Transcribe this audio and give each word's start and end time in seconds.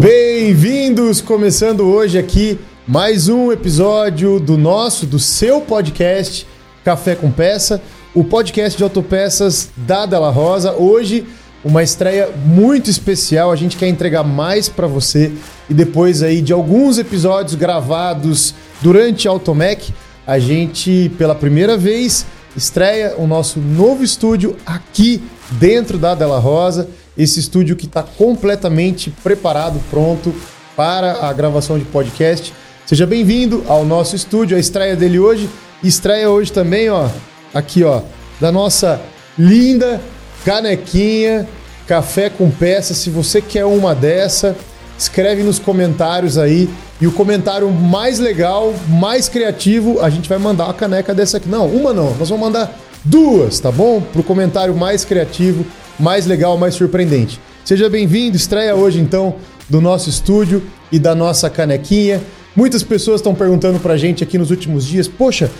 Bem-vindos! 0.00 1.20
Começando 1.20 1.82
hoje 1.82 2.16
aqui 2.16 2.58
mais 2.86 3.28
um 3.28 3.52
episódio 3.52 4.40
do 4.40 4.56
nosso, 4.56 5.04
do 5.04 5.18
seu 5.18 5.60
podcast 5.60 6.46
Café 6.82 7.14
com 7.14 7.30
Peça, 7.30 7.82
o 8.14 8.24
podcast 8.24 8.78
de 8.78 8.82
autopeças 8.82 9.68
da 9.76 10.06
Della 10.06 10.30
Rosa. 10.30 10.72
Hoje, 10.72 11.26
uma 11.62 11.82
estreia 11.82 12.30
muito 12.46 12.88
especial. 12.88 13.52
A 13.52 13.56
gente 13.56 13.76
quer 13.76 13.88
entregar 13.88 14.24
mais 14.24 14.70
para 14.70 14.86
você 14.86 15.32
e 15.68 15.74
depois 15.74 16.22
aí 16.22 16.40
de 16.40 16.54
alguns 16.54 16.96
episódios 16.96 17.54
gravados 17.54 18.54
durante 18.80 19.28
Automec, 19.28 19.92
a 20.26 20.38
gente 20.38 21.12
pela 21.18 21.34
primeira 21.34 21.76
vez 21.76 22.24
estreia 22.56 23.16
o 23.18 23.26
nosso 23.26 23.60
novo 23.60 24.02
estúdio 24.02 24.56
aqui 24.64 25.22
dentro 25.50 25.98
da 25.98 26.14
Della 26.14 26.38
Rosa. 26.38 26.88
Esse 27.18 27.40
estúdio 27.40 27.76
que 27.76 27.86
está 27.86 28.02
completamente 28.02 29.10
preparado, 29.22 29.80
pronto 29.90 30.34
para 30.76 31.26
a 31.26 31.32
gravação 31.32 31.78
de 31.78 31.84
podcast. 31.84 32.52
Seja 32.86 33.06
bem-vindo 33.06 33.64
ao 33.68 33.84
nosso 33.84 34.14
estúdio, 34.16 34.56
a 34.56 34.60
estreia 34.60 34.96
dele 34.96 35.18
hoje. 35.18 35.48
Estreia 35.82 36.30
hoje 36.30 36.52
também, 36.52 36.88
ó, 36.88 37.08
aqui, 37.52 37.82
ó, 37.82 38.02
da 38.40 38.52
nossa 38.52 39.00
linda 39.38 40.00
canequinha, 40.44 41.48
café 41.86 42.30
com 42.30 42.50
peça. 42.50 42.94
Se 42.94 43.10
você 43.10 43.40
quer 43.42 43.64
uma 43.64 43.94
dessa, 43.94 44.56
escreve 44.98 45.42
nos 45.42 45.58
comentários 45.58 46.38
aí. 46.38 46.68
E 47.00 47.06
o 47.06 47.12
comentário 47.12 47.70
mais 47.70 48.18
legal, 48.18 48.74
mais 48.88 49.28
criativo, 49.28 50.00
a 50.00 50.10
gente 50.10 50.28
vai 50.28 50.38
mandar 50.38 50.64
uma 50.66 50.74
caneca 50.74 51.14
dessa 51.14 51.38
aqui. 51.38 51.48
Não, 51.48 51.66
uma 51.66 51.92
não, 51.92 52.14
nós 52.16 52.28
vamos 52.28 52.44
mandar 52.44 52.72
duas, 53.04 53.58
tá 53.58 53.72
bom? 53.72 54.00
Pro 54.00 54.22
comentário 54.22 54.74
mais 54.76 55.04
criativo, 55.04 55.64
mais 56.00 56.26
legal, 56.26 56.56
mais 56.56 56.74
surpreendente. 56.74 57.38
Seja 57.64 57.88
bem-vindo, 57.88 58.36
estreia 58.36 58.74
hoje 58.74 58.98
então 58.98 59.36
do 59.68 59.80
nosso 59.80 60.08
estúdio 60.08 60.62
e 60.90 60.98
da 60.98 61.14
nossa 61.14 61.50
canequinha. 61.50 62.20
Muitas 62.56 62.82
pessoas 62.82 63.20
estão 63.20 63.34
perguntando 63.34 63.78
pra 63.78 63.96
gente 63.96 64.24
aqui 64.24 64.38
nos 64.38 64.50
últimos 64.50 64.86
dias, 64.86 65.06
poxa, 65.06 65.50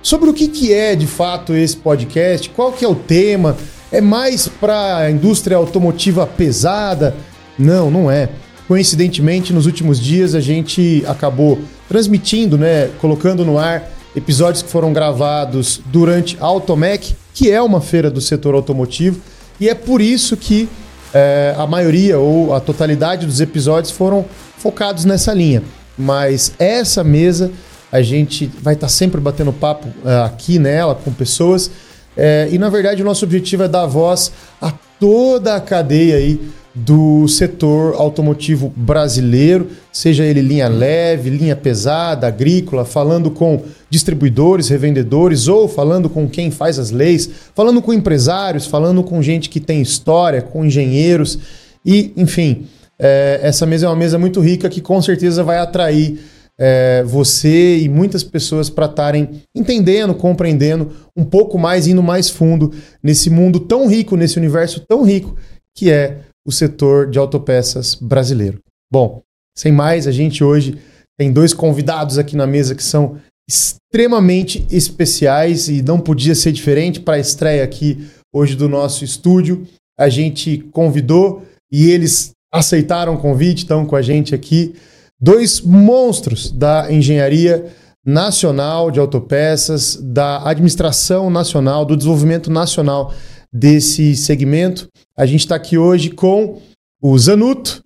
sobre 0.00 0.30
o 0.30 0.32
que, 0.32 0.48
que 0.48 0.72
é 0.72 0.94
de 0.94 1.06
fato 1.06 1.52
esse 1.52 1.76
podcast, 1.76 2.48
qual 2.50 2.72
que 2.72 2.84
é 2.84 2.88
o 2.88 2.94
tema, 2.94 3.56
é 3.90 4.00
mais 4.00 4.46
para 4.46 4.98
a 4.98 5.10
indústria 5.10 5.56
automotiva 5.56 6.26
pesada? 6.26 7.14
Não, 7.58 7.90
não 7.90 8.10
é. 8.10 8.28
Coincidentemente, 8.68 9.52
nos 9.52 9.66
últimos 9.66 9.98
dias 9.98 10.34
a 10.34 10.40
gente 10.40 11.02
acabou 11.06 11.58
transmitindo, 11.88 12.56
né, 12.56 12.88
colocando 13.00 13.44
no 13.44 13.58
ar 13.58 13.90
episódios 14.14 14.62
que 14.62 14.70
foram 14.70 14.92
gravados 14.92 15.80
durante 15.86 16.36
a 16.40 16.46
Automec, 16.46 17.14
que 17.34 17.50
é 17.50 17.60
uma 17.60 17.80
feira 17.80 18.10
do 18.10 18.20
setor 18.20 18.54
automotivo, 18.54 19.20
e 19.60 19.68
é 19.68 19.74
por 19.74 20.00
isso 20.00 20.36
que 20.36 20.68
é, 21.12 21.54
a 21.56 21.66
maioria 21.66 22.18
ou 22.18 22.54
a 22.54 22.60
totalidade 22.60 23.26
dos 23.26 23.40
episódios 23.40 23.90
foram 23.90 24.24
focados 24.58 25.04
nessa 25.04 25.32
linha. 25.32 25.62
Mas 25.96 26.52
essa 26.58 27.02
mesa 27.02 27.50
a 27.90 28.02
gente 28.02 28.50
vai 28.62 28.74
estar 28.74 28.86
tá 28.86 28.92
sempre 28.92 29.20
batendo 29.20 29.52
papo 29.52 29.88
é, 30.04 30.24
aqui 30.24 30.58
nela 30.58 30.94
com 30.94 31.12
pessoas. 31.12 31.70
É, 32.16 32.48
e 32.50 32.58
na 32.58 32.68
verdade 32.68 33.02
o 33.02 33.04
nosso 33.04 33.24
objetivo 33.24 33.62
é 33.62 33.68
dar 33.68 33.86
voz 33.86 34.32
a 34.60 34.72
toda 35.00 35.54
a 35.54 35.60
cadeia 35.60 36.16
aí 36.16 36.40
do 36.84 37.26
setor 37.26 37.94
automotivo 37.94 38.72
brasileiro, 38.76 39.68
seja 39.92 40.24
ele 40.24 40.40
linha 40.40 40.68
leve, 40.68 41.28
linha 41.28 41.56
pesada, 41.56 42.28
agrícola, 42.28 42.84
falando 42.84 43.30
com 43.30 43.62
distribuidores, 43.90 44.68
revendedores 44.68 45.48
ou 45.48 45.66
falando 45.66 46.08
com 46.08 46.28
quem 46.28 46.50
faz 46.50 46.78
as 46.78 46.90
leis, 46.90 47.28
falando 47.54 47.82
com 47.82 47.92
empresários, 47.92 48.66
falando 48.66 49.02
com 49.02 49.20
gente 49.20 49.48
que 49.48 49.58
tem 49.58 49.82
história, 49.82 50.40
com 50.40 50.64
engenheiros. 50.64 51.38
E, 51.84 52.12
enfim, 52.16 52.66
é, 52.98 53.40
essa 53.42 53.66
mesa 53.66 53.86
é 53.86 53.88
uma 53.88 53.96
mesa 53.96 54.18
muito 54.18 54.40
rica 54.40 54.68
que 54.68 54.80
com 54.80 55.02
certeza 55.02 55.42
vai 55.42 55.58
atrair 55.58 56.20
é, 56.56 57.02
você 57.04 57.78
e 57.78 57.88
muitas 57.88 58.22
pessoas 58.22 58.70
para 58.70 58.86
estarem 58.86 59.42
entendendo, 59.54 60.14
compreendendo 60.14 60.92
um 61.16 61.24
pouco 61.24 61.58
mais, 61.58 61.88
indo 61.88 62.02
mais 62.02 62.30
fundo 62.30 62.72
nesse 63.02 63.30
mundo 63.30 63.60
tão 63.60 63.88
rico, 63.88 64.16
nesse 64.16 64.38
universo 64.38 64.80
tão 64.88 65.04
rico 65.04 65.36
que 65.76 65.90
é 65.90 66.18
o 66.48 66.52
setor 66.52 67.10
de 67.10 67.18
autopeças 67.18 67.94
brasileiro. 67.94 68.58
Bom, 68.90 69.20
sem 69.54 69.70
mais, 69.70 70.06
a 70.06 70.10
gente 70.10 70.42
hoje 70.42 70.78
tem 71.18 71.30
dois 71.30 71.52
convidados 71.52 72.16
aqui 72.16 72.34
na 72.34 72.46
mesa 72.46 72.74
que 72.74 72.82
são 72.82 73.18
extremamente 73.46 74.66
especiais 74.70 75.68
e 75.68 75.82
não 75.82 76.00
podia 76.00 76.34
ser 76.34 76.52
diferente 76.52 77.00
para 77.00 77.16
a 77.16 77.18
estreia 77.18 77.62
aqui 77.62 78.08
hoje 78.34 78.56
do 78.56 78.66
nosso 78.66 79.04
estúdio. 79.04 79.66
A 80.00 80.08
gente 80.08 80.56
convidou 80.72 81.42
e 81.70 81.90
eles 81.90 82.30
aceitaram 82.50 83.16
o 83.16 83.20
convite, 83.20 83.58
estão 83.58 83.84
com 83.84 83.94
a 83.94 84.00
gente 84.00 84.34
aqui. 84.34 84.74
Dois 85.20 85.60
monstros 85.60 86.50
da 86.50 86.90
engenharia 86.90 87.66
nacional 88.06 88.90
de 88.90 88.98
autopeças, 88.98 89.96
da 89.96 90.48
administração 90.48 91.28
nacional, 91.28 91.84
do 91.84 91.94
desenvolvimento 91.94 92.50
nacional 92.50 93.12
desse 93.52 94.16
segmento. 94.16 94.88
A 95.16 95.26
gente 95.26 95.40
está 95.40 95.56
aqui 95.56 95.76
hoje 95.78 96.10
com 96.10 96.60
o 97.00 97.18
Zanuto, 97.18 97.82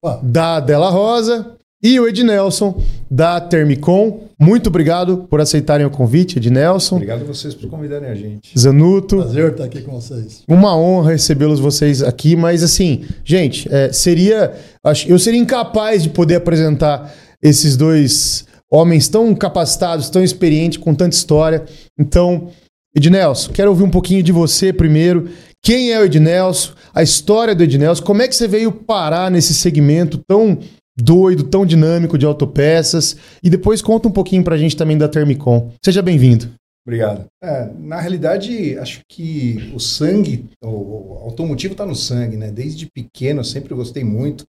Opa. 0.00 0.20
da 0.22 0.60
Della 0.60 0.90
Rosa, 0.90 1.56
e 1.82 2.00
o 2.00 2.08
Ednelson, 2.08 2.82
da 3.10 3.40
Termicom. 3.40 4.24
Muito 4.38 4.68
obrigado 4.68 5.26
por 5.30 5.40
aceitarem 5.40 5.86
o 5.86 5.90
convite, 5.90 6.38
Ednelson. 6.38 6.96
Obrigado 6.96 7.22
a 7.22 7.24
vocês 7.24 7.54
por 7.54 7.70
convidarem 7.70 8.08
a 8.08 8.14
gente. 8.14 8.58
Zanuto. 8.58 9.18
Prazer 9.18 9.52
estar 9.52 9.64
aqui 9.64 9.82
com 9.82 9.92
vocês. 9.92 10.42
Uma 10.48 10.76
honra 10.76 11.12
recebê-los 11.12 11.60
vocês 11.60 12.02
aqui, 12.02 12.34
mas 12.34 12.62
assim, 12.62 13.04
gente, 13.24 13.72
é, 13.72 13.92
seria. 13.92 14.54
Acho, 14.82 15.08
eu 15.08 15.18
seria 15.18 15.40
incapaz 15.40 16.02
de 16.02 16.08
poder 16.08 16.36
apresentar 16.36 17.14
esses 17.42 17.76
dois 17.76 18.46
homens 18.70 19.08
tão 19.08 19.34
capacitados, 19.34 20.10
tão 20.10 20.24
experientes, 20.24 20.78
com 20.78 20.94
tanta 20.94 21.14
história. 21.14 21.64
Então, 21.98 22.48
Ednelson, 22.96 23.52
quero 23.52 23.68
ouvir 23.68 23.82
um 23.82 23.90
pouquinho 23.90 24.22
de 24.22 24.32
você 24.32 24.72
primeiro. 24.72 25.28
Quem 25.62 25.92
é 25.92 26.00
o 26.00 26.04
Ednelson? 26.04 26.72
A 26.94 27.02
história 27.02 27.54
do 27.54 27.62
Ednelson? 27.62 28.02
Como 28.02 28.22
é 28.22 28.28
que 28.28 28.34
você 28.34 28.48
veio 28.48 28.72
parar 28.72 29.30
nesse 29.30 29.52
segmento 29.52 30.18
tão 30.26 30.58
doido, 30.98 31.44
tão 31.44 31.66
dinâmico 31.66 32.16
de 32.16 32.24
autopeças? 32.24 33.14
E 33.42 33.50
depois 33.50 33.82
conta 33.82 34.08
um 34.08 34.10
pouquinho 34.12 34.42
pra 34.42 34.56
gente 34.56 34.74
também 34.74 34.96
da 34.96 35.08
Termicom. 35.08 35.72
Seja 35.84 36.00
bem-vindo. 36.00 36.48
Obrigado. 36.86 37.26
É, 37.44 37.68
na 37.78 38.00
realidade, 38.00 38.78
acho 38.78 39.00
que 39.06 39.70
o 39.74 39.78
sangue, 39.78 40.46
o, 40.64 40.68
o 40.68 41.18
automotivo 41.24 41.72
está 41.72 41.84
no 41.84 41.96
sangue, 41.96 42.38
né? 42.38 42.50
Desde 42.50 42.86
pequeno 42.86 43.40
eu 43.40 43.44
sempre 43.44 43.74
gostei 43.74 44.04
muito. 44.04 44.46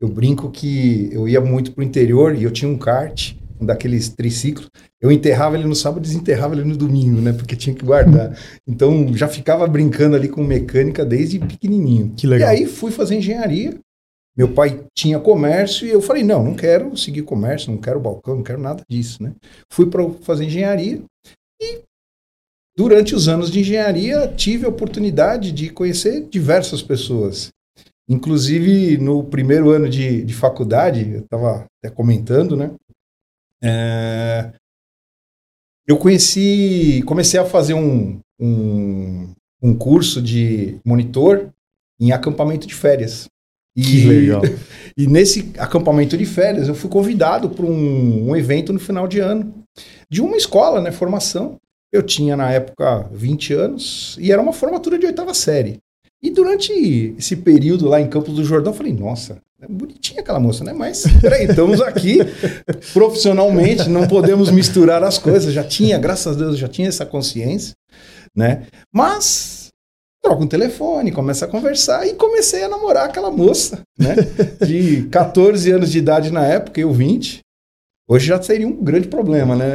Eu 0.00 0.08
brinco 0.08 0.50
que 0.50 1.10
eu 1.12 1.28
ia 1.28 1.40
muito 1.40 1.72
pro 1.72 1.84
interior 1.84 2.34
e 2.34 2.44
eu 2.44 2.50
tinha 2.50 2.70
um 2.70 2.78
kart 2.78 3.34
um 3.60 3.66
daqueles 3.66 4.08
triciclos. 4.08 4.70
Eu 5.00 5.12
enterrava 5.12 5.56
ele 5.56 5.66
no 5.66 5.74
sábado 5.74 6.02
desenterrava 6.02 6.54
ele 6.54 6.64
no 6.64 6.76
domingo, 6.76 7.20
né? 7.20 7.32
Porque 7.32 7.54
tinha 7.54 7.74
que 7.74 7.84
guardar. 7.84 8.36
Então 8.66 9.14
já 9.16 9.28
ficava 9.28 9.66
brincando 9.66 10.16
ali 10.16 10.28
com 10.28 10.42
mecânica 10.42 11.04
desde 11.04 11.38
pequenininho. 11.38 12.12
Que 12.16 12.26
legal. 12.26 12.48
E 12.48 12.58
aí 12.58 12.66
fui 12.66 12.90
fazer 12.90 13.16
engenharia. 13.16 13.76
Meu 14.36 14.52
pai 14.52 14.84
tinha 14.96 15.18
comércio 15.18 15.86
e 15.86 15.90
eu 15.90 16.00
falei: 16.00 16.22
não, 16.22 16.44
não 16.44 16.54
quero 16.54 16.96
seguir 16.96 17.22
comércio, 17.22 17.70
não 17.70 17.78
quero 17.78 18.00
balcão, 18.00 18.36
não 18.36 18.42
quero 18.42 18.60
nada 18.60 18.82
disso, 18.88 19.22
né? 19.22 19.34
Fui 19.70 19.86
para 19.86 20.08
fazer 20.22 20.44
engenharia 20.44 21.02
e 21.60 21.82
durante 22.76 23.14
os 23.14 23.28
anos 23.28 23.50
de 23.50 23.60
engenharia 23.60 24.28
tive 24.28 24.64
a 24.64 24.70
oportunidade 24.70 25.52
de 25.52 25.68
conhecer 25.68 26.26
diversas 26.30 26.80
pessoas. 26.80 27.50
Inclusive, 28.08 28.98
no 28.98 29.22
primeiro 29.24 29.70
ano 29.70 29.88
de, 29.88 30.24
de 30.24 30.34
faculdade, 30.34 31.10
eu 31.12 31.20
estava 31.20 31.66
até 31.78 31.94
comentando, 31.94 32.56
né? 32.56 32.72
É, 33.62 34.52
eu 35.86 35.96
conheci, 35.96 37.02
comecei 37.04 37.38
a 37.38 37.44
fazer 37.44 37.74
um, 37.74 38.20
um, 38.40 39.34
um 39.62 39.76
curso 39.76 40.22
de 40.22 40.78
monitor 40.84 41.50
em 42.00 42.12
acampamento 42.12 42.66
de 42.66 42.74
férias. 42.74 43.28
E, 43.76 43.82
que 43.82 44.04
legal. 44.06 44.42
e 44.96 45.06
nesse 45.06 45.52
acampamento 45.58 46.16
de 46.16 46.24
férias 46.24 46.68
eu 46.68 46.74
fui 46.74 46.88
convidado 46.88 47.50
para 47.50 47.66
um, 47.66 48.30
um, 48.30 48.36
evento 48.36 48.72
no 48.72 48.80
final 48.80 49.06
de 49.06 49.20
ano 49.20 49.52
de 50.08 50.22
uma 50.22 50.36
escola, 50.36 50.80
né, 50.80 50.90
formação. 50.90 51.56
Eu 51.92 52.02
tinha 52.02 52.36
na 52.36 52.50
época 52.52 53.08
20 53.12 53.52
anos 53.52 54.16
e 54.20 54.30
era 54.30 54.40
uma 54.40 54.52
formatura 54.52 54.98
de 54.98 55.06
oitava 55.06 55.34
série. 55.34 55.78
E 56.22 56.30
durante 56.30 56.72
esse 57.18 57.36
período 57.36 57.88
lá 57.88 58.00
em 58.00 58.08
Campos 58.08 58.34
do 58.34 58.44
Jordão, 58.44 58.72
eu 58.72 58.76
falei, 58.76 58.92
nossa, 58.92 59.40
bonitinha 59.68 60.20
aquela 60.20 60.40
moça, 60.40 60.64
né? 60.64 60.72
Mas 60.72 61.04
peraí, 61.20 61.46
estamos 61.46 61.80
aqui 61.80 62.18
profissionalmente, 62.92 63.88
não 63.88 64.06
podemos 64.06 64.50
misturar 64.50 65.02
as 65.02 65.18
coisas. 65.18 65.52
Já 65.52 65.64
tinha, 65.64 65.98
graças 65.98 66.34
a 66.34 66.38
Deus, 66.38 66.58
já 66.58 66.68
tinha 66.68 66.88
essa 66.88 67.04
consciência, 67.04 67.74
né? 68.34 68.66
Mas 68.92 69.68
troca 70.22 70.42
um 70.42 70.46
telefone, 70.46 71.12
começa 71.12 71.44
a 71.44 71.48
conversar 71.48 72.06
e 72.06 72.14
comecei 72.14 72.62
a 72.62 72.68
namorar 72.68 73.06
aquela 73.06 73.30
moça, 73.30 73.82
né? 73.98 74.14
De 74.66 75.04
14 75.04 75.70
anos 75.70 75.90
de 75.90 75.98
idade 75.98 76.30
na 76.30 76.46
época, 76.46 76.80
eu 76.80 76.92
20. 76.92 77.40
Hoje 78.08 78.26
já 78.26 78.42
seria 78.42 78.66
um 78.66 78.82
grande 78.82 79.08
problema, 79.08 79.54
né? 79.54 79.74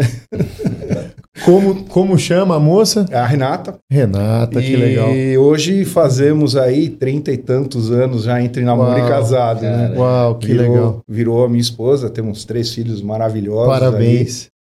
Como, 1.45 1.85
como 1.85 2.17
chama 2.17 2.55
a 2.55 2.59
moça? 2.59 3.05
A 3.11 3.23
Renata. 3.23 3.77
Renata, 3.89 4.59
que 4.59 4.71
e 4.71 4.75
legal. 4.75 5.15
E 5.15 5.37
hoje 5.37 5.85
fazemos 5.85 6.55
aí 6.55 6.89
trinta 6.89 7.31
e 7.31 7.37
tantos 7.37 7.91
anos 7.91 8.23
já 8.23 8.41
entre 8.41 8.63
namoro 8.63 8.97
Uau, 8.97 9.05
e 9.05 9.09
casado, 9.09 9.61
né? 9.61 9.93
Uau, 9.95 10.39
que 10.39 10.47
virou, 10.47 10.67
legal. 10.67 11.03
Virou 11.07 11.45
a 11.45 11.47
minha 11.47 11.61
esposa, 11.61 12.09
temos 12.09 12.45
três 12.45 12.73
filhos 12.73 12.99
maravilhosos. 12.99 13.67
Parabéns. 13.67 14.45
aí, 14.45 14.55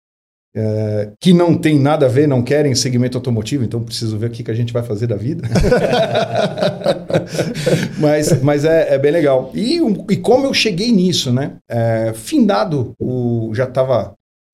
é, 0.57 1.11
que 1.19 1.33
não 1.33 1.57
tem 1.57 1.81
nada 1.81 2.07
a 2.07 2.09
ver, 2.09 2.29
não 2.29 2.43
querem 2.43 2.75
segmento 2.75 3.19
automotivo, 3.19 3.65
então 3.65 3.83
preciso 3.83 4.17
ver 4.17 4.27
o 4.27 4.31
que, 4.31 4.45
que 4.45 4.51
a 4.51 4.55
gente 4.55 4.73
vai 4.73 4.83
fazer 4.83 5.07
da 5.07 5.17
vida. 5.17 5.49
mas 7.99 8.43
mas 8.43 8.65
é, 8.65 8.95
é 8.95 8.99
bem 8.99 9.11
legal. 9.11 9.51
E, 9.55 9.81
e 10.11 10.17
como 10.19 10.47
eu 10.47 10.55
cheguei 10.55 10.93
nisso, 10.93 11.33
né? 11.33 11.57
É, 11.69 12.13
findado, 12.15 12.93
o, 13.01 13.51
já 13.55 13.65
estava 13.65 14.13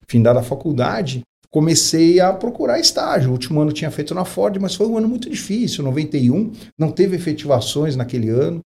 findada 0.09 0.41
a 0.41 0.43
faculdade, 0.43 1.23
comecei 1.50 2.20
a 2.20 2.32
procurar 2.32 2.79
estágio. 2.79 3.31
O 3.31 3.32
último 3.32 3.61
ano 3.61 3.73
tinha 3.73 3.91
feito 3.91 4.14
na 4.14 4.25
Ford, 4.25 4.56
mas 4.61 4.75
foi 4.75 4.87
um 4.87 4.97
ano 4.97 5.08
muito 5.08 5.29
difícil, 5.29 5.85
91, 5.85 6.52
não 6.79 6.91
teve 6.91 7.17
efetivações 7.17 7.97
naquele 7.97 8.29
ano. 8.29 8.61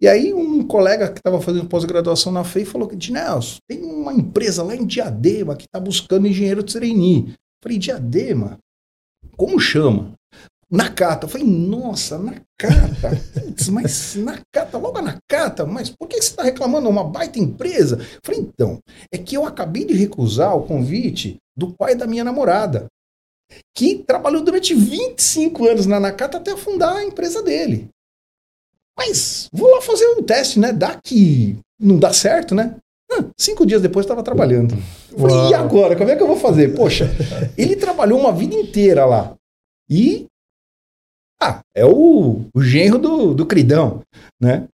E 0.00 0.08
aí 0.08 0.34
um 0.34 0.66
colega 0.66 1.08
que 1.08 1.18
estava 1.18 1.40
fazendo 1.40 1.68
pós-graduação 1.68 2.32
na 2.32 2.44
FEI 2.44 2.64
falou 2.64 2.88
que, 2.88 3.10
Nelson, 3.10 3.58
tem 3.68 3.82
uma 3.82 4.12
empresa 4.12 4.62
lá 4.62 4.74
em 4.74 4.84
Diadema 4.84 5.56
que 5.56 5.64
está 5.64 5.80
buscando 5.80 6.26
engenheiro 6.26 6.62
de 6.62 6.74
trainee. 6.74 7.34
Falei, 7.62 7.78
Diadema? 7.78 8.58
Como 9.36 9.58
chama? 9.58 10.12
Nakata. 10.70 11.26
Eu 11.26 11.30
falei, 11.30 11.46
nossa, 11.46 12.18
Nakata. 12.18 13.22
Putz, 13.40 13.68
mas 13.68 14.16
Nakata, 14.16 14.76
logo 14.76 14.98
a 14.98 15.02
Nakata, 15.02 15.64
mas 15.64 15.88
por 15.88 16.08
que 16.08 16.16
você 16.16 16.30
está 16.30 16.42
reclamando? 16.42 16.86
É 16.86 16.90
uma 16.90 17.04
baita 17.04 17.38
empresa. 17.38 17.98
Falei, 18.22 18.40
então, 18.40 18.80
é 19.12 19.16
que 19.16 19.36
eu 19.36 19.46
acabei 19.46 19.84
de 19.84 19.94
recusar 19.94 20.56
o 20.56 20.64
convite 20.64 21.38
do 21.56 21.72
pai 21.72 21.94
da 21.94 22.06
minha 22.06 22.24
namorada, 22.24 22.86
que 23.76 23.98
trabalhou 23.98 24.42
durante 24.42 24.74
25 24.74 25.68
anos 25.68 25.86
na 25.86 26.00
Nakata 26.00 26.38
até 26.38 26.56
fundar 26.56 26.96
a 26.96 27.04
empresa 27.04 27.42
dele. 27.42 27.88
Mas 28.96 29.48
vou 29.52 29.70
lá 29.70 29.82
fazer 29.82 30.06
um 30.08 30.22
teste, 30.22 30.58
né? 30.58 30.72
Dá 30.72 30.98
que 31.02 31.56
não 31.78 31.98
dá 31.98 32.12
certo, 32.12 32.54
né? 32.54 32.76
Ah, 33.10 33.24
cinco 33.38 33.66
dias 33.66 33.82
depois 33.82 34.04
estava 34.04 34.22
trabalhando. 34.22 34.74
Falei, 35.16 35.50
e 35.50 35.54
agora? 35.54 35.96
Como 35.96 36.10
é 36.10 36.16
que 36.16 36.22
eu 36.22 36.26
vou 36.26 36.36
fazer? 36.36 36.74
Poxa, 36.74 37.10
ele 37.58 37.76
trabalhou 37.76 38.18
uma 38.18 38.32
vida 38.32 38.54
inteira 38.54 39.04
lá. 39.04 39.34
E. 39.88 40.26
Ah, 41.40 41.60
é 41.74 41.84
o, 41.84 42.46
o 42.54 42.62
genro 42.62 42.98
do, 42.98 43.34
do 43.34 43.44
Cridão, 43.44 44.00
né? 44.40 44.66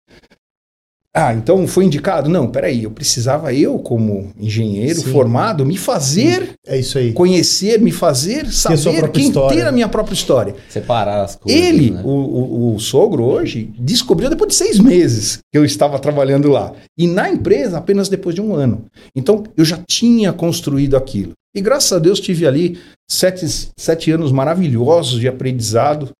Ah, 1.14 1.34
então 1.34 1.66
foi 1.66 1.84
indicado? 1.84 2.28
Não, 2.28 2.46
peraí, 2.48 2.84
eu 2.84 2.90
precisava 2.92 3.52
eu, 3.52 3.80
como 3.80 4.30
engenheiro 4.38 5.00
Sim. 5.00 5.10
formado, 5.10 5.66
me 5.66 5.76
fazer 5.76 6.52
É 6.64 6.78
isso 6.78 6.98
aí. 6.98 7.12
conhecer, 7.12 7.80
me 7.80 7.90
fazer 7.90 8.46
sua 8.46 8.76
saber 8.76 8.98
própria 8.98 9.20
quem 9.20 9.28
história. 9.28 9.56
ter 9.56 9.66
a 9.66 9.72
minha 9.72 9.88
própria 9.88 10.14
história. 10.14 10.54
Separar 10.68 11.24
as 11.24 11.34
coisas. 11.34 11.60
Ele, 11.60 11.90
né? 11.90 12.02
o, 12.04 12.08
o, 12.08 12.74
o 12.76 12.80
sogro 12.80 13.24
hoje, 13.24 13.72
descobriu 13.76 14.30
depois 14.30 14.50
de 14.50 14.54
seis 14.54 14.78
meses 14.78 15.38
que 15.52 15.58
eu 15.58 15.64
estava 15.64 15.98
trabalhando 15.98 16.48
lá. 16.48 16.72
E 16.96 17.08
na 17.08 17.28
empresa, 17.28 17.78
apenas 17.78 18.08
depois 18.08 18.34
de 18.36 18.40
um 18.40 18.54
ano. 18.54 18.84
Então, 19.14 19.42
eu 19.56 19.64
já 19.64 19.80
tinha 19.88 20.32
construído 20.32 20.96
aquilo. 20.96 21.32
E 21.52 21.60
graças 21.60 21.92
a 21.92 21.98
Deus 21.98 22.20
tive 22.20 22.46
ali 22.46 22.78
sete, 23.10 23.44
sete 23.76 24.12
anos 24.12 24.30
maravilhosos 24.30 25.18
de 25.18 25.26
aprendizado 25.26 26.10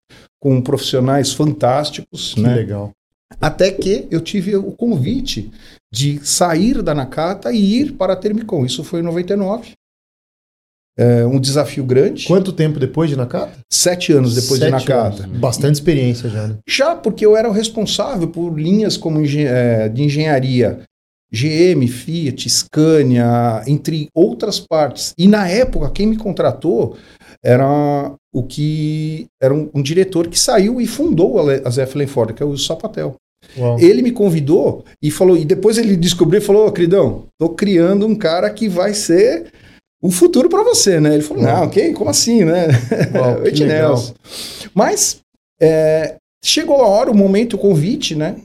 com 0.43 0.61
profissionais 0.61 1.33
fantásticos. 1.33 2.35
Que 2.35 2.41
né? 2.41 2.57
legal. 2.57 2.91
Até 3.39 3.71
que 3.71 4.07
eu 4.11 4.21
tive 4.21 4.57
o 4.57 4.73
convite 4.73 5.51
de 5.93 6.19
sair 6.27 6.83
da 6.83 6.95
Nakata 6.95 7.53
e 7.53 7.81
ir 7.81 7.93
para 7.93 8.15
a 8.15 8.17
Termicom. 8.17 8.65
Isso 8.65 8.83
foi 8.83 9.01
em 9.01 9.05
99. 9.05 9.73
É 10.99 11.25
um 11.25 11.41
desafio 11.41 11.85
grande. 11.85 12.27
Quanto 12.27 12.53
tempo 12.53 12.79
depois 12.79 13.09
de 13.09 13.17
Nakata? 13.17 13.59
Sete 13.73 14.13
anos 14.13 14.35
depois 14.35 14.59
Sete 14.61 14.67
de 14.67 14.71
Nakata. 14.73 15.23
anos. 15.25 15.39
Bastante 15.39 15.75
experiência 15.77 16.29
já, 16.29 16.47
né? 16.49 16.57
Já 16.69 16.95
porque 16.95 17.25
eu 17.25 17.37
era 17.37 17.49
o 17.49 17.53
responsável 17.53 18.29
por 18.29 18.59
linhas 18.59 18.97
como 18.97 19.21
engen- 19.21 19.47
eh, 19.47 19.89
de 19.89 20.03
engenharia 20.03 20.81
GM, 21.33 21.87
Fiat, 21.87 22.51
Scania, 22.51 23.63
entre 23.67 24.09
outras 24.15 24.59
partes. 24.61 25.15
E 25.17 25.29
na 25.29 25.49
época, 25.49 25.89
quem 25.91 26.07
me 26.09 26.17
contratou 26.17 26.97
era 27.45 28.15
o 28.33 28.43
que 28.43 29.27
era 29.43 29.53
um, 29.53 29.71
um 29.75 29.83
diretor 29.83 30.29
que 30.29 30.39
saiu 30.39 30.81
e 30.81 30.87
fundou 30.87 31.39
a, 31.39 31.55
a 31.65 31.71
Zeppelin 31.71 32.07
Ford, 32.07 32.35
que 32.35 32.43
é 32.43 32.47
o 32.47 32.57
Sapatel. 32.57 33.15
Uau. 33.57 33.79
Ele 33.81 34.03
me 34.03 34.13
convidou 34.13 34.85
e 35.03 35.11
falou, 35.11 35.37
e 35.37 35.45
depois 35.45 35.79
ele 35.79 35.97
descobriu 35.97 36.41
e 36.41 36.45
falou: 36.45 36.67
Ô, 36.67 36.73
queridão, 36.73 37.25
tô 37.39 37.51
criando 37.51 38.07
um 38.07 38.15
cara 38.15 38.51
que 38.51 38.69
vai 38.69 38.93
ser 38.93 39.51
o 40.03 40.11
futuro 40.11 40.49
para 40.49 40.63
você, 40.63 41.01
né? 41.01 41.15
Ele 41.15 41.23
falou: 41.23 41.43
Uau. 41.43 41.57
Não, 41.57 41.65
ok, 41.65 41.93
como 41.95 42.11
assim, 42.11 42.45
né? 42.45 42.69
Uau, 43.15 43.47
Ed. 43.47 43.65
Nelson. 43.65 44.15
Mas 44.75 45.21
é, 45.61 46.17
chegou 46.45 46.77
a 46.77 46.87
hora, 46.87 47.11
o 47.11 47.17
momento, 47.17 47.55
o 47.55 47.59
convite, 47.59 48.15
né? 48.15 48.37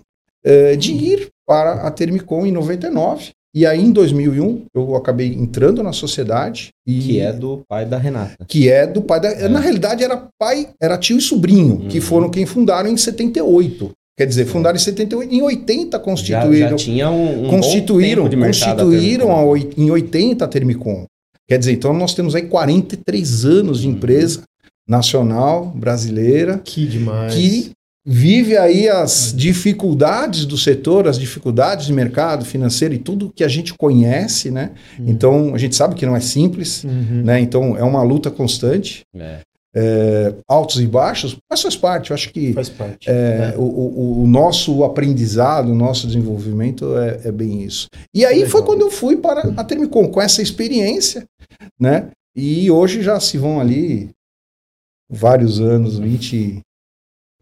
é, 0.46 0.76
de 0.76 0.94
ir 0.94 1.30
para 1.46 1.88
a 1.88 1.92
Termicom 1.92 2.46
em 2.46 2.52
99. 2.52 3.32
E 3.56 3.66
aí, 3.66 3.82
em 3.82 3.92
2001, 3.92 4.66
eu 4.76 4.96
acabei 4.98 5.34
entrando 5.34 5.82
na 5.82 5.94
sociedade. 5.94 6.70
E, 6.86 7.00
Que 7.00 7.20
é 7.22 7.32
do 7.32 7.64
pai 7.70 7.86
da 7.86 7.98
Renata. 7.98 8.44
que 8.46 8.70
é 8.70 8.86
do 8.86 9.02
pai 9.02 9.22
da. 9.22 9.30
É. 9.30 9.48
Na 9.48 9.62
realidade, 9.62 10.04
era 10.04 10.28
pai, 10.38 10.68
era 10.82 10.98
tio 10.98 11.18
e 11.18 11.22
sobrinho, 11.22 11.88
que 11.88 12.00
Uhum. 12.00 12.04
foram 12.04 12.30
quem 12.30 12.46
fundaram 12.46 12.90
em 12.90 12.98
78. 12.98 13.92
Quer 14.18 14.26
dizer, 14.28 14.46
fundaram 14.46 14.76
em 14.76 14.80
78, 14.80 15.34
em 15.34 15.42
80 15.42 15.98
Já, 15.98 16.04
constituíram 16.04 16.70
já 16.72 16.76
tinha 16.76 17.10
um, 17.10 17.46
um 17.46 17.50
constituíram, 17.50 18.24
bom 18.24 18.30
tempo 18.30 18.30
de 18.30 18.36
mercado 18.36 18.82
a 18.82 18.84
constituíram 18.86 19.32
a 19.32 19.44
oi- 19.46 19.70
em 19.78 19.90
80 19.92 20.46
a 20.46 20.48
Termicom. 20.48 21.06
Quer 21.48 21.58
dizer, 21.60 21.74
então 21.74 21.94
nós 21.94 22.14
temos 22.14 22.34
aí 22.36 22.44
43 22.48 23.46
anos 23.46 23.82
de 23.82 23.88
Uhum. 23.88 23.94
empresa 23.94 24.42
nacional, 24.88 25.66
brasileira, 25.76 26.60
Que 26.64 26.86
demais. 26.86 27.34
que 27.34 27.72
vive 28.06 28.56
aí 28.56 28.88
as 28.88 29.34
dificuldades 29.36 30.46
do 30.46 30.58
setor, 30.58 31.08
as 31.08 31.18
dificuldades 31.18 31.88
de 31.88 31.94
mercado 31.94 32.46
financeiro 32.46 32.94
e 32.94 33.00
tudo 33.00 33.32
que 33.36 33.44
a 33.44 33.48
gente 33.48 33.74
conhece, 33.74 34.52
né? 34.52 34.72
Uhum. 35.00 35.06
Então, 35.10 35.56
a 35.56 35.58
gente 35.58 35.76
sabe 35.76 35.96
que 35.96 36.06
não 36.06 36.16
é 36.16 36.20
simples, 36.20 36.84
Uhum. 36.84 37.24
né? 37.24 37.40
Então, 37.40 37.76
é 37.76 37.84
uma 37.84 38.04
luta 38.04 38.30
constante, 38.30 39.02
É. 39.16 39.40
altos 40.48 40.80
e 40.80 40.86
baixos, 40.88 41.36
mas 41.50 41.62
faz 41.62 41.76
parte. 41.76 42.12
Eu 42.12 42.14
acho 42.14 42.32
que 42.32 42.54
Faz 42.54 42.70
parte. 42.70 43.10
é, 43.10 43.54
o, 43.58 43.62
o- 43.64 44.24
o 44.24 44.28
nosso 44.28 44.84
aprendizado, 44.86 45.70
o 45.72 45.76
nosso 45.76 46.08
desenvolvimento 46.08 46.98
é, 46.98 47.22
é 47.26 47.32
bem 47.32 47.62
isso. 47.64 47.88
E 48.14 48.24
aí 48.26 48.36
Legal. 48.36 48.52
foi 48.52 48.64
quando 48.64 48.82
eu 48.82 48.92
fui 48.92 49.18
para 49.18 49.42
a 49.58 49.64
Termicom, 49.66 50.08
com 50.08 50.22
essa 50.22 50.42
experiência, 50.42 51.26
né? 51.80 52.10
E 52.36 52.70
hoje 52.72 53.02
já 53.02 53.20
se 53.20 53.38
vão 53.38 53.60
ali 53.60 54.10
vários 55.10 55.60
anos, 55.60 56.00
20, 56.00 56.62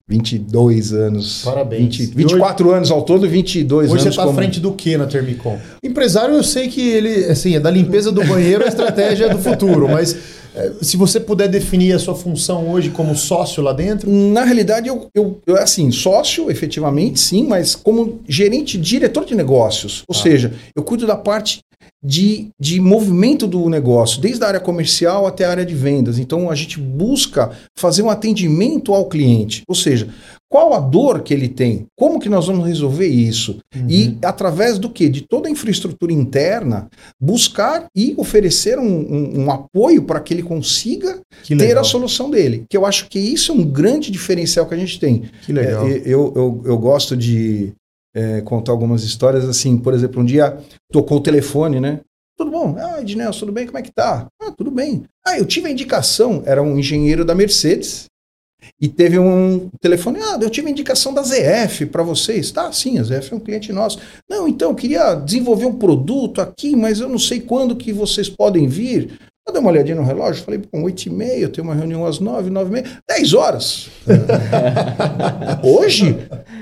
22 0.10 0.93
anos. 0.93 1.41
Parabéns. 1.43 1.81
20, 1.98 2.00
E 2.01 2.05
24 2.07 2.72
anos 2.72 2.91
ao 2.91 3.01
todo, 3.03 3.27
22 3.27 3.89
Hoje 3.91 4.01
você 4.01 4.07
anos. 4.10 4.17
está 4.17 4.29
à 4.29 4.33
frente 4.33 4.60
do 4.60 4.74
que 4.74 4.98
na 4.98 5.05
Termicom? 5.07 5.57
Empresário, 5.83 6.36
eu 6.36 6.43
sei 6.43 6.67
que 6.67 6.81
ele, 6.89 7.25
assim, 7.25 7.55
é 7.55 7.60
da 7.60 7.72
limpeza 7.72 8.12
do 8.12 8.24
banheiro 8.25 8.63
a 8.65 8.67
estratégia 8.67 9.29
do 9.29 9.38
futuro, 9.39 9.88
mas 9.88 10.15
eh, 10.55 10.74
se 10.81 10.98
você 10.98 11.19
puder 11.22 11.48
definir 11.48 11.93
a 11.93 12.00
sua 12.00 12.15
função 12.15 12.69
hoje 12.69 12.89
como 12.89 13.15
sócio 13.15 13.63
lá 13.63 13.72
dentro, 13.72 14.12
Na 14.12 14.43
realidade, 14.43 14.89
eu, 14.89 15.07
eu, 15.15 15.39
eu, 15.48 15.55
assim, 15.57 15.89
sócio, 15.89 16.51
efetivamente, 16.51 17.19
sim, 17.19 17.45
mas 17.48 17.74
como 17.74 18.19
gerente, 18.27 18.77
diretor 18.77 19.24
de 19.25 19.33
negócios. 19.36 20.03
Ou 20.07 20.15
Ah. 20.15 20.22
seja, 20.22 20.53
eu 20.75 20.83
cuido 20.83 21.07
da 21.07 21.15
parte 21.15 21.62
de, 22.03 22.49
de 22.59 22.79
movimento 22.81 23.47
do 23.47 23.69
negócio, 23.69 24.19
desde 24.21 24.43
a 24.43 24.47
área 24.47 24.59
comercial 24.59 25.25
até 25.25 25.45
a 25.45 25.51
área 25.51 25.65
de 25.65 25.73
vendas. 25.75 26.19
Então, 26.19 26.49
a 26.49 26.55
gente 26.55 26.79
busca 26.79 27.51
fazer 27.77 28.01
um 28.03 28.09
atendimento 28.09 28.93
ao 28.93 29.07
cliente. 29.07 29.61
Ou 29.67 29.75
seja, 29.75 30.09
qual 30.51 30.73
a 30.73 30.79
dor 30.79 31.21
que 31.21 31.33
ele 31.33 31.47
tem? 31.47 31.85
Como 31.97 32.19
que 32.19 32.29
nós 32.29 32.45
vamos 32.45 32.67
resolver 32.67 33.07
isso? 33.07 33.57
Uhum. 33.75 33.87
E 33.89 34.17
através 34.23 34.77
do 34.77 34.89
quê? 34.89 35.09
De 35.09 35.21
toda 35.21 35.47
a 35.47 35.51
infraestrutura 35.51 36.11
interna, 36.13 36.89
buscar 37.19 37.85
e 37.95 38.13
oferecer 38.17 38.77
um, 38.77 38.83
um- 38.85 39.39
um 39.45 39.51
apoio 39.51 40.03
para 40.03 40.19
que 40.19 40.33
ele 40.33 40.43
consiga 40.43 41.19
que 41.41 41.55
ter 41.55 41.75
a 41.77 41.83
solução 41.83 42.29
dele. 42.29 42.65
Que 42.69 42.77
eu 42.77 42.85
acho 42.85 43.07
que 43.09 43.17
isso 43.17 43.51
é 43.51 43.55
um 43.55 43.63
grande 43.65 44.11
diferencial 44.11 44.65
que 44.67 44.73
a 44.75 44.77
gente 44.77 44.99
tem. 44.99 45.23
Que 45.45 45.53
legal. 45.53 45.87
É, 45.87 46.01
eu, 46.05 46.31
eu, 46.35 46.61
eu 46.65 46.77
gosto 46.77 47.17
de 47.17 47.71
é, 48.15 48.41
contar 48.41 48.72
algumas 48.72 49.03
histórias 49.03 49.48
assim, 49.48 49.77
por 49.77 49.93
exemplo, 49.93 50.22
um 50.22 50.25
dia 50.25 50.58
tocou 50.91 51.17
o 51.17 51.24
telefone, 51.24 51.79
né? 51.79 52.00
Tudo 52.38 52.51
bom? 52.51 52.75
Ah, 52.77 53.01
Ednelson, 53.01 53.39
tudo 53.41 53.51
bem? 53.51 53.65
Como 53.65 53.77
é 53.77 53.82
que 53.82 53.91
tá? 53.91 54.27
Ah, 54.41 54.51
tudo 54.51 54.72
bem. 54.72 55.03
Ah, 55.25 55.38
eu 55.38 55.46
tive 55.46 55.67
a 55.67 55.72
indicação, 55.72 56.41
era 56.46 56.62
um 56.62 56.77
engenheiro 56.77 57.24
da 57.24 57.36
Mercedes, 57.36 58.05
e 58.79 58.88
teve 58.88 59.20
um 59.20 59.70
telefone, 59.79 60.20
ah, 60.22 60.38
eu 60.41 60.50
tive 60.50 60.70
indicação 60.70 61.13
da 61.13 61.22
ZF 61.22 61.86
para 61.88 62.03
vocês. 62.03 62.51
Tá, 62.51 62.72
sim, 62.72 62.98
a 63.00 63.03
ZF 63.03 63.34
é 63.34 63.36
um 63.36 63.39
cliente 63.39 63.72
nosso. 63.72 64.00
Não, 64.29 64.48
então, 64.48 64.72
eu 64.72 64.75
queria 64.75 65.15
desenvolver 65.15 65.65
um 65.65 65.77
produto 65.77 66.41
aqui, 66.41 66.75
mas 66.75 67.00
eu 67.00 67.10
não 67.10 67.20
sei 67.20 67.41
quando 67.41 67.75
que 67.75 67.93
vocês 67.93 68.29
podem 68.29 68.67
vir. 68.67 69.20
Eu 69.45 69.51
dei 69.53 69.59
uma 69.62 69.71
olhadinha 69.71 69.95
no 69.97 70.03
relógio, 70.05 70.43
falei, 70.43 70.62
bom, 70.71 70.83
8 70.83 71.01
e 71.05 71.09
meia, 71.09 71.39
eu 71.39 71.50
tenho 71.50 71.67
uma 71.67 71.75
reunião 71.75 72.05
às 72.05 72.19
9, 72.19 72.50
9 72.50 72.69
e 72.69 72.73
meia, 72.73 72.85
10 73.09 73.33
horas. 73.33 73.89
hoje? 75.63 76.17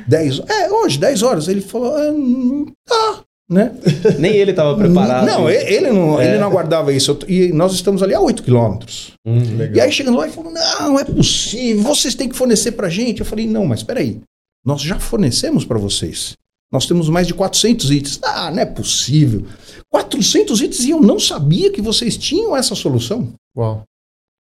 10 0.08 0.42
É, 0.50 0.70
hoje, 0.72 0.98
10 1.00 1.24
horas. 1.24 1.48
Ele 1.48 1.62
falou, 1.62 1.96
ah, 1.96 2.12
hum, 2.12 2.66
tá, 2.88 3.20
né? 3.50 3.72
Nem 4.18 4.34
ele 4.34 4.54
tava 4.54 4.76
preparado. 4.78 5.26
Não, 5.28 5.50
ele 5.50 5.92
não, 5.92 6.20
É. 6.20 6.28
ele 6.28 6.38
não 6.40 6.48
aguardava 6.48 6.92
isso. 6.94 7.18
E 7.28 7.52
nós 7.52 7.74
estamos 7.74 8.02
ali 8.02 8.14
a 8.14 8.20
8 8.20 8.44
quilômetros. 8.44 9.12
Legal. 9.26 9.76
E 9.76 9.82
aí 9.82 9.92
chegando 9.92 10.18
lá 10.18 10.28
e 10.28 10.32
falou: 10.32 10.52
não, 10.52 11.00
é 11.00 11.04
possível, 11.04 11.84
vocês 11.84 12.16
têm 12.16 12.30
que 12.30 12.36
fornecer 12.36 12.72
pra 12.72 12.90
gente. 12.90 13.20
Eu 13.20 13.26
falei: 13.26 13.48
não, 13.48 13.66
mas 13.66 13.80
espera 13.82 14.00
aí. 14.00 14.20
Nós 14.66 14.82
já 14.82 15.00
fornecemos 15.00 15.66
para 15.66 15.78
vocês. 15.80 16.34
Nós 16.72 16.86
temos 16.86 17.10
mais 17.10 17.28
de 17.28 17.34
400 17.34 17.92
itens. 17.92 18.20
Ah, 18.24 18.50
não 18.50 18.62
é 18.62 18.66
possível. 18.66 19.46
400 19.90 20.62
itens 20.62 20.86
e 20.86 20.92
eu 20.92 21.02
não 21.02 21.20
sabia 21.20 21.72
que 21.72 21.82
vocês 21.82 22.18
tinham 22.18 22.56
essa 22.56 22.76
solução. 22.76 23.34
Uau. 23.56 23.84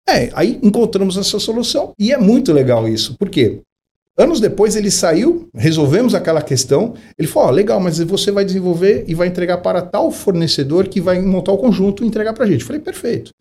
É, 0.08 0.30
aí 0.34 0.60
encontramos 0.62 1.18
essa 1.18 1.40
solução 1.40 1.94
e 1.98 2.12
é 2.12 2.18
muito 2.18 2.52
legal 2.54 2.88
isso. 2.88 3.16
Por 3.18 3.30
quê? 3.30 3.62
Anos 4.16 4.40
depois 4.40 4.76
ele 4.76 4.92
saiu, 4.92 5.50
resolvemos 5.56 6.14
aquela 6.14 6.42
questão. 6.42 6.94
Ele 7.18 7.28
falou: 7.28 7.50
ó, 7.50 7.52
legal, 7.52 7.80
mas 7.80 7.98
você 8.00 8.32
vai 8.32 8.46
desenvolver 8.46 9.06
e 9.08 9.16
vai 9.16 9.28
entregar 9.28 9.58
para 9.58 9.82
tal 9.82 10.12
fornecedor 10.12 10.88
que 10.88 11.02
vai 11.02 11.20
montar 11.20 11.52
o 11.52 11.58
conjunto 11.58 12.04
e 12.04 12.08
entregar 12.08 12.34
para 12.34 12.46
a 12.46 12.48
gente. 12.48 12.62
Eu 12.62 12.68
falei: 12.68 12.82
perfeito. 12.82 13.32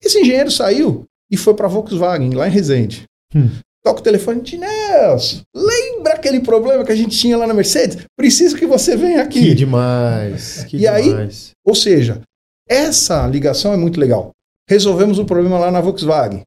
Esse 0.00 0.20
engenheiro 0.20 0.50
saiu 0.50 1.04
e 1.28 1.36
foi 1.36 1.54
para 1.54 1.66
a 1.66 1.70
Volkswagen, 1.70 2.30
lá 2.34 2.46
em 2.46 2.50
Resende. 2.52 3.04
Hum. 3.34 3.48
Toca 3.84 4.00
o 4.00 4.02
telefone 4.02 4.40
de 4.42 4.56
Nelson. 4.58 5.40
Lembra 5.54 6.12
aquele 6.14 6.40
problema 6.40 6.84
que 6.84 6.92
a 6.92 6.96
gente 6.96 7.18
tinha 7.18 7.36
lá 7.36 7.46
na 7.46 7.54
Mercedes? 7.54 7.98
Preciso 8.16 8.56
que 8.56 8.66
você 8.66 8.96
venha 8.96 9.22
aqui. 9.22 9.40
Que 9.40 9.54
demais. 9.54 10.64
Que 10.68 10.76
E 10.78 10.86
aí- 10.86 11.02
demais. 11.08 11.50
Ou 11.66 11.74
seja, 11.74 12.20
essa 12.68 13.26
ligação 13.26 13.72
é 13.72 13.76
muito 13.76 13.98
legal. 13.98 14.30
Resolvemos 14.70 15.18
o 15.18 15.24
problema 15.24 15.58
lá 15.58 15.70
na 15.70 15.80
Volkswagen. 15.80 16.40
O 16.40 16.44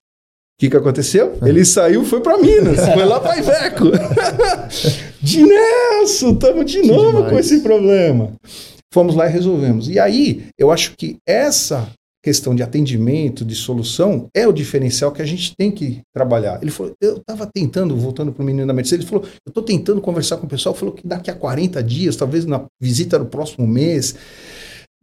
que, 0.57 0.69
que 0.69 0.77
aconteceu? 0.77 1.37
Ele 1.45 1.65
saiu 1.65 2.05
foi 2.05 2.21
para 2.21 2.37
Minas, 2.37 2.79
foi 2.93 3.03
lá 3.03 3.19
para 3.19 3.37
Iveco. 3.37 3.85
de 5.21 5.43
Nelson, 5.43 6.31
estamos 6.31 6.71
de 6.71 6.79
Que 6.81 6.87
novo 6.87 7.11
demais. 7.17 7.29
com 7.33 7.39
esse 7.39 7.59
problema. 7.59 8.31
Fomos 8.93 9.13
lá 9.15 9.27
e 9.27 9.31
resolvemos. 9.31 9.89
E 9.89 9.99
aí, 9.99 10.45
eu 10.57 10.71
acho 10.71 10.93
que 10.97 11.17
essa 11.27 11.89
questão 12.25 12.55
de 12.55 12.63
atendimento, 12.63 13.45
de 13.45 13.53
solução, 13.53 14.27
é 14.33 14.47
o 14.47 14.51
diferencial 14.51 15.11
que 15.11 15.21
a 15.21 15.25
gente 15.25 15.55
tem 15.55 15.69
que 15.69 16.01
trabalhar. 16.11 16.57
Ele 16.59 16.71
falou, 16.71 16.91
eu 16.99 17.17
estava 17.17 17.45
tentando, 17.45 17.95
voltando 17.95 18.31
para 18.31 18.41
o 18.41 18.45
menino 18.45 18.65
da 18.65 18.73
Mercedes, 18.73 19.05
ele 19.05 19.11
falou, 19.11 19.27
eu 19.45 19.51
estou 19.51 19.61
tentando 19.61 20.01
conversar 20.01 20.37
com 20.37 20.47
o 20.47 20.49
pessoal, 20.49 20.73
falou 20.73 20.95
que 20.95 21.07
daqui 21.07 21.29
a 21.29 21.35
40 21.35 21.83
dias, 21.83 22.15
talvez 22.15 22.43
na 22.47 22.65
visita 22.81 23.19
do 23.19 23.27
próximo 23.27 23.67
mês. 23.67 24.15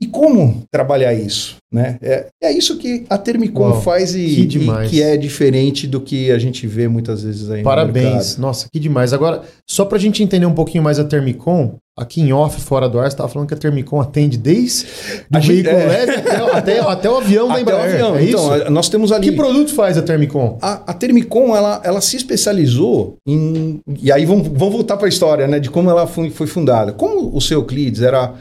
E 0.03 0.07
como 0.07 0.65
trabalhar 0.69 1.15
isso? 1.15 1.57
Né? 1.73 1.97
É, 2.03 2.27
é 2.43 2.53
isso 2.53 2.77
que 2.77 3.05
a 3.09 3.17
Termicom 3.17 3.71
Uau, 3.71 3.81
faz 3.81 4.15
e, 4.15 4.47
que 4.47 4.59
e 4.59 4.89
que 4.89 5.01
é 5.03 5.17
diferente 5.17 5.87
do 5.87 6.01
que 6.01 6.31
a 6.33 6.39
gente 6.39 6.67
vê 6.67 6.89
muitas 6.89 7.23
vezes 7.23 7.49
aí 7.49 7.59
no 7.59 7.65
Parabéns. 7.65 8.05
mercado. 8.13 8.39
Nossa, 8.41 8.67
que 8.71 8.79
demais. 8.81 9.13
Agora, 9.13 9.43
só 9.67 9.85
pra 9.85 9.97
gente 9.99 10.23
entender 10.23 10.45
um 10.45 10.53
pouquinho 10.55 10.83
mais 10.85 10.99
a 10.99 11.05
Termicom, 11.05 11.77
aqui 11.97 12.21
em 12.21 12.33
off, 12.33 12.61
fora 12.61 12.89
do 12.89 12.99
ar, 12.99 13.09
você 13.11 13.17
tava 13.17 13.29
falando 13.29 13.47
que 13.49 13.55
a 13.55 13.57
Termicom 13.57 14.01
atende 14.01 14.37
desde 14.37 14.87
do 15.31 15.39
A 15.39 15.41
gente- 15.41 15.63
veículo 15.63 15.77
é. 15.79 15.87
leve 15.87 16.13
até, 16.17 16.37
até, 16.37 16.81
até 16.85 17.11
o 17.11 17.17
avião 17.17 17.49
da 17.49 17.61
Embraer. 17.61 17.95
avião. 17.95 18.17
É 18.17 18.25
então, 18.25 18.55
isso? 18.57 18.67
a- 18.67 18.71
nós 18.71 18.89
temos 18.91 19.13
ali... 19.13 19.31
Que 19.31 19.37
produto 19.37 19.73
faz 19.73 19.97
a 19.97 20.03
Termicom? 20.03 20.59
A, 20.61 20.91
a 20.91 20.93
Termicom, 20.93 21.57
ela, 21.57 21.81
ela 21.85 22.01
se 22.01 22.17
especializou 22.17 23.17
em. 23.27 23.81
E 24.03 24.11
aí 24.13 24.27
vamos, 24.27 24.49
vamos 24.49 24.73
voltar 24.75 24.97
para 24.99 25.07
a 25.07 25.09
história, 25.09 25.47
né? 25.47 25.59
De 25.61 25.71
como 25.71 25.89
ela 25.89 26.07
foi, 26.09 26.29
foi 26.29 26.49
fundada. 26.49 26.93
Como 26.93 27.35
o 27.35 27.41
seu 27.41 27.61
Euclides 27.61 28.03
era 28.03 28.35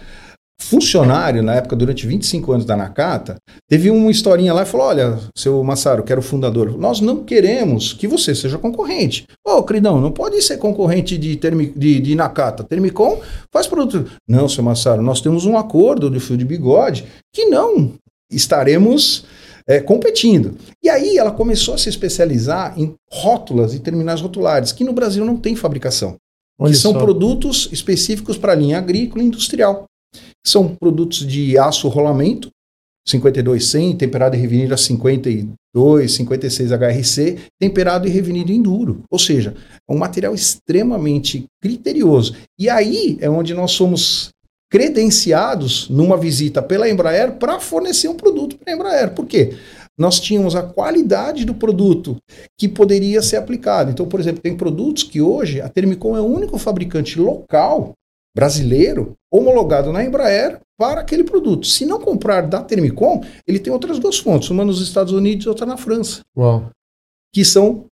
funcionário 0.62 1.42
na 1.42 1.56
época, 1.56 1.76
durante 1.76 2.06
25 2.06 2.52
anos 2.52 2.66
da 2.66 2.78
Nakata, 2.78 3.36
teve 3.68 3.90
uma 3.90 4.12
historinha 4.12 4.54
lá 4.54 4.62
e 4.62 4.66
falou: 4.66 4.88
Olha, 4.88 5.20
seu 5.36 5.64
Massaro, 5.64 6.04
que 6.04 6.12
era 6.12 6.20
o 6.20 6.24
fundador, 6.24 6.78
nós 6.78 7.02
não 7.02 7.24
queremos 7.24 7.94
que 7.94 8.08
você 8.08 8.36
seja 8.36 8.58
concorrente. 8.58 9.26
Ô, 9.46 9.64
queridão, 9.64 10.00
não 10.00 10.12
pode 10.12 10.42
ser 10.42 10.58
concorrente 10.58 11.18
de, 11.18 11.36
termi, 11.36 11.74
de, 11.76 12.00
de 12.00 12.16
Nakata. 12.16 12.64
Termicom 12.64 13.20
faz 13.52 13.68
produto. 13.68 14.10
Não, 14.28 14.48
seu 14.48 14.64
Massaro, 14.64 15.02
nós 15.02 15.20
temos 15.20 15.46
um 15.46 15.58
acordo 15.58 16.10
do 16.10 16.20
fio 16.20 16.38
de 16.38 16.46
bigode 16.46 17.06
que 17.34 17.46
não 17.46 17.94
estaremos 18.32 19.26
é, 19.68 19.80
competindo. 19.80 20.56
E 20.84 20.90
aí 20.90 21.18
ela 21.18 21.32
começou 21.32 21.74
a 21.74 21.78
se 21.78 21.90
especializar 21.90 22.80
em 22.80 22.94
rótulas 23.12 23.74
e 23.74 23.80
terminais 23.80 24.22
rotulares, 24.22 24.72
que 24.72 24.84
no 24.84 24.94
Brasil 24.94 25.26
não 25.26 25.38
tem 25.38 25.56
fabricação. 25.56 26.16
Olha 26.60 26.72
que 26.72 26.78
são 26.78 26.94
só. 26.94 27.00
produtos 27.00 27.68
específicos 27.72 28.38
para 28.38 28.52
a 28.52 28.56
linha 28.56 28.78
agrícola 28.78 29.24
e 29.24 29.28
industrial. 29.28 29.86
São 30.46 30.76
produtos 30.76 31.26
de 31.26 31.58
aço 31.58 31.88
rolamento, 31.88 32.50
5200, 33.08 33.98
temperado 33.98 34.36
e 34.36 34.40
revenido 34.40 34.74
a 34.74 34.78
52, 34.78 36.14
56 36.14 36.72
HRC, 36.72 37.38
temperado 37.60 38.08
e 38.08 38.12
revenido 38.12 38.52
em 38.52 38.62
duro. 38.62 39.04
Ou 39.10 39.20
seja, 39.20 39.56
é 39.90 39.94
um 39.94 39.98
material 39.98 40.34
extremamente 40.34 41.46
criterioso. 41.62 42.36
E 42.60 42.70
aí 42.70 43.18
é 43.20 43.30
onde 43.30 43.54
nós 43.54 43.72
somos 43.72 44.30
credenciados 44.72 45.90
numa 45.90 46.16
visita 46.16 46.62
pela 46.62 46.90
Embraer 46.90 47.34
para 47.34 47.60
fornecer 47.60 48.08
um 48.08 48.16
produto 48.16 48.58
para 48.58 48.72
a 48.72 48.76
Embraer. 48.76 49.14
Por 49.14 49.26
quê? 49.26 49.54
Nós 50.00 50.20
tínhamos 50.20 50.56
a 50.56 50.64
qualidade 50.64 51.44
do 51.44 51.54
produto 51.54 52.16
que 52.58 52.68
poderia 52.68 53.22
ser 53.22 53.36
aplicado. 53.36 53.92
Então, 53.92 54.08
por 54.08 54.20
exemplo, 54.20 54.42
tem 54.42 54.56
produtos 54.56 55.04
que 55.04 55.22
hoje 55.22 55.60
a 55.60 55.68
Termicom 55.68 56.16
é 56.16 56.22
o 56.22 56.26
único 56.26 56.58
fabricante 56.58 57.20
local 57.20 57.94
brasileiro 58.36 59.14
homologado 59.32 59.92
na 59.92 60.04
Embraer 60.04 60.60
para 60.78 61.02
aquele 61.02 61.24
produto. 61.24 61.68
Se 61.68 61.86
não 61.86 62.00
comprar 62.00 62.42
da 62.42 62.62
Termicom, 62.64 63.24
ele 63.48 63.60
tem 63.60 63.72
outras 63.72 64.00
duas 64.00 64.18
fontes, 64.18 64.50
uma 64.50 64.66
nos 64.66 64.82
Estados 64.82 65.14
Unidos 65.14 65.46
e 65.46 65.50
outra 65.50 65.66
na 65.66 65.78
França 65.78 66.22
Uau. 66.38 66.70
que 67.34 67.46
são 67.46 67.86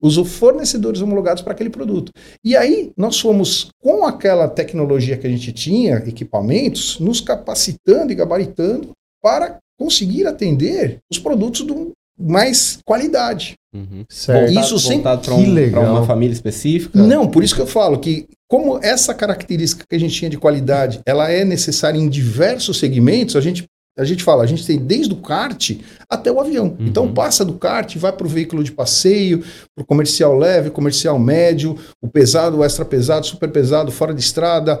os 0.00 0.16
fornecedores 0.38 1.00
homologados 1.00 1.42
para 1.42 1.52
aquele 1.54 1.70
produto. 1.70 2.12
E 2.44 2.54
aí 2.56 2.92
nós 2.96 3.18
fomos, 3.18 3.68
com 3.82 4.04
aquela 4.04 4.46
tecnologia 4.46 5.16
que 5.16 5.26
a 5.26 5.30
gente 5.30 5.50
tinha, 5.52 5.96
equipamentos, 6.06 7.00
nos 7.00 7.20
capacitando 7.20 8.12
e 8.12 8.14
gabaritando 8.14 8.90
para 9.22 9.58
conseguir 9.78 10.26
atender 10.26 10.98
os 11.10 11.18
produtos 11.18 11.62
com 11.62 11.90
mais 12.18 12.78
qualidade. 12.86 13.54
Uhum. 13.74 14.04
Certo. 14.08 14.50
Isso 14.52 14.78
Voltado- 14.78 14.78
sem- 14.80 15.02
voltado 15.02 15.34
um, 15.34 15.52
legal. 15.52 15.82
pra 15.82 15.92
uma 15.92 16.06
família 16.06 16.32
específica. 16.32 16.98
Não, 17.02 17.26
por 17.28 17.42
isso 17.42 17.54
que 17.54 17.60
eu 17.60 17.66
falo 17.66 17.98
que 17.98 18.26
como 18.48 18.78
essa 18.82 19.12
característica 19.14 19.84
que 19.88 19.96
a 19.96 20.00
gente 20.00 20.14
tinha 20.14 20.30
de 20.30 20.38
qualidade, 20.38 21.00
ela 21.04 21.30
é 21.30 21.44
necessária 21.44 21.98
em 21.98 22.08
diversos 22.08 22.78
segmentos, 22.78 23.36
a 23.36 23.40
gente 23.40 23.64
a 23.98 24.04
gente 24.04 24.22
fala, 24.22 24.44
a 24.44 24.46
gente 24.46 24.66
tem 24.66 24.78
desde 24.78 25.14
o 25.14 25.16
kart 25.16 25.70
até 26.06 26.30
o 26.30 26.38
avião. 26.38 26.66
Uhum. 26.78 26.86
Então 26.86 27.14
passa 27.14 27.42
do 27.46 27.54
kart, 27.54 27.96
vai 27.96 28.12
para 28.12 28.26
o 28.26 28.28
veículo 28.28 28.62
de 28.62 28.70
passeio, 28.70 29.42
para 29.74 29.82
o 29.82 29.86
comercial 29.86 30.36
leve, 30.36 30.68
comercial 30.68 31.18
médio, 31.18 31.78
o 32.02 32.06
pesado, 32.06 32.58
o 32.58 32.64
extra 32.64 32.84
pesado, 32.84 33.24
super 33.24 33.50
pesado, 33.50 33.90
fora 33.90 34.12
de 34.12 34.20
estrada, 34.20 34.78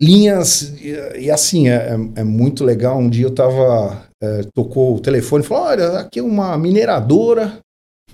linhas 0.00 0.72
e, 0.80 1.24
e 1.26 1.30
assim 1.30 1.68
é, 1.68 1.74
é- 2.16 2.20
é 2.20 2.24
muito 2.24 2.64
legal. 2.64 2.98
Um 2.98 3.10
dia 3.10 3.26
eu 3.26 3.34
tava 3.34 4.02
é, 4.22 4.40
tocou 4.54 4.96
o 4.96 5.00
telefone 5.00 5.44
e 5.44 5.46
falou: 5.46 5.64
olha, 5.64 5.98
aqui 5.98 6.18
é 6.18 6.22
uma 6.22 6.56
mineradora 6.56 7.58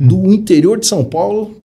do 0.00 0.33
interior 0.33 0.80
de 0.80 0.87
São 0.87 1.04
Paulo. 1.04 1.57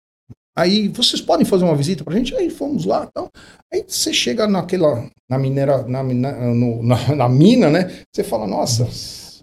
Aí 0.56 0.88
vocês 0.88 1.20
podem 1.20 1.44
fazer 1.44 1.64
uma 1.64 1.76
visita 1.76 2.04
pra 2.04 2.14
gente? 2.16 2.34
Aí 2.34 2.48
fomos 2.48 2.84
lá, 2.84 3.06
então. 3.10 3.28
Aí 3.72 3.84
você 3.86 4.12
chega 4.12 4.46
naquela 4.46 5.10
na 5.28 5.38
minera 5.38 5.82
na, 5.86 6.02
mina- 6.02 6.54
no- 6.54 6.82
na, 6.82 7.16
na 7.16 7.28
mina, 7.28 7.70
né? 7.70 8.04
Você 8.12 8.22
fala, 8.22 8.46
nossa, 8.46 8.86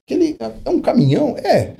aquele 0.05 0.37
é 0.65 0.69
um 0.69 0.79
caminhão, 0.79 1.35
é. 1.37 1.75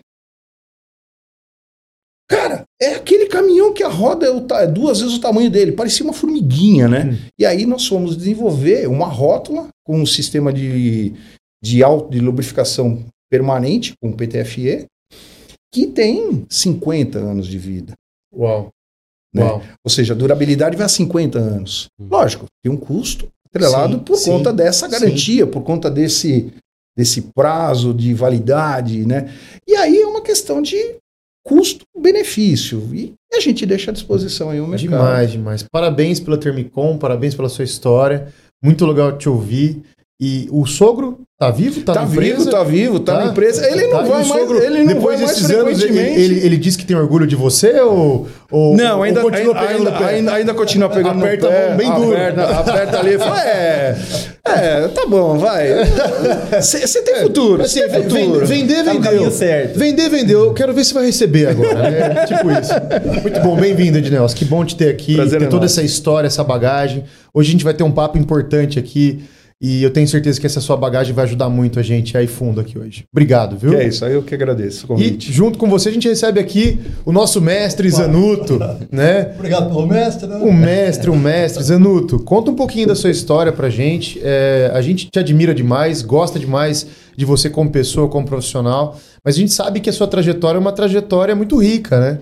Cara, 2.30 2.64
é 2.82 2.94
aquele 2.96 3.28
caminhão 3.28 3.74
que 3.74 3.84
a 3.84 3.90
roda 3.90 4.26
é, 4.26 4.30
o 4.32 4.46
é 4.56 4.66
duas 4.68 5.02
vezes 5.02 5.16
o 5.18 5.22
tamanho 5.22 5.52
dele, 5.52 5.74
parecia 5.74 6.06
uma 6.06 6.14
formiguinha, 6.14 6.88
né? 6.88 7.06
Hum. 7.12 7.18
E 7.38 7.46
aí 7.46 7.66
nós 7.66 7.86
fomos 7.86 8.16
desenvolver 8.16 8.88
uma 8.88 9.08
rótula 9.08 9.68
com 9.86 10.00
um 10.00 10.06
sistema 10.06 10.52
de, 10.54 11.14
de, 11.62 11.84
auto, 11.84 12.10
de 12.10 12.20
lubrificação 12.20 13.06
permanente, 13.30 13.94
com 14.02 14.14
PTFE, 14.14 14.86
que 15.74 15.88
tem 15.88 16.46
50 16.50 17.20
anos 17.20 17.48
de 17.48 17.58
vida. 17.58 17.94
Uau. 18.34 18.70
Né? 19.34 19.44
Ou 19.84 19.90
seja, 19.90 20.14
a 20.14 20.18
durabilidade 20.18 20.76
vai 20.76 20.86
a 20.86 20.90
50 20.90 21.40
anos. 21.40 21.88
Uhum. 22.00 22.08
Lógico, 22.10 22.46
tem 22.64 22.72
um 22.72 22.78
custo 22.78 23.28
atrelado 23.48 23.94
Sim, 23.94 24.00
por 24.00 24.16
sim, 24.18 24.32
conta 24.32 24.54
dessa 24.54 24.88
sim. 24.88 24.92
garantia, 24.92 25.48
por 25.48 25.64
conta 25.64 25.90
desse, 25.90 26.54
desse 26.98 27.22
prazo 27.34 27.94
de 27.94 28.14
validade, 28.14 29.06
né? 29.06 29.34
E 29.68 29.76
aí 29.76 30.02
é 30.02 30.08
uma 30.08 30.22
questão 30.22 30.62
de 30.62 30.96
custo-benefício. 31.46 32.90
E 32.94 33.14
a 33.34 33.40
gente 33.40 33.66
deixa 33.66 33.92
à 33.92 33.94
disposição 33.94 34.50
aí 34.50 34.60
o 34.60 34.68
mercado. 34.68 34.90
Demais, 34.90 35.32
demais. 35.32 35.66
Parabéns 35.72 36.20
pela 36.20 36.38
Termicom, 36.38 36.98
parabéns 36.98 37.36
pela 37.36 37.50
sua 37.50 37.66
história. 37.66 38.28
Muito 38.64 38.86
legal 38.86 39.18
te 39.18 39.28
ouvir. 39.28 39.82
E 40.24 40.48
o 40.51 40.68
sogro 40.68 41.22
tá 41.40 41.50
vivo? 41.50 41.82
Tá, 41.82 41.94
Tá 41.96 42.01
na 42.01 42.06
vivo, 42.06 42.22
empresa? 42.22 42.51
tá 42.51 42.63
vivo, 42.63 43.00
tá, 43.00 43.18
na 43.18 43.32
empresa. 43.32 43.66
Ele 43.68 43.88
não 43.88 43.90
Tá, 43.90 44.06
e 44.06 44.10
vai 44.10 44.10
o 44.10 44.13
mais, 44.13 44.28
sogro, 44.28 44.62
ele 44.63 44.78
não 44.84 44.86
depois 44.86 45.18
vai 45.18 45.25
mais 45.25 45.32
desses 45.40 45.50
anos, 45.50 45.82
ele, 45.82 45.98
ele, 45.98 46.46
ele 46.46 46.58
disse 46.58 46.78
que 46.78 46.86
tem 46.86 46.96
orgulho 46.96 47.25
de 47.25 47.36
você 47.36 47.80
ou, 47.82 48.28
ou 48.51 48.78
Não, 48.78 48.98
ou 48.98 49.04
ainda, 49.04 49.20
continua 49.22 49.60
ainda, 49.60 49.90
ainda, 49.90 50.06
ainda, 50.06 50.34
ainda 50.34 50.54
continua 50.54 50.90
pegando 50.94 51.18
Aperta 51.18 51.48
no 51.48 51.51
a 51.51 51.56
pé, 51.56 51.68
mão 51.70 51.78
bem 51.78 51.92
duro. 51.96 52.16
Aperta, 52.16 52.44
aperta 52.60 53.00
ali 53.00 53.13
e 53.16 53.18
fala, 53.18 53.44
é, 53.44 53.98
é, 54.46 54.88
tá 54.90 55.06
bom, 55.08 55.40
vai. 55.40 55.68
Você 56.62 57.01
tem 57.01 57.16
futuro, 57.22 57.63
Assim, 57.63 57.80
você 57.82 57.90
tem 57.90 58.01
ven- 58.04 58.10
futuro. 58.25 58.46
vender, 58.46 58.84
Tá 58.84 58.94
vendeu. 58.94 59.01
caminho 59.12 59.32
certo. 59.32 59.80
Vender, 59.80 60.08
vendeu. 60.10 60.46
Eu 60.46 60.54
quero 60.54 60.72
ver 60.72 60.84
se 60.84 60.94
vai 60.94 61.06
receber 61.08 61.48
agora. 61.48 61.88
É 61.88 62.25
tipo 62.30 62.51
isso. 62.51 62.74
Muito 63.24 63.40
bom, 63.40 63.56
bem-vindo, 63.56 63.98
Ednelson. 63.98 64.36
Que 64.36 64.46
bom 64.46 64.63
te 64.63 64.75
ter 64.75 64.90
aqui, 64.90 65.16
Prazer 65.16 65.40
ter 65.40 65.46
é 65.46 65.50
toda 65.50 65.63
nosso. 65.63 65.80
essa 65.80 65.84
história, 65.84 66.28
essa 66.28 66.44
bagagem. 66.44 67.06
Hoje 67.34 67.50
a 67.50 67.51
gente 67.54 67.63
vai 67.63 67.74
ter 67.74 67.84
um 67.84 67.92
papo 67.92 68.20
importante 68.20 68.78
aqui. 68.78 69.24
E 69.62 69.84
eu 69.84 69.91
tenho 69.91 70.08
certeza 70.08 70.39
que 70.39 70.48
essa 70.48 70.60
sua 70.60 70.75
bagagem 70.75 71.13
vai 71.13 71.24
ajudar 71.25 71.48
muito 71.48 71.80
a 71.80 71.84
gente 71.84 72.18
aí 72.18 72.25
fundo 72.25 72.60
aqui 72.60 72.80
hoje. 72.80 73.03
Obrigado, 73.13 73.56
viu? 73.56 73.70
Que 73.70 73.75
é 73.75 73.88
isso, 73.88 74.03
aí 74.03 74.13
eu 74.13 74.24
que 74.24 74.34
agradeço 74.34 74.82
o 74.82 74.86
E 74.86 74.88
convite. 74.88 75.32
junto 75.32 75.60
com 75.60 75.70
você 75.70 75.89
a 75.89 75.91
gente 75.91 76.08
recebe 76.10 76.39
aqui 76.39 76.80
o 77.06 77.12
nosso 77.12 77.39
mestre 77.39 77.88
Zanuto, 77.89 78.58
né? 78.91 79.34
Obrigado 79.36 79.68
pelo 79.70 79.86
mestre. 79.86 80.27
Né? 80.27 80.38
O 80.38 80.51
mestre, 80.51 81.10
o 81.12 81.15
mestre. 81.15 81.63
Zanuto, 81.63 82.18
conta 82.20 82.50
um 82.50 82.56
pouquinho 82.56 82.88
da 82.88 82.96
sua 82.96 83.12
história 83.12 83.51
pra 83.51 83.70
gente. 83.70 84.20
É, 84.24 84.72
a 84.74 84.82
gente 84.82 85.10
te 85.12 85.20
admira 85.20 85.53
demais, 85.53 86.01
gosta 86.01 86.39
demais 86.39 86.88
de 87.15 87.24
você 87.24 87.48
como 87.48 87.70
pessoa, 87.70 88.08
como 88.10 88.25
profissional, 88.25 88.98
mas 89.24 89.36
a 89.36 89.38
gente 89.38 89.51
sabe 89.53 89.80
que 89.80 89.91
a 89.91 89.94
sua 89.94 90.08
trajetória 90.08 90.58
é 90.58 90.60
uma 90.60 90.72
trajetória 90.72 91.36
muito 91.36 91.58
rica, 91.62 92.00
né? 92.00 92.20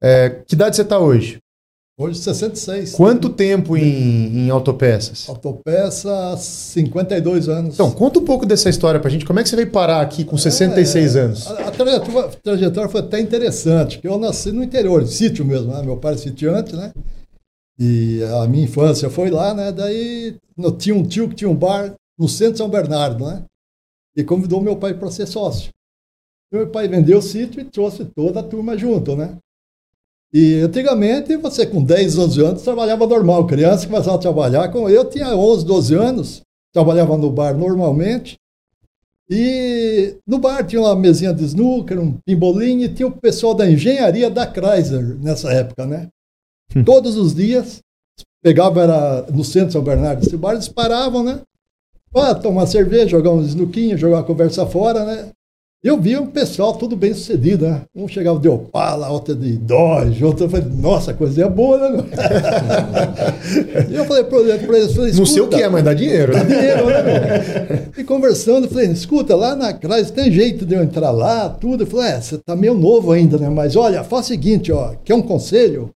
É, 0.00 0.28
que 0.46 0.54
idade 0.54 0.76
você 0.76 0.84
tá 0.84 0.98
hoje? 1.00 1.38
Hoje 1.98 2.18
66. 2.18 2.92
Quanto 2.92 3.30
tempo 3.30 3.74
em, 3.74 4.36
em 4.46 4.50
autopeças? 4.50 5.26
Autopeça, 5.30 6.36
52 6.36 7.48
anos. 7.48 7.74
Então, 7.74 7.90
conta 7.90 8.18
um 8.18 8.24
pouco 8.24 8.44
dessa 8.44 8.68
história 8.68 9.00
pra 9.00 9.08
gente. 9.08 9.24
Como 9.24 9.40
é 9.40 9.42
que 9.42 9.48
você 9.48 9.56
veio 9.56 9.70
parar 9.70 10.02
aqui 10.02 10.22
com 10.22 10.36
66 10.36 11.16
É, 11.16 11.20
anos? 11.20 11.46
A, 11.46 11.68
a 11.68 11.70
trajetória, 11.70 12.20
a 12.20 12.28
trajetória 12.28 12.90
foi 12.90 13.00
até 13.00 13.18
interessante, 13.18 13.96
porque 13.96 14.08
eu 14.08 14.18
nasci 14.18 14.52
no 14.52 14.62
interior, 14.62 15.06
sítio 15.06 15.42
mesmo, 15.42 15.72
né? 15.72 15.82
Meu 15.82 15.96
pai 15.96 16.12
é 16.14 16.16
sitiante, 16.18 16.76
né? 16.76 16.92
E 17.78 18.22
a 18.42 18.46
minha 18.46 18.64
infância 18.64 19.08
foi 19.08 19.30
lá, 19.30 19.54
né? 19.54 19.72
Daí 19.72 20.36
eu 20.58 20.72
tinha 20.72 20.94
um 20.94 21.02
tio 21.02 21.30
que 21.30 21.34
tinha 21.34 21.48
um 21.48 21.56
bar 21.56 21.94
no 22.18 22.28
centro 22.28 22.52
de 22.52 22.58
São 22.58 22.68
Bernardo, 22.68 23.24
né? 23.24 23.42
E 24.14 24.22
convidou 24.22 24.60
meu 24.60 24.76
pai 24.76 24.92
para 24.92 25.10
ser 25.10 25.26
sócio. 25.26 25.70
Meu 26.52 26.68
pai 26.68 26.88
vendeu 26.88 27.18
o 27.20 27.22
sítio 27.22 27.58
e 27.58 27.64
trouxe 27.64 28.04
toda 28.04 28.40
a 28.40 28.42
turma 28.42 28.76
junto, 28.76 29.16
né? 29.16 29.38
E 30.38 30.60
antigamente, 30.60 31.34
você 31.38 31.64
com 31.64 31.82
10, 31.82 32.18
11 32.18 32.44
anos 32.44 32.62
trabalhava 32.62 33.06
normal. 33.06 33.46
Criança 33.46 33.86
começava 33.86 34.16
a 34.16 34.20
trabalhar. 34.20 34.68
Com 34.68 34.86
eu 34.86 35.02
tinha 35.08 35.34
11, 35.34 35.64
12 35.64 35.94
anos, 35.94 36.42
trabalhava 36.74 37.16
no 37.16 37.30
bar 37.30 37.56
normalmente. 37.56 38.36
E 39.30 40.14
no 40.26 40.36
bar 40.36 40.62
tinha 40.62 40.82
uma 40.82 40.94
mesinha 40.94 41.32
de 41.32 41.42
snooker, 41.42 41.98
um 41.98 42.18
pimbolinho, 42.22 42.84
e 42.84 42.88
tinha 42.90 43.08
o 43.08 43.18
pessoal 43.18 43.54
da 43.54 43.66
engenharia 43.66 44.28
da 44.28 44.46
Chrysler 44.46 45.16
nessa 45.22 45.50
época, 45.50 45.86
né? 45.86 46.08
Todos 46.84 47.16
os 47.16 47.34
dias, 47.34 47.80
pegava 48.42 48.82
era 48.82 49.22
no 49.32 49.42
centro 49.42 49.68
de 49.68 49.72
São 49.72 49.82
Bernardo, 49.82 50.22
esse 50.22 50.36
bar, 50.36 50.52
eles 50.52 50.68
paravam, 50.68 51.24
né? 51.24 51.40
Para 52.12 52.34
tomar 52.34 52.66
cerveja, 52.66 53.08
jogar 53.08 53.30
um 53.30 53.40
snookinho, 53.40 53.96
jogar 53.96 54.18
uma 54.18 54.22
conversa 54.22 54.66
fora, 54.66 55.02
né? 55.02 55.30
Eu 55.86 56.00
via 56.00 56.20
um 56.20 56.26
pessoal 56.26 56.74
tudo 56.74 56.96
bem 56.96 57.14
sucedido, 57.14 57.68
né? 57.68 57.82
Um 57.94 58.08
chegava 58.08 58.40
de 58.40 58.48
Opala, 58.48 59.08
outro 59.08 59.36
de 59.36 59.56
Dodge, 59.56 60.24
outro 60.24 60.46
eu 60.46 60.50
falei, 60.50 60.66
nossa, 60.68 61.14
coisinha 61.14 61.48
boa, 61.48 61.78
né? 61.78 62.04
e 63.88 63.94
eu 63.94 64.04
falei 64.04 64.24
para 64.24 64.38
eles, 64.40 64.92
falei, 64.92 65.12
Não 65.12 65.24
sei 65.24 65.42
o 65.42 65.44
"Escuta, 65.44 65.56
que 65.56 65.62
é, 65.62 65.68
mas 65.68 65.84
dá 65.84 65.94
dinheiro. 65.94 66.32
Dá 66.32 66.42
né? 66.42 66.56
dinheiro, 66.56 66.86
né? 66.86 67.88
E 67.96 68.02
conversando, 68.02 68.68
falei, 68.68 68.90
escuta, 68.90 69.36
lá 69.36 69.54
na 69.54 69.72
Chrysler 69.72 70.10
tem 70.10 70.32
jeito 70.32 70.66
de 70.66 70.74
eu 70.74 70.82
entrar 70.82 71.12
lá, 71.12 71.48
tudo. 71.48 71.84
Eu 71.84 71.86
falei, 71.86 72.14
é, 72.14 72.20
você 72.20 72.36
tá 72.36 72.56
meio 72.56 72.74
novo 72.74 73.12
ainda, 73.12 73.38
né? 73.38 73.48
Mas 73.48 73.76
olha, 73.76 74.02
faz 74.02 74.24
o 74.24 74.28
seguinte, 74.30 74.72
ó, 74.72 74.92
quer 75.04 75.14
um 75.14 75.22
conselho? 75.22 75.90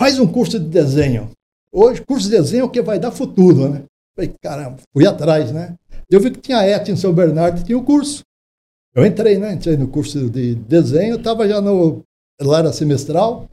Faz 0.00 0.18
um 0.18 0.26
curso 0.26 0.58
de 0.58 0.64
desenho. 0.66 1.28
Hoje, 1.70 2.00
curso 2.00 2.30
de 2.30 2.38
desenho 2.38 2.62
é 2.62 2.64
o 2.64 2.70
que 2.70 2.80
vai 2.80 2.98
dar 2.98 3.10
futuro, 3.10 3.68
né? 3.68 3.82
Falei, 4.16 4.32
caramba, 4.42 4.76
fui 4.94 5.06
atrás, 5.06 5.52
né? 5.52 5.74
Eu 6.10 6.20
vi 6.20 6.30
que 6.30 6.40
tinha 6.40 6.56
a 6.56 6.66
ET 6.66 6.88
em 6.88 6.96
São 6.96 7.12
Bernardo 7.12 7.60
e 7.60 7.64
tinha 7.64 7.76
o 7.76 7.84
curso. 7.84 8.22
Eu 8.94 9.04
entrei, 9.04 9.38
né? 9.38 9.52
Entrei 9.54 9.76
no 9.76 9.88
curso 9.88 10.28
de 10.30 10.54
desenho, 10.54 11.16
estava 11.16 11.48
já 11.48 11.60
no. 11.60 12.02
Lá 12.40 12.58
era 12.60 12.72
semestral. 12.72 13.48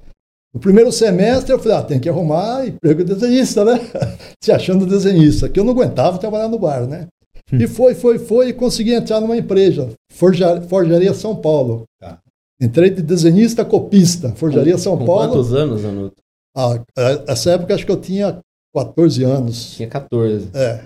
No 0.54 0.60
primeiro 0.60 0.92
semestre 0.92 1.54
eu 1.54 1.60
falei, 1.60 1.78
ah, 1.78 1.82
tem 1.84 2.00
que 2.00 2.10
arrumar 2.10 2.68
emprego 2.68 3.04
de 3.06 3.14
desenhista, 3.16 3.64
né? 3.64 3.80
Se 4.44 4.52
achando 4.52 4.86
desenhista, 4.86 5.48
que 5.48 5.60
eu 5.60 5.64
não 5.64 5.72
aguentava 5.72 6.18
trabalhar 6.18 6.50
no 6.50 6.60
bar, 6.60 6.86
né? 6.88 7.08
E 7.54 7.68
foi, 7.68 7.94
foi, 7.96 8.18
foi, 8.20 8.50
e 8.50 8.54
consegui 8.54 8.94
entrar 8.94 9.20
numa 9.22 9.36
empresa, 9.38 9.90
Forja- 10.12 10.62
Forjaria 10.62 11.14
São 11.14 11.36
Paulo. 11.36 11.84
Tá. 12.00 12.20
Entrei 12.62 12.90
de 12.90 13.02
desenhista 13.02 13.64
copista, 13.66 14.34
Forjaria 14.36 14.78
São 14.78 14.98
Com 14.98 15.06
Paulo. 15.06 15.30
quantos 15.34 15.54
anos, 15.54 15.84
Anuto? 15.86 16.16
Ah, 16.56 16.82
essa 17.28 17.52
época 17.52 17.74
acho 17.74 17.86
que 17.86 17.92
eu 17.92 18.00
tinha 18.00 18.40
14 18.76 19.24
anos. 19.24 19.72
Tinha 19.76 19.88
14. 19.88 20.50
É. 20.54 20.84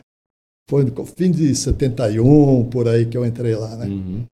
Foi 0.70 0.84
no 0.84 1.06
fim 1.06 1.30
de 1.32 1.54
71, 1.56 2.66
por 2.70 2.88
aí 2.88 3.06
que 3.06 3.18
eu 3.18 3.26
entrei 3.26 3.56
lá, 3.56 3.76
né? 3.76 3.86
Uhum. 3.88 4.26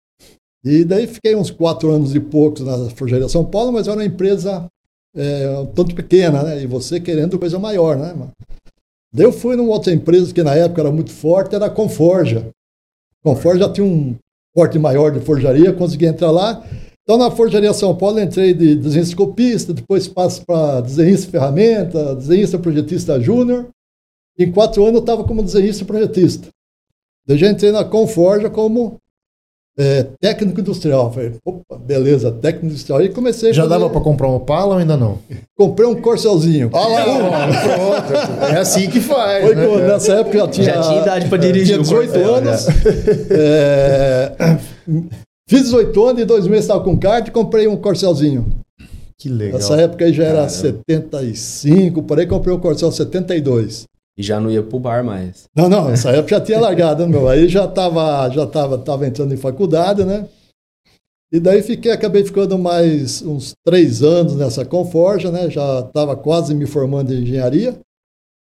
E 0.64 0.84
daí 0.84 1.06
fiquei 1.06 1.34
uns 1.34 1.50
quatro 1.50 1.90
anos 1.90 2.14
e 2.14 2.20
poucos 2.20 2.60
na 2.60 2.90
Forjaria 2.90 3.28
São 3.28 3.44
Paulo, 3.44 3.72
mas 3.72 3.88
era 3.88 3.96
uma 3.96 4.04
empresa 4.04 4.66
é, 5.14 5.58
um 5.58 5.66
tanto 5.66 5.94
pequena, 5.94 6.42
né? 6.42 6.62
E 6.62 6.66
você 6.66 7.00
querendo 7.00 7.38
coisa 7.38 7.58
maior, 7.58 7.96
né? 7.96 8.14
Daí 9.12 9.24
eu 9.24 9.32
fui 9.32 9.56
numa 9.56 9.72
outra 9.72 9.92
empresa 9.92 10.32
que 10.32 10.42
na 10.42 10.54
época 10.54 10.82
era 10.82 10.92
muito 10.92 11.10
forte, 11.10 11.54
era 11.54 11.66
a 11.66 11.70
Conforja. 11.70 12.48
Conforja 13.22 13.68
tinha 13.70 13.84
um 13.84 14.14
porte 14.54 14.78
maior 14.78 15.10
de 15.10 15.20
forjaria, 15.20 15.72
consegui 15.72 16.06
entrar 16.06 16.30
lá. 16.30 16.64
Então 17.02 17.18
na 17.18 17.30
Forjaria 17.30 17.72
São 17.72 17.96
Paulo 17.96 18.20
entrei 18.20 18.54
de 18.54 18.76
desenhista 18.76 19.16
copista, 19.16 19.72
depois 19.72 20.06
passo 20.06 20.44
para 20.44 20.80
desenhista 20.80 21.26
de 21.26 21.32
ferramenta, 21.32 22.14
desenhista 22.14 22.58
projetista 22.58 23.18
júnior. 23.20 23.68
Em 24.38 24.50
quatro 24.52 24.82
anos 24.82 24.96
eu 24.96 25.00
estava 25.00 25.24
como 25.24 25.42
desenhista 25.42 25.84
projetista. 25.84 26.48
Daí 27.26 27.36
já 27.36 27.50
entrei 27.50 27.72
na 27.72 27.84
Conforja 27.84 28.48
como 28.48 28.96
é, 29.80 30.06
técnico 30.20 30.60
industrial. 30.60 31.12
Falei, 31.12 31.32
opa, 31.44 31.78
beleza, 31.78 32.30
técnico 32.30 32.66
industrial. 32.66 33.02
E 33.02 33.08
comecei 33.08 33.50
a 33.50 33.52
Já 33.52 33.62
fazer- 33.62 33.74
dava 33.74 33.88
pra 33.90 34.00
comprar 34.00 34.28
um 34.28 34.34
Opala 34.36 34.74
ou 34.74 34.78
ainda 34.80 34.96
não? 34.96 35.18
Comprei 35.56 35.88
um 35.88 35.94
Corcelzinho. 35.94 36.68
Olha 36.72 37.04
lá, 37.04 37.46
pronto. 37.48 38.44
É 38.54 38.58
assim 38.58 38.88
que 38.90 39.00
faz. 39.00 39.44
Foi 39.44 39.54
né, 39.54 39.66
nessa 39.88 40.12
época 40.14 40.36
eu 40.36 40.40
já 40.46 40.48
tinha. 40.48 40.66
Já 40.74 40.80
tinha 40.82 41.02
idade 41.02 41.28
pra 41.28 41.38
dirigir 41.38 41.66
Tinha 41.66 41.78
o 41.80 41.82
18 41.82 42.12
Corcel, 42.12 42.34
anos. 42.34 42.66
É, 43.30 44.32
fiz 45.48 45.62
18 45.64 46.04
anos 46.06 46.22
e 46.22 46.24
dois 46.24 46.46
meses 46.46 46.64
estava 46.64 46.82
com 46.82 46.96
kart 46.98 47.26
e 47.26 47.30
comprei 47.30 47.66
um 47.66 47.76
Corcelzinho. 47.76 48.46
Que 49.18 49.28
legal. 49.28 49.58
Nessa 49.60 49.76
época 49.80 50.04
aí 50.06 50.12
já 50.14 50.24
era 50.24 50.32
Caramba. 50.46 50.50
75, 50.50 52.02
por 52.02 52.18
aí 52.18 52.26
comprei 52.26 52.54
o 52.54 52.58
Corcel 52.58 52.90
72. 52.90 53.84
E 54.18 54.22
já 54.22 54.40
não 54.40 54.50
ia 54.50 54.62
pro 54.62 54.78
bar 54.78 55.04
mais. 55.04 55.44
Não, 55.56 55.68
não, 55.68 55.88
nessa 55.88 56.10
época 56.10 56.36
já 56.36 56.40
tinha 56.40 56.60
largado, 56.60 57.08
meu. 57.08 57.28
Aí 57.28 57.48
já 57.48 57.64
estava 57.64 58.28
já 58.30 58.46
tava, 58.46 58.78
tava 58.78 59.06
entrando 59.06 59.32
em 59.32 59.38
faculdade, 59.38 60.04
né? 60.04 60.28
E 61.32 61.38
daí 61.38 61.62
fiquei, 61.62 61.92
acabei 61.92 62.24
ficando 62.24 62.58
mais 62.58 63.22
uns 63.22 63.54
três 63.64 64.02
anos 64.02 64.34
nessa 64.34 64.64
Conforja, 64.64 65.30
né? 65.30 65.48
Já 65.48 65.80
estava 65.80 66.16
quase 66.16 66.54
me 66.54 66.66
formando 66.66 67.14
em 67.14 67.22
engenharia. 67.22 67.78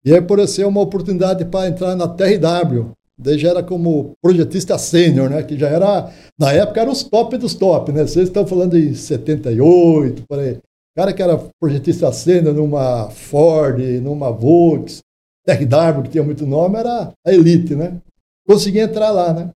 E 0.06 0.12
aí 0.12 0.20
apareceu 0.20 0.68
uma 0.68 0.82
oportunidade 0.82 1.44
para 1.46 1.68
entrar 1.68 1.96
na 1.96 2.08
TRW. 2.08 2.92
Daí 3.20 3.38
já 3.40 3.50
era 3.50 3.64
como 3.64 4.12
projetista 4.22 4.78
sênior, 4.78 5.28
né? 5.28 5.42
Que 5.42 5.58
já 5.58 5.68
era, 5.70 6.14
na 6.40 6.54
época, 6.54 6.82
era 6.82 6.92
os 6.92 7.02
top 7.02 7.36
dos 7.38 7.56
top, 7.56 7.92
né? 7.92 8.06
Vocês 8.06 8.28
estão 8.28 8.46
falando 8.46 8.78
em 8.78 8.94
78, 8.94 10.24
por 10.30 10.38
aí. 10.38 10.60
Cara 10.96 11.14
que 11.14 11.22
era 11.22 11.38
projetista 11.60 12.12
sênior 12.12 12.54
numa 12.54 13.10
Ford, 13.10 13.80
numa 14.02 14.32
Volks, 14.32 15.02
TRW, 15.56 16.04
que 16.04 16.10
tinha 16.10 16.24
muito 16.24 16.46
nome, 16.46 16.78
era 16.78 17.12
a 17.26 17.34
elite, 17.34 17.74
né? 17.76 17.98
Consegui 18.48 18.80
entrar 18.80 19.12
lá, 19.12 19.34
né? 19.34 19.50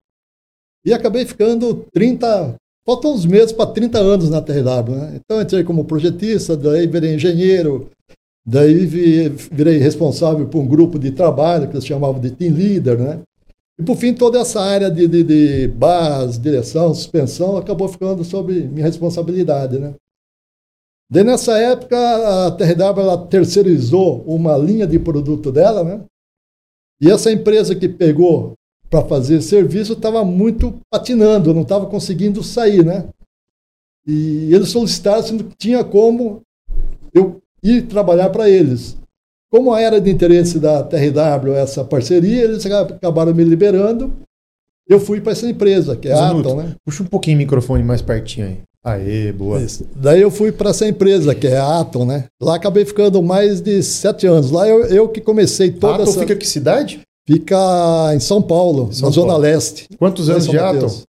E 0.85 0.93
acabei 0.93 1.25
ficando 1.25 1.85
30, 1.93 2.55
faltam 2.85 3.13
uns 3.13 3.25
meses 3.25 3.51
para 3.51 3.69
30 3.71 3.99
anos 3.99 4.29
na 4.29 4.41
TRW, 4.41 4.95
né? 4.95 5.13
Então 5.23 5.41
entrei 5.41 5.63
como 5.63 5.85
projetista, 5.85 6.55
daí 6.57 6.87
virei 6.87 7.15
engenheiro, 7.15 7.89
daí 8.45 8.85
vi- 8.85 9.29
virei 9.51 9.77
responsável 9.77 10.47
por 10.47 10.59
um 10.59 10.67
grupo 10.67 10.97
de 10.97 11.11
trabalho 11.11 11.67
que 11.67 11.73
eles 11.75 11.85
chamavam 11.85 12.19
de 12.19 12.31
team 12.31 12.53
leader, 12.53 12.97
né? 12.97 13.19
E 13.79 13.83
por 13.83 13.95
fim, 13.97 14.13
toda 14.13 14.39
essa 14.39 14.59
área 14.61 14.89
de, 14.91 15.07
de, 15.07 15.23
de 15.23 15.67
direção, 16.39 16.93
suspensão, 16.93 17.57
acabou 17.57 17.87
ficando 17.87 18.23
sob 18.23 18.53
minha 18.53 18.85
responsabilidade, 18.85 19.77
né? 19.79 19.93
Daí 21.11 21.25
nessa 21.25 21.57
época, 21.57 21.97
a 22.47 22.51
TRW 22.51 23.01
ela 23.01 23.27
terceirizou 23.27 24.23
uma 24.25 24.57
linha 24.57 24.87
de 24.87 24.97
produto 24.97 25.51
dela, 25.51 25.83
né? 25.83 26.05
E 27.01 27.11
essa 27.11 27.29
empresa 27.29 27.75
que 27.75 27.89
pegou 27.89 28.53
para 28.89 29.03
fazer 29.03 29.41
serviço 29.41 29.91
estava 29.91 30.23
muito 30.23 30.79
patinando, 30.89 31.53
não 31.53 31.63
estava 31.63 31.85
conseguindo 31.85 32.41
sair, 32.41 32.85
né? 32.85 33.09
E 34.07 34.53
eles 34.53 34.69
solicitaram 34.69 35.21
se 35.21 35.37
tinha 35.57 35.83
como 35.83 36.41
eu 37.13 37.41
ir 37.61 37.87
trabalhar 37.87 38.29
para 38.29 38.49
eles. 38.49 38.97
Como 39.51 39.75
era 39.75 39.99
de 39.99 40.09
interesse 40.09 40.59
da 40.61 40.81
TRW 40.81 41.53
essa 41.55 41.83
parceria, 41.83 42.43
eles 42.43 42.65
acabaram 42.65 43.35
me 43.35 43.43
liberando. 43.43 44.13
Eu 44.87 44.97
fui 44.97 45.19
para 45.19 45.33
essa 45.33 45.49
empresa, 45.49 45.97
que 45.97 46.07
é 46.07 46.13
a 46.13 46.29
Atom, 46.29 46.55
né? 46.55 46.75
Puxa 46.85 47.03
um 47.03 47.07
pouquinho 47.07 47.35
o 47.35 47.39
microfone 47.39 47.83
mais 47.83 48.01
pertinho 48.01 48.47
aí. 48.47 48.61
Aê, 48.83 49.31
boa. 49.31 49.61
Isso. 49.61 49.85
Daí 49.95 50.21
eu 50.21 50.31
fui 50.31 50.51
para 50.51 50.71
essa 50.71 50.87
empresa, 50.87 51.35
que 51.35 51.47
é 51.47 51.57
a 51.57 51.79
Atom, 51.79 52.05
né? 52.05 52.25
Lá 52.41 52.55
acabei 52.55 52.83
ficando 52.83 53.21
mais 53.21 53.61
de 53.61 53.83
sete 53.83 54.25
anos. 54.25 54.49
Lá 54.49 54.67
eu, 54.67 54.85
eu 54.85 55.09
que 55.09 55.21
comecei 55.21 55.71
toda 55.71 55.95
Atom 55.95 56.03
essa... 56.03 56.19
fica 56.19 56.35
que 56.35 56.47
cidade? 56.47 57.01
Fica 57.27 57.57
em 58.15 58.19
São 58.19 58.41
Paulo, 58.41 58.91
São 58.91 59.09
na 59.09 59.13
Zona 59.13 59.27
Paulo. 59.27 59.43
Leste. 59.43 59.87
Quantos 59.99 60.29
anos 60.29 60.45
São 60.45 60.51
de. 60.51 60.59
Atom? 60.59 61.01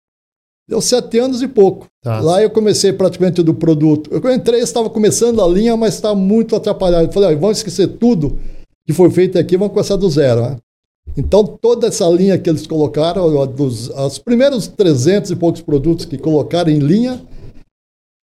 Deu 0.68 0.82
sete 0.82 1.20
anos 1.20 1.42
e 1.42 1.48
pouco. 1.48 1.88
Tá. 2.04 2.20
Lá 2.20 2.42
eu 2.42 2.50
comecei 2.50 2.94
praticamente 2.94 3.42
do 3.42 3.54
produto. 3.54 4.10
Eu 4.12 4.34
entrei, 4.34 4.62
estava 4.62 4.90
começando 4.90 5.42
a 5.42 5.48
linha, 5.48 5.76
mas 5.78 5.96
estava 5.96 6.16
muito 6.16 6.56
atrapalhado. 6.56 7.08
Eu 7.08 7.12
falei, 7.12 7.36
"Ó, 7.36 7.40
vamos 7.40 7.58
esquecer 7.58 7.88
tudo 7.88 8.38
que 8.86 8.94
foi 8.94 9.10
feito 9.10 9.38
aqui, 9.38 9.58
vamos 9.58 9.74
começar 9.74 9.96
do 9.96 10.10
zero. 10.10 10.42
Né? 10.42 10.58
Então, 11.18 11.46
toda 11.46 11.88
essa 11.88 12.08
linha 12.08 12.38
que 12.38 12.50
eles 12.50 12.66
colocaram, 12.66 13.46
dos, 13.48 13.90
os 13.90 14.18
primeiros 14.18 14.68
300 14.68 15.32
e 15.32 15.36
poucos 15.36 15.62
produtos 15.62 16.06
que 16.06 16.18
colocaram 16.18 16.72
em 16.72 16.80
linha, 16.80 17.22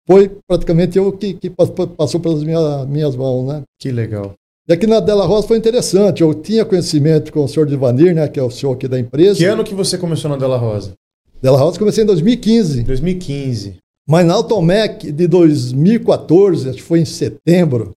foi 0.07 0.31
praticamente 0.47 0.97
eu 0.97 1.11
que, 1.11 1.33
que 1.33 1.49
passou 1.49 2.19
pelas 2.19 2.41
minha, 2.41 2.85
minhas 2.85 3.15
mãos, 3.15 3.45
né? 3.45 3.63
Que 3.77 3.91
legal. 3.91 4.33
E 4.67 4.73
aqui 4.73 4.87
na 4.87 4.99
Della 4.99 5.25
Rosa 5.25 5.47
foi 5.47 5.57
interessante, 5.57 6.21
eu 6.21 6.33
tinha 6.33 6.65
conhecimento 6.65 7.31
com 7.31 7.43
o 7.43 7.47
senhor 7.47 7.65
Divanir, 7.65 8.13
né, 8.13 8.27
que 8.27 8.37
é 8.37 8.43
o 8.43 8.51
senhor 8.51 8.73
aqui 8.73 8.87
da 8.87 8.99
empresa. 8.99 9.37
Que 9.37 9.45
ano 9.45 9.63
que 9.63 9.73
você 9.73 9.97
começou 9.97 10.29
na 10.29 10.35
Della 10.35 10.57
Rosa? 10.57 10.93
Della 11.41 11.57
Rosa 11.57 11.79
comecei 11.79 12.03
em 12.03 12.07
2015. 12.07 12.83
2015. 12.83 13.77
Mas 14.07 14.25
na 14.25 14.33
Automec 14.33 15.11
de 15.11 15.27
2014, 15.27 16.69
acho 16.69 16.77
que 16.77 16.83
foi 16.83 16.99
em 16.99 17.05
setembro, 17.05 17.91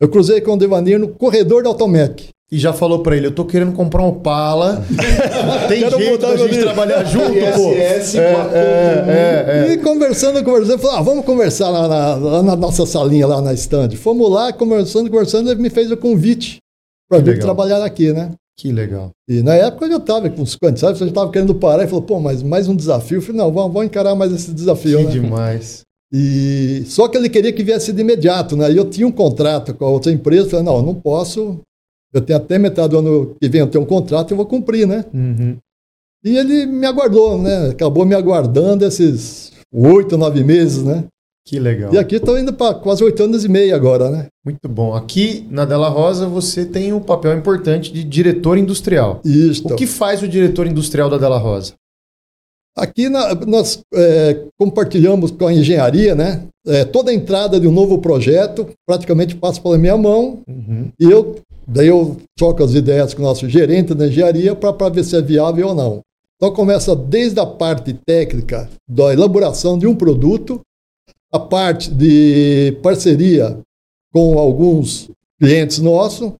eu 0.00 0.08
cruzei 0.08 0.40
com 0.40 0.52
o 0.52 0.56
Devanir 0.56 0.98
no 0.98 1.08
corredor 1.08 1.62
da 1.62 1.68
Automec. 1.68 2.28
E 2.50 2.58
já 2.58 2.72
falou 2.72 3.00
pra 3.02 3.14
ele, 3.14 3.26
eu 3.26 3.30
tô 3.30 3.44
querendo 3.44 3.72
comprar 3.72 4.02
um 4.02 4.08
Opala. 4.08 4.82
Tem 5.68 5.80
Quero 5.80 5.98
jeito 5.98 6.18
da 6.18 6.36
gente 6.36 6.58
trabalhar 6.60 7.04
junto, 7.04 7.34
pô. 7.54 7.72
ISS, 7.72 8.14
É, 8.14 8.20
é, 8.22 9.04
é, 9.06 9.68
é. 9.68 9.72
E 9.74 9.78
conversando, 9.78 10.42
conversando, 10.42 10.78
falou, 10.78 10.96
ah, 10.96 11.02
vamos 11.02 11.26
conversar 11.26 11.68
lá 11.68 11.86
na, 11.86 12.14
lá 12.14 12.42
na 12.42 12.56
nossa 12.56 12.86
salinha, 12.86 13.26
lá 13.26 13.42
na 13.42 13.52
stand. 13.52 13.90
Fomos 13.96 14.30
lá, 14.30 14.50
conversando, 14.52 15.10
conversando, 15.10 15.50
ele 15.50 15.60
me 15.60 15.68
fez 15.68 15.90
o 15.90 15.96
convite 15.96 16.56
para 17.08 17.18
vir 17.18 17.38
trabalhar 17.38 17.84
aqui, 17.84 18.12
né? 18.14 18.30
Que 18.58 18.72
legal. 18.72 19.10
E 19.28 19.42
na 19.42 19.54
época 19.54 19.84
eu 19.84 19.90
já 19.92 19.96
estava 19.98 20.28
com 20.30 20.44
50, 20.44 20.76
sabe? 20.78 20.94
Eu 20.94 20.98
já 20.98 21.06
estava 21.06 21.30
querendo 21.30 21.54
parar 21.54 21.84
e 21.84 21.86
falou, 21.86 22.02
pô, 22.02 22.18
mas 22.18 22.42
mais 22.42 22.66
um 22.66 22.74
desafio. 22.74 23.18
Eu 23.18 23.22
falei, 23.22 23.36
não, 23.36 23.52
vamos, 23.52 23.72
vamos 23.72 23.86
encarar 23.86 24.14
mais 24.14 24.32
esse 24.32 24.52
desafio, 24.52 24.98
Que 24.98 25.04
né? 25.04 25.10
demais. 25.10 25.82
E 26.12 26.82
só 26.86 27.06
que 27.06 27.16
ele 27.18 27.28
queria 27.28 27.52
que 27.52 27.62
viesse 27.62 27.92
de 27.92 28.00
imediato, 28.00 28.56
né? 28.56 28.72
E 28.72 28.76
eu 28.76 28.86
tinha 28.88 29.06
um 29.06 29.12
contrato 29.12 29.74
com 29.74 29.84
a 29.84 29.90
outra 29.90 30.10
empresa, 30.10 30.48
falei, 30.48 30.64
não, 30.64 30.76
eu 30.76 30.82
não 30.82 30.94
posso. 30.94 31.60
Eu 32.12 32.20
tenho 32.20 32.38
até 32.38 32.58
metade 32.58 32.88
do 32.90 32.98
ano 32.98 33.34
que 33.40 33.48
vem 33.48 33.60
eu 33.60 33.66
tenho 33.66 33.84
um 33.84 33.86
contrato, 33.86 34.30
eu 34.30 34.36
vou 34.36 34.46
cumprir, 34.46 34.86
né? 34.86 35.04
Uhum. 35.12 35.56
E 36.24 36.36
ele 36.36 36.66
me 36.66 36.86
aguardou, 36.86 37.38
né? 37.40 37.68
Acabou 37.70 38.04
me 38.06 38.14
aguardando 38.14 38.84
esses 38.84 39.52
oito, 39.72 40.16
nove 40.16 40.42
meses, 40.42 40.82
né? 40.82 41.04
Que 41.46 41.58
legal. 41.58 41.92
E 41.94 41.98
aqui 41.98 42.16
estou 42.16 42.38
indo 42.38 42.52
para 42.52 42.74
quase 42.74 43.02
oito 43.04 43.22
anos 43.22 43.44
e 43.44 43.48
meio 43.48 43.74
agora, 43.74 44.10
né? 44.10 44.26
Muito 44.44 44.68
bom. 44.68 44.94
Aqui 44.94 45.46
na 45.50 45.64
Della 45.64 45.88
Rosa 45.88 46.26
você 46.26 46.64
tem 46.66 46.92
um 46.92 47.00
papel 47.00 47.36
importante 47.36 47.92
de 47.92 48.04
diretor 48.04 48.58
industrial. 48.58 49.20
Isto. 49.24 49.72
O 49.72 49.76
que 49.76 49.86
faz 49.86 50.22
o 50.22 50.28
diretor 50.28 50.66
industrial 50.66 51.08
da 51.08 51.16
Della 51.18 51.38
Rosa? 51.38 51.72
Aqui 52.76 53.08
na- 53.08 53.34
nós 53.46 53.80
é, 53.94 54.44
compartilhamos 54.58 55.30
com 55.30 55.46
a 55.46 55.52
engenharia, 55.52 56.14
né? 56.14 56.42
É, 56.66 56.84
toda 56.84 57.10
a 57.10 57.14
entrada 57.14 57.58
de 57.58 57.66
um 57.66 57.72
novo 57.72 57.98
projeto 57.98 58.68
praticamente 58.86 59.34
passa 59.34 59.60
pela 59.60 59.78
minha 59.78 59.96
mão 59.96 60.40
Uhum. 60.46 60.90
e 61.00 61.04
eu 61.10 61.36
daí 61.68 61.88
eu 61.88 62.16
troco 62.36 62.64
as 62.64 62.72
ideias 62.72 63.12
com 63.12 63.20
o 63.20 63.24
nosso 63.24 63.48
gerente 63.48 63.94
da 63.94 64.06
engenharia 64.06 64.56
para 64.56 64.88
ver 64.88 65.04
se 65.04 65.14
é 65.16 65.20
viável 65.20 65.68
ou 65.68 65.74
não. 65.74 66.00
Então 66.36 66.52
começa 66.54 66.96
desde 66.96 67.38
a 67.40 67.46
parte 67.46 67.92
técnica 68.06 68.70
da 68.88 69.12
elaboração 69.12 69.76
de 69.76 69.86
um 69.86 69.94
produto, 69.94 70.60
a 71.32 71.38
parte 71.38 71.90
de 71.90 72.78
parceria 72.82 73.58
com 74.12 74.38
alguns 74.38 75.10
clientes 75.38 75.78
nossos, 75.78 76.32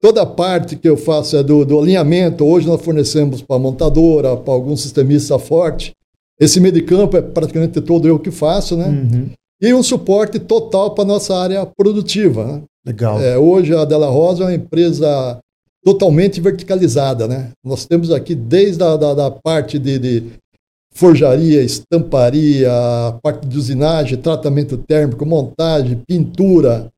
toda 0.00 0.22
a 0.22 0.26
parte 0.26 0.76
que 0.76 0.88
eu 0.88 0.96
faço 0.96 1.36
é 1.36 1.42
do, 1.42 1.64
do 1.64 1.78
alinhamento. 1.78 2.44
Hoje 2.44 2.66
nós 2.66 2.80
fornecemos 2.80 3.42
para 3.42 3.56
a 3.56 3.58
montadora, 3.58 4.36
para 4.36 4.54
algum 4.54 4.76
sistemista 4.76 5.38
forte. 5.38 5.92
Esse 6.38 6.60
meio 6.60 6.74
de 6.74 6.82
campo 6.82 7.16
é 7.16 7.22
praticamente 7.22 7.80
todo 7.80 8.06
eu 8.06 8.18
que 8.18 8.30
faço, 8.30 8.76
né? 8.76 8.88
Uhum. 8.88 9.30
E 9.60 9.72
um 9.74 9.82
suporte 9.82 10.38
total 10.38 10.94
para 10.94 11.04
a 11.04 11.06
nossa 11.06 11.36
área 11.36 11.66
produtiva. 11.66 12.44
Né? 12.44 12.62
Legal. 12.86 13.20
É, 13.20 13.36
hoje 13.36 13.74
a 13.74 13.84
Della 13.84 14.08
Rosa 14.08 14.44
é 14.44 14.46
uma 14.46 14.54
empresa 14.54 15.38
totalmente 15.84 16.40
verticalizada, 16.40 17.26
né? 17.26 17.50
Nós 17.64 17.84
temos 17.84 18.10
aqui 18.10 18.34
desde 18.34 18.82
a 18.82 18.96
da, 18.96 19.14
da 19.14 19.30
parte 19.30 19.78
de, 19.78 19.98
de 19.98 20.22
forjaria, 20.94 21.62
estamparia, 21.62 22.70
parte 23.22 23.46
de 23.46 23.58
usinagem, 23.58 24.18
tratamento 24.18 24.76
térmico, 24.78 25.26
montagem, 25.26 26.00
pintura. 26.06 26.88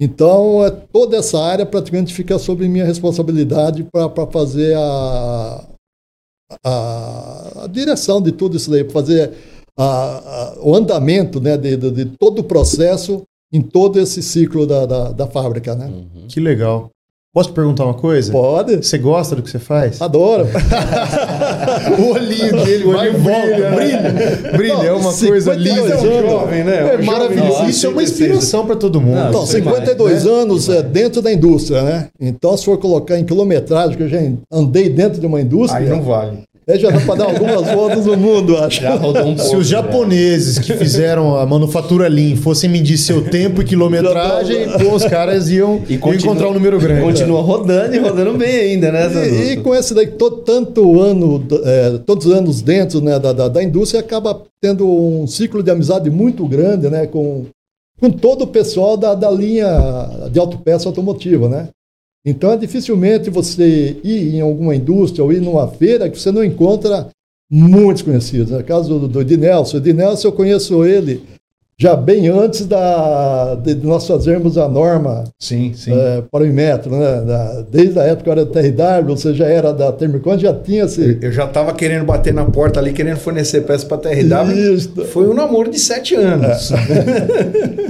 Então, 0.00 0.64
é, 0.64 0.70
toda 0.70 1.16
essa 1.16 1.38
área 1.40 1.64
praticamente 1.66 2.12
fica 2.14 2.38
sob 2.38 2.66
minha 2.68 2.84
responsabilidade 2.84 3.84
para 3.92 4.26
fazer 4.26 4.76
a, 4.76 5.64
a, 6.64 7.64
a 7.64 7.66
direção 7.68 8.20
de 8.22 8.32
tudo 8.32 8.56
isso 8.56 8.70
daí, 8.70 8.88
fazer 8.90 9.32
a- 9.76 9.84
a- 9.84 10.54
o 10.62 10.74
andamento 10.74 11.40
né, 11.40 11.56
de, 11.56 11.76
de- 11.76 11.90
de 11.90 12.04
todo 12.18 12.40
o 12.40 12.44
processo 12.44 13.22
em 13.52 13.60
todo 13.62 13.98
esse 13.98 14.22
ciclo 14.22 14.66
da, 14.66 14.86
da, 14.86 15.12
da 15.12 15.26
fábrica, 15.26 15.74
né? 15.74 15.90
Que 16.28 16.40
legal. 16.40 16.90
Posso 17.32 17.50
te 17.50 17.54
perguntar 17.54 17.84
uma 17.84 17.94
coisa? 17.94 18.32
Pode. 18.32 18.76
Você 18.78 18.96
gosta 18.96 19.36
do 19.36 19.42
que 19.42 19.50
você 19.50 19.58
faz? 19.58 20.00
Adoro. 20.00 20.46
o 21.98 22.14
olhinho 22.14 22.64
dele 22.64 22.84
vai 22.90 23.08
e 23.08 23.12
volta. 23.12 23.70
Brilha. 23.74 24.52
Brilha. 24.56 24.88
É 24.88 24.92
uma 24.92 25.12
52 25.12 25.14
coisa 25.14 25.54
linda. 25.54 25.94
É 25.94 25.96
um 25.98 26.30
jovem, 26.30 26.64
né? 26.64 26.94
É 26.94 26.98
Um 26.98 27.04
maravilhoso. 27.04 27.64
Isso 27.66 27.86
é 27.86 27.88
uma 27.90 27.98
86. 27.98 28.10
inspiração 28.10 28.66
para 28.66 28.76
todo 28.76 29.00
mundo. 29.00 29.16
Não, 29.16 29.28
Então, 29.28 29.44
Isso 29.44 29.56
é 29.56 29.60
52 29.60 30.24
né? 30.24 30.30
anos 30.30 30.68
é 30.68 30.82
dentro 30.82 31.20
da 31.22 31.32
indústria, 31.32 31.82
né? 31.82 32.08
Então, 32.18 32.56
se 32.56 32.64
for 32.64 32.78
colocar 32.78 33.18
em 33.18 33.24
quilometragem, 33.24 33.96
que 33.96 34.02
eu 34.02 34.08
já 34.08 34.18
andei 34.50 34.88
dentro 34.88 35.20
de 35.20 35.26
uma 35.26 35.40
indústria, 35.40 35.84
Aí 35.84 35.88
não 35.88 36.02
vale. 36.02 36.42
Aí 36.68 36.78
já 36.78 36.90
dá 36.90 37.00
para 37.00 37.14
dar 37.14 37.24
algumas 37.26 37.70
voltas 37.72 38.04
no 38.06 38.16
mundo, 38.16 38.56
acho. 38.58 38.82
Já 38.82 38.94
rodou 38.94 39.24
um 39.24 39.36
Se 39.36 39.42
pouco, 39.44 39.56
os 39.58 39.66
já. 39.68 39.78
japoneses 39.78 40.58
que 40.58 40.74
fizeram 40.74 41.36
a 41.36 41.46
manufatura 41.46 42.08
Lean 42.08 42.36
fossem 42.36 42.68
medir 42.68 42.98
seu 42.98 43.24
tempo 43.24 43.62
e 43.62 43.64
quilometragem, 43.64 44.68
pô, 44.78 44.94
os 44.94 45.04
caras 45.04 45.48
iam, 45.50 45.82
E 45.88 45.94
iam 45.94 46.00
continua- 46.00 46.32
encontrar 46.32 46.48
um 46.50 46.54
número 46.54 46.78
grande. 46.78 47.02
Continua 47.02 47.40
rodando 47.40 47.94
e 47.94 47.98
rodando 47.98 48.34
bem 48.36 48.50
ainda, 48.72 48.92
né, 48.92 49.08
E, 49.28 49.52
e 49.52 49.56
com 49.58 49.74
esse 49.74 49.94
daí, 49.94 50.06
to- 50.08 50.30
tanto 50.42 51.00
ano, 51.00 51.44
é, 51.64 51.98
todos 52.04 52.26
os 52.26 52.32
anos 52.32 52.60
dentro 52.60 53.00
né, 53.00 53.18
da, 53.18 53.32
da, 53.32 53.48
da 53.48 53.62
indústria, 53.62 54.00
acaba 54.00 54.42
tendo 54.62 54.86
um 54.86 55.26
ciclo 55.26 55.62
de 55.62 55.70
amizade 55.70 56.10
muito 56.10 56.46
grande 56.46 56.88
né, 56.90 57.06
com, 57.06 57.46
com 58.00 58.10
todo 58.10 58.42
o 58.42 58.46
pessoal 58.46 58.96
da, 58.96 59.14
da 59.14 59.30
linha 59.30 59.68
de 60.30 60.38
autopeça 60.38 60.88
automotiva, 60.88 61.48
né? 61.48 61.68
Então, 62.28 62.52
é 62.52 62.58
dificilmente 62.58 63.30
você 63.30 63.96
ir 64.04 64.34
em 64.34 64.40
alguma 64.42 64.76
indústria 64.76 65.24
ou 65.24 65.32
ir 65.32 65.40
numa 65.40 65.66
feira 65.66 66.10
que 66.10 66.20
você 66.20 66.30
não 66.30 66.44
encontra 66.44 67.08
muitos 67.50 68.02
conhecidos. 68.02 68.50
No 68.50 68.62
caso 68.62 68.98
do, 68.98 69.08
do 69.08 69.20
Ednelson, 69.22 69.78
o 69.78 69.80
Ednelson 69.80 70.28
eu 70.28 70.32
conheço 70.32 70.84
ele 70.84 71.22
já 71.80 71.94
bem 71.94 72.26
antes 72.28 72.66
da, 72.66 73.54
de 73.54 73.74
nós 73.76 74.04
fazermos 74.04 74.58
a 74.58 74.68
norma 74.68 75.22
Sim, 75.38 75.72
sim. 75.74 75.92
é, 75.92 76.22
para 76.28 76.42
o 76.42 76.46
Inmetro, 76.46 76.90
né? 76.90 77.20
Da- 77.20 77.62
desde 77.70 77.98
a 78.00 78.02
época 78.02 78.32
era 78.32 78.44
TRW, 78.44 79.06
você 79.16 79.32
já 79.32 79.46
era 79.46 79.72
da 79.72 79.92
Termicon, 79.92 80.36
já 80.36 80.52
tinha 80.52 80.84
esse. 80.84 81.18
Eu 81.22 81.30
já 81.30 81.46
tava 81.46 81.72
querendo 81.72 82.04
bater 82.04 82.34
na 82.34 82.44
porta 82.44 82.80
ali, 82.80 82.92
querendo 82.92 83.18
fornecer 83.18 83.60
peças 83.60 83.84
para 83.84 83.98
TRW. 83.98 84.74
Isso. 84.74 85.04
Foi 85.06 85.28
um 85.28 85.34
namoro 85.34 85.70
de 85.70 85.78
sete 85.78 86.14
anos. 86.16 86.70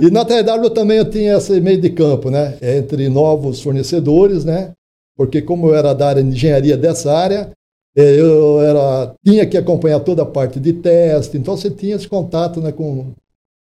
E 0.01 0.11
na 0.13 0.25
TRW 0.25 0.71
também 0.71 0.99
eu 0.99 1.05
tinha 1.11 1.37
esse 1.39 1.61
meio 1.61 1.81
de 1.81 1.91
campo, 1.91 2.31
né? 2.31 2.55
Entre 2.63 3.09
novos 3.09 3.61
fornecedores, 3.61 4.45
né? 4.45 4.71
Porque 5.17 5.43
como 5.43 5.67
eu 5.69 5.75
era 5.75 5.93
da 5.93 6.09
área 6.11 6.23
de 6.23 6.29
engenharia 6.29 6.77
dessa 6.77 7.13
área, 7.13 7.51
eh, 7.97 8.15
eu 8.21 8.61
era, 8.61 9.13
tinha 9.27 9.45
que 9.45 9.57
acompanhar 9.57 9.99
toda 9.99 10.23
a 10.23 10.27
parte 10.27 10.61
de 10.61 10.73
teste, 10.75 11.37
então 11.37 11.57
você 11.57 11.69
tinha 11.69 11.97
esse 11.97 12.07
contato 12.07 12.61
né, 12.61 12.71
com, 12.71 13.07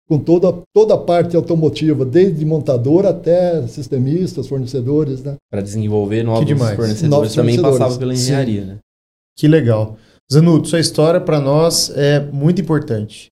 com 0.09 0.19
toda, 0.19 0.53
toda 0.75 0.95
a 0.95 0.99
parte 0.99 1.35
automotiva, 1.35 2.05
desde 2.05 2.45
montador 2.45 3.07
até 3.07 3.67
sistemistas, 3.67 4.47
fornecedores, 4.47 5.23
né? 5.23 5.37
Para 5.51 5.63
desenvolver 5.63 6.23
novos 6.23 6.47
demais. 6.47 6.77
fornecedores 6.77 7.11
Novos 7.11 7.35
também 7.35 7.55
fornecedores. 7.57 7.79
passava 7.79 7.99
pela 7.99 8.15
Sim. 8.15 8.23
engenharia, 8.23 8.65
né? 8.65 8.79
Que 9.37 9.49
legal. 9.49 9.97
Zanuto, 10.33 10.69
sua 10.69 10.81
história 10.81 11.21
para 11.21 11.41
nós 11.41 11.91
é 11.97 12.21
muito 12.21 12.61
importante. 12.61 13.29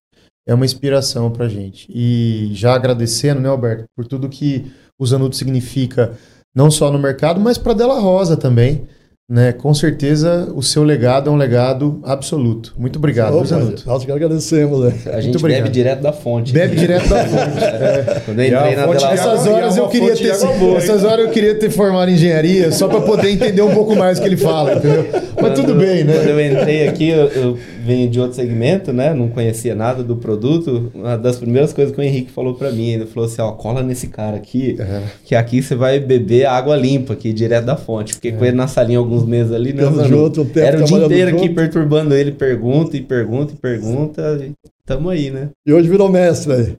É 0.47 0.53
uma 0.53 0.65
inspiração 0.65 1.31
para 1.31 1.47
gente. 1.47 1.87
E 1.89 2.49
já 2.53 2.73
agradecendo, 2.73 3.39
né, 3.39 3.49
Alberto, 3.49 3.85
por 3.95 4.05
tudo 4.05 4.27
que 4.27 4.71
o 4.99 5.05
Zanuto 5.05 5.35
significa, 5.35 6.17
não 6.53 6.69
só 6.69 6.91
no 6.91 6.99
mercado, 6.99 7.39
mas 7.39 7.57
para 7.57 7.73
Della 7.73 7.99
Rosa 7.99 8.35
também. 8.35 8.87
Né? 9.33 9.51
Com 9.51 9.73
certeza 9.73 10.47
o 10.53 10.61
seu 10.61 10.83
legado 10.83 11.27
é 11.27 11.33
um 11.33 11.35
legado 11.35 11.99
absoluto. 12.03 12.71
Muito 12.77 12.99
obrigado, 12.99 13.35
Opa, 13.35 13.45
Zanuto. 13.45 13.81
nós 13.83 14.05
que 14.05 14.11
agradecemos, 14.11 14.79
né? 14.81 14.93
A 15.11 15.19
gente 15.21 15.37
obrigado. 15.37 15.63
bebe 15.63 15.73
direto 15.73 16.01
da 16.03 16.13
fonte. 16.13 16.53
Bebe 16.53 16.75
direto 16.75 17.09
da 17.09 17.25
fonte. 17.25 17.63
É. 17.73 18.21
Quando 18.25 18.39
eu 18.39 18.45
entrei 18.45 18.75
na 18.75 18.85
fonte 18.85 19.03
Essas 19.05 19.47
horas 19.47 19.77
eu 19.77 19.87
queria 19.87 20.15
ter 20.15 20.59
boa, 20.59 20.77
essas 20.77 21.03
horas 21.03 21.25
eu 21.25 21.31
queria 21.31 21.55
ter 21.55 21.71
formado 21.71 22.11
em 22.11 22.13
engenharia 22.13 22.71
só 22.71 22.87
para 22.87 23.01
poder 23.01 23.31
entender 23.31 23.63
um 23.63 23.73
pouco 23.73 23.95
mais 23.95 24.19
o 24.19 24.21
que 24.21 24.27
ele 24.27 24.37
fala, 24.37 24.75
entendeu? 24.75 25.07
Mas 25.41 25.53
tudo 25.53 25.73
bem, 25.73 26.03
né? 26.03 26.13
Quando 26.13 26.29
eu 26.29 26.51
entrei 26.51 26.87
aqui, 26.87 27.09
eu, 27.09 27.27
eu 27.29 27.57
vim 27.83 28.09
de 28.09 28.19
outro 28.19 28.35
segmento, 28.35 28.93
né? 28.93 29.13
Não 29.13 29.27
conhecia 29.27 29.75
nada 29.75 30.01
do 30.03 30.15
produto. 30.15 30.91
Uma 30.93 31.17
das 31.17 31.37
primeiras 31.37 31.73
coisas 31.73 31.93
que 31.93 31.99
o 31.99 32.03
Henrique 32.03 32.31
falou 32.31 32.53
pra 32.55 32.71
mim, 32.71 32.89
ele 32.91 33.05
falou 33.05 33.27
assim, 33.29 33.41
ó, 33.41 33.51
cola 33.51 33.83
nesse 33.83 34.07
cara 34.07 34.37
aqui, 34.37 34.77
que 35.25 35.35
aqui 35.35 35.61
você 35.61 35.75
vai 35.75 35.99
beber 35.99 36.45
água 36.45 36.75
limpa 36.75 37.13
aqui, 37.13 37.33
direto 37.33 37.65
da 37.65 37.75
fonte. 37.75 38.13
Fiquei 38.13 38.31
com 38.31 38.43
ele 38.45 38.55
na 38.55 38.67
salinha 38.67 38.97
alguns 38.99 39.25
meses 39.25 39.51
ali, 39.51 39.73
né? 39.73 39.85
Um 39.85 40.29
tempo, 40.29 40.59
Era 40.59 40.79
o 40.81 40.83
dia 40.83 40.97
inteiro 40.97 41.29
aqui 41.31 41.43
junto. 41.47 41.55
perturbando 41.55 42.13
ele, 42.15 42.31
pergunta 42.31 42.95
e 42.97 43.01
pergunta 43.01 43.53
e 43.53 43.57
pergunta. 43.57 44.39
E 44.41 44.51
tamo 44.85 45.09
aí, 45.09 45.29
né? 45.29 45.49
E 45.67 45.73
hoje 45.73 45.89
virou 45.89 46.09
mestre 46.09 46.53
aí. 46.53 46.73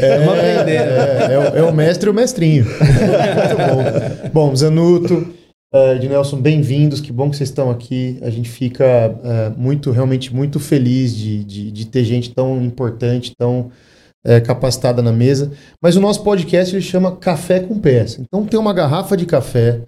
É, 0.00 0.18
Vamos 0.18 0.34
aprender. 0.38 0.76
é, 0.76 1.28
é 1.30 1.38
o- 1.38 1.56
é 1.58 1.62
o 1.70 1.72
mestre 1.74 2.08
e 2.08 2.10
o 2.10 2.14
mestrinho. 2.14 2.64
Muito 3.40 3.56
bom. 3.56 4.48
Bom, 4.48 4.56
Zanuto, 4.56 5.26
Uh, 5.72 5.94
Ednelson, 5.94 6.40
bem-vindos, 6.40 7.00
que 7.00 7.12
bom 7.12 7.30
que 7.30 7.36
vocês 7.36 7.48
estão 7.48 7.70
aqui. 7.70 8.18
A 8.22 8.28
gente 8.28 8.50
fica 8.50 8.84
uh, 9.08 9.56
muito, 9.56 9.92
realmente 9.92 10.34
muito 10.34 10.58
feliz 10.58 11.14
de, 11.14 11.44
de, 11.44 11.70
de, 11.70 11.86
ter 11.86 12.02
gente 12.02 12.34
tão 12.34 12.60
importante, 12.60 13.32
tão 13.38 13.70
uh, 14.26 14.44
capacitada 14.44 15.00
na 15.00 15.12
mesa. 15.12 15.52
Mas 15.80 15.94
o 15.94 16.00
nosso 16.00 16.24
podcast 16.24 16.74
ele 16.74 16.82
chama 16.82 17.14
Café 17.14 17.60
com 17.60 17.78
Peça. 17.78 18.20
Então 18.20 18.44
tem 18.44 18.58
uma 18.58 18.74
garrafa 18.74 19.16
de 19.16 19.24
café 19.24 19.82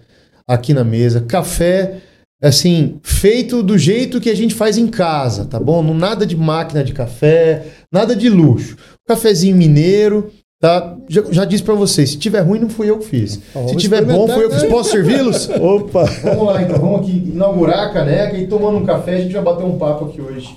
aqui 0.47 0.73
na 0.73 0.85
mesa, 0.85 1.19
café 1.19 2.01
assim, 2.41 2.99
feito 3.03 3.61
do 3.61 3.77
jeito 3.77 4.21
que 4.21 4.29
a 4.29 4.35
gente 4.35 4.55
faz 4.55 4.77
em 4.77 4.87
casa, 4.87 5.43
tá 5.43 5.59
bom? 5.59 5.81
Nada 5.93 6.25
de 6.25 6.37
máquina 6.37 6.81
de 6.81 6.93
café, 6.93 7.67
nada 7.91 8.15
de 8.15 8.29
luxo. 8.29 8.77
Cafezinho 9.05 9.55
mineiro, 9.57 10.31
Tá? 10.63 10.95
Já, 11.09 11.23
já 11.29 11.43
disse 11.43 11.61
para 11.61 11.73
vocês, 11.73 12.11
se 12.11 12.17
tiver 12.17 12.39
ruim, 12.39 12.57
não 12.57 12.69
fui 12.69 12.89
eu 12.89 12.97
que 12.97 13.05
fiz. 13.05 13.37
Vamos 13.53 13.71
se 13.71 13.75
tiver 13.75 14.05
bom, 14.05 14.25
fui 14.29 14.45
eu 14.45 14.49
que 14.49 14.61
fiz. 14.61 14.69
Posso 14.69 14.91
servi-los? 14.91 15.49
Opa! 15.59 16.05
Vamos 16.23 16.45
lá, 16.45 16.61
então. 16.61 16.79
Vamos 16.79 17.01
aqui 17.01 17.31
inaugurar 17.33 17.89
a 17.89 17.89
caneca 17.91 18.37
e 18.37 18.47
tomando 18.47 18.77
um 18.77 18.85
café, 18.85 19.15
a 19.15 19.19
gente 19.19 19.33
vai 19.33 19.43
bater 19.43 19.65
um 19.65 19.77
papo 19.77 20.05
aqui 20.05 20.21
hoje. 20.21 20.55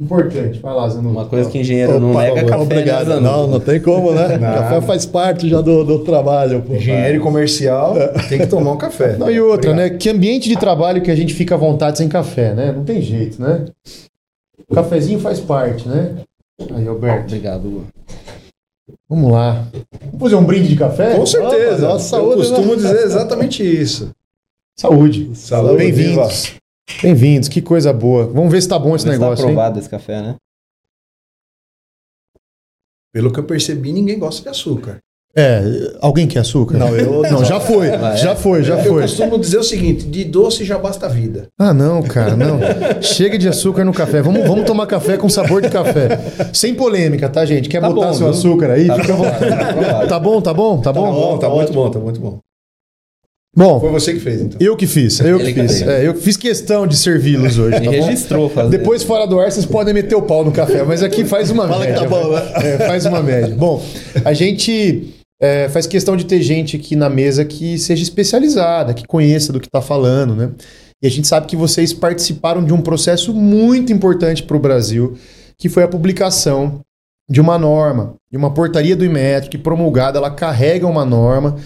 Importante. 0.00 0.58
Vai 0.58 0.72
lá, 0.72 0.88
Zanuto. 0.88 1.10
Uma 1.10 1.26
coisa 1.26 1.50
que 1.50 1.58
engenheiro 1.58 1.96
Opa, 1.96 2.00
não 2.00 2.14
nega 2.14 2.40
é 2.40 2.44
café, 2.44 2.56
né, 2.56 2.62
Obrigado. 2.62 3.08
Né, 3.08 3.20
não, 3.20 3.46
não 3.46 3.60
tem 3.60 3.78
como, 3.78 4.12
né? 4.12 4.38
Café 4.38 4.80
faz 4.80 5.04
parte 5.04 5.50
já 5.50 5.60
do, 5.60 5.84
do 5.84 5.98
trabalho. 5.98 6.62
Pô. 6.62 6.74
Engenheiro 6.74 7.20
comercial 7.20 7.94
é. 7.94 8.08
tem 8.30 8.38
que 8.38 8.46
tomar 8.46 8.72
um 8.72 8.78
café. 8.78 9.18
Não, 9.18 9.30
e 9.30 9.38
outra, 9.38 9.72
Obrigado. 9.72 9.92
né? 9.92 9.98
Que 9.98 10.08
ambiente 10.08 10.48
de 10.48 10.56
trabalho 10.56 11.02
que 11.02 11.10
a 11.10 11.14
gente 11.14 11.34
fica 11.34 11.56
à 11.56 11.58
vontade 11.58 11.98
sem 11.98 12.08
café, 12.08 12.54
né? 12.54 12.72
Não 12.74 12.84
tem 12.84 13.02
jeito, 13.02 13.38
né? 13.42 13.66
O 14.66 14.74
cafezinho 14.74 15.20
faz 15.20 15.40
parte, 15.40 15.86
né? 15.86 16.14
Aí, 16.74 16.88
Alberto. 16.88 17.26
Obrigado, 17.26 17.68
Lu. 17.68 17.84
Vamos 19.08 19.32
lá. 19.32 19.68
Vamos 20.00 20.20
fazer 20.20 20.36
um 20.36 20.44
brinde 20.44 20.68
de 20.68 20.76
café? 20.76 21.16
Com 21.16 21.26
certeza. 21.26 21.92
Ah, 21.92 21.98
saúde, 21.98 22.30
Eu 22.32 22.36
costumo 22.38 22.70
né? 22.70 22.76
dizer 22.76 23.04
exatamente 23.04 23.62
isso. 23.62 24.14
Saúde. 24.78 25.34
Saúde. 25.34 25.76
Bem-vindos. 25.76 26.54
Bem-vindos. 27.02 27.48
Que 27.48 27.60
coisa 27.60 27.92
boa. 27.92 28.26
Vamos 28.26 28.52
ver 28.52 28.62
se 28.62 28.68
tá 28.68 28.78
bom 28.78 28.94
esse 28.94 29.06
Mas 29.06 29.18
tá 29.18 29.24
negócio. 29.24 29.44
Tá 29.44 29.50
aprovado 29.50 29.76
hein? 29.76 29.80
esse 29.80 29.88
café, 29.88 30.22
né? 30.22 30.36
Pelo 33.12 33.32
que 33.32 33.40
eu 33.40 33.44
percebi, 33.44 33.92
ninguém 33.92 34.18
gosta 34.18 34.42
de 34.42 34.48
açúcar. 34.50 35.00
É, 35.38 35.62
alguém 36.00 36.26
quer 36.26 36.38
açúcar? 36.38 36.78
Não, 36.78 36.96
eu 36.96 37.20
não, 37.30 37.44
já 37.44 37.60
foi, 37.60 37.90
ah, 37.90 38.16
já 38.16 38.34
foi, 38.34 38.62
já 38.62 38.78
foi. 38.78 39.02
Eu 39.02 39.02
costumo 39.02 39.38
dizer 39.38 39.58
o 39.58 39.62
seguinte: 39.62 40.06
de 40.06 40.24
doce 40.24 40.64
já 40.64 40.78
basta 40.78 41.04
a 41.04 41.08
vida. 41.10 41.48
Ah, 41.58 41.74
não, 41.74 42.02
cara, 42.02 42.34
não. 42.34 42.58
Chega 43.02 43.36
de 43.36 43.46
açúcar 43.46 43.84
no 43.84 43.92
café. 43.92 44.22
Vamos, 44.22 44.48
vamos 44.48 44.64
tomar 44.64 44.86
café 44.86 45.18
com 45.18 45.28
sabor 45.28 45.60
de 45.60 45.68
café. 45.68 46.18
Sem 46.54 46.74
polêmica, 46.74 47.28
tá, 47.28 47.44
gente? 47.44 47.68
Quer 47.68 47.82
tá 47.82 47.90
botar 47.90 48.06
bom, 48.06 48.12
seu 48.14 48.26
viu? 48.28 48.30
açúcar 48.30 48.70
aí? 48.70 48.86
Tá, 48.86 48.94
Fica 48.94 49.12
bom, 49.14 49.24
tá, 49.24 50.06
tá 50.06 50.18
bom, 50.18 50.40
tá 50.40 50.54
bom, 50.54 50.80
tá 50.80 50.92
bom? 50.92 51.06
Tá 51.06 51.12
bom, 51.12 51.38
tá 51.38 51.48
muito 51.50 51.72
bom, 51.74 51.90
tá 51.90 51.98
muito 51.98 52.20
bom. 52.20 52.38
Bom, 53.54 53.80
foi 53.80 53.90
você 53.90 54.14
que 54.14 54.20
fez, 54.20 54.40
então. 54.40 54.58
Eu 54.60 54.76
que 54.76 54.86
fiz, 54.86 55.18
eu 55.20 55.38
que 55.38 55.52
fiz. 55.52 55.82
É, 55.82 56.06
eu 56.06 56.14
fiz 56.14 56.36
questão 56.36 56.86
de 56.86 56.96
servi-los 56.96 57.58
hoje. 57.58 57.80
Tá 57.80 57.90
registrou, 57.90 58.48
fazer. 58.48 58.70
Depois, 58.70 59.02
fora 59.02 59.26
do 59.26 59.38
ar, 59.40 59.50
vocês 59.50 59.66
podem 59.66 59.92
meter 59.92 60.14
o 60.14 60.22
pau 60.22 60.44
no 60.44 60.52
café, 60.52 60.82
mas 60.82 61.02
aqui 61.02 61.24
faz 61.24 61.50
uma 61.50 61.66
Fala 61.66 61.84
média. 61.84 62.08
Fala 62.08 62.08
que 62.08 62.14
tá 62.14 62.22
bom, 62.22 62.62
né? 62.62 62.74
É, 62.74 62.86
faz 62.86 63.06
uma 63.06 63.22
média. 63.22 63.54
Bom, 63.54 63.82
a 64.24 64.34
gente 64.34 65.15
é, 65.40 65.68
faz 65.68 65.86
questão 65.86 66.16
de 66.16 66.24
ter 66.24 66.40
gente 66.40 66.76
aqui 66.76 66.96
na 66.96 67.08
mesa 67.08 67.44
que 67.44 67.78
seja 67.78 68.02
especializada, 68.02 68.94
que 68.94 69.06
conheça 69.06 69.52
do 69.52 69.60
que 69.60 69.66
está 69.66 69.82
falando, 69.82 70.34
né? 70.34 70.50
E 71.02 71.06
a 71.06 71.10
gente 71.10 71.28
sabe 71.28 71.46
que 71.46 71.56
vocês 71.56 71.92
participaram 71.92 72.64
de 72.64 72.72
um 72.72 72.80
processo 72.80 73.34
muito 73.34 73.92
importante 73.92 74.42
para 74.42 74.56
o 74.56 74.60
Brasil, 74.60 75.16
que 75.58 75.68
foi 75.68 75.82
a 75.82 75.88
publicação 75.88 76.80
de 77.28 77.40
uma 77.40 77.58
norma, 77.58 78.14
de 78.30 78.38
uma 78.38 78.54
portaria 78.54 78.96
do 78.96 79.04
Imetro, 79.04 79.50
que 79.50 79.58
promulgada, 79.58 80.18
ela 80.18 80.30
carrega 80.30 80.86
uma 80.86 81.04
norma 81.04 81.56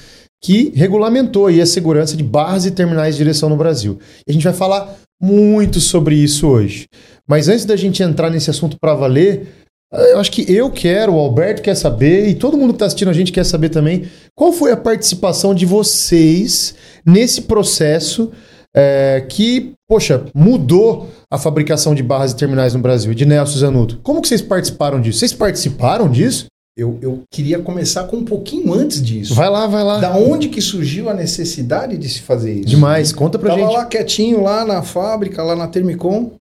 que 0.43 0.73
regulamentou 0.75 1.49
a 1.49 1.67
segurança 1.67 2.17
de 2.17 2.25
barras 2.25 2.65
e 2.65 2.71
terminais 2.71 3.15
de 3.15 3.19
direção 3.19 3.49
no 3.49 3.57
Brasil. 3.57 3.99
E 4.27 4.31
a 4.31 4.33
gente 4.33 4.45
vai 4.45 4.55
falar 4.55 4.97
muito 5.21 5.81
sobre 5.81 6.15
isso 6.15 6.49
hoje. 6.49 6.89
Mas 7.29 7.47
antes 7.47 7.67
da 7.67 7.77
gente 7.77 8.03
entrar 8.03 8.31
nesse 8.31 8.51
assunto 8.51 8.79
para 8.81 8.95
valer, 8.95 9.60
eu 9.93 10.19
acho 10.19 10.31
que 10.31 10.51
eu 10.53 10.71
quero, 10.71 11.15
o 11.15 11.19
Alberto 11.19 11.63
quer 11.63 11.75
saber, 11.75 12.29
e 12.29 12.35
todo 12.35 12.57
mundo 12.57 12.71
que 12.71 12.77
está 12.77 12.87
assistindo 12.87 13.09
a 13.09 13.15
gente 13.15 13.33
quer 13.33 13.45
saber 13.45 13.71
também, 13.71 14.09
qual 14.35 14.53
foi 14.53 14.71
a 14.71 14.77
participação 14.77 15.55
de 15.55 15.67
vocês 15.67 16.75
nesse 17.05 17.43
processo 17.43 18.31
é, 18.75 19.25
que, 19.29 19.73
poxa, 19.89 20.25
mudou 20.35 21.09
a 21.31 21.39
fabricação 21.39 21.95
de 21.95 22.03
barras 22.03 22.33
e 22.33 22.37
terminais 22.37 22.75
no 22.75 22.81
Brasil, 22.81 23.13
de 23.15 23.27
Nelson 23.27 23.59
Zanuto. 23.59 23.99
Como 24.03 24.23
que 24.23 24.29
vocês 24.29 24.43
participaram 24.43 25.01
disso? 25.01 25.19
Vocês 25.19 25.33
participaram 25.33 26.09
disso? 26.09 26.47
Eu, 26.77 26.99
eu 27.03 27.25
queria 27.31 27.59
começar 27.59 28.05
com 28.05 28.19
um 28.19 28.25
pouquinho 28.25 28.73
antes 28.73 29.03
disso. 29.03 29.35
Vai 29.35 29.51
lá, 29.51 29.67
vai 29.67 29.83
lá. 29.83 29.99
Da 29.99 30.17
onde 30.17 30.49
que 30.49 30.61
surgiu 30.61 31.11
a 31.11 31.15
necessidade 31.15 31.99
de 31.99 32.09
se 32.09 32.21
fazer 32.21 32.55
isso? 32.55 32.69
Demais, 32.69 33.13
conta 33.13 33.39
pra 33.39 33.51
Tava 33.51 33.61
gente. 33.61 33.71
Tava 33.71 33.83
lá 33.83 33.87
quietinho, 33.87 34.43
lá 34.43 34.65
na 34.65 34.83
fábrica, 34.83 35.43
lá 35.43 35.57
na 35.57 35.67
Termicom. 35.67 36.33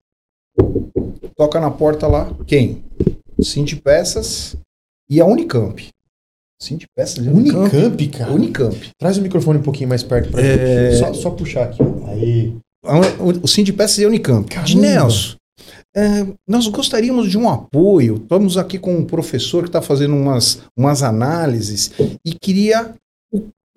Toca 1.35 1.59
na 1.59 1.71
porta 1.71 2.05
lá. 2.07 2.31
Quem? 2.45 2.83
Cinti 3.41 3.75
Peças 3.75 4.55
e 5.09 5.19
a 5.19 5.25
Unicamp. 5.25 5.87
Cinti 6.61 6.85
Peças 6.95 7.25
e 7.25 7.29
Unicamp. 7.29 7.75
Unicamp, 7.75 8.07
cara. 8.09 8.31
Unicamp. 8.31 8.89
Traz 8.97 9.17
o 9.17 9.21
microfone 9.21 9.59
um 9.59 9.63
pouquinho 9.63 9.89
mais 9.89 10.03
perto 10.03 10.31
pra 10.31 10.41
é... 10.41 10.95
Só, 10.95 11.13
só 11.13 11.31
puxar 11.31 11.63
aqui. 11.63 11.81
Aí. 12.07 12.55
O 13.19 13.47
Cinti 13.47 13.71
Peças 13.73 13.97
e 13.99 14.05
a 14.05 14.07
Unicamp. 14.07 14.47
De 14.63 14.77
Nelson. 14.77 15.37
É, 15.95 16.25
nós 16.47 16.67
gostaríamos 16.67 17.29
de 17.29 17.37
um 17.37 17.49
apoio. 17.49 18.17
Estamos 18.17 18.57
aqui 18.57 18.77
com 18.77 18.95
um 18.95 19.05
professor 19.05 19.63
que 19.63 19.69
está 19.69 19.81
fazendo 19.81 20.15
umas, 20.15 20.61
umas 20.77 21.01
análises 21.01 21.91
e 22.23 22.33
queria 22.33 22.93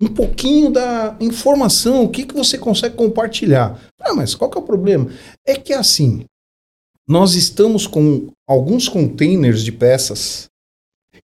um 0.01 0.07
pouquinho 0.07 0.69
da 0.69 1.15
informação, 1.21 2.03
o 2.03 2.09
que, 2.09 2.25
que 2.25 2.33
você 2.33 2.57
consegue 2.57 2.95
compartilhar. 2.95 3.79
Ah, 3.99 4.13
mas 4.13 4.35
qual 4.35 4.49
que 4.49 4.57
é 4.57 4.61
o 4.61 4.65
problema? 4.65 5.09
É 5.45 5.55
que 5.55 5.73
assim, 5.73 6.25
nós 7.07 7.35
estamos 7.35 7.85
com 7.85 8.31
alguns 8.47 8.87
containers 8.87 9.63
de 9.63 9.71
peças 9.71 10.49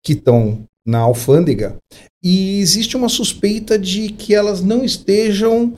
que 0.03 0.13
estão 0.13 0.63
na 0.85 0.99
alfândega 0.99 1.77
e 2.23 2.59
existe 2.59 2.95
uma 2.95 3.09
suspeita 3.09 3.77
de 3.77 4.09
que 4.09 4.33
elas 4.33 4.61
não 4.61 4.83
estejam 4.83 5.75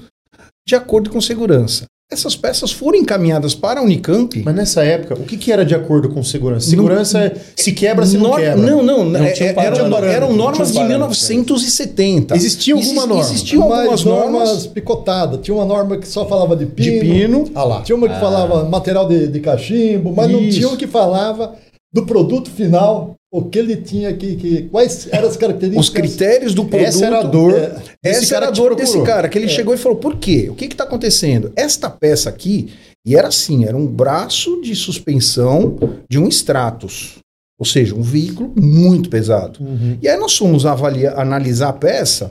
de 0.68 0.76
acordo 0.76 1.10
com 1.10 1.22
segurança. 1.22 1.86
Essas 2.10 2.38
peças 2.38 2.72
foram 2.72 2.98
encaminhadas 2.98 3.54
para 3.54 3.82
a 3.82 3.84
Unicamp. 3.84 4.42
Mas 4.42 4.56
nessa 4.56 4.82
época, 4.82 5.16
o 5.16 5.24
que, 5.24 5.36
que 5.36 5.52
era 5.52 5.66
de 5.66 5.76
acordo 5.76 6.08
com 6.08 6.24
segurança? 6.24 6.70
Segurança 6.70 7.20
não, 7.20 7.26
é 7.26 7.36
se 7.54 7.74
quebra, 7.74 8.06
se 8.06 8.18
não 8.18 8.34
quebra. 8.34 8.56
Não, 8.56 8.82
não. 8.82 9.04
não 9.04 9.20
é, 9.20 9.34
eram, 9.38 10.06
eram 10.06 10.34
normas 10.34 10.72
de 10.72 10.82
1970. 10.82 12.34
Existia 12.34 12.76
alguma 12.76 13.06
norma? 13.06 13.24
Existiam 13.24 13.64
algumas 13.64 14.06
normas, 14.06 14.32
normas 14.32 14.68
picotadas. 14.68 15.42
Tinha 15.42 15.54
uma 15.54 15.66
norma 15.66 15.98
que 15.98 16.08
só 16.08 16.26
falava 16.26 16.56
de 16.56 16.66
pino. 16.66 16.92
De 16.92 17.00
pino. 17.02 17.52
Ah 17.54 17.66
lá. 17.66 17.82
Tinha 17.82 17.98
uma 17.98 18.08
que 18.08 18.16
ah. 18.16 18.20
falava 18.22 18.64
material 18.70 19.06
de, 19.06 19.28
de 19.28 19.40
cachimbo, 19.42 20.14
mas 20.16 20.30
Isso. 20.30 20.40
não 20.40 20.50
tinha 20.50 20.68
uma 20.70 20.78
que 20.78 20.88
falava 20.88 21.56
do 21.94 22.06
produto 22.06 22.50
final, 22.50 23.17
o 23.32 23.44
que 23.44 23.60
ele 23.60 23.76
tinha 23.76 24.14
que, 24.14 24.36
que 24.36 24.62
quais 24.64 25.08
eram 25.12 25.28
as 25.28 25.36
características? 25.36 25.88
Os 25.88 25.94
critérios 25.94 26.54
do 26.54 26.66
produto. 26.66 26.88
Essa 26.88 27.06
era 27.06 27.20
a 27.20 27.24
dor. 27.24 27.54
É, 27.54 27.82
essa 28.04 28.36
era 28.36 28.48
a 28.48 28.52
dor 28.52 28.76
desse 28.76 29.02
cara, 29.04 29.28
que 29.28 29.38
ele 29.38 29.46
é. 29.46 29.50
chegou 29.50 29.74
e 29.74 29.78
falou: 29.78 29.98
por 29.98 30.18
quê? 30.18 30.48
O 30.50 30.56
que 30.56 30.66
está 30.66 30.86
acontecendo? 30.86 31.52
Esta 31.56 31.90
peça 31.90 32.30
aqui, 32.30 32.74
e 33.06 33.16
era 33.16 33.28
assim: 33.28 33.66
era 33.66 33.76
um 33.76 33.86
braço 33.86 34.62
de 34.62 34.76
suspensão 34.76 35.78
de 36.10 36.18
um 36.18 36.28
Stratos. 36.28 37.20
Ou 37.60 37.66
seja, 37.66 37.96
um 37.96 38.04
veículo 38.04 38.54
muito 38.56 39.10
pesado. 39.10 39.64
Uhum. 39.64 39.98
E 40.00 40.08
aí 40.08 40.16
nós 40.18 40.38
fomos 40.38 40.64
avaliar, 40.64 41.20
analisar 41.20 41.70
a 41.70 41.74
peça, 41.74 42.30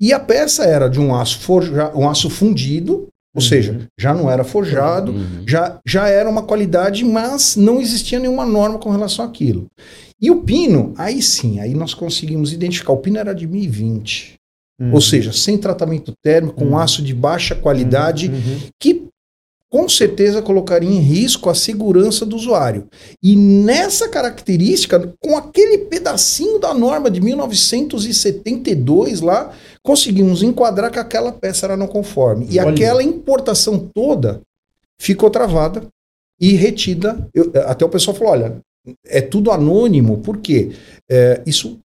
e 0.00 0.12
a 0.12 0.20
peça 0.20 0.64
era 0.64 0.88
de 0.88 1.00
um 1.00 1.12
aço, 1.12 1.40
forja, 1.40 1.90
um 1.92 2.08
aço 2.08 2.30
fundido, 2.30 2.92
ou 2.92 3.08
uhum. 3.34 3.40
seja, 3.40 3.80
já 3.98 4.14
não 4.14 4.30
era 4.30 4.44
forjado, 4.44 5.10
uhum. 5.10 5.42
já, 5.44 5.78
já 5.84 6.08
era 6.08 6.30
uma 6.30 6.44
qualidade, 6.44 7.04
mas 7.04 7.56
não 7.56 7.80
existia 7.80 8.20
nenhuma 8.20 8.46
norma 8.46 8.78
com 8.78 8.90
relação 8.90 9.24
àquilo. 9.24 9.66
E 10.20 10.30
o 10.30 10.42
pino, 10.42 10.92
aí 10.96 11.22
sim, 11.22 11.60
aí 11.60 11.74
nós 11.74 11.94
conseguimos 11.94 12.52
identificar. 12.52 12.92
O 12.92 12.98
pino 12.98 13.18
era 13.18 13.32
de 13.32 13.46
1020. 13.46 14.34
Uhum. 14.80 14.94
Ou 14.94 15.00
seja, 15.00 15.32
sem 15.32 15.58
tratamento 15.58 16.12
térmico, 16.22 16.56
com 16.56 16.66
uhum. 16.66 16.78
aço 16.78 17.02
de 17.02 17.14
baixa 17.14 17.54
qualidade, 17.54 18.28
uhum. 18.28 18.34
Uhum. 18.34 18.58
que 18.78 19.10
com 19.70 19.88
certeza 19.88 20.42
colocaria 20.42 20.90
em 20.90 20.98
risco 20.98 21.48
a 21.48 21.54
segurança 21.54 22.26
do 22.26 22.34
usuário. 22.34 22.88
E 23.22 23.36
nessa 23.36 24.08
característica, 24.08 25.14
com 25.20 25.36
aquele 25.36 25.78
pedacinho 25.78 26.58
da 26.58 26.74
norma 26.74 27.08
de 27.08 27.20
1972 27.20 29.20
lá, 29.20 29.54
conseguimos 29.80 30.42
enquadrar 30.42 30.90
que 30.90 30.98
aquela 30.98 31.30
peça 31.30 31.66
era 31.66 31.76
não 31.76 31.86
conforme. 31.86 32.48
E 32.50 32.58
Olha. 32.58 32.70
aquela 32.70 33.02
importação 33.02 33.88
toda 33.94 34.40
ficou 34.98 35.30
travada 35.30 35.84
e 36.40 36.54
retida. 36.54 37.28
Eu, 37.32 37.52
até 37.66 37.84
o 37.84 37.88
pessoal 37.88 38.16
falou: 38.16 38.32
olha, 38.32 38.58
é 39.06 39.20
tudo 39.20 39.50
anônimo, 39.50 40.18
porque 40.18 40.70
é, 41.10 41.40
isso 41.46 41.78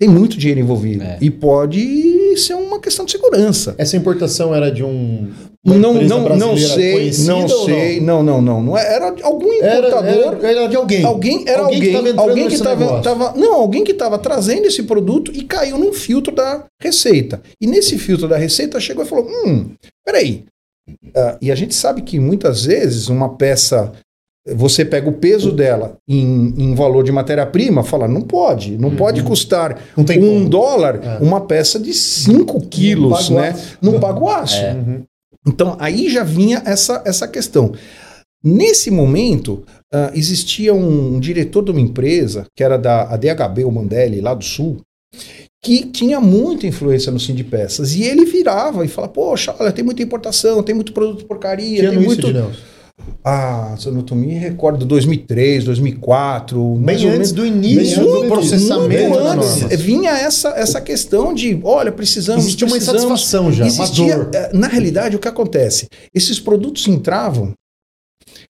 tem 0.00 0.08
muito 0.08 0.38
dinheiro 0.38 0.60
envolvido. 0.60 1.02
É. 1.02 1.18
E 1.20 1.28
pode 1.30 2.36
ser 2.38 2.54
uma 2.54 2.78
questão 2.80 3.04
de 3.04 3.10
segurança. 3.12 3.74
Essa 3.78 3.96
importação 3.96 4.54
era 4.54 4.70
de 4.70 4.84
um 4.84 5.28
Não, 5.64 5.76
não, 5.76 6.36
não 6.36 6.56
sei, 6.56 7.10
não 7.26 7.48
sei. 7.48 8.00
Não, 8.00 8.22
não, 8.22 8.40
não. 8.40 8.62
não 8.62 8.78
é- 8.78 8.94
era 8.94 9.14
algum 9.22 9.52
Era, 9.60 9.78
importador. 9.88 10.08
era, 10.36 10.48
era 10.50 10.66
de 10.68 10.76
alguém. 10.76 11.04
Alguém 11.04 11.44
era 11.48 11.62
alguém, 11.62 11.96
alguém 12.16 12.44
que 12.44 12.50
nesse 12.52 12.62
tava, 12.62 12.80
negócio. 12.80 13.02
tava- 13.02 13.32
não, 13.36 13.54
alguém 13.54 13.82
que 13.82 13.90
estava 13.90 14.18
trazendo 14.20 14.66
esse 14.66 14.84
produto 14.84 15.32
e 15.34 15.42
caiu 15.42 15.76
num 15.76 15.92
filtro 15.92 16.32
da 16.32 16.64
receita. 16.80 17.42
E 17.60 17.66
nesse 17.66 17.98
filtro 17.98 18.28
da 18.28 18.36
receita 18.36 18.78
chegou 18.78 19.04
e 19.04 19.08
falou: 19.08 19.26
"Hum, 19.28 19.70
peraí". 20.06 20.44
Ah, 21.14 21.36
e 21.42 21.50
a 21.50 21.54
gente 21.56 21.74
sabe 21.74 22.02
que 22.02 22.20
muitas 22.20 22.64
vezes 22.64 23.08
uma 23.08 23.34
peça 23.36 23.92
você 24.54 24.84
pega 24.84 25.08
o 25.08 25.12
peso 25.12 25.52
dela 25.52 25.96
em, 26.08 26.54
em 26.56 26.74
valor 26.74 27.04
de 27.04 27.12
matéria-prima, 27.12 27.82
fala, 27.82 28.08
não 28.08 28.22
pode, 28.22 28.76
não 28.78 28.94
pode 28.94 29.22
custar 29.22 29.58
Uhum. 29.68 29.78
Não 29.96 30.04
um 30.04 30.38
como. 30.38 30.48
dólar 30.48 31.00
É. 31.02 31.18
uma 31.22 31.40
peça 31.40 31.78
de 31.78 31.92
5 31.92 32.60
quilos, 32.68 33.30
né? 33.30 33.54
Não 33.82 33.98
paga 33.98 34.18
o 34.18 34.28
aço. 34.28 34.56
É. 34.56 34.74
Uhum. 34.74 35.02
Então, 35.46 35.76
aí 35.78 36.08
já 36.10 36.22
vinha 36.22 36.62
essa, 36.64 37.02
essa 37.04 37.26
questão. 37.26 37.72
Nesse 38.42 38.90
momento, 38.90 39.64
ah, 39.92 40.12
existia 40.14 40.72
um, 40.72 41.18
diretor 41.18 41.64
de 41.64 41.70
uma 41.70 41.80
empresa, 41.80 42.46
que 42.56 42.62
era 42.62 42.78
da 42.78 43.02
ADHB, 43.02 43.64
o 43.64 43.72
Mandelli, 43.72 44.20
lá 44.20 44.34
do 44.34 44.44
Sul, 44.44 44.80
que 45.62 45.84
tinha 45.86 46.20
muita 46.20 46.66
influência 46.66 47.10
no 47.10 47.18
Sindipeças. 47.18 47.94
E 47.94 48.04
ele 48.04 48.24
virava 48.24 48.84
e 48.84 48.88
falava, 48.88 49.12
poxa, 49.12 49.54
olha, 49.58 49.72
tem 49.72 49.84
muita 49.84 50.02
importação, 50.02 50.62
tem 50.62 50.74
muito 50.74 50.92
produto 50.92 51.24
porcaria, 51.24 51.80
Que 51.80 51.88
tem 51.88 51.98
isso, 51.98 52.06
muito... 52.06 52.26
Ednelson? 52.28 52.77
Ah, 53.24 53.74
se 53.78 53.86
eu 53.86 53.92
não 53.92 54.04
me 54.16 54.34
recordo, 54.34 54.84
2003, 54.84 55.64
2004... 55.64 56.76
mais 56.76 57.00
Bem 57.00 57.08
antes 57.10 57.32
menos. 57.32 57.32
do 57.32 57.46
início 57.46 58.04
do 58.04 58.26
processamento 58.26 59.08
Muito 59.08 59.18
antes, 59.18 59.60
norma. 59.60 59.76
vinha 59.76 60.10
essa, 60.10 60.50
essa 60.50 60.80
questão 60.80 61.32
de, 61.34 61.58
olha, 61.62 61.92
precisamos... 61.92 62.44
Existia 62.44 62.66
uma 62.66 62.72
precisamos, 62.76 63.02
insatisfação 63.04 63.52
já, 63.52 63.64
uma 63.64 63.68
Existia, 63.68 64.16
dor. 64.16 64.30
eh, 64.34 64.50
na 64.52 64.66
realidade, 64.68 65.16
o 65.16 65.18
que 65.18 65.28
acontece? 65.28 65.88
Esses 66.14 66.38
produtos 66.40 66.86
entravam 66.88 67.52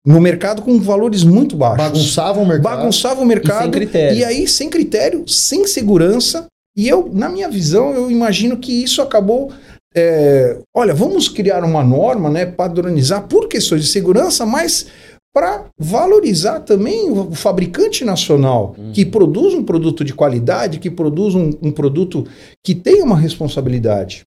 no 0.05 0.19
mercado 0.19 0.61
com 0.61 0.79
valores 0.79 1.23
muito 1.23 1.55
baixos. 1.55 1.77
Bagunçavam 1.85 2.43
o 2.43 2.47
mercado. 2.47 2.75
Bagunçavam 2.77 3.23
o 3.23 3.27
mercado. 3.27 3.59
E 3.59 3.63
sem 3.63 3.71
critério. 3.71 4.17
E 4.17 4.23
aí, 4.25 4.47
sem 4.47 4.69
critério, 4.69 5.23
sem 5.27 5.67
segurança. 5.67 6.45
E 6.75 6.87
eu, 6.87 7.09
na 7.13 7.29
minha 7.29 7.49
visão, 7.49 7.93
eu 7.93 8.09
imagino 8.09 8.57
que 8.57 8.71
isso 8.71 9.01
acabou. 9.01 9.51
Eh, 9.95 10.59
olha, 10.75 10.93
vamos 10.93 11.27
criar 11.27 11.63
uma 11.63 11.83
norma, 11.83 12.29
né, 12.29 12.45
padronizar 12.45 13.27
por 13.27 13.47
questões 13.47 13.81
de 13.83 13.87
segurança, 13.89 14.45
mas 14.45 14.87
para 15.33 15.65
valorizar 15.79 16.59
também 16.59 17.09
o 17.09 17.31
fabricante 17.33 18.03
nacional 18.03 18.75
que 18.93 19.05
produz 19.05 19.53
um 19.53 19.63
produto 19.63 20.03
de 20.03 20.13
qualidade, 20.13 20.77
que 20.79 20.89
produz 20.91 21.35
um, 21.35 21.51
um 21.61 21.71
produto 21.71 22.25
que 22.65 22.75
tem 22.75 23.01
uma 23.01 23.17
responsabilidade. 23.17 24.23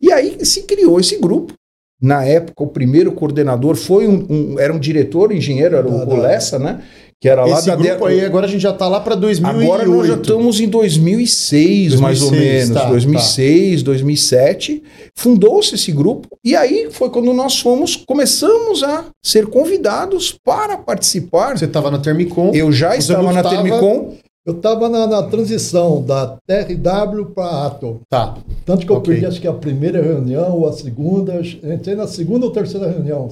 E 0.00 0.12
aí 0.12 0.44
se 0.44 0.62
criou 0.62 1.00
esse 1.00 1.18
grupo. 1.18 1.52
Na 2.00 2.24
época, 2.24 2.62
o 2.62 2.66
primeiro 2.68 3.12
coordenador 3.12 3.76
foi 3.76 4.06
um, 4.06 4.26
um- 4.28 4.58
era 4.60 4.72
um 4.74 4.78
diretor, 4.78 5.32
engenheiro, 5.32 5.74
era 5.76 5.86
o, 5.88 6.16
Lessa, 6.20 6.58
né? 6.58 6.82
Que 7.24 7.28
era 7.30 7.42
lá 7.46 7.56
Esse 7.56 7.68
da 7.68 7.74
grupo 7.74 8.04
aí, 8.04 8.22
agora 8.22 8.44
a 8.44 8.48
gente 8.50 8.60
já 8.60 8.70
tá 8.74 8.86
lá 8.86 9.00
pra 9.00 9.14
2008. 9.14 9.62
Agora 9.64 9.86
nós 9.88 10.06
já 10.08 10.14
estamos 10.16 10.60
em 10.60 10.68
2006, 10.68 11.98
mais 11.98 12.20
ou 12.20 12.28
2006, 12.28 12.68
menos. 12.68 12.82
tá, 12.82 12.88
2006, 12.90 13.82
2007. 13.82 14.82
Fundou-se 15.16 15.74
esse 15.74 15.90
grupo 15.90 16.28
e 16.44 16.54
aí 16.54 16.88
foi 16.90 17.08
quando 17.08 17.32
nós 17.32 17.58
fomos, 17.58 17.96
começamos 17.96 18.82
a 18.82 19.06
ser 19.24 19.46
convidados 19.46 20.36
para 20.44 20.76
participar. 20.76 21.56
Você 21.56 21.66
tava 21.66 21.90
na 21.90 21.98
Termicom. 21.98 22.50
Eu 22.52 22.70
já 22.70 22.94
estava 22.94 23.22
na 23.32 23.40
estava- 23.40 23.56
Termicom. 23.62 24.12
Eu 24.46 24.52
estava 24.56 24.90
na, 24.90 25.06
na 25.06 25.22
transição 25.22 26.02
da 26.02 26.36
TRW 26.46 27.24
para 27.34 27.66
Atom. 27.68 28.00
Tá. 28.10 28.36
Tanto 28.66 28.84
que 28.84 28.92
eu 28.92 28.96
Ok. 28.96 29.14
perdi, 29.14 29.24
acho 29.26 29.40
que 29.40 29.48
a 29.48 29.52
primeira 29.54 30.02
reunião 30.02 30.58
ou 30.58 30.68
a 30.68 30.72
segunda. 30.74 31.40
Entrei 31.72 31.94
na 31.94 32.06
segunda 32.06 32.44
ou 32.44 32.52
terceira 32.52 32.86
reunião. 32.86 33.30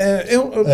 É, 0.00 0.34
eu, 0.34 0.50
eu- 0.54 0.64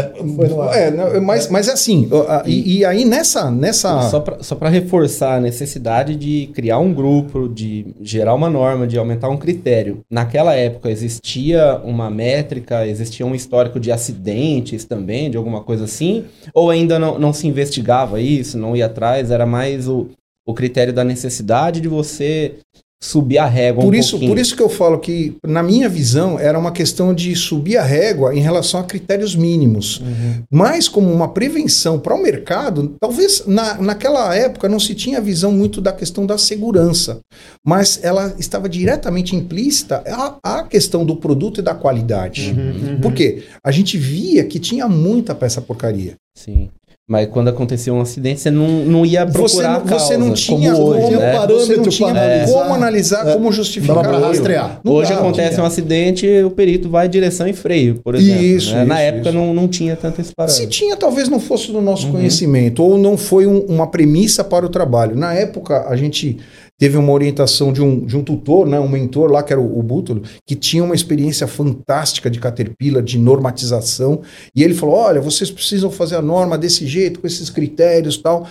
É, 0.72 1.16
é, 1.16 1.20
mas, 1.20 1.48
mas 1.48 1.66
é 1.68 1.72
assim, 1.72 2.08
e, 2.46 2.78
e 2.78 2.84
aí 2.84 3.04
nessa. 3.04 3.50
nessa 3.50 4.00
só 4.40 4.54
para 4.54 4.68
reforçar 4.68 5.34
a 5.36 5.40
necessidade 5.40 6.14
de 6.14 6.46
criar 6.54 6.78
um 6.78 6.94
grupo, 6.94 7.48
de 7.48 7.86
gerar 8.00 8.34
uma 8.34 8.48
norma, 8.48 8.86
de 8.86 8.96
aumentar 8.96 9.28
um 9.28 9.36
critério. 9.36 9.98
Naquela 10.08 10.54
época 10.54 10.88
existia 10.90 11.80
uma 11.84 12.08
métrica, 12.08 12.86
existia 12.86 13.26
um 13.26 13.34
histórico 13.34 13.80
de 13.80 13.90
acidentes 13.90 14.84
também, 14.84 15.28
de 15.28 15.36
alguma 15.36 15.60
coisa 15.62 15.84
assim? 15.84 16.24
Ou 16.54 16.70
ainda 16.70 16.96
não, 16.96 17.18
não 17.18 17.32
se 17.32 17.48
investigava 17.48 18.20
isso, 18.20 18.56
não 18.56 18.76
ia 18.76 18.86
atrás? 18.86 19.32
Era 19.32 19.44
mais 19.44 19.88
o, 19.88 20.06
o 20.46 20.54
critério 20.54 20.92
da 20.92 21.02
necessidade 21.02 21.80
de 21.80 21.88
você 21.88 22.54
subir 23.02 23.38
a 23.38 23.46
régua 23.46 23.82
Por 23.84 23.94
um 23.94 23.98
isso, 23.98 24.12
pouquinho. 24.12 24.32
por 24.32 24.38
isso 24.40 24.56
que 24.56 24.62
eu 24.62 24.68
falo 24.68 24.98
que, 24.98 25.36
na 25.46 25.62
minha 25.62 25.88
visão, 25.88 26.38
era 26.38 26.58
uma 26.58 26.72
questão 26.72 27.14
de 27.14 27.34
subir 27.36 27.76
a 27.76 27.82
régua 27.82 28.34
em 28.34 28.40
relação 28.40 28.80
a 28.80 28.84
critérios 28.84 29.34
mínimos. 29.36 30.02
Mas 30.50 30.88
como 30.88 31.12
uma 31.12 31.28
prevenção 31.28 31.98
para 31.98 32.14
o 32.14 32.22
mercado, 32.22 32.96
talvez 33.00 33.44
na, 33.46 33.74
naquela 33.80 34.34
época 34.34 34.68
não 34.68 34.80
se 34.80 34.94
tinha 34.94 35.20
visão 35.20 35.52
muito 35.52 35.80
da 35.80 35.92
questão 35.92 36.24
da 36.24 36.38
segurança, 36.38 37.20
mas 37.64 38.00
ela 38.02 38.34
estava 38.38 38.68
diretamente 38.68 39.36
implícita 39.36 40.02
à, 40.06 40.58
à 40.58 40.62
questão 40.62 41.04
do 41.04 41.16
produto 41.16 41.60
e 41.60 41.62
da 41.62 41.74
qualidade. 41.74 42.54
Uhum. 42.56 43.00
Por 43.00 43.12
quê? 43.12 43.44
A 43.62 43.70
gente 43.70 43.98
via 43.98 44.44
que 44.44 44.58
tinha 44.58 44.88
muita 44.88 45.34
peça 45.34 45.60
porcaria. 45.60 46.14
Sim. 46.34 46.70
Mas 47.08 47.28
quando 47.28 47.46
acontecia 47.46 47.94
um 47.94 48.00
acidente, 48.00 48.40
você 48.40 48.50
não, 48.50 48.66
não 48.66 49.06
ia 49.06 49.24
Você 49.24 49.32
procurar 49.32 49.74
não, 49.74 49.76
a 49.76 49.80
causa, 49.82 50.04
você 50.06 50.16
não 50.16 50.32
tinha 50.34 50.72
como 50.72 50.86
hoje, 50.88 51.00
como, 51.02 51.16
né? 51.20 51.30
você 51.30 51.32
não 51.32 51.38
parâmetro 51.46 51.90
tinha 51.90 52.08
para 52.12 52.20
analisar. 52.24 52.52
como 52.62 52.74
analisar, 52.74 53.28
É. 53.28 53.32
como 53.32 53.52
justificar. 53.52 53.98
Aquilo. 53.98 54.20
rastrear. 54.26 54.80
Não 54.82 54.92
Hoje 54.92 55.10
dava. 55.10 55.20
acontece 55.22 55.60
um 55.60 55.64
acidente, 55.64 56.26
o 56.42 56.50
perito 56.50 56.88
vai 56.90 57.08
direção 57.08 57.46
e 57.46 57.52
freio, 57.52 58.00
por 58.02 58.16
exemplo. 58.16 58.42
Isso, 58.42 58.74
né? 58.74 58.84
Na 58.84 58.94
isso, 58.96 59.02
época 59.04 59.28
isso. 59.28 59.38
Não, 59.38 59.54
não 59.54 59.68
tinha 59.68 59.94
tanto 59.94 60.20
esse 60.20 60.30
Se 60.30 60.34
parâmetro. 60.34 60.66
tinha, 60.68 60.96
talvez 60.96 61.28
não 61.28 61.38
fosse 61.38 61.70
do 61.70 61.80
nosso 61.80 62.06
Uhum. 62.06 62.12
conhecimento, 62.14 62.82
ou 62.82 62.98
não 62.98 63.16
foi 63.16 63.46
um- 63.46 63.60
uma 63.68 63.86
premissa 63.86 64.42
para 64.42 64.66
o 64.66 64.68
trabalho. 64.68 65.14
Na 65.14 65.32
época, 65.32 65.86
a 65.88 65.94
gente 65.94 66.38
teve 66.78 66.96
uma 66.96 67.12
orientação 67.12 67.72
de 67.72 67.82
um, 67.82 68.04
de 68.04 68.16
um 68.16 68.22
tutor, 68.22 68.66
né, 68.66 68.78
um 68.78 68.88
mentor 68.88 69.30
lá, 69.30 69.42
que 69.42 69.52
era 69.52 69.60
o, 69.60 69.78
o 69.78 69.82
Bútolo, 69.82 70.22
que 70.46 70.54
tinha 70.54 70.84
uma 70.84 70.94
experiência 70.94 71.46
fantástica 71.46 72.30
de 72.30 72.38
Caterpillar, 72.38 73.02
de 73.02 73.18
normatização, 73.18 74.20
e 74.54 74.62
ele 74.62 74.74
falou, 74.74 74.96
olha, 74.96 75.20
vocês 75.20 75.50
precisam 75.50 75.90
fazer 75.90 76.16
a 76.16 76.22
norma 76.22 76.58
desse 76.58 76.86
jeito, 76.86 77.20
com 77.20 77.26
esses 77.26 77.48
critérios 77.48 78.16
e 78.16 78.22
tal. 78.22 78.46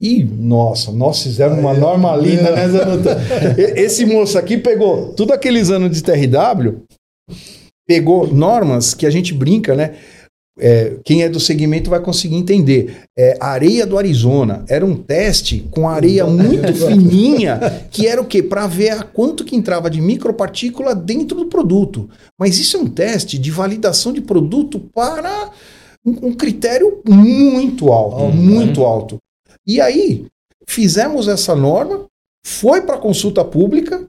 E, 0.00 0.22
nossa, 0.22 0.92
nós 0.92 1.22
fizemos 1.22 1.58
uma 1.58 1.74
norma 1.74 2.14
é. 2.14 2.20
linda, 2.20 2.50
né, 2.52 2.68
Zanuta? 2.68 3.18
E- 3.58 3.80
Esse 3.80 4.04
moço 4.06 4.38
aqui 4.38 4.56
pegou 4.56 5.12
tudo 5.14 5.32
aqueles 5.32 5.70
anos 5.70 5.90
de 5.90 6.02
TRW, 6.02 6.82
pegou 7.86 8.32
normas 8.32 8.94
que 8.94 9.06
a 9.06 9.10
gente 9.10 9.32
brinca, 9.32 9.74
né? 9.74 9.94
É, 10.58 10.96
quem 11.04 11.22
é 11.22 11.28
do 11.28 11.38
segmento 11.38 11.88
vai 11.90 12.00
conseguir 12.00 12.36
entender. 12.36 13.02
É, 13.16 13.36
areia 13.40 13.86
do 13.86 13.96
Arizona 13.96 14.64
era 14.68 14.84
um 14.84 14.96
teste 14.96 15.66
com 15.70 15.88
areia 15.88 16.26
muito 16.26 16.72
fininha, 16.74 17.86
que 17.90 18.06
era 18.06 18.20
o 18.20 18.26
quê? 18.26 18.42
Para 18.42 18.66
ver 18.66 18.90
a 18.90 19.02
quanto 19.02 19.44
que 19.44 19.56
entrava 19.56 19.88
de 19.88 20.00
micropartícula 20.00 20.94
dentro 20.94 21.36
do 21.36 21.46
produto. 21.46 22.08
Mas 22.38 22.58
isso 22.58 22.76
é 22.76 22.80
um 22.80 22.86
teste 22.86 23.38
de 23.38 23.50
validação 23.50 24.12
de 24.12 24.20
produto 24.20 24.80
para 24.94 25.50
um, 26.04 26.28
um 26.28 26.32
critério 26.32 27.00
muito 27.06 27.92
alto, 27.92 28.16
Alto, 28.16 28.36
muito 28.36 28.84
alto. 28.84 29.18
E 29.66 29.80
aí 29.80 30.26
fizemos 30.66 31.28
essa 31.28 31.54
norma, 31.54 32.06
foi 32.44 32.82
para 32.82 32.98
consulta 32.98 33.44
pública 33.44 34.06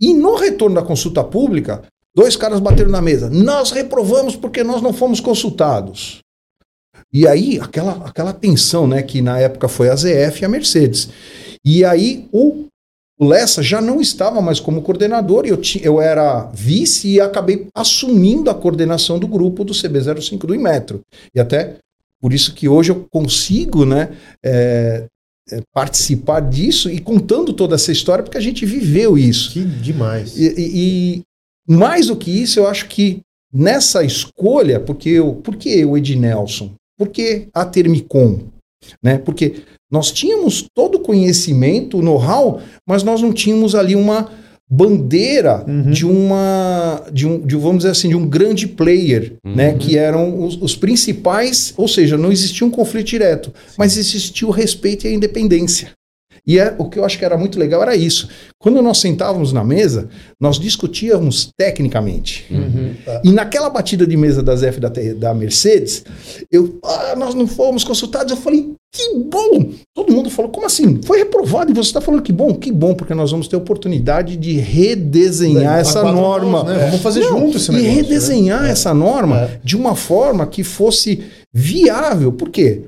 e 0.00 0.12
no 0.14 0.34
retorno 0.34 0.76
da 0.76 0.82
consulta 0.82 1.22
pública 1.22 1.82
Dois 2.16 2.36
caras 2.36 2.60
bateram 2.60 2.90
na 2.90 3.02
mesa. 3.02 3.28
Nós 3.28 3.70
reprovamos 3.70 4.36
porque 4.36 4.62
nós 4.62 4.80
não 4.80 4.92
fomos 4.92 5.20
consultados. 5.20 6.20
E 7.12 7.26
aí, 7.26 7.58
aquela, 7.60 8.06
aquela 8.06 8.32
tensão, 8.32 8.86
né? 8.86 9.02
Que 9.02 9.20
na 9.20 9.38
época 9.38 9.68
foi 9.68 9.88
a 9.88 9.96
ZF 9.96 10.42
e 10.42 10.44
a 10.44 10.48
Mercedes. 10.48 11.08
E 11.64 11.84
aí, 11.84 12.28
o, 12.32 12.66
o 13.18 13.26
Lessa 13.26 13.62
já 13.62 13.80
não 13.80 14.00
estava 14.00 14.40
mais 14.40 14.60
como 14.60 14.82
coordenador, 14.82 15.44
eu, 15.46 15.56
ti, 15.56 15.80
eu 15.82 16.00
era 16.00 16.50
vice 16.52 17.08
e 17.08 17.20
acabei 17.20 17.66
assumindo 17.74 18.50
a 18.50 18.54
coordenação 18.54 19.18
do 19.18 19.26
grupo 19.28 19.64
do 19.64 19.72
CB05 19.72 20.38
do 20.46 20.54
Inmetro. 20.54 21.00
E 21.34 21.40
até 21.40 21.76
por 22.20 22.32
isso 22.32 22.54
que 22.54 22.68
hoje 22.68 22.90
eu 22.90 23.06
consigo, 23.10 23.84
né? 23.84 24.16
é, 24.44 25.06
é, 25.50 25.60
participar 25.72 26.40
disso 26.40 26.90
e 26.90 26.98
contando 27.00 27.52
toda 27.52 27.74
essa 27.74 27.92
história, 27.92 28.24
porque 28.24 28.38
a 28.38 28.40
gente 28.40 28.64
viveu 28.64 29.18
isso. 29.18 29.52
Que 29.52 29.64
demais. 29.64 30.36
E- 30.36 30.54
e 30.56 31.22
mais 31.68 32.06
do 32.08 32.16
que 32.16 32.30
isso, 32.30 32.58
eu 32.60 32.66
acho 32.66 32.86
que 32.88 33.20
nessa 33.52 34.02
escolha, 34.04 34.80
porque 34.80 35.10
eu, 35.10 35.34
por 35.34 35.56
que 35.56 35.84
o 35.84 35.96
Ed 35.96 36.16
Nelson? 36.16 36.72
Por 36.98 37.08
que 37.08 37.48
a 37.54 37.64
Termicom? 37.64 38.40
Né? 39.02 39.18
Porque 39.18 39.62
nós 39.90 40.10
tínhamos 40.10 40.66
todo 40.74 40.96
o 40.96 41.00
conhecimento, 41.00 41.98
o 41.98 42.02
know-how, 42.02 42.60
mas 42.86 43.02
nós 43.02 43.22
não 43.22 43.32
tínhamos 43.32 43.74
ali 43.74 43.94
uma 43.94 44.30
bandeira 44.68 45.62
Uhum. 45.68 45.90
de 45.90 46.06
uma 46.06 47.02
de 47.12 47.26
um 47.28 47.38
de, 47.38 47.54
vamos 47.54 47.78
dizer 47.78 47.90
assim 47.90 48.08
de 48.08 48.16
um 48.16 48.26
grande 48.26 48.66
player 48.66 49.34
né 49.44 49.74
que 49.74 49.98
eram 49.98 50.42
os, 50.42 50.56
os 50.60 50.74
principais 50.74 51.74
ou 51.76 51.86
seja 51.86 52.16
não 52.16 52.32
existia 52.32 52.66
um 52.66 52.70
conflito 52.70 53.06
direto 53.06 53.52
mas 53.76 53.98
existia 53.98 54.48
o 54.48 54.50
respeito 54.50 55.04
e 55.06 55.08
a 55.08 55.12
independência 55.12 55.90
E 56.46 56.58
é, 56.58 56.74
o 56.78 56.88
que 56.90 56.98
eu 56.98 57.04
acho 57.06 57.18
que 57.18 57.24
era 57.24 57.38
muito 57.38 57.58
legal 57.58 57.80
era 57.82 57.96
isso. 57.96 58.28
Quando 58.58 58.82
nós 58.82 58.98
sentávamos 58.98 59.50
na 59.52 59.64
mesa, 59.64 60.08
nós 60.38 60.58
discutíamos 60.58 61.48
tecnicamente. 61.56 62.44
Uhum. 62.50 62.94
E 63.24 63.32
naquela 63.32 63.70
batida 63.70 64.06
de 64.06 64.16
mesa 64.16 64.42
das 64.42 64.62
F 64.62 64.78
da, 64.78 64.90
da 65.16 65.32
Mercedes, 65.34 66.04
eu, 66.52 66.78
ah, 66.84 67.14
nós 67.16 67.34
não 67.34 67.46
fomos 67.46 67.82
consultados. 67.82 68.30
Eu 68.30 68.36
falei, 68.36 68.72
que 68.92 69.14
bom! 69.14 69.70
Todo 69.96 70.12
mundo 70.12 70.28
falou, 70.28 70.50
como 70.50 70.66
assim? 70.66 71.00
Foi 71.02 71.18
reprovado 71.18 71.70
e 71.70 71.74
você 71.74 71.88
está 71.88 72.00
falando 72.00 72.22
que 72.22 72.32
bom? 72.32 72.54
Que 72.54 72.70
bom, 72.70 72.94
porque 72.94 73.14
nós 73.14 73.30
vamos 73.30 73.48
ter 73.48 73.56
oportunidade 73.56 74.36
de 74.36 74.52
redesenhar 74.58 75.76
A 75.76 75.78
essa 75.78 76.02
norma. 76.02 76.62
mãos, 76.64 76.66
né? 76.68 76.84
Vamos 76.86 77.00
fazer 77.00 77.20
Não, 77.20 77.40
junto 77.40 77.56
esse 77.56 77.70
E 77.72 77.74
né? 77.74 77.80
redesenhar 77.88 78.66
essa 78.66 78.92
norma 78.92 79.40
É. 79.40 79.60
de 79.64 79.76
uma 79.76 79.96
forma 79.96 80.46
que 80.46 80.62
fosse 80.62 81.24
viável. 81.52 82.32
Por 82.32 82.50
quê? 82.50 82.82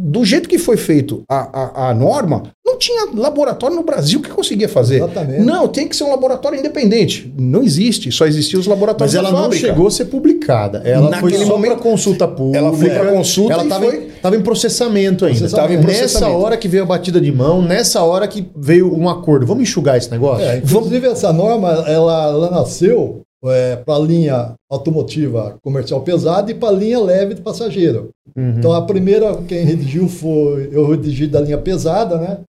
Do 0.00 0.24
jeito 0.24 0.48
que 0.48 0.58
foi 0.58 0.76
feito 0.76 1.24
a, 1.28 1.86
a, 1.86 1.90
a 1.90 1.94
norma, 1.94 2.44
não 2.64 2.78
tinha 2.78 3.08
laboratório 3.12 3.74
no 3.74 3.82
Brasil 3.82 4.20
que 4.22 4.28
conseguia 4.30 4.68
fazer. 4.68 4.98
Exatamente. 4.98 5.42
Não, 5.42 5.66
tem 5.66 5.88
que 5.88 5.96
ser 5.96 6.04
um 6.04 6.10
laboratório 6.10 6.56
independente. 6.56 7.34
Não 7.36 7.64
existe, 7.64 8.12
só 8.12 8.24
existiam 8.24 8.60
os 8.60 8.66
laboratórios 8.68 9.12
Mas 9.12 9.18
ela 9.24 9.32
não 9.34 9.42
fábrica. 9.44 9.66
chegou 9.66 9.88
a 9.88 9.90
ser 9.90 10.04
publicada. 10.04 10.82
Ela 10.84 11.10
Naquele 11.10 11.38
foi 11.38 11.44
momento- 11.46 11.72
para 11.72 11.82
consulta 11.82 12.28
pública. 12.28 12.58
Ela 12.58 12.72
foi 12.72 12.90
pra 12.90 13.06
consulta 13.12 13.54
Ela 13.54 13.62
e 13.62 13.66
estava 13.66 13.84
foi- 13.86 14.36
em, 14.36 14.40
processamento 14.42 15.24
ainda. 15.24 15.38
Processamento. 15.40 15.72
Em 15.82 15.86
Nessa 15.86 15.98
processamento. 15.98 16.38
hora 16.44 16.56
que 16.56 16.68
veio 16.68 16.82
a 16.84 16.86
batida 16.86 17.20
de 17.20 17.32
mão, 17.32 17.60
nessa 17.60 18.00
hora 18.04 18.28
que 18.28 18.46
veio 18.56 18.94
um 18.96 19.08
acordo. 19.08 19.46
Vamos 19.46 19.64
enxugar 19.64 19.96
esse 19.98 20.10
negócio? 20.12 20.44
É, 20.46 20.58
inclusive, 20.58 21.08
essa 21.08 21.32
norma 21.32 21.70
ela, 21.88 22.28
ela 22.28 22.50
nasceu 22.50 23.22
para 23.40 23.94
a 23.94 23.98
linha 24.00 24.54
automotiva 24.70 25.56
comercial 25.62 26.00
pesada 26.02 26.50
e 26.50 26.54
para 26.54 26.68
a 26.70 26.72
linha 26.78 27.00
leve 27.00 27.34
de 27.34 27.40
passageiro. 27.40 28.10
Uhum. 28.36 28.58
Então, 28.58 28.72
a 28.72 28.82
primeira, 28.82 29.36
quem 29.42 29.64
redigiu 29.64 30.08
foi. 30.08 30.68
Eu 30.72 30.86
redigi 30.90 31.26
da 31.26 31.40
linha 31.40 31.58
pesada, 31.58 32.18
né? 32.18 32.40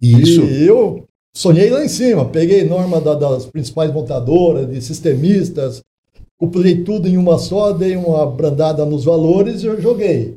Isso. 0.00 0.42
E 0.42 0.66
eu 0.66 1.04
sonhei 1.34 1.70
lá 1.70 1.84
em 1.84 1.88
cima. 1.88 2.26
Peguei 2.26 2.64
norma 2.64 3.00
da- 3.00 3.14
das 3.14 3.46
principais 3.46 3.92
montadoras, 3.92 4.68
de 4.70 4.80
sistemistas, 4.82 5.80
compilei 6.38 6.82
tudo 6.84 7.08
em 7.08 7.16
uma 7.16 7.38
só, 7.38 7.72
dei 7.72 7.96
uma 7.96 8.26
brandada 8.26 8.84
nos 8.84 9.04
valores 9.04 9.62
e 9.62 9.66
eu 9.66 9.80
joguei. 9.80 10.34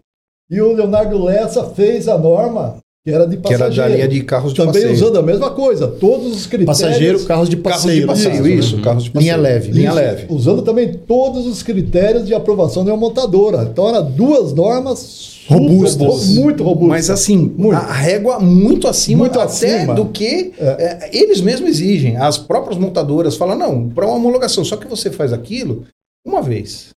E 0.49 0.61
o 0.61 0.71
Leonardo 0.73 1.21
Lessa 1.21 1.65
fez 1.71 2.07
a 2.07 2.17
norma, 2.17 2.77
que 3.07 3.13
era 3.13 3.25
de 3.25 3.37
Que 3.37 3.53
era 3.53 3.59
passageiro. 3.69 3.89
da 3.89 3.95
linha 3.95 4.07
de 4.09 4.21
carros 4.21 4.51
de 4.51 4.57
Também 4.57 4.73
passeio. 4.73 4.93
usando 4.93 5.17
a 5.17 5.21
mesma 5.21 5.49
coisa, 5.51 5.87
todos 5.87 6.27
os 6.35 6.45
critérios. 6.45 6.81
Passageiro, 6.81 7.23
carros 7.23 7.47
de 7.47 7.55
Carros 7.55 7.81
passeio. 7.83 7.95
de 8.01 8.01
no 8.01 8.07
passeio, 8.07 8.47
isso. 8.47 8.81
Carros 8.81 9.03
de 9.05 9.11
passeio. 9.11 9.31
Linha 9.31 9.41
leve. 9.41 9.71
Linha 9.71 9.87
Isso, 9.87 9.95
leve. 9.95 10.25
Usando 10.29 10.61
também 10.61 10.93
todos 10.93 11.47
os 11.47 11.63
critérios 11.63 12.25
de 12.25 12.33
aprovação 12.33 12.83
de 12.83 12.89
uma 12.91 12.97
montadora. 12.97 13.63
Então, 13.71 13.87
eram 13.87 14.11
duas 14.11 14.51
normas 14.53 15.37
Robustas. 15.47 16.27
muito 16.35 16.61
robustas. 16.65 16.89
Mas 16.89 17.09
assim, 17.09 17.37
Muito. 17.57 17.77
a 17.77 17.93
régua 17.93 18.41
muito 18.41 18.89
acima 18.89 19.19
Muito 19.19 19.39
até 19.39 19.77
acima. 19.77 19.93
do 19.95 20.07
que 20.09 20.51
é, 20.59 21.09
eles 21.17 21.39
mesmos 21.39 21.69
exigem. 21.69 22.17
As 22.17 22.37
próprias 22.37 22.77
montadoras 22.77 23.37
falam, 23.37 23.57
não, 23.57 23.87
para 23.87 24.05
uma 24.05 24.15
homologação, 24.15 24.65
só 24.65 24.75
que 24.75 24.85
você 24.85 25.09
faz 25.09 25.31
aquilo 25.31 25.85
uma 26.25 26.41
vez. 26.41 26.89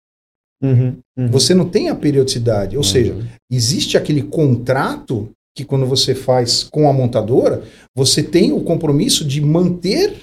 Uhum, 0.60 0.96
uhum. 1.16 1.28
Você 1.30 1.54
não 1.54 1.66
tem 1.66 1.88
a 1.88 1.94
periodicidade. 1.94 2.76
Ou 2.76 2.82
seja, 2.82 3.14
existe 3.48 3.96
aquele 3.96 4.22
contrato 4.22 5.30
que 5.56 5.64
quando 5.64 5.86
você 5.86 6.14
faz 6.14 6.64
com 6.64 6.88
a 6.88 6.92
montadora, 6.92 7.62
você 7.94 8.22
tem 8.22 8.52
o 8.52 8.60
compromisso 8.60 9.24
de 9.24 9.40
manter 9.40 10.16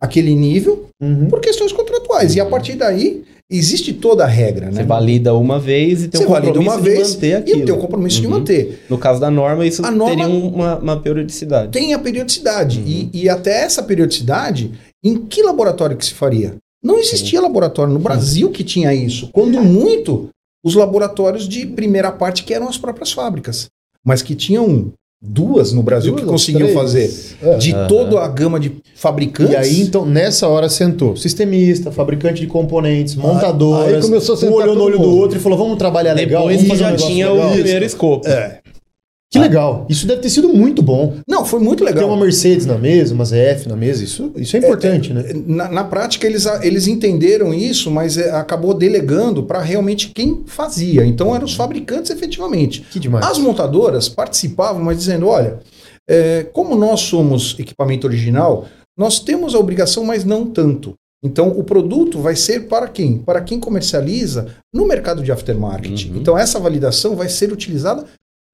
aquele 0.00 0.34
nível 0.34 0.86
Uhum. 1.02 1.28
por 1.28 1.40
questões 1.40 1.72
contratuais. 1.72 2.34
E 2.36 2.40
a 2.40 2.46
partir 2.46 2.74
daí, 2.76 3.24
existe 3.50 3.92
toda 3.92 4.24
a 4.24 4.26
regra, 4.28 4.70
Você 4.70 4.78
né? 4.78 4.84
valida 4.84 5.34
uma 5.34 5.58
vez 5.58 6.02
e 6.04 6.08
tem 6.08 6.20
Você 6.20 6.26
um 6.26 6.30
compromisso 6.30 6.60
uma 6.70 6.76
de 6.76 6.82
vez 6.88 7.14
manter 7.14 7.28
e 7.28 7.34
aquilo. 7.34 7.64
tem 7.66 7.74
o 7.74 7.78
compromisso 7.78 8.20
de 8.20 8.26
Uhum. 8.26 8.32
manter. 8.32 8.84
No 8.88 8.96
caso 8.98 9.20
da 9.20 9.30
norma, 9.30 9.66
isso 9.66 9.84
A 9.84 9.90
norma- 9.90 10.16
teria 10.16 10.28
um- 10.32 10.48
uma, 10.48 10.78
uma 10.78 11.00
periodicidade. 11.00 11.72
Tem 11.72 11.92
a 11.94 11.98
periodicidade. 11.98 12.78
Uhum. 12.78 12.86
E, 12.86 13.10
e 13.12 13.28
até 13.28 13.62
essa 13.64 13.82
periodicidade, 13.82 14.72
em 15.02 15.16
que 15.18 15.42
laboratório 15.42 15.96
que 15.96 16.04
se 16.06 16.14
faria? 16.14 16.56
Não 16.82 16.98
existia 16.98 17.40
laboratório 17.40 17.92
no 17.92 17.98
Brasil 17.98 18.50
que 18.50 18.62
tinha 18.64 18.94
isso. 18.94 19.28
Quando 19.32 19.60
muito, 19.62 20.28
os 20.64 20.74
laboratórios 20.74 21.48
de 21.48 21.66
primeira 21.66 22.10
parte, 22.12 22.44
que 22.44 22.54
eram 22.54 22.68
as 22.68 22.78
próprias 22.78 23.10
fábricas. 23.12 23.66
Mas 24.04 24.22
que 24.22 24.34
tinham 24.34 24.92
duas 25.26 25.72
no 25.72 25.82
Brasil 25.82 26.12
Duas 26.12 26.22
que 26.24 26.30
conseguiam 26.30 26.68
três. 26.68 26.74
fazer. 26.74 27.36
É. 27.42 27.56
De 27.56 27.72
Aham. 27.72 27.86
toda 27.86 28.20
a 28.20 28.28
gama 28.28 28.60
de 28.60 28.72
fabricantes. 28.94 29.52
E 29.54 29.56
aí, 29.56 29.80
então, 29.80 30.04
nessa 30.04 30.46
hora 30.48 30.68
sentou 30.68 31.16
sistemista, 31.16 31.90
fabricante 31.90 32.40
de 32.42 32.46
componentes, 32.46 33.14
montadoras. 33.14 33.94
aí 33.94 34.00
começou 34.02 34.34
a 34.34 34.36
um 34.36 34.40
sentar 34.40 34.56
olhou 34.56 34.74
no 34.74 34.82
olho 34.84 34.98
do 34.98 35.06
mundo. 35.06 35.16
outro 35.18 35.38
e 35.38 35.40
falou: 35.40 35.56
vamos 35.56 35.78
trabalhar 35.78 36.12
legal. 36.12 36.42
Depois 36.46 36.56
vamos 36.56 36.68
fazer 36.68 36.82
um 36.82 36.86
já 36.86 36.90
negócio 36.92 37.08
tinha 37.14 37.30
legal. 37.32 37.48
o 37.48 37.52
primeiro 37.52 37.84
escopo. 37.84 38.28
É. 38.28 38.58
Que 39.34 39.48
legal. 39.48 39.86
Isso 39.88 40.06
deve 40.06 40.22
ter 40.22 40.30
sido 40.30 40.48
muito 40.48 40.80
bom. 40.82 41.16
Não, 41.28 41.44
foi 41.44 41.60
muito 41.60 41.84
Ter 41.84 41.92
legal. 41.92 42.08
uma 42.08 42.16
Mercedes 42.16 42.66
na 42.66 42.78
mesa, 42.78 43.14
uma 43.14 43.24
ZF 43.24 43.68
na 43.68 43.74
mesa, 43.76 44.04
isso, 44.04 44.32
isso 44.36 44.56
é 44.56 44.60
importante, 44.60 45.12
né? 45.12 45.24
Na, 45.46 45.68
na 45.68 45.84
prática, 45.84 46.26
eles, 46.26 46.46
eles 46.62 46.86
entenderam 46.86 47.52
isso, 47.52 47.90
mas 47.90 48.16
é, 48.16 48.30
acabou 48.30 48.72
delegando 48.72 49.42
para 49.42 49.60
realmente 49.60 50.10
quem 50.10 50.44
fazia. 50.46 51.04
Então, 51.04 51.34
eram 51.34 51.44
os 51.44 51.54
fabricantes 51.54 52.10
efetivamente. 52.10 52.82
Que 52.90 53.00
demais. 53.00 53.26
As 53.26 53.38
montadoras 53.38 54.08
participavam, 54.08 54.82
mas 54.82 54.98
dizendo: 54.98 55.26
olha, 55.26 55.58
é, 56.08 56.44
como 56.52 56.76
nós 56.76 57.00
somos 57.00 57.56
equipamento 57.58 58.06
original, 58.06 58.66
nós 58.96 59.18
temos 59.18 59.54
a 59.54 59.58
obrigação, 59.58 60.04
mas 60.04 60.24
não 60.24 60.46
tanto. 60.46 60.94
Então, 61.24 61.48
o 61.48 61.64
produto 61.64 62.20
vai 62.20 62.36
ser 62.36 62.68
para 62.68 62.86
quem? 62.86 63.18
Para 63.18 63.40
quem 63.40 63.58
comercializa 63.58 64.54
no 64.72 64.86
mercado 64.86 65.22
de 65.22 65.32
aftermarket. 65.32 66.04
Uhum. 66.04 66.16
Então, 66.18 66.38
essa 66.38 66.60
validação 66.60 67.16
vai 67.16 67.30
ser 67.30 67.50
utilizada 67.50 68.04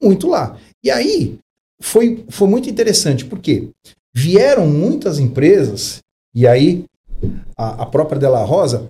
muito 0.03 0.29
lá. 0.29 0.57
E 0.85 0.91
aí, 0.91 1.39
foi, 1.81 2.25
foi 2.29 2.49
muito 2.49 2.69
interessante, 2.71 3.25
porque 3.25 3.69
vieram 4.15 4.67
muitas 4.67 5.19
empresas, 5.19 5.99
e 6.35 6.47
aí 6.47 6.85
a, 7.57 7.83
a 7.83 7.87
própria 7.87 8.19
Della 8.19 8.43
Rosa. 8.45 8.87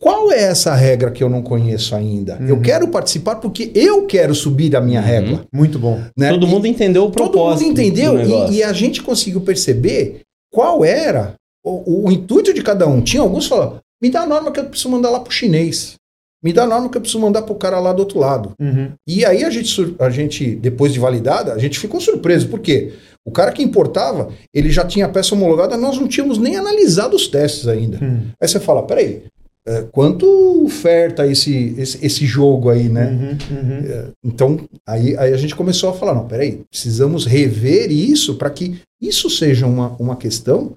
Qual 0.00 0.32
é 0.32 0.42
essa 0.42 0.74
regra 0.74 1.12
que 1.12 1.22
eu 1.22 1.28
não 1.30 1.42
conheço 1.42 1.94
ainda? 1.94 2.36
Eu 2.48 2.56
Uhum. 2.56 2.62
quero 2.62 2.88
participar 2.88 3.36
porque 3.36 3.70
eu 3.72 4.04
quero 4.06 4.34
subir 4.34 4.74
a 4.74 4.80
minha 4.80 4.98
Uhum. 5.00 5.06
régua. 5.06 5.46
Muito 5.52 5.78
bom. 5.78 6.02
né? 6.18 6.30
Todo 6.30 6.44
E- 6.46 6.48
mundo 6.50 6.66
entendeu 6.66 7.04
o 7.04 7.10
todo 7.10 7.30
propósito. 7.30 7.68
mundo 7.68 7.80
entendeu 7.80 8.20
e, 8.20 8.54
e 8.56 8.62
a 8.64 8.72
gente 8.72 9.00
conseguiu 9.00 9.40
perceber 9.42 10.22
qual 10.52 10.84
era 10.84 11.34
o, 11.64 12.06
o 12.08 12.10
intuito 12.12 12.52
de 12.52 12.62
cada 12.62 12.84
um. 12.88 13.00
Tinha 13.00 13.22
alguns 13.22 13.44
que 13.44 13.50
falaram: 13.50 13.78
me 14.02 14.10
dá 14.10 14.22
a 14.22 14.26
norma 14.26 14.50
que 14.50 14.58
eu 14.58 14.64
preciso 14.66 14.88
mandar 14.90 15.08
lá 15.10 15.20
pro 15.20 15.32
chinês. 15.32 15.94
Me 16.42 16.52
dá 16.52 16.64
a 16.64 16.66
norma 16.66 16.88
que 16.88 16.96
eu 16.96 17.00
preciso 17.00 17.20
mandar 17.20 17.42
pro 17.42 17.54
cara 17.54 17.78
lá 17.78 17.92
do 17.92 18.00
outro 18.00 18.18
lado. 18.18 18.52
Uhum. 18.60 18.90
E 19.06 19.24
aí 19.24 19.44
a 19.44 19.50
gente, 19.50 19.94
a 19.98 20.10
gente, 20.10 20.56
depois 20.56 20.92
de 20.92 20.98
validada, 20.98 21.52
a 21.52 21.58
gente 21.58 21.78
ficou 21.78 22.00
surpreso. 22.00 22.48
Por 22.48 22.60
quê? 22.60 22.92
O 23.24 23.30
cara 23.30 23.52
que 23.52 23.62
importava, 23.62 24.30
ele 24.52 24.70
já 24.70 24.84
tinha 24.84 25.06
a 25.06 25.08
peça 25.08 25.34
homologada, 25.34 25.76
nós 25.76 25.96
não 25.98 26.08
tínhamos 26.08 26.38
nem 26.38 26.56
analisado 26.56 27.14
os 27.14 27.28
testes 27.28 27.68
ainda. 27.68 27.98
Hum. 28.02 28.22
Aí 28.40 28.48
você 28.48 28.58
fala, 28.58 28.82
peraí, 28.82 29.22
é, 29.64 29.82
quanto 29.92 30.64
oferta 30.64 31.24
esse, 31.24 31.74
esse, 31.78 32.04
esse 32.04 32.26
jogo 32.26 32.68
aí, 32.68 32.88
né? 32.88 33.06
Uhum, 33.10 33.56
uhum. 33.56 34.12
Então, 34.24 34.60
aí, 34.84 35.16
aí 35.16 35.32
a 35.32 35.36
gente 35.36 35.54
começou 35.54 35.90
a 35.90 35.92
falar, 35.92 36.14
não, 36.14 36.26
peraí, 36.26 36.62
precisamos 36.68 37.24
rever 37.24 37.92
isso 37.92 38.34
para 38.34 38.50
que 38.50 38.80
isso 39.00 39.30
seja 39.30 39.64
uma, 39.66 39.90
uma 40.00 40.16
questão 40.16 40.74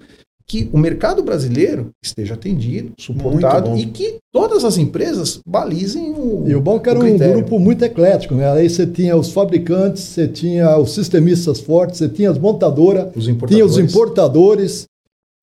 que 0.48 0.70
o 0.72 0.78
mercado 0.78 1.22
brasileiro 1.24 1.90
esteja 2.04 2.34
atendido, 2.34 2.92
suportado 2.98 3.76
e 3.76 3.86
que 3.86 4.18
todas 4.32 4.64
as 4.64 4.78
empresas 4.78 5.40
balizem 5.46 6.12
o 6.12 6.44
E 6.46 6.54
o 6.54 6.60
bom 6.60 6.76
é 6.76 6.78
que 6.78 6.88
era 6.88 6.98
um 7.00 7.18
grupo 7.18 7.58
muito 7.58 7.84
eclético, 7.84 8.34
né? 8.34 8.48
Aí 8.52 8.70
você 8.70 8.86
tinha 8.86 9.16
os 9.16 9.30
fabricantes, 9.32 10.02
você 10.04 10.28
tinha 10.28 10.78
os 10.78 10.92
sistemistas 10.94 11.58
fortes, 11.60 11.98
você 11.98 12.08
tinha 12.08 12.30
as 12.30 12.38
montadoras, 12.38 13.08
Os 13.16 13.24
tinha 13.24 13.34
importadores, 13.34 13.70
os 13.72 13.78
importadores, 13.78 14.84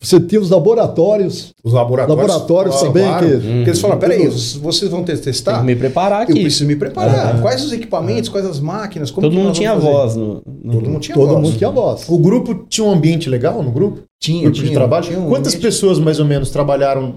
você 0.02 0.20
tinha 0.20 0.40
os 0.42 0.50
laboratórios, 0.50 1.54
os 1.64 1.72
laboratórios, 1.74 2.18
laboratórios 2.28 2.82
também 2.82 3.04
claro, 3.06 3.26
que 3.28 3.34
Porque 3.36 3.50
eles 3.70 3.80
falam, 3.80 4.00
peraí, 4.00 4.28
vocês 4.28 4.92
vão 4.92 5.04
ter- 5.04 5.14
Tem 5.16 5.22
testar? 5.24 5.60
que 5.60 5.66
me 5.66 5.76
preparar 5.78 6.24
Eu 6.24 6.32
aqui. 6.34 6.42
preciso 6.42 6.66
me 6.66 6.76
preparar. 6.76 7.36
Aham. 7.36 7.42
Quais 7.42 7.64
os 7.64 7.72
equipamentos, 7.72 8.30
quais 8.30 8.46
as 8.46 8.60
máquinas, 8.60 9.10
como 9.12 9.28
Todo 9.28 9.38
que 9.38 9.44
mundo 9.44 9.54
tinha 9.54 9.74
voz 9.76 10.16
no, 10.16 10.42
no- 10.46 10.74
Todo 10.74 10.90
mundo 10.90 11.00
tinha 11.00 11.16
todo 11.16 11.28
voz. 11.30 11.42
mundo 11.42 11.58
tinha 11.58 11.70
voz. 11.70 12.04
O 12.10 12.18
grupo 12.18 12.66
tinha 12.70 12.86
um 12.86 12.92
ambiente 12.92 13.30
legal 13.30 13.62
no 13.64 13.72
grupo? 13.72 14.00
Tinha, 14.22 14.44
grupo 14.44 14.56
tinha, 14.56 14.68
de 14.70 14.74
trabalho? 14.74 15.04
tinha 15.06 15.20
um 15.20 15.28
Quantas 15.28 15.54
ambiente- 15.54 15.62
pessoas 15.66 16.00
mais 16.00 16.18
ou 16.18 16.26
menos 16.26 16.50
trabalharam 16.50 17.16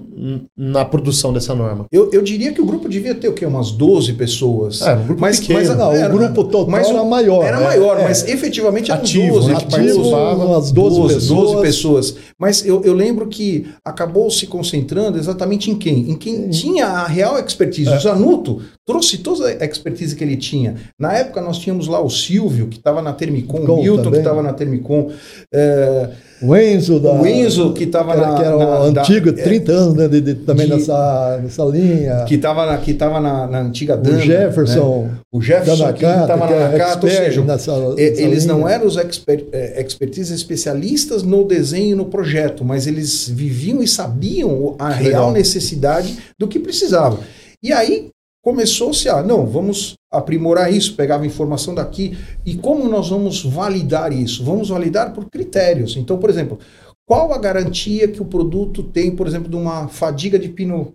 na 0.57 0.83
produção 0.83 1.31
dessa 1.31 1.55
norma? 1.55 1.85
Eu, 1.89 2.11
eu 2.11 2.21
diria 2.21 2.51
que 2.51 2.59
o 2.61 2.65
grupo 2.65 2.89
devia 2.89 3.15
ter 3.15 3.29
o 3.29 3.33
quê? 3.33 3.45
Umas 3.45 3.71
12 3.71 4.11
pessoas. 4.11 4.81
É, 4.81 4.93
um 4.93 5.05
grupo 5.05 5.25
pequeno. 5.25 5.75
Não, 5.75 5.93
o 6.05 6.09
grupo 6.09 6.43
total 6.43 6.67
mas 6.69 6.89
era 6.89 7.01
maior, 7.05 7.45
Era 7.45 7.61
é, 7.61 7.63
maior, 7.63 7.97
é. 7.99 8.03
mas 8.03 8.27
efetivamente 8.27 8.91
eram 8.91 8.99
Ativo, 9.01 9.35
12 9.35 9.47
né, 9.47 9.55
que 9.55 9.65
que 9.65 9.71
participavam. 9.71 10.47
umas 10.47 10.71
12, 10.71 10.95
12, 10.99 11.13
pessoas. 11.15 11.49
12 11.51 11.61
pessoas. 11.61 12.15
Mas 12.37 12.65
eu, 12.65 12.81
eu 12.83 12.93
lembro 12.93 13.27
que 13.27 13.67
acabou 13.85 14.29
se 14.29 14.45
concentrando 14.45 15.17
exatamente 15.17 15.71
em 15.71 15.75
quem? 15.75 16.11
Em 16.11 16.15
quem 16.17 16.49
tinha 16.49 16.87
a 16.87 17.07
real 17.07 17.39
expertise. 17.39 17.89
O 17.89 17.99
Zanuto 18.01 18.61
trouxe 18.85 19.19
toda 19.19 19.47
a 19.47 19.65
expertise 19.65 20.13
que 20.13 20.25
ele 20.25 20.35
tinha. 20.35 20.75
Na 20.99 21.13
época 21.13 21.39
nós 21.41 21.57
tínhamos 21.57 21.87
lá 21.87 22.01
o 22.01 22.09
Silvio, 22.09 22.67
que 22.67 22.75
estava 22.77 23.01
na 23.01 23.13
Termicom, 23.13 23.65
Com 23.65 23.73
o 23.75 23.81
Milton, 23.81 23.97
que 23.97 24.03
também. 24.03 24.19
estava 24.19 24.43
na 24.43 24.51
Termicom. 24.51 25.09
é, 25.53 26.09
O 26.41 26.55
Enzo, 26.55 26.99
da. 26.99 27.11
O 27.13 27.25
Enzo, 27.25 27.73
que 27.73 27.85
estava 27.85 28.15
na. 28.15 28.35
que 28.35 28.43
era 28.43 28.55
na- 28.57 28.79
o 28.81 28.91
da- 28.91 29.01
antigo, 29.01 29.29
é, 29.29 29.31
30 29.33 29.71
anos, 29.71 29.93
né? 29.95 30.07
de- 30.07 30.21
de- 30.21 30.35
também 30.35 30.67
de- 30.67 30.73
nessa, 30.75 31.39
nessa 31.41 31.63
linha. 31.63 32.25
que 32.27 32.35
estava 32.35 32.65
na, 32.65 32.77
que 32.77 32.93
tava 32.93 33.19
na, 33.19 33.47
na 33.47 33.61
antiga 33.61 33.95
o 33.95 33.97
Dana, 33.97 34.17
né? 34.17 34.23
Jefferson. 34.23 35.09
O 35.31 35.41
Jefferson 35.41 35.93
que 35.93 36.05
estava 36.05 36.45
na 36.45 36.51
é 36.55 36.59
Nakata, 36.71 37.05
ou 37.05 37.09
expert 37.09 37.25
seja, 37.25 37.41
nessa- 37.43 37.71
e- 37.97 38.09
nessa 38.09 38.21
eles 38.21 38.45
não 38.45 38.57
linha. 38.59 38.69
eram 38.69 38.85
os 38.85 38.97
exper, 38.97 39.45
eh, 39.51 39.81
expertise 39.83 40.33
especialistas 40.33 41.23
no 41.23 41.43
desenho 41.43 41.93
e 41.93 41.95
no 41.95 42.05
projeto, 42.05 42.63
mas 42.63 42.85
eles 42.85 43.27
viviam 43.27 43.81
e 43.81 43.87
sabiam 43.87 44.75
a 44.77 44.89
real 44.89 45.03
legal. 45.07 45.31
necessidade 45.31 46.17
do 46.37 46.47
que 46.47 46.59
precisava. 46.59 47.17
E 47.63 47.73
aí 47.73 48.09
começou-se 48.47 49.09
a, 49.09 49.21
não, 49.21 49.45
vamos 49.45 49.95
aprimorar 50.09 50.71
isso, 50.71 50.95
pegava 50.95 51.25
informação 51.25 51.75
daqui, 51.75 52.17
e 52.45 52.55
como 52.55 52.87
nós 52.87 53.09
vamos 53.09 53.43
validar 53.43 54.13
isso? 54.13 54.41
Vamos 54.41 54.69
validar 54.69 55.13
por 55.13 55.29
critérios. 55.29 55.97
Então, 55.97 56.17
por 56.17 56.29
exemplo, 56.29 56.57
qual 57.05 57.33
a 57.33 57.37
garantia 57.37 58.07
que 58.07 58.21
o 58.21 58.25
produto 58.25 58.81
tem, 58.83 59.13
por 59.13 59.27
exemplo, 59.27 59.49
de 59.49 59.57
uma 59.57 59.89
fadiga 59.89 60.39
de 60.39 60.47
pino, 60.47 60.93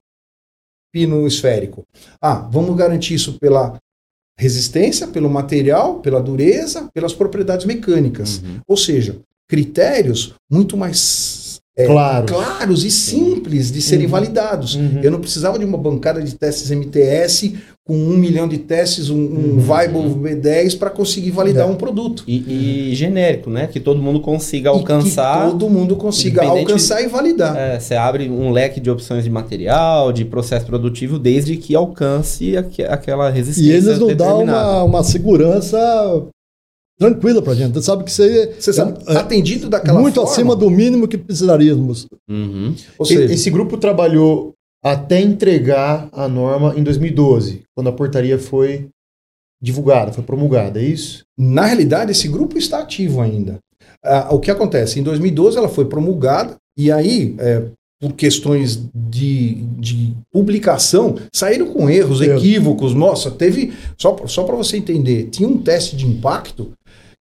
pino 0.91 1.27
esférico? 1.27 1.85
Ah, 2.23 2.49
vamos 2.51 2.75
garantir 2.75 3.13
isso 3.13 3.39
pela 3.39 3.77
resistência, 4.39 5.07
pelo 5.07 5.29
material, 5.29 6.01
pela 6.01 6.23
dureza, 6.23 6.89
pelas 6.95 7.13
propriedades 7.13 7.67
mecânicas. 7.67 8.39
Uhum. 8.39 8.61
Ou 8.67 8.79
seja, 8.79 9.21
critérios 9.47 10.35
muito 10.51 10.75
mais 10.75 11.52
é, 11.77 11.87
Claro. 11.87 12.27
claros 12.27 12.85
e 12.85 12.91
simples 12.91 13.71
de 13.73 13.81
serem 13.81 14.05
Uhum. 14.07 14.11
validados. 14.13 14.75
Uhum. 14.75 15.01
Eu 15.03 15.11
não 15.11 15.21
precisava 15.21 15.59
de 15.59 15.65
uma 15.65 15.79
bancada 15.79 16.21
de 16.23 16.35
testes 16.35 16.71
MTS 16.71 17.55
com 17.85 17.97
um 17.97 18.17
milhão 18.17 18.47
de 18.47 18.59
testes, 18.59 19.11
um, 19.11 19.17
um 19.17 19.55
Uhum. 19.55 19.59
Viable 19.59 20.15
V10 20.37 20.77
para 20.79 20.89
conseguir 20.91 21.31
validar 21.33 21.67
É. 21.67 21.71
um 21.71 21.75
produto. 21.75 22.23
E, 22.29 22.91
e 22.91 22.95
genérico, 22.95 23.51
né? 23.51 23.67
Que 23.67 23.81
todo 23.81 24.01
mundo 24.01 24.21
consiga 24.21 24.69
E 24.69 24.73
alcançar. 24.73 25.47
que 25.47 25.51
todo 25.53 25.69
mundo 25.69 25.97
consiga 25.97 26.45
alcançar 26.45 27.03
e 27.03 27.09
validar. 27.09 27.57
É, 27.57 27.81
você 27.81 27.95
abre 27.95 28.29
um 28.31 28.51
leque 28.53 28.79
de 28.79 28.89
opções 28.91 29.25
de 29.25 29.31
material, 29.31 30.13
de 30.13 30.25
processo 30.25 30.67
produtivo, 30.67 31.19
desde 31.19 31.57
que 31.57 31.75
alcance 31.75 32.57
aque- 32.57 32.85
aquela 32.85 33.31
resistência 33.31 33.69
E 33.71 33.73
eles 33.73 33.99
não 33.99 34.15
dão 34.15 34.43
uma, 34.45 34.85
uma 34.85 35.03
segurança 35.03 35.79
tranquila 36.99 37.43
pra 37.43 37.55
gente. 37.55 37.75
Você 37.75 37.83
sabe 37.83 38.05
que 38.05 38.11
isso 38.11 38.23
aí 38.23 38.55
Você 38.59 38.73
sabe, 38.73 38.99
é, 39.07 39.17
atendido 39.17 39.67
é 39.67 39.71
daquela 39.71 40.01
muito 40.01 40.17
forma, 40.17 40.31
acima 40.31 40.57
do 40.57 40.71
mínimo 40.71 41.09
que 41.09 41.19
precisaríamos. 41.19 42.07
Uhum. 42.29 42.75
Ou 42.99 43.07
seja, 43.07 43.33
Esse 43.33 43.51
grupo 43.51 43.77
trabalhou 43.77 44.53
até 44.85 45.21
entregar 45.21 46.09
a 46.13 46.27
norma 46.29 46.75
em 46.77 46.83
2012, 46.83 47.63
quando 47.75 47.89
a 47.89 47.93
portaria 47.93 48.39
foi 48.39 48.89
divulgada, 49.63 50.13
foi 50.13 50.25
promulgada, 50.25 50.81
é 50.81 50.85
isso? 50.85 51.23
Na 51.39 51.67
realidade, 51.67 52.11
esse 52.11 52.27
grupo 52.27 52.59
está 52.59 52.81
ativo 52.81 53.21
ainda. 53.21 53.59
Ah, 54.05 54.35
o 54.35 54.41
que 54.41 54.51
acontece? 54.51 54.99
Em 54.99 55.03
2012 55.05 55.57
ela 55.57 55.69
foi 55.69 55.85
promulgada 55.85 56.57
e 56.77 56.91
aí, 56.91 57.37
é, 57.39 57.63
por 58.01 58.15
questões 58.15 58.83
de, 58.93 59.65
de 59.79 60.13
publicação, 60.33 61.15
saíram 61.33 61.73
com 61.73 61.89
erros, 61.89 62.21
Erro. 62.21 62.39
equívocos. 62.39 62.95
Nossa, 62.95 63.31
teve. 63.31 63.73
Só, 63.97 64.17
só 64.27 64.43
para 64.43 64.57
você 64.57 64.77
entender, 64.77 65.29
tinha 65.31 65.49
um 65.49 65.59
teste 65.59 65.95
de 65.95 66.07
impacto 66.07 66.73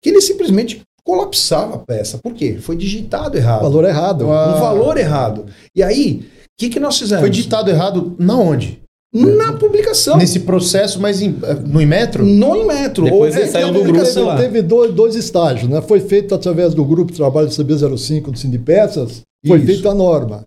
que 0.01 0.09
ele 0.09 0.21
simplesmente 0.21 0.81
colapsava 1.03 1.75
a 1.75 1.79
peça. 1.79 2.19
Por 2.21 2.33
quê? 2.33 2.57
Foi 2.61 2.75
digitado 2.75 3.37
errado. 3.37 3.61
Valor 3.63 3.85
errado. 3.85 4.31
Ah. 4.31 4.55
Um 4.55 4.59
valor 4.59 4.97
errado. 4.97 5.45
E 5.75 5.81
aí, 5.81 6.21
o 6.45 6.47
que, 6.59 6.69
que 6.69 6.79
nós 6.79 6.97
fizemos? 6.99 7.21
Foi 7.21 7.29
ditado 7.29 7.69
errado 7.69 8.15
na 8.19 8.37
onde? 8.37 8.79
Na 9.11 9.53
publicação. 9.53 10.17
Nesse 10.17 10.41
processo, 10.41 10.99
mas 11.01 11.19
em- 11.19 11.35
eh, 11.41 11.53
no 11.65 11.81
Inmetro? 11.81 12.23
No 12.23 12.55
Inmetro. 12.55 13.05
Depois 13.05 13.33
Ou- 13.33 13.41
ele 13.41 13.49
é, 13.49 13.51
saiu 13.51 13.67
que 13.69 13.73
do 13.73 13.79
a 13.79 13.83
grupo 13.91 14.19
lá. 14.21 14.37
Teve 14.37 14.61
dois, 14.61 14.93
dois 14.93 15.15
estágios, 15.15 15.67
né? 15.67 15.81
Foi 15.81 15.99
feito 15.99 16.35
através 16.35 16.75
do 16.75 16.85
grupo 16.85 17.11
de 17.11 17.17
trabalho 17.17 17.47
do 17.47 17.53
CB05 17.53 18.29
do 18.31 18.37
Sindipeças, 18.37 19.21
foi 19.47 19.57
Isso. 19.57 19.65
feita 19.65 19.89
a 19.89 19.95
norma. 19.95 20.43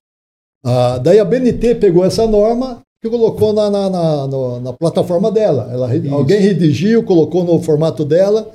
Ah, 0.64 0.98
daí 1.02 1.18
a 1.18 1.24
BNT 1.24 1.74
pegou 1.74 2.04
essa 2.04 2.24
norma 2.24 2.78
e 3.04 3.08
colocou 3.10 3.52
na, 3.52 3.68
na, 3.68 3.90
na- 3.90 4.60
na 4.60 4.72
plataforma 4.72 5.28
dela. 5.32 5.68
Ela, 5.72 5.96
Isso. 5.96 6.14
alguém 6.14 6.40
redigiu, 6.40 7.02
colocou 7.02 7.42
no 7.42 7.60
formato 7.60 8.04
dela. 8.04 8.48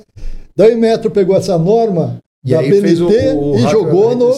Daí 0.58 0.74
o 0.74 0.78
Metro 0.78 1.10
pegou 1.10 1.36
essa 1.36 1.56
norma 1.56 2.18
E 2.44 2.50
da 2.50 2.60
BNT 2.60 3.02
o, 3.36 3.52
o 3.52 3.56
e 3.58 3.62
jogou 3.68 4.16
no, 4.16 4.32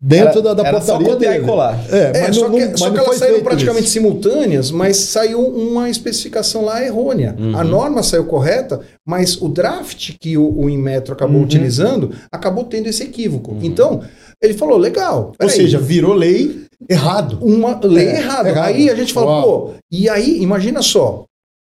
dentro 0.00 0.40
Era- 0.40 0.42
da, 0.42 0.54
da 0.54 0.68
era 0.68 0.80
só 0.82 0.98
portaria 0.98 1.28
e 1.28 1.32
dele. 1.32 1.46
colar. 1.46 1.80
É, 1.90 2.18
É, 2.18 2.20
mas 2.26 2.36
só 2.36 2.48
não, 2.48 2.58
que, 2.58 2.64
não- 2.66 2.76
só 2.76 2.84
mas 2.90 2.92
que 3.00 3.06
elas 3.06 3.16
saíram 3.18 3.40
praticamente 3.42 3.84
isso. 3.84 3.92
simultâneas, 3.94 4.70
mas 4.70 4.96
saiu 4.98 5.40
uma 5.40 5.88
especificação 5.88 6.62
lá 6.62 6.84
errônea. 6.84 7.34
Uhum. 7.38 7.56
A 7.56 7.64
norma 7.64 8.02
saiu 8.02 8.26
correta, 8.26 8.80
mas 9.06 9.40
o 9.40 9.48
draft 9.48 10.12
que 10.20 10.36
o, 10.36 10.60
o 10.60 10.68
Inmetro 10.68 11.14
acabou 11.14 11.38
Uhum. 11.38 11.44
utilizando 11.44 12.10
acabou 12.30 12.64
tendo 12.64 12.86
esse 12.88 13.02
equívoco. 13.02 13.52
Uhum. 13.52 13.60
Então, 13.62 14.02
ele 14.42 14.52
falou, 14.52 14.76
legal. 14.76 15.32
Ou 15.40 15.48
seja, 15.48 15.78
virou 15.78 16.12
lei 16.12 16.66
errado. 16.86 17.38
uma 17.40 17.80
lei 17.82 18.08
É, 18.08 18.16
errada. 18.18 18.48
errado. 18.50 18.66
Aí 18.66 18.90
a 18.90 18.94
gente 18.94 19.12
fala, 19.14 19.26
Uau. 19.26 19.42
pô, 19.42 19.70
e 19.90 20.06
aí, 20.10 20.42
imagina 20.42 20.82
só, 20.82 21.24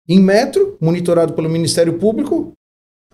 Inmetro, 0.08 0.76
monitorado 0.80 1.32
pelo 1.32 1.50
Ministério 1.50 1.94
Público, 1.94 2.52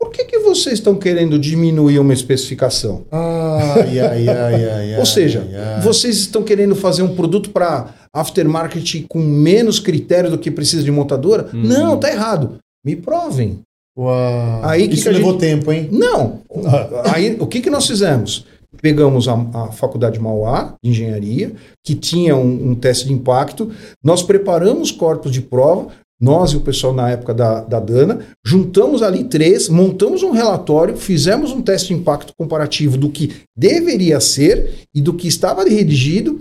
por 0.05 0.13
que, 0.13 0.25
que 0.25 0.39
vocês 0.41 0.75
estão 0.75 0.95
querendo 0.97 1.39
diminuir 1.39 1.99
uma 1.99 2.13
especificação? 2.13 3.05
Ai, 3.11 3.99
ai, 3.99 4.29
ai, 4.29 4.69
ai, 4.69 4.97
Ou 5.01 5.07
seja, 5.07 5.47
ai, 5.49 5.57
ai. 5.77 5.81
vocês 5.81 6.17
estão 6.19 6.43
querendo 6.43 6.77
fazer 6.77 7.03
um 7.03 7.15
produto 7.15 7.49
para 7.51 7.95
aftermarket 8.13 9.07
com 9.09 9.19
menos 9.19 9.81
critério 9.81 10.31
do 10.31 10.39
que 10.39 10.51
precisa 10.51 10.83
de 10.83 10.91
montadora? 10.91 11.49
Uhum. 11.55 11.63
Não, 11.63 11.97
tá 11.99 12.11
errado. 12.11 12.59
Me 12.85 12.95
provem. 12.95 13.61
Uau. 13.97 14.61
Aí 14.65 14.89
que 14.89 14.95
Isso 14.95 15.05
que 15.05 15.11
levou 15.11 15.33
gente- 15.33 15.41
tempo, 15.41 15.73
hein? 15.73 15.89
Não. 15.91 16.41
Aí 17.15 17.37
o 17.41 17.47
que, 17.47 17.63
que 17.63 17.71
nós 17.71 17.87
fizemos? 17.87 18.45
Pegamos 18.83 19.27
a, 19.29 19.35
a 19.55 19.73
Faculdade 19.73 20.19
Mauá 20.19 20.75
de 20.83 20.91
Engenharia, 20.91 21.53
que 21.83 21.95
tinha 21.95 22.37
um, 22.37 22.71
um 22.71 22.75
teste 22.75 23.07
de 23.07 23.13
impacto, 23.13 23.71
nós 24.03 24.23
preparamos 24.23 24.91
corpos 24.91 25.33
de 25.33 25.41
prova, 25.41 25.87
nós 26.25 26.53
e 26.53 26.57
o 26.57 26.61
pessoal 26.61 26.95
na 26.95 27.11
época 27.11 27.35
da, 27.35 27.61
da 27.61 27.79
Dana, 27.79 28.21
juntamos 28.45 29.03
ali 29.03 29.25
três, 29.25 29.69
montamos 29.69 30.23
um 30.23 30.31
relatório, 30.31 30.97
fizemos 30.97 31.53
um 31.53 31.61
teste 31.61 31.89
de 31.89 32.01
impacto 32.01 32.33
comparativo 32.37 32.97
do 32.97 33.11
que 33.11 33.33
deveria 33.55 34.19
ser 34.21 34.71
e 34.95 35.01
do 35.03 35.13
que 35.13 35.29
estava 35.29 35.63
redigido. 35.65 36.39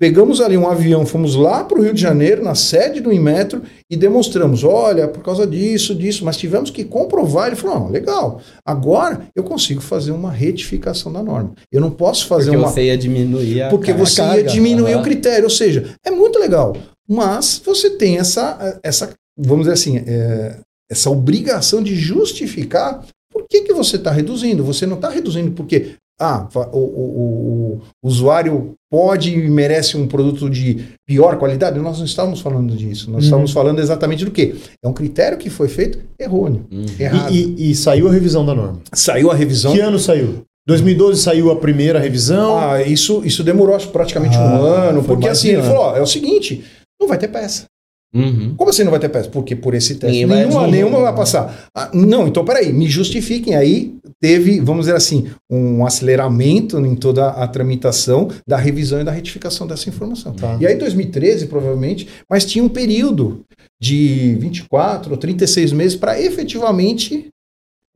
Pegamos 0.00 0.40
ali 0.40 0.56
um 0.56 0.66
avião, 0.66 1.04
fomos 1.04 1.34
lá 1.34 1.62
para 1.62 1.78
o 1.78 1.82
Rio 1.82 1.92
de 1.92 2.00
Janeiro, 2.00 2.42
na 2.42 2.54
sede 2.54 3.02
do 3.02 3.12
Inmetro, 3.12 3.60
e 3.90 3.94
demonstramos: 3.98 4.64
olha, 4.64 5.06
por 5.06 5.22
causa 5.22 5.46
disso, 5.46 5.94
disso, 5.94 6.24
mas 6.24 6.38
tivemos 6.38 6.70
que 6.70 6.84
comprovar. 6.84 7.48
Ele 7.48 7.56
falou: 7.56 7.80
não, 7.80 7.90
legal, 7.90 8.40
agora 8.64 9.26
eu 9.36 9.44
consigo 9.44 9.82
fazer 9.82 10.12
uma 10.12 10.32
retificação 10.32 11.12
da 11.12 11.22
norma. 11.22 11.52
Eu 11.70 11.82
não 11.82 11.90
posso 11.90 12.26
fazer 12.26 12.46
Porque 12.46 12.56
uma. 12.56 12.68
você 12.68 12.84
ia 12.84 12.96
diminuir 12.96 13.62
a 13.62 13.68
Porque 13.68 13.92
carga. 13.92 14.06
você 14.06 14.22
ia 14.22 14.28
carga, 14.28 14.42
diminuir 14.44 14.92
aham. 14.94 15.00
o 15.02 15.04
critério. 15.04 15.44
Ou 15.44 15.50
seja, 15.50 15.94
é 16.02 16.10
muito 16.10 16.38
legal. 16.38 16.74
Mas 17.06 17.60
você 17.62 17.90
tem 17.90 18.16
essa, 18.16 18.80
essa 18.82 19.10
vamos 19.40 19.60
dizer 19.66 19.72
assim, 19.74 19.98
é, 20.06 20.58
essa 20.90 21.10
obrigação 21.10 21.82
de 21.82 21.94
justificar 21.96 23.04
por 23.32 23.44
que, 23.48 23.62
que 23.62 23.72
você 23.72 23.96
está 23.96 24.10
reduzindo. 24.10 24.64
Você 24.64 24.86
não 24.86 24.96
está 24.96 25.08
reduzindo 25.08 25.52
porque 25.52 25.94
ah, 26.20 26.46
o, 26.72 26.78
o- 26.78 27.80
o 28.02 28.06
usuário 28.06 28.72
pode 28.92 29.32
e 29.32 29.48
merece 29.48 29.96
um 29.96 30.06
produto 30.06 30.50
de 30.50 30.84
pior 31.08 31.38
qualidade. 31.38 31.78
Nós 31.78 31.98
não 31.98 32.04
estávamos 32.04 32.40
falando 32.40 32.76
disso. 32.76 33.06
Nós 33.10 33.20
Uhum. 33.20 33.24
estávamos 33.24 33.52
falando 33.52 33.78
exatamente 33.78 34.24
do 34.24 34.30
quê? 34.30 34.54
É 34.84 34.88
um 34.88 34.92
critério 34.92 35.38
que 35.38 35.48
foi 35.48 35.68
feito 35.68 35.98
errôneo, 36.18 36.66
Uhum. 36.70 36.84
errado. 36.98 37.32
E, 37.32 37.54
e- 37.56 37.70
e 37.70 37.74
saiu 37.74 38.08
a 38.08 38.12
revisão 38.12 38.44
da 38.44 38.54
norma. 38.54 38.80
Saiu 38.92 39.30
a 39.30 39.34
revisão. 39.34 39.72
Que 39.72 39.80
ano 39.80 39.98
saiu? 39.98 40.42
2012 40.66 41.22
saiu 41.22 41.50
a 41.50 41.56
primeira 41.56 41.98
revisão. 41.98 42.58
Ah, 42.58 42.82
isso, 42.82 43.22
isso 43.24 43.42
demorou 43.42 43.74
acho, 43.74 43.88
praticamente 43.88 44.36
um 44.36 44.40
Ah, 44.40 44.88
ano, 44.90 45.02
foi 45.02 45.14
porque 45.16 45.28
assim, 45.28 45.48
ele 45.48 45.56
ano. 45.58 45.66
falou, 45.68 45.82
ó, 45.84 45.96
é 45.96 46.02
o 46.02 46.06
seguinte, 46.06 46.62
não 47.00 47.08
vai 47.08 47.16
ter 47.16 47.28
peça. 47.28 47.64
Uhum. 48.12 48.54
Como 48.56 48.70
assim 48.70 48.82
não 48.82 48.90
vai 48.90 48.98
ter 48.98 49.08
peça? 49.08 49.28
Porque 49.28 49.54
por 49.54 49.72
esse 49.72 49.94
teste 49.94 50.06
Ninguém 50.06 50.26
vai 50.26 50.36
nenhuma, 50.38 50.50
desenvolver. 50.66 50.76
nenhuma 50.76 51.00
vai 51.00 51.14
passar. 51.14 51.68
Ah, 51.74 51.90
não, 51.94 52.26
então 52.26 52.44
peraí, 52.44 52.72
me 52.72 52.88
justifiquem. 52.88 53.54
Aí 53.54 53.94
teve, 54.20 54.58
vamos 54.60 54.86
dizer 54.86 54.96
assim, 54.96 55.28
um 55.48 55.86
aceleramento 55.86 56.78
em 56.78 56.94
toda 56.96 57.28
a 57.28 57.46
tramitação 57.46 58.28
da 58.46 58.56
revisão 58.56 59.00
e 59.00 59.04
da 59.04 59.12
retificação 59.12 59.66
dessa 59.66 59.88
informação. 59.88 60.32
Tá. 60.34 60.56
E 60.60 60.66
aí 60.66 60.74
2013, 60.76 61.46
provavelmente, 61.46 62.08
mas 62.28 62.44
tinha 62.44 62.64
um 62.64 62.68
período 62.68 63.42
de 63.80 64.34
24 64.40 65.12
ou 65.12 65.16
36 65.16 65.72
meses 65.72 65.96
para 65.96 66.20
efetivamente 66.20 67.28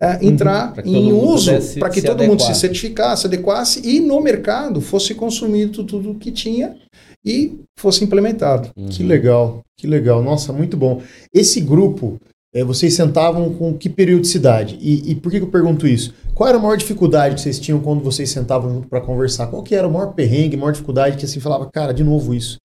é, 0.00 0.24
entrar 0.26 0.72
Pra 0.74 0.82
que 0.82 0.90
todo 0.92 1.04
em 1.08 1.12
uso, 1.12 1.50
para 1.78 1.90
que 1.90 2.02
todo 2.02 2.18
mundo 2.24 2.40
se 2.40 2.46
adequar. 2.46 2.54
certificasse, 2.54 3.26
adequasse 3.26 3.80
e 3.84 4.00
no 4.00 4.20
mercado 4.20 4.80
fosse 4.80 5.14
consumido 5.14 5.84
tudo 5.84 6.14
que 6.14 6.30
tinha 6.30 6.76
e 7.24 7.58
fosse 7.78 8.04
implementado. 8.04 8.70
Que 8.90 9.02
legal, 9.02 9.62
que 9.76 9.86
legal. 9.86 10.22
Nossa, 10.22 10.52
muito 10.52 10.76
bom. 10.76 11.02
Esse 11.32 11.60
grupo, 11.60 12.18
eh, 12.54 12.64
vocês 12.64 12.94
sentavam 12.94 13.52
com 13.54 13.76
que 13.76 13.88
periodicidade? 13.88 14.78
E, 14.80 15.10
e 15.10 15.14
por 15.14 15.30
que, 15.30 15.38
que 15.38 15.44
eu 15.44 15.50
pergunto 15.50 15.86
isso? 15.86 16.14
Qual 16.34 16.48
era 16.48 16.58
a 16.58 16.60
maior 16.60 16.76
dificuldade 16.76 17.34
que 17.34 17.40
vocês 17.40 17.58
tinham 17.58 17.80
quando 17.80 18.02
vocês 18.02 18.30
sentavam 18.30 18.72
junto 18.72 18.88
para 18.88 19.00
conversar? 19.00 19.48
Qual 19.48 19.62
que 19.62 19.74
era 19.74 19.86
o 19.86 19.92
maior 19.92 20.14
perrengue, 20.14 20.56
a 20.56 20.58
maior 20.58 20.72
dificuldade 20.72 21.16
que 21.16 21.24
assim 21.24 21.40
falava, 21.40 21.68
cara, 21.70 21.92
de 21.92 22.02
novo 22.04 22.34
isso? 22.34 22.58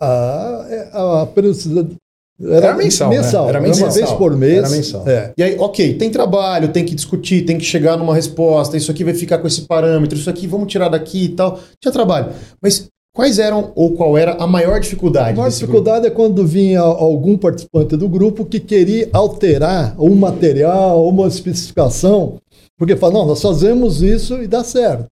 A, 0.00 0.66
é, 0.68 0.90
a 0.92 1.26
periodicidade 1.26 1.96
Era 2.40 2.74
mensal, 2.74 3.10
né? 3.10 3.18
Mensal. 3.18 3.48
Era 3.48 3.58
Era, 3.58 3.68
mensal. 3.68 3.86
uma 3.86 3.94
vez 3.94 4.12
por 4.12 4.36
mês. 4.36 4.58
Era 4.58 4.70
mensal. 4.70 5.08
É. 5.08 5.32
E 5.36 5.42
aí, 5.42 5.56
ok, 5.58 5.96
tem 5.96 6.10
trabalho, 6.10 6.72
tem 6.72 6.84
que 6.84 6.94
discutir, 6.94 7.44
tem 7.44 7.56
que 7.56 7.64
chegar 7.64 7.96
numa 7.96 8.14
resposta, 8.14 8.76
isso 8.76 8.90
aqui 8.90 9.04
vai 9.04 9.14
ficar 9.14 9.38
com 9.38 9.46
esse 9.46 9.62
parâmetro, 9.62 10.18
isso 10.18 10.28
aqui 10.28 10.48
vamos 10.48 10.66
tirar 10.66 10.88
daqui 10.88 11.26
e 11.26 11.28
tal. 11.28 11.60
Tinha 11.80 11.92
trabalho. 11.92 12.32
Mas 12.60 12.88
quais 13.14 13.38
eram 13.38 13.72
ou 13.74 13.92
qual 13.94 14.16
era 14.16 14.32
a 14.34 14.46
maior 14.46 14.76
A 14.76 14.78
dificuldade? 14.78 15.36
maior 15.36 15.48
desse 15.48 15.60
dificuldade 15.60 16.06
é 16.06 16.10
quando 16.10 16.46
vinha 16.46 16.80
algum 16.80 17.36
participante 17.36 17.96
do 17.96 18.08
grupo 18.08 18.44
que 18.44 18.58
queria 18.60 19.08
alterar 19.12 19.94
um 20.00 20.14
material, 20.14 21.06
uma 21.06 21.26
especificação, 21.28 22.38
porque 22.78 22.96
fala, 22.96 23.14
não, 23.14 23.26
nós 23.26 23.42
fazemos 23.42 24.02
isso 24.02 24.42
e 24.42 24.46
dá 24.46 24.64
certo. 24.64 25.06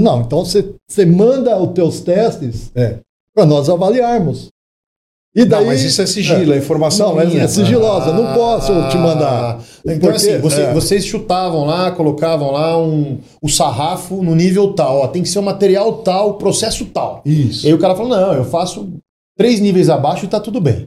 Não, 0.00 0.20
então 0.20 0.44
você, 0.44 0.74
você 0.86 1.06
manda 1.06 1.58
os 1.60 1.72
teus 1.72 2.00
testes 2.00 2.70
É. 2.74 2.98
para 3.34 3.46
nós 3.46 3.68
avaliarmos. 3.70 4.48
E 5.40 5.44
daí, 5.44 5.60
Não, 5.60 5.66
mas 5.66 5.82
isso 5.84 6.02
é 6.02 6.06
sigilo, 6.06 6.52
é, 6.52 6.58
informação 6.58 7.14
Não, 7.14 7.24
minha. 7.26 7.42
é 7.44 7.46
sigilosa, 7.48 8.12
não 8.12 8.34
posso 8.34 8.72
te 8.88 8.96
mandar. 8.96 9.60
Então, 9.86 9.98
Porque, 10.10 10.16
assim, 10.16 10.38
você- 10.38 10.62
é. 10.62 10.72
vocês 10.72 11.04
chutavam 11.06 11.64
lá, 11.64 11.90
colocavam 11.92 12.50
lá 12.50 12.76
um, 12.76 13.18
o 13.40 13.48
sarrafo 13.48 14.22
no 14.22 14.34
nível 14.34 14.72
tal, 14.72 14.98
ó, 15.02 15.06
tem 15.06 15.22
que 15.22 15.28
ser 15.28 15.38
um 15.38 15.42
material 15.42 15.92
tal, 15.98 16.34
processo 16.34 16.84
tal. 16.86 17.22
Isso. 17.24 17.64
E 17.64 17.68
aí 17.68 17.74
o 17.74 17.78
cara 17.78 17.94
falou: 17.94 18.10
não, 18.10 18.32
eu 18.34 18.44
faço 18.44 18.88
três 19.38 19.60
níveis 19.60 19.88
abaixo 19.88 20.24
e 20.24 20.28
tá 20.28 20.40
tudo 20.40 20.60
bem. 20.60 20.84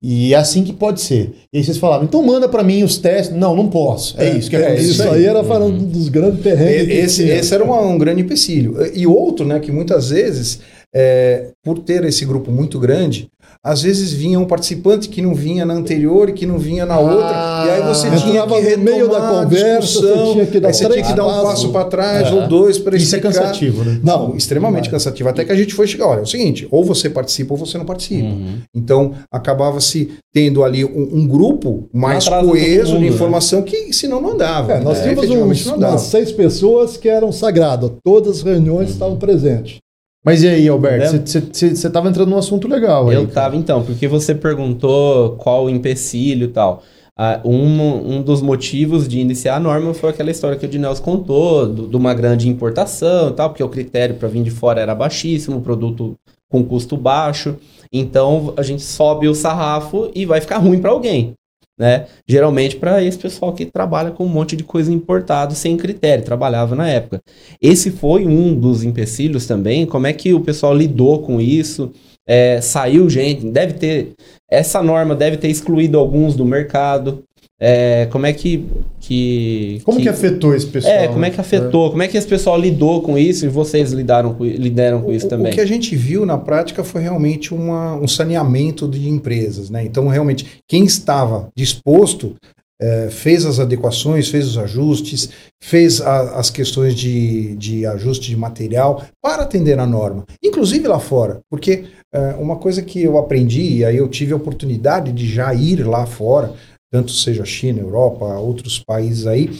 E 0.00 0.32
é 0.32 0.36
assim 0.36 0.62
que 0.62 0.72
pode 0.72 1.00
ser. 1.00 1.34
E 1.52 1.58
aí 1.58 1.64
vocês 1.64 1.76
falavam, 1.78 2.04
então 2.04 2.22
manda 2.22 2.48
pra 2.48 2.62
mim 2.62 2.84
os 2.84 2.98
testes. 2.98 3.34
Não, 3.36 3.56
não 3.56 3.68
posso. 3.68 4.14
É, 4.20 4.30
isso 4.36 4.48
que 4.48 4.54
é 4.54 4.64
aconteceu. 4.66 4.90
Isso 4.92 5.02
aí 5.10 5.24
era 5.24 5.42
falando 5.42 5.84
dos 5.86 6.08
grandes 6.08 6.40
que 6.40 6.48
Esse, 6.50 7.24
esse 7.24 7.52
era 7.52 7.64
uma- 7.64 7.80
um 7.80 7.98
grande 7.98 8.20
empecilho. 8.22 8.76
E 8.94 9.06
outro, 9.08 9.44
né, 9.44 9.58
que 9.58 9.72
muitas 9.72 10.10
vezes, 10.10 10.60
é, 10.94 11.48
por 11.64 11.80
ter 11.80 12.04
esse 12.04 12.24
grupo 12.24 12.52
muito 12.52 12.78
grande, 12.78 13.26
às 13.64 13.82
vezes 13.82 14.12
vinha 14.12 14.38
um 14.38 14.44
participante 14.46 15.08
que 15.08 15.20
não 15.20 15.34
vinha 15.34 15.64
na 15.66 15.74
anterior 15.74 16.28
e 16.28 16.32
que 16.32 16.46
não 16.46 16.58
vinha 16.58 16.86
na 16.86 16.98
outra, 16.98 17.64
e 17.66 17.70
aí 17.70 17.82
você 17.82 18.06
Ah, 18.08 18.16
tinha 18.16 18.42
que 18.46 18.76
no 18.76 18.84
meio 18.84 19.06
retomar 19.08 19.20
da 19.34 19.42
conversa, 19.44 20.00
você 20.00 20.32
tinha 20.32 20.46
que 20.46 20.60
dar 20.60 20.68
aí 20.68 20.74
você 20.74 20.88
tinha 20.88 21.04
que 21.04 21.12
dar 21.12 21.26
um 21.26 21.42
passo 21.42 21.68
para 21.70 21.84
trás 21.86 22.28
É. 22.28 22.32
ou 22.32 22.48
dois 22.48 22.78
para 22.78 22.96
Isso 22.96 23.14
é 23.16 23.18
cansativo, 23.18 23.84
né? 23.84 24.00
Não, 24.02 24.36
extremamente 24.36 24.88
cansativo. 24.88 25.28
Até 25.28 25.44
que 25.44 25.52
a 25.52 25.56
gente 25.56 25.74
foi 25.74 25.86
chegar, 25.86 26.06
olha, 26.06 26.20
é 26.20 26.22
o 26.22 26.26
seguinte, 26.26 26.66
ou 26.70 26.84
você 26.84 27.10
participa 27.10 27.54
ou 27.54 27.58
você 27.58 27.76
não 27.76 27.84
participa. 27.84 28.28
Uhum. 28.28 28.58
Então, 28.74 29.12
acabava-se 29.30 30.10
tendo 30.32 30.62
ali 30.64 30.84
um, 30.84 31.08
um 31.12 31.26
grupo 31.26 31.88
mais 31.92 32.28
coeso 32.28 32.92
mundo, 32.92 33.02
de 33.02 33.08
né? 33.08 33.14
informação 33.14 33.62
que 33.62 33.92
senão 33.92 34.20
não 34.20 34.32
andava. 34.32 34.74
É, 34.74 34.80
nós 34.80 34.98
É, 34.98 35.14
tínhamos 35.14 35.66
uns, 35.66 35.72
umas 35.72 36.02
seis 36.02 36.30
pessoas 36.32 36.96
que 36.96 37.08
eram 37.08 37.32
sagradas, 37.32 37.90
todas 38.04 38.38
as 38.38 38.42
reuniões 38.42 38.90
estavam 38.90 39.16
presentes. 39.16 39.78
Mas 40.24 40.42
e 40.42 40.48
aí, 40.48 40.68
Alberto, 40.68 41.26
você 41.26 41.66
estava 41.66 42.08
entrando 42.08 42.28
num 42.30 42.38
assunto 42.38 42.68
legal 42.68 43.08
aí. 43.08 43.14
Eu 43.14 43.22
cara. 43.22 43.34
tava 43.34 43.56
então, 43.56 43.82
porque 43.84 44.06
você 44.08 44.34
perguntou 44.34 45.36
qual 45.36 45.64
o 45.66 45.70
empecilho 45.70 46.44
e 46.46 46.48
tal. 46.48 46.82
Ah, 47.16 47.40
um, 47.44 48.16
um 48.18 48.22
dos 48.22 48.40
motivos 48.40 49.08
de 49.08 49.18
iniciar 49.18 49.56
a 49.56 49.60
norma 49.60 49.92
foi 49.92 50.10
aquela 50.10 50.30
história 50.30 50.56
que 50.56 50.64
o 50.64 50.68
Dinels 50.68 51.00
contou, 51.00 51.66
do- 51.66 51.88
de 51.88 51.96
uma 51.96 52.14
grande 52.14 52.48
importação 52.48 53.30
e 53.30 53.32
tal, 53.32 53.50
porque 53.50 53.62
o 53.62 53.68
critério 53.68 54.14
para 54.14 54.28
vir 54.28 54.42
de 54.42 54.50
fora 54.52 54.80
era 54.80 54.94
baixíssimo, 54.94 55.60
produto 55.60 56.16
com 56.48 56.62
custo 56.64 56.96
baixo. 56.96 57.56
Então 57.92 58.54
a 58.56 58.62
gente 58.62 58.82
sobe 58.82 59.26
o 59.28 59.34
sarrafo 59.34 60.10
e 60.14 60.24
vai 60.26 60.40
ficar 60.40 60.58
ruim 60.58 60.78
para 60.80 60.90
alguém. 60.90 61.34
Né? 61.78 62.06
Geralmente 62.26 62.76
para 62.76 63.02
esse 63.04 63.16
pessoal 63.16 63.52
que 63.52 63.64
trabalha 63.64 64.10
com 64.10 64.24
um 64.24 64.28
monte 64.28 64.56
de 64.56 64.64
coisa 64.64 64.92
importada 64.92 65.54
sem 65.54 65.76
critério, 65.76 66.24
trabalhava 66.24 66.74
na 66.74 66.88
época. 66.88 67.22
Esse 67.62 67.92
foi 67.92 68.26
um 68.26 68.52
dos 68.54 68.82
empecilhos 68.82 69.46
também. 69.46 69.86
Como 69.86 70.06
é 70.06 70.12
que 70.12 70.34
o 70.34 70.40
pessoal 70.40 70.74
lidou 70.74 71.20
com 71.20 71.40
isso? 71.40 71.92
É, 72.26 72.60
saiu 72.60 73.08
gente, 73.08 73.46
deve 73.46 73.74
ter. 73.74 74.12
Essa 74.50 74.82
norma 74.82 75.14
deve 75.14 75.36
ter 75.36 75.48
excluído 75.48 75.98
alguns 75.98 76.34
do 76.34 76.44
mercado. 76.44 77.24
É, 77.60 78.06
como 78.12 78.24
é 78.24 78.32
que. 78.32 78.64
que 79.00 79.80
Como 79.84 80.00
que, 80.00 80.08
afetou 80.08 80.54
esse 80.54 80.66
pessoal? 80.66 80.94
É, 80.94 81.08
como 81.08 81.24
é 81.24 81.30
que 81.30 81.40
afetou? 81.40 81.90
Como 81.90 82.02
é 82.02 82.06
que 82.08 82.16
esse 82.16 82.26
pessoal 82.26 82.58
lidou 82.58 83.02
com 83.02 83.18
isso 83.18 83.44
e 83.46 83.48
vocês 83.48 83.90
lidaram 83.92 84.32
com, 84.34 84.44
lidaram 84.44 85.02
com 85.02 85.12
isso 85.12 85.26
O- 85.26 85.28
também? 85.28 85.50
O 85.50 85.54
que 85.54 85.60
a 85.60 85.66
gente 85.66 85.96
viu 85.96 86.24
na 86.24 86.38
prática 86.38 86.84
foi 86.84 87.02
realmente 87.02 87.52
uma- 87.52 87.96
um 87.96 88.06
saneamento 88.06 88.86
de 88.86 89.08
empresas, 89.08 89.70
né? 89.70 89.84
Então, 89.84 90.06
realmente, 90.06 90.46
quem 90.68 90.84
estava 90.84 91.48
disposto 91.56 92.36
eh, 92.80 93.08
fez 93.10 93.44
as 93.44 93.58
adequações, 93.58 94.28
fez 94.28 94.46
os 94.46 94.56
ajustes, 94.56 95.28
fez 95.60 96.00
a- 96.00 96.38
as 96.38 96.48
questões 96.48 96.94
de, 96.94 97.56
de 97.56 97.84
ajuste 97.84 98.28
de 98.28 98.36
material 98.36 99.02
para 99.20 99.42
atender 99.42 99.76
a 99.80 99.84
norma, 99.86 100.24
inclusive 100.44 100.86
lá 100.86 101.00
fora, 101.00 101.40
porque 101.50 101.86
eh, 102.14 102.36
uma 102.38 102.54
coisa 102.54 102.80
que 102.80 103.02
eu 103.02 103.18
aprendi, 103.18 103.78
e 103.78 103.84
aí 103.84 103.96
eu 103.96 104.06
tive 104.06 104.32
a 104.32 104.36
oportunidade 104.36 105.10
de 105.10 105.26
já 105.26 105.52
ir 105.52 105.84
lá 105.84 106.06
fora, 106.06 106.52
tanto 106.90 107.12
seja 107.12 107.44
China, 107.44 107.80
Europa, 107.80 108.24
outros 108.38 108.78
países 108.78 109.26
aí, 109.26 109.50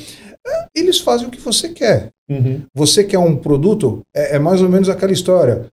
eh, 0.46 0.66
eles 0.74 1.00
fazem 1.00 1.28
o 1.28 1.30
que 1.30 1.40
você 1.40 1.68
quer. 1.68 2.10
Uhum. 2.28 2.62
Você 2.74 3.04
quer 3.04 3.18
um 3.18 3.36
produto, 3.36 4.02
é, 4.14 4.36
é 4.36 4.38
mais 4.38 4.60
ou 4.60 4.68
menos 4.68 4.88
aquela 4.88 5.12
história. 5.12 5.66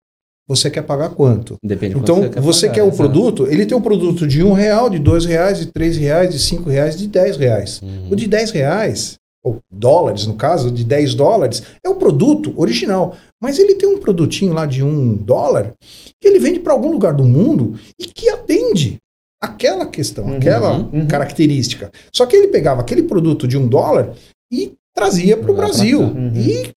Você 0.47 0.69
quer 0.69 0.83
pagar 0.83 1.09
quanto? 1.09 1.55
Depende 1.63 1.95
de 1.95 1.99
Então, 2.01 2.21
quanto 2.21 2.41
você 2.41 2.67
pagar, 2.67 2.75
quer 2.75 2.83
o 2.83 2.87
exato. 2.87 2.97
produto, 2.97 3.47
ele 3.47 3.65
tem 3.65 3.75
um 3.75 3.81
produto 3.81 4.27
de 4.27 4.43
um 4.43 4.53
real, 4.53 4.89
de 4.89 4.99
dois 4.99 5.25
reais, 5.25 5.57
de 5.57 5.65
três 5.65 5.97
reais, 5.97 6.29
de 6.31 6.39
cinco 6.39 6.69
reais, 6.69 6.95
de 6.97 7.07
dez 7.07 7.35
reais. 7.35 7.81
Uhum. 7.81 8.09
O 8.11 8.15
de 8.15 8.27
10 8.27 8.51
reais, 8.51 9.15
ou 9.43 9.59
dólares 9.71 10.27
no 10.27 10.35
caso, 10.35 10.69
de 10.69 10.83
10 10.83 11.15
dólares, 11.15 11.63
é 11.83 11.89
o 11.89 11.95
produto 11.95 12.53
original. 12.57 13.15
Mas 13.41 13.57
ele 13.57 13.75
tem 13.75 13.89
um 13.89 13.97
produtinho 13.97 14.53
lá 14.53 14.67
de 14.67 14.83
um 14.83 15.15
dólar 15.15 15.73
que 16.21 16.27
ele 16.27 16.39
vende 16.39 16.59
para 16.59 16.73
algum 16.73 16.91
lugar 16.91 17.13
do 17.13 17.23
mundo 17.23 17.75
e 17.99 18.05
que 18.05 18.29
atende 18.29 18.97
aquela 19.45 19.85
questão, 19.85 20.25
Uhum, 20.25 20.37
aquela 20.37 20.77
uhum. 20.77 21.07
característica. 21.07 21.91
Só 22.13 22.25
que 22.25 22.35
ele 22.35 22.47
pegava 22.49 22.81
aquele 22.81 23.03
produto 23.03 23.47
de 23.47 23.57
um 23.57 23.67
dólar 23.67 24.13
e 24.51 24.73
trazia 24.93 25.37
para 25.37 25.51
o 25.51 25.55
Brasil. 25.55 26.01
Uhum. 26.01 26.31
E 26.35 26.71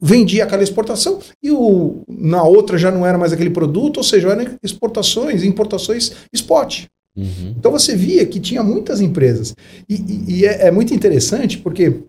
vendia 0.00 0.44
aquela 0.44 0.62
exportação 0.62 1.18
e 1.42 1.50
o, 1.50 2.02
na 2.06 2.42
outra 2.42 2.76
já 2.76 2.90
não 2.90 3.06
era 3.06 3.16
mais 3.16 3.32
aquele 3.32 3.48
produto, 3.50 3.96
ou 3.96 4.04
seja, 4.04 4.28
eram 4.28 4.58
exportações, 4.62 5.42
importações 5.42 6.12
spot. 6.32 6.84
Uhum. 7.16 7.54
Então 7.58 7.72
você 7.72 7.96
via 7.96 8.26
que 8.26 8.38
tinha 8.38 8.62
muitas 8.62 9.00
empresas. 9.00 9.54
E, 9.88 9.94
e- 9.94 10.24
e 10.40 10.46
é, 10.46 10.66
é 10.66 10.70
muito 10.70 10.92
interessante 10.92 11.56
porque 11.58 12.02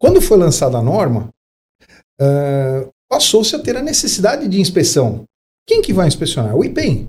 quando 0.00 0.20
foi 0.20 0.38
lançada 0.38 0.78
a 0.78 0.82
norma, 0.82 1.28
ah, 2.20 2.88
passou-se 3.08 3.54
a 3.54 3.58
ter 3.58 3.76
a 3.76 3.82
necessidade 3.82 4.48
de 4.48 4.60
inspeção. 4.60 5.24
Quem 5.66 5.82
que 5.82 5.92
vai 5.92 6.08
inspecionar? 6.08 6.56
O 6.56 6.64
IPEM. 6.64 7.08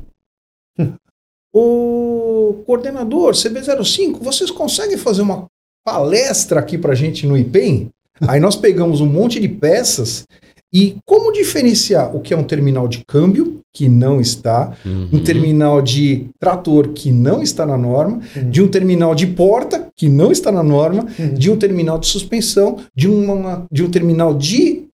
O 1.53 2.63
coordenador 2.65 3.33
CB05, 3.33 4.17
vocês 4.21 4.49
conseguem 4.49 4.97
fazer 4.97 5.21
uma 5.21 5.45
palestra 5.85 6.59
aqui 6.59 6.77
para 6.77 6.95
gente 6.95 7.27
no 7.27 7.37
IPEM? 7.37 7.89
Aí 8.27 8.39
nós 8.39 8.55
pegamos 8.55 9.01
um 9.01 9.05
monte 9.05 9.39
de 9.39 9.47
peças 9.47 10.25
e 10.73 10.97
como 11.05 11.31
diferenciar 11.31 12.15
o 12.15 12.19
que 12.19 12.33
é 12.33 12.37
um 12.37 12.43
terminal 12.43 12.87
de 12.87 13.03
câmbio, 13.07 13.59
que 13.71 13.87
não 13.87 14.19
está, 14.19 14.73
Uhum. 14.85 15.09
um 15.13 15.19
terminal 15.23 15.81
de 15.81 16.27
trator 16.39 16.89
que 16.89 17.11
não 17.11 17.41
está 17.43 17.65
na 17.65 17.77
norma, 17.77 18.19
de 18.49 18.61
um 18.61 18.67
terminal 18.67 19.13
de 19.13 19.27
porta 19.27 19.87
que 19.95 20.07
não 20.09 20.31
está 20.31 20.51
na 20.51 20.63
norma, 20.63 21.07
Uhum. 21.19 21.33
de 21.35 21.51
um 21.51 21.57
terminal 21.57 21.99
de 21.99 22.07
suspensão, 22.07 22.77
de, 22.95 23.07
uma, 23.07 23.65
de 23.71 23.83
um 23.83 23.89
terminal 23.89 24.33
de 24.33 24.85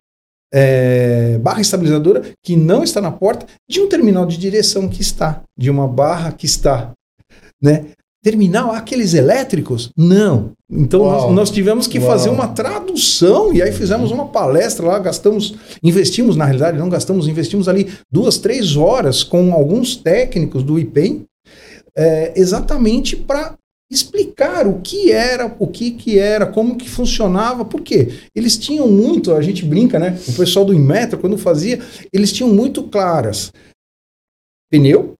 é, 0.53 1.37
barra 1.39 1.61
estabilizadora 1.61 2.23
que 2.43 2.55
não 2.55 2.83
está 2.83 2.99
na 3.01 3.11
porta, 3.11 3.45
de 3.69 3.79
um 3.79 3.87
terminal 3.87 4.25
de 4.25 4.37
direção 4.37 4.87
que 4.87 5.01
está, 5.01 5.41
de 5.57 5.69
uma 5.69 5.87
barra 5.87 6.31
que 6.31 6.45
está, 6.45 6.91
né? 7.61 7.85
Terminal 8.21 8.71
aqueles 8.71 9.13
elétricos? 9.13 9.91
Não. 9.95 10.51
Então 10.69 11.05
nós, 11.05 11.31
nós 11.33 11.51
tivemos 11.51 11.87
que 11.87 11.99
Uau. 11.99 12.07
fazer 12.07 12.29
uma 12.29 12.49
tradução 12.49 13.53
e 13.53 13.61
aí 13.61 13.71
fizemos 13.71 14.11
uma 14.11 14.27
palestra 14.27 14.85
lá, 14.85 14.99
gastamos, 14.99 15.55
investimos 15.81 16.35
na 16.35 16.43
realidade, 16.43 16.77
não 16.77 16.89
gastamos, 16.89 17.29
investimos 17.29 17.69
ali 17.69 17.89
duas, 18.11 18.37
três 18.37 18.75
horas 18.75 19.23
com 19.23 19.53
alguns 19.53 19.95
técnicos 19.95 20.63
do 20.63 20.77
IPEM, 20.77 21.25
é, 21.95 22.33
exatamente 22.35 23.15
para 23.15 23.55
explicar 23.91 24.67
o 24.67 24.81
que 24.81 25.11
era, 25.11 25.55
o 25.59 25.65
que 25.65 25.91
que 25.91 26.19
era, 26.19 26.45
como 26.45 26.77
que 26.77 26.87
funcionava, 26.87 27.65
por 27.65 27.81
quê? 27.81 28.19
Eles 28.35 28.57
tinham 28.57 28.87
muito, 28.87 29.33
a 29.33 29.41
gente 29.41 29.65
brinca, 29.65 29.97
né? 29.97 30.19
O 30.27 30.33
pessoal 30.33 30.63
do 30.63 30.73
Inmetro, 30.73 31.17
quando 31.17 31.37
fazia, 31.37 31.79
eles 32.13 32.31
tinham 32.31 32.53
muito 32.53 32.83
claras 32.83 33.51
pneu, 34.71 35.15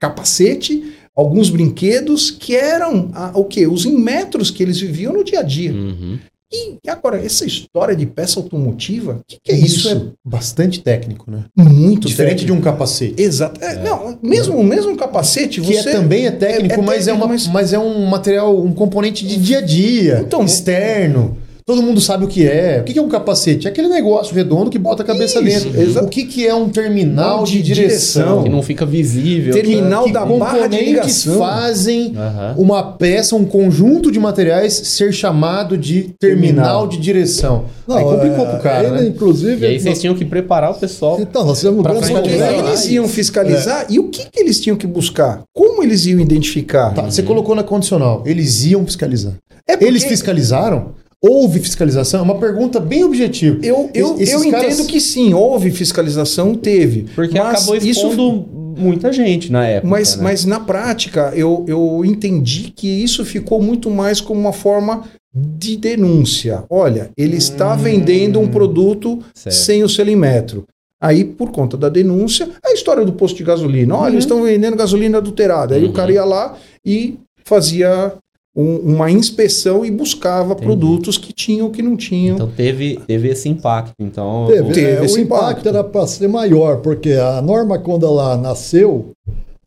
capacete, 0.00 0.94
alguns 1.14 1.50
brinquedos 1.50 2.30
que 2.30 2.54
eram 2.54 3.10
ah, 3.12 3.32
o 3.34 3.44
quê? 3.44 3.66
Os 3.66 3.84
Inmetros 3.84 4.50
que 4.50 4.62
eles 4.62 4.80
viviam 4.80 5.12
no 5.12 5.24
dia 5.24 5.40
a 5.40 5.42
dia. 5.42 5.72
Uhum. 5.72 6.18
E 6.52 6.90
agora, 6.90 7.24
essa 7.24 7.44
história 7.46 7.94
de 7.94 8.04
peça 8.06 8.40
automotiva, 8.40 9.20
o 9.20 9.24
que, 9.26 9.38
que 9.42 9.52
é 9.52 9.54
isso? 9.56 9.78
Isso 9.78 9.88
é 9.90 10.02
bastante 10.24 10.80
técnico, 10.82 11.30
né? 11.30 11.44
muito 11.56 12.08
Diferente 12.08 12.40
de 12.40 12.46
técnico. 12.46 12.58
um 12.58 12.60
capacete. 12.72 13.14
Exato. 13.22 13.62
É, 13.64 13.76
Não, 13.82 14.18
mesmo, 14.20 14.62
mesmo 14.64 14.90
um 14.90 14.96
capacete, 14.96 15.60
Que 15.60 15.74
você... 15.76 15.90
é, 15.90 15.92
também 15.92 16.26
é 16.26 16.30
técnico, 16.32 16.74
é- 16.74 16.78
é 16.78 16.82
mas, 16.82 17.02
é 17.06 17.12
técnico, 17.12 17.24
uma, 17.24 17.32
mas- 17.32 17.46
mas... 17.46 17.72
é 17.72 17.78
um 17.78 18.04
material, 18.06 18.58
um 18.60 18.72
componente 18.72 19.24
de 19.24 19.36
dia 19.36 19.58
a 19.58 19.60
dia, 19.62 20.22
Então, 20.26 20.44
externo. 20.44 21.36
Todo 21.70 21.82
mundo 21.84 22.00
sabe 22.00 22.24
o 22.24 22.26
que 22.28 22.44
é. 22.44 22.78
O 22.80 22.84
que 22.84 22.92
que 22.94 22.98
é 22.98 23.02
um 23.02 23.08
capacete? 23.08 23.68
É 23.68 23.70
aquele 23.70 23.86
negócio 23.86 24.34
redondo 24.34 24.68
que 24.70 24.78
bota 24.78 25.04
a 25.04 25.06
cabeça 25.06 25.40
Isso, 25.40 25.68
dentro. 25.68 25.80
exa- 25.80 26.02
O 26.02 26.08
que, 26.08 26.24
que 26.24 26.44
é 26.44 26.52
um 26.52 26.68
terminal 26.68 27.44
De 27.44 27.52
de, 27.52 27.62
direção? 27.62 28.22
direção. 28.24 28.42
Que 28.42 28.48
não 28.48 28.60
fica 28.60 28.84
visível. 28.84 29.54
Terminal 29.54 30.04
que 30.06 30.12
da 30.12 30.26
barra 30.26 30.66
de 30.66 30.76
ligação. 30.84 31.38
fazem 31.38 32.12
Aham. 32.16 32.54
uma 32.58 32.82
peça, 32.82 33.36
um 33.36 33.44
conjunto 33.44 34.10
de 34.10 34.18
materiais 34.18 34.72
ser 34.72 35.12
chamado 35.12 35.78
de 35.78 36.12
terminal, 36.18 36.54
Terminal. 36.64 36.86
de 36.88 36.96
direção. 36.98 37.64
Aí 37.88 38.02
complicou 38.02 38.46
é, 38.46 38.48
pro 38.50 38.60
cara, 38.60 38.88
ele, 38.88 38.96
né? 39.02 39.06
Inclusive, 39.06 39.64
E 39.64 39.68
aí 39.68 39.74
vocês 39.78 39.84
nós- 39.84 40.00
tinham 40.00 40.14
que 40.16 40.24
preparar 40.24 40.72
o 40.72 40.74
pessoal. 40.74 41.20
então, 41.20 41.46
nós 41.46 41.58
fizemos 41.58 41.82
Pra 41.84 41.94
que 41.94 42.28
eles 42.30 42.86
iam 42.88 43.06
fiscalizar 43.06 43.86
e 43.88 44.00
o 44.00 44.08
que, 44.08 44.24
que 44.28 44.40
eles 44.40 44.58
tinham 44.60 44.76
que 44.76 44.88
buscar? 44.88 45.42
Como 45.54 45.84
eles 45.84 46.04
iam 46.06 46.18
identificar? 46.18 46.92
Tá, 46.94 47.02
Você 47.02 47.22
colocou 47.22 47.54
na 47.54 47.62
condicional. 47.62 48.24
Eles 48.26 48.64
iam 48.64 48.84
fiscalizar. 48.84 49.34
É 49.68 49.74
porque 49.76 49.84
Eles 49.84 50.02
fiscalizaram? 50.02 50.98
Houve 51.22 51.60
fiscalização? 51.60 52.20
É 52.20 52.22
uma 52.22 52.38
pergunta 52.38 52.80
bem 52.80 53.04
objetiva. 53.04 53.58
Eu, 53.62 53.90
eu, 53.92 54.14
Esses 54.18 54.32
eu 54.42 54.50
caras- 54.50 54.74
entendo 54.74 54.88
que 54.88 55.00
sim, 55.00 55.34
houve 55.34 55.70
fiscalização, 55.70 56.54
teve. 56.54 57.06
Porque 57.14 57.38
mas 57.38 57.56
acabou 57.58 57.76
isso 57.76 57.88
expondo 58.08 58.48
muita 58.78 59.12
gente 59.12 59.52
na 59.52 59.66
época. 59.66 59.88
Mas, 59.90 60.16
né? 60.16 60.22
mas 60.22 60.44
na 60.46 60.58
prática, 60.60 61.32
eu, 61.34 61.64
eu 61.68 62.02
entendi 62.06 62.72
que 62.74 62.88
isso 62.88 63.22
ficou 63.24 63.60
muito 63.60 63.90
mais 63.90 64.18
como 64.20 64.40
uma 64.40 64.52
forma 64.52 65.04
de 65.34 65.76
denúncia. 65.76 66.64
Olha, 66.70 67.10
ele 67.16 67.36
está 67.36 67.74
Hum. 67.74 67.78
vendendo 67.78 68.40
um 68.40 68.48
produto 68.48 69.18
Certo. 69.34 69.54
sem 69.54 69.84
o 69.84 69.88
selimέτro. 69.90 70.64
Aí, 71.02 71.24
por 71.24 71.50
conta 71.50 71.76
da 71.76 71.88
denúncia, 71.88 72.48
a 72.64 72.72
história 72.72 73.04
do 73.04 73.12
posto 73.12 73.36
de 73.36 73.44
gasolina. 73.44 73.94
Olha, 73.94 74.12
eles 74.12 74.24
estão 74.24 74.42
vendendo 74.42 74.76
gasolina 74.76 75.18
adulterada. 75.18 75.74
Aí 75.74 75.84
Uhum. 75.84 75.90
o 75.90 75.92
cara 75.92 76.12
ia 76.12 76.24
lá 76.24 76.56
e 76.84 77.18
fazia 77.44 78.12
um- 78.60 78.94
uma 78.94 79.10
inspeção 79.10 79.84
e 79.84 79.90
buscava 79.90 80.52
Entendi. 80.52 80.66
produtos 80.66 81.16
que 81.18 81.32
tinham 81.32 81.66
ou 81.66 81.72
que 81.72 81.82
não 81.82 81.96
tinham. 81.96 82.34
Então 82.36 82.50
teve, 82.50 82.98
teve 83.06 83.28
esse 83.28 83.48
impacto. 83.48 83.92
Então, 84.00 84.46
Teve, 84.48 84.72
Teve 84.72 84.90
é, 84.92 85.00
o 85.00 85.04
esse 85.04 85.20
impacto 85.20 85.50
impacto. 85.60 85.68
era 85.68 85.82
para 85.84 86.06
ser 86.06 86.28
maior, 86.28 86.78
porque 86.80 87.12
a 87.12 87.40
norma, 87.42 87.78
quando 87.78 88.06
ela 88.06 88.36
nasceu, 88.36 89.10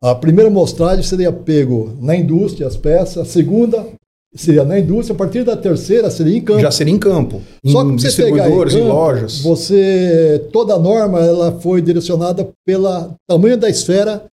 a 0.01 0.13
primeira 0.13 0.49
mostragem 0.49 1.03
seria 1.03 1.31
pego 1.31 1.93
na 2.01 2.15
indústria, 2.15 2.67
as 2.67 2.75
peças, 2.77 3.17
a 3.17 3.25
segunda 3.25 3.85
seria 4.35 4.63
na 4.63 4.79
indústria, 4.79 5.13
a 5.13 5.17
partir 5.17 5.43
da 5.43 5.55
terceira 5.55 6.09
seria 6.09 6.35
em 6.37 6.41
campo. 6.41 6.59
Já 6.61 6.71
seria 6.71 6.93
em 6.93 6.97
campo. 6.99 7.41
Só 7.65 7.83
que 7.83 7.89
em 7.89 7.93
em 7.93 7.95
distribuidores, 7.97 8.73
em 8.73 8.79
campo, 8.79 8.91
lojas. 8.93 9.39
Você, 9.41 10.47
toda 10.51 10.73
a 10.73 10.79
norma 10.79 11.19
ela 11.19 11.51
foi 11.61 11.81
direcionada 11.81 12.49
pelo 12.65 13.13
tamanho 13.29 13.57
da 13.57 13.69
esfera 13.69 14.25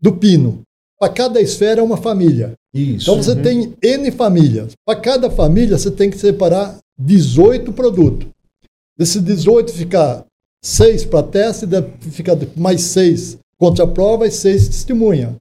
do 0.00 0.12
pino. 0.12 0.60
Para 0.98 1.12
cada 1.12 1.40
esfera 1.40 1.80
é 1.80 1.84
uma 1.84 1.96
família. 1.96 2.54
Isso. 2.78 3.02
Então 3.10 3.22
você 3.22 3.34
tem 3.36 3.74
N 3.82 4.10
famílias. 4.10 4.72
Para 4.86 4.98
cada 5.00 5.30
família 5.30 5.76
você 5.78 5.90
tem 5.90 6.10
que 6.10 6.18
separar 6.18 6.76
18 6.98 7.72
produtos. 7.72 8.28
Desses 8.98 9.22
18 9.22 9.72
ficar 9.72 10.24
6 10.64 11.04
para 11.04 11.22
teste, 11.22 11.66
deve 11.66 11.88
ficar 12.10 12.36
mais 12.56 12.80
6 12.82 13.38
contra 13.58 13.84
a 13.84 13.88
prova 13.88 14.26
e 14.26 14.30
6 14.30 14.68
testemunha. 14.68 15.36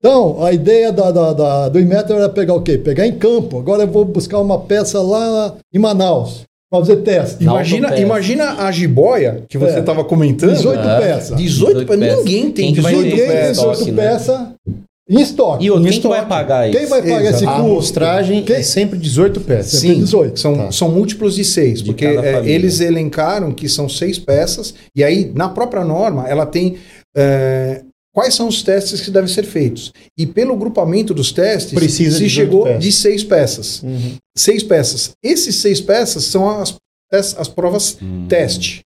Então, 0.00 0.42
a 0.44 0.52
ideia 0.52 0.92
da, 0.92 1.10
da, 1.10 1.32
da- 1.32 1.68
do 1.68 1.80
Inmetro 1.80 2.14
era 2.14 2.28
pegar 2.28 2.54
o 2.54 2.62
quê? 2.62 2.78
Pegar 2.78 3.06
em 3.06 3.18
campo. 3.18 3.58
Agora 3.58 3.82
eu 3.82 3.88
vou 3.88 4.04
buscar 4.04 4.38
uma 4.38 4.58
peça 4.60 5.02
lá 5.02 5.56
em 5.74 5.78
Manaus, 5.78 6.44
para 6.70 6.78
fazer 6.80 6.98
teste. 6.98 7.42
Na 7.44 7.52
Imagina, 7.52 7.98
imagina 7.98 8.62
a 8.64 8.70
jiboia 8.70 9.44
que 9.48 9.58
você 9.58 9.76
É. 9.76 9.80
estava 9.80 10.04
comentando. 10.04 10.54
18 10.54 10.78
Ah. 10.78 10.98
peças. 11.00 11.36
18 11.36 11.78
18 11.80 11.86
peças. 11.98 12.24
Ninguém 12.24 12.42
tem 12.52 12.66
Quem 12.66 12.74
que 12.74 12.80
vai 12.80 12.92
18 12.94 13.10
ter 13.10 13.16
Ninguém 13.16 13.26
tem 13.28 13.36
peças. 13.38 13.56
estoque, 13.58 13.90
18 13.90 13.96
né? 13.96 14.52
Em 15.08 15.20
estoque. 15.20 15.64
E 15.64 15.70
outro, 15.70 15.86
Em 15.86 15.90
quem 15.90 16.00
que 16.00 16.06
vai 16.08 16.18
estoque. 16.18 16.28
pagar 16.28 16.68
isso? 16.68 16.78
Quem 16.78 16.86
vai 16.88 17.00
pagar 17.02 17.24
esse 17.30 17.44
A 17.44 17.48
custo? 17.52 17.64
amostragem 17.66 18.42
Quem- 18.44 18.56
é 18.56 18.62
sempre 18.62 18.98
18 18.98 19.40
peças. 19.40 19.80
Sempre 19.80 19.96
Sim, 19.96 20.00
18. 20.04 20.38
são, 20.40 20.54
Tá. 20.56 20.72
são 20.72 20.90
múltiplos 20.90 21.34
de 21.34 21.44
seis, 21.44 21.78
De 21.80 21.86
porque 21.86 22.06
cada 22.14 22.26
é, 22.26 22.48
eles 22.48 22.80
elencaram 22.80 23.52
que 23.52 23.68
são 23.68 23.88
seis 23.88 24.18
peças, 24.18 24.74
e 24.94 25.02
aí 25.02 25.32
na 25.34 25.48
própria 25.48 25.84
norma 25.84 26.28
ela 26.28 26.44
tem 26.46 26.76
é, 27.16 27.82
quais 28.14 28.34
são 28.34 28.46
os 28.48 28.62
testes 28.62 29.00
que 29.00 29.10
devem 29.10 29.28
ser 29.28 29.44
feitos. 29.44 29.92
E 30.16 30.26
pelo 30.26 30.56
grupamento 30.56 31.12
dos 31.14 31.32
testes, 31.32 31.72
Precisa 31.72 32.16
se 32.18 32.22
de 32.24 32.28
18 32.28 32.30
chegou 32.46 32.64
peças. 32.64 32.82
de 32.84 32.92
seis 32.92 33.24
peças. 33.24 33.82
Uhum. 33.82 34.16
Seis 34.36 34.62
peças. 34.62 35.10
Esses 35.24 35.56
seis 35.56 35.80
peças 35.80 36.24
são 36.24 36.48
as, 36.60 36.74
as, 37.12 37.36
as 37.38 37.48
provas 37.48 37.96
Hum. 38.02 38.26
teste. 38.28 38.80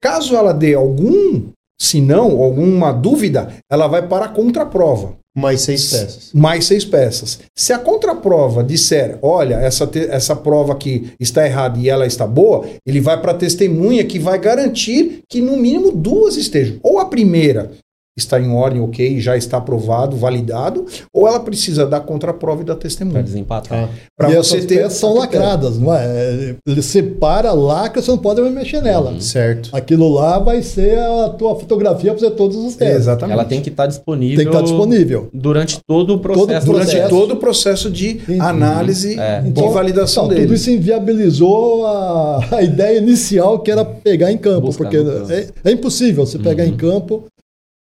Caso 0.00 0.36
ela 0.36 0.52
dê 0.52 0.74
algum 0.74 1.44
sinão, 1.80 2.40
alguma 2.42 2.92
dúvida, 2.92 3.52
ela 3.70 3.86
vai 3.86 4.06
para 4.06 4.26
a 4.26 4.28
contraprova. 4.28 5.16
Mais 5.38 5.60
seis 5.60 5.90
peças. 5.90 6.30
Mais 6.34 6.64
seis 6.64 6.84
peças. 6.84 7.38
Se 7.56 7.72
a 7.72 7.78
contraprova 7.78 8.62
disser, 8.64 9.18
olha, 9.22 9.54
essa, 9.56 9.86
te- 9.86 10.08
essa 10.10 10.34
prova 10.34 10.72
aqui 10.72 11.12
está 11.20 11.46
errada 11.46 11.78
e 11.78 11.88
ela 11.88 12.06
está 12.06 12.26
boa, 12.26 12.66
ele 12.86 13.00
vai 13.00 13.20
para 13.20 13.32
a 13.32 13.36
testemunha 13.36 14.04
que 14.04 14.18
vai 14.18 14.38
garantir 14.38 15.20
que 15.28 15.40
no 15.40 15.56
mínimo 15.56 15.92
duas 15.92 16.36
estejam. 16.36 16.78
Ou 16.82 16.98
a 16.98 17.04
primeira 17.04 17.70
está 18.18 18.40
em 18.40 18.50
ordem, 18.50 18.80
ok, 18.80 19.20
já 19.20 19.36
está 19.36 19.56
aprovado, 19.58 20.16
validado, 20.16 20.84
ou 21.12 21.26
ela 21.26 21.40
precisa 21.40 21.86
da 21.86 22.00
contraprova 22.00 22.62
e 22.62 22.64
da 22.64 22.74
Pra 22.74 22.82
testemunha. 22.82 23.22
desempatar. 23.22 23.86
Tá. 23.86 23.88
Para 24.16 24.30
e 24.30 24.34
você 24.36 24.56
essas 24.56 24.66
ter. 24.66 24.76
peças 24.82 24.94
são 24.98 25.14
lacradas, 25.14 25.78
não 25.78 25.94
é? 25.94 26.54
Ele 26.66 26.82
separa, 26.82 27.52
lacra, 27.52 28.00
você 28.02 28.10
não 28.10 28.18
pode 28.18 28.40
mais 28.40 28.52
mexer 28.52 28.80
nela. 28.82 29.10
Uhum. 29.10 29.20
Certo. 29.20 29.70
Aquilo 29.72 30.08
lá 30.12 30.38
vai 30.38 30.62
ser 30.62 30.98
a 30.98 31.28
tua 31.30 31.54
fotografia 31.56 32.12
para 32.12 32.20
fazer 32.20 32.34
todos 32.34 32.56
os 32.56 32.74
testes. 32.76 32.96
Exatamente. 32.98 33.34
Ela 33.34 33.44
tem 33.44 33.60
que 33.60 33.68
estar 33.70 33.86
disponível, 33.86 34.36
Tem 34.36 34.46
que 34.46 34.52
estar 34.52 34.62
disponível. 34.62 35.28
durante 35.32 35.78
todo 35.86 36.14
o 36.14 36.18
processo. 36.18 36.66
Todo 36.66 36.72
Durante 36.72 36.90
processo. 36.90 37.08
todo 37.08 37.32
o 37.32 37.36
processo 37.36 37.90
de 37.90 38.08
Entendi. 38.10 38.40
análise 38.40 39.18
É. 39.18 39.42
e 39.44 39.48
Então, 39.48 39.70
validação 39.70 40.24
Então, 40.24 40.36
tudo 40.36 40.46
dele. 40.46 40.54
isso 40.54 40.70
inviabilizou 40.70 41.86
a, 41.86 42.40
a 42.52 42.62
ideia 42.62 42.98
inicial 42.98 43.58
que 43.60 43.70
era 43.70 43.84
pegar 43.84 44.30
em 44.32 44.38
campo, 44.38 44.66
Buscar 44.68 44.84
porque 44.84 45.02
campo. 45.02 45.32
é, 45.32 45.46
é 45.64 45.70
impossível 45.72 46.24
você 46.26 46.38
pegar 46.38 46.64
Uhum. 46.64 46.70
em 46.70 46.76
campo 46.76 47.24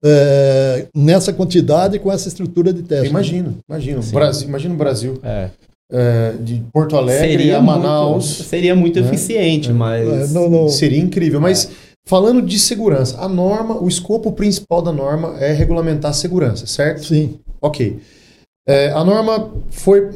é, 0.04 0.88
nessa 0.96 1.32
quantidade 1.32 2.00
com 2.00 2.12
essa 2.12 2.28
estrutura 2.28 2.74
de 2.74 2.82
teste. 2.84 3.10
Imagino, 3.10 3.58
imagino. 3.70 4.02
Sim. 4.02 4.14
Brasil, 4.14 4.48
imagina 4.48 4.74
o 4.74 4.78
Brasil. 4.78 5.20
É. 5.24 5.50
é, 5.92 6.34
de 6.40 6.64
Porto 6.74 6.96
Alegre 6.98 7.54
a 7.54 7.62
Manaus. 7.62 8.26
muito, 8.28 8.50
seria 8.50 8.76
muito 8.76 9.00
né? 9.00 9.08
eficiente, 9.08 9.72
mas 9.72 10.08
É, 10.08 10.34
não, 10.34 10.50
não, 10.50 10.70
Seria 10.70 11.00
incrível. 11.00 11.40
Mas 11.40 11.70
falando 12.06 12.42
de 12.42 12.58
segurança, 12.58 13.20
a 13.22 13.28
norma, 13.30 13.82
o 13.82 13.88
escopo 13.88 14.32
principal 14.32 14.82
da 14.82 14.92
norma 14.92 15.38
é 15.40 15.52
regulamentar 15.54 16.12
a 16.12 16.14
segurança, 16.14 16.66
certo? 16.66 17.06
sim. 17.06 17.40
Ok. 17.62 18.00
É, 18.68 18.90
a 18.92 19.04
norma 19.04 19.52
foi, 19.70 20.10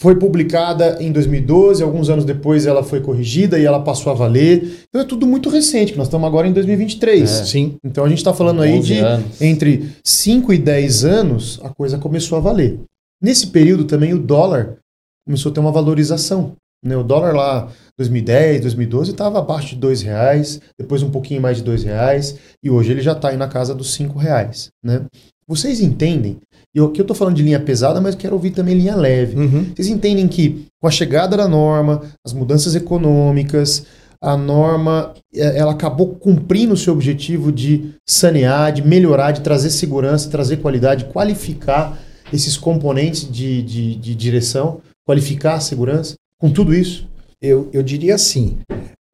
foi 0.00 0.16
publicada 0.16 0.96
em 0.98 1.12
2012, 1.12 1.82
alguns 1.82 2.08
anos 2.08 2.24
depois 2.24 2.64
ela 2.64 2.82
foi 2.82 3.02
corrigida 3.02 3.58
e 3.58 3.66
ela 3.66 3.82
passou 3.82 4.10
a 4.10 4.14
valer. 4.14 4.86
Então 4.88 5.02
é 5.02 5.04
tudo 5.04 5.26
muito 5.26 5.50
recente, 5.50 5.92
que 5.92 5.98
nós 5.98 6.06
estamos 6.06 6.26
agora 6.26 6.48
em 6.48 6.54
2023. 6.54 7.30
É. 7.30 7.44
Sim. 7.44 7.76
Então 7.84 8.02
a 8.06 8.08
gente 8.08 8.16
está 8.16 8.32
falando 8.32 8.62
aí 8.62 8.78
11 8.78 8.86
de 8.86 8.98
anos. 8.98 9.42
entre 9.42 9.92
5 10.02 10.54
e 10.54 10.58
10 10.58 11.04
anos, 11.04 11.60
a 11.62 11.68
coisa 11.68 11.98
começou 11.98 12.38
a 12.38 12.40
valer. 12.40 12.80
Nesse 13.22 13.48
período 13.48 13.84
também 13.84 14.14
o 14.14 14.18
dólar 14.18 14.78
começou 15.26 15.50
a 15.50 15.54
ter 15.54 15.60
uma 15.60 15.70
valorização. 15.70 16.56
Né? 16.82 16.96
O 16.96 17.02
dólar 17.02 17.34
lá 17.34 17.68
2010, 17.98 18.62
2012 18.62 19.10
estava 19.10 19.38
abaixo 19.38 19.74
de 19.74 19.76
dois 19.76 20.00
reais, 20.00 20.62
depois 20.78 21.02
um 21.02 21.10
pouquinho 21.10 21.42
mais 21.42 21.58
de 21.58 21.62
dois 21.62 21.84
reais, 21.84 22.38
e 22.64 22.70
hoje 22.70 22.90
ele 22.90 23.02
já 23.02 23.12
está 23.12 23.28
aí 23.28 23.36
na 23.36 23.48
casa 23.48 23.74
dos 23.74 23.92
cinco 23.92 24.18
reais. 24.18 24.70
Né? 24.82 25.04
Vocês 25.46 25.82
entendem? 25.82 26.38
E 26.74 26.78
eu- 26.78 26.86
aqui 26.86 27.00
eu 27.00 27.04
estou 27.04 27.16
falando 27.16 27.34
de 27.36 27.42
linha 27.42 27.58
pesada, 27.60 28.00
mas 28.00 28.14
quero 28.14 28.34
ouvir 28.34 28.50
também 28.50 28.74
linha 28.76 28.94
leve. 28.94 29.36
Uhum. 29.36 29.66
Vocês 29.74 29.88
entendem 29.88 30.28
que 30.28 30.66
com 30.80 30.86
a 30.86 30.90
chegada 30.90 31.36
da 31.36 31.48
norma, 31.48 32.02
as 32.24 32.32
mudanças 32.32 32.74
econômicas, 32.74 33.84
a 34.22 34.36
norma 34.36 35.14
eh, 35.34 35.58
ela 35.58 35.72
acabou 35.72 36.08
cumprindo 36.14 36.74
o 36.74 36.76
seu 36.76 36.92
objetivo 36.92 37.50
de 37.50 37.94
sanear, 38.08 38.72
de 38.72 38.82
melhorar, 38.86 39.32
de 39.32 39.40
trazer 39.40 39.70
segurança, 39.70 40.28
trazer 40.30 40.58
qualidade, 40.58 41.06
qualificar 41.06 41.98
esses 42.32 42.56
componentes 42.56 43.28
de, 43.30 43.62
de, 43.62 43.94
de 43.96 44.14
direção, 44.14 44.80
qualificar 45.06 45.54
a 45.54 45.60
segurança, 45.60 46.14
com 46.38 46.50
tudo 46.50 46.72
isso? 46.74 47.08
Eu, 47.42 47.68
eu 47.72 47.82
diria 47.82 48.14
assim, 48.14 48.58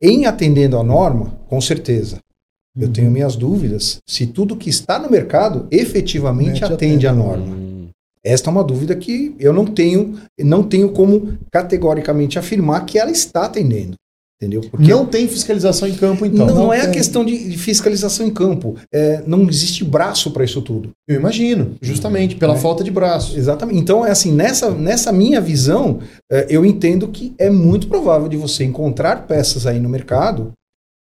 em 0.02 0.26
atendendo 0.26 0.76
a 0.76 0.82
norma, 0.82 1.32
com 1.48 1.60
certeza. 1.60 2.18
Eu 2.78 2.88
tenho 2.88 3.10
minhas 3.10 3.36
dúvidas 3.36 3.98
se 4.08 4.26
tudo 4.26 4.56
que 4.56 4.68
está 4.68 4.98
no 4.98 5.10
mercado 5.10 5.66
efetivamente 5.70 6.64
atende 6.64 7.06
à 7.06 7.10
a 7.10 7.14
norma. 7.14 7.54
Hum, 7.56 7.88
Esta 8.24 8.50
é 8.50 8.52
uma 8.52 8.64
dúvida 8.64 8.94
que 8.96 9.34
eu 9.38 9.52
não 9.52 9.64
tenho, 9.64 10.18
não 10.40 10.62
tenho 10.62 10.90
como 10.90 11.38
categoricamente 11.52 12.38
afirmar 12.38 12.84
que 12.84 12.98
ela 12.98 13.10
está 13.10 13.44
atendendo. 13.46 13.94
Entendeu? 14.38 14.60
Porque 14.70 14.90
Não 14.90 15.06
tem 15.06 15.26
fiscalização 15.26 15.88
em 15.88 15.94
campo, 15.94 16.26
então. 16.26 16.46
não, 16.46 16.54
não 16.54 16.72
é 16.72 16.80
a 16.80 16.84
tem. 16.84 16.92
questão 16.92 17.24
de 17.24 17.48
de 17.48 17.56
fiscalização 17.56 18.26
em 18.26 18.30
campo. 18.30 18.76
É, 18.92 19.22
não 19.26 19.48
existe 19.48 19.82
braço 19.82 20.30
para 20.30 20.44
isso 20.44 20.60
tudo. 20.60 20.90
Eu 21.08 21.16
imagino, 21.16 21.74
justamente, 21.80 22.36
pela 22.36 22.52
É. 22.54 22.58
falta 22.58 22.84
de 22.84 22.90
braço. 22.90 23.34
Exatamente. 23.38 23.78
Então, 23.80 24.04
é 24.04 24.10
assim, 24.10 24.32
nessa, 24.32 24.70
nessa 24.72 25.10
minha 25.10 25.40
visão, 25.40 26.00
é, 26.30 26.46
eu 26.50 26.66
entendo 26.66 27.08
que 27.08 27.32
é 27.38 27.48
muito 27.48 27.88
provável 27.88 28.28
de 28.28 28.36
você 28.36 28.62
encontrar 28.62 29.26
peças 29.26 29.66
aí 29.66 29.80
no 29.80 29.88
mercado 29.88 30.52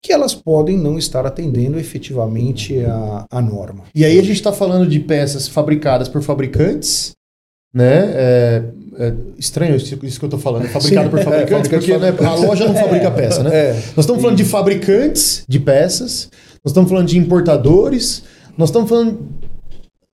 que 0.06 0.12
elas 0.12 0.34
podem 0.34 0.78
não 0.78 0.96
estar 0.96 1.26
atendendo 1.26 1.80
efetivamente 1.80 2.78
a, 2.84 3.26
a 3.28 3.42
norma. 3.42 3.82
E 3.92 4.04
aí 4.04 4.20
a 4.20 4.22
gente 4.22 4.36
está 4.36 4.52
falando 4.52 4.88
de 4.88 5.00
peças 5.00 5.48
fabricadas 5.48 6.08
por 6.08 6.22
fabricantes, 6.22 7.10
né? 7.74 8.12
É, 8.14 8.62
é 8.98 9.14
estranho 9.36 9.74
isso, 9.74 9.96
que 9.96 10.06
eu 10.06 10.28
estou 10.28 10.38
falando, 10.38 10.66
é 10.66 10.68
fabricado 10.68 11.06
Sim, 11.06 11.10
por 11.10 11.18
é, 11.18 11.24
fabricantes, 11.24 11.68
fabricante 11.68 12.12
porque 12.12 12.22
né, 12.22 12.28
a 12.28 12.34
loja 12.36 12.66
não 12.66 12.74
fabrica 12.74 13.10
peça, 13.10 13.42
né? 13.42 13.50
É. 13.52 13.72
Nós 13.72 14.04
estamos 14.04 14.22
falando 14.22 14.36
de 14.36 14.44
fabricantes 14.44 15.42
de 15.48 15.58
peças, 15.58 16.30
nós 16.64 16.70
estamos 16.70 16.88
falando 16.88 17.08
de 17.08 17.18
importadores, 17.18 18.22
nós 18.56 18.68
estamos 18.68 18.88
falando 18.88 19.18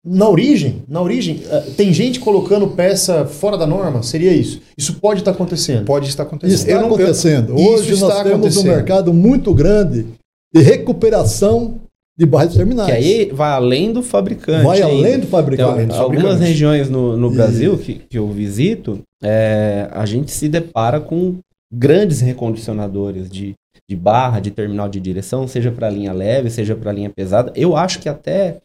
na 0.04 0.28
origem, 0.28 0.84
na 0.88 1.00
origem, 1.02 1.42
eh, 1.50 1.60
tem 1.78 1.94
gente 1.94 2.20
colocando 2.20 2.68
peça 2.70 3.26
fora 3.26 3.56
da 3.58 3.68
norma, 3.68 4.02
seria 4.02 4.34
isso? 4.34 4.60
Isso 4.78 4.96
pode 4.96 5.20
estar 5.22 5.32
acontecendo. 5.32 5.86
Pode 5.86 6.10
estar 6.10 6.24
acontecendo. 6.24 6.58
Está 6.60 6.72
Eu 6.72 6.82
não- 6.82 6.88
eu- 6.90 6.96
acontecendo. 6.96 7.56
Isso 7.56 7.70
Hoje 7.70 7.94
está 7.94 8.08
nós 8.08 8.24
temos 8.24 8.58
um 8.58 8.64
mercado 8.64 9.14
muito 9.14 9.54
grande 9.54 10.08
de 10.54 10.62
recuperação 10.62 11.76
de 12.18 12.26
barras 12.26 12.56
terminais. 12.56 12.90
Que 12.90 12.96
aí 12.96 13.32
vai 13.32 13.52
além 13.52 13.94
do 13.94 14.02
fabricante. 14.02 14.64
Vai 14.66 14.82
ainda. 14.82 15.08
além 15.08 15.20
do 15.20 15.28
fabricante. 15.28 15.86
Do 15.88 15.94
algumas 16.02 16.40
regiões 16.40 16.90
no, 16.90 17.16
no 17.16 17.30
Brasil 17.30 17.78
que, 17.78 17.96
que 18.10 18.18
eu 18.18 18.28
visito, 18.28 19.00
é, 19.24 19.88
a 19.92 20.06
gente 20.06 20.32
se 20.32 20.50
depara 20.50 21.00
com 21.00 21.36
grandes 21.72 22.20
recondicionadores 22.22 23.30
de, 23.30 23.54
de 23.90 23.96
barra, 23.96 24.40
de 24.40 24.52
terminal 24.52 24.90
de 24.90 25.00
direção, 25.00 25.48
seja 25.48 25.72
para 25.72 25.90
linha 25.90 26.12
leve, 26.12 26.50
seja 26.50 26.76
para 26.76 26.92
linha 26.92 27.10
pesada. 27.10 27.54
Eu 27.56 27.76
acho 27.76 28.00
que 28.00 28.10
até 28.10 28.58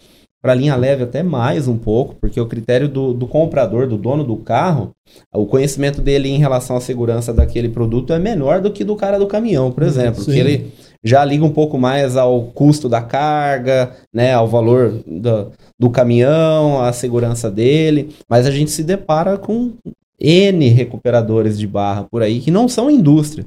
para 0.47 0.55
linha 0.55 0.76
leve 0.76 1.03
até 1.03 1.24
mais 1.24 1.66
um 1.66 1.76
pouco, 1.76 2.14
porque 2.20 2.40
o 2.40 2.47
critério 2.47 2.88
do, 2.88 3.12
do 3.12 3.26
comprador, 3.26 3.88
do 3.88 3.99
dono 3.99 4.22
do 4.22 4.36
carro, 4.36 4.92
o 5.34 5.44
conhecimento 5.44 6.01
dele 6.01 6.28
em 6.28 6.38
relação 6.38 6.76
à 6.76 6.80
segurança 6.80 7.34
daquele 7.34 7.68
produto 7.68 8.12
é 8.12 8.18
menor 8.20 8.61
do 8.61 8.70
que 8.70 8.84
do 8.84 8.94
cara 8.94 9.18
do 9.18 9.26
caminhão, 9.26 9.72
por 9.72 9.82
exemplo, 9.82 10.20
sim. 10.20 10.26
porque 10.26 10.38
ele 10.38 10.72
já 11.03 11.24
liga 11.24 11.44
um 11.44 11.51
pouco 11.51 11.76
mais 11.76 12.16
ao 12.16 12.42
custo 12.42 12.88
da 12.88 13.03
carga, 13.03 13.90
né, 14.14 14.34
ao 14.34 14.47
valor 14.47 15.03
do, 15.05 15.51
do 15.76 15.90
caminhão, 15.90 16.80
à 16.80 16.92
segurança 16.92 17.51
dele, 17.51 18.14
mas 18.30 18.47
a 18.47 18.53
gente 18.53 18.70
se 18.70 18.84
depara 18.84 19.36
com 19.36 19.72
N 20.20 20.68
recuperadores 20.68 21.59
de 21.59 21.66
barra 21.66 22.07
por 22.09 22.22
aí 22.22 22.38
que 22.38 22.53
não 22.53 22.68
são 22.68 22.88
indústria. 22.88 23.44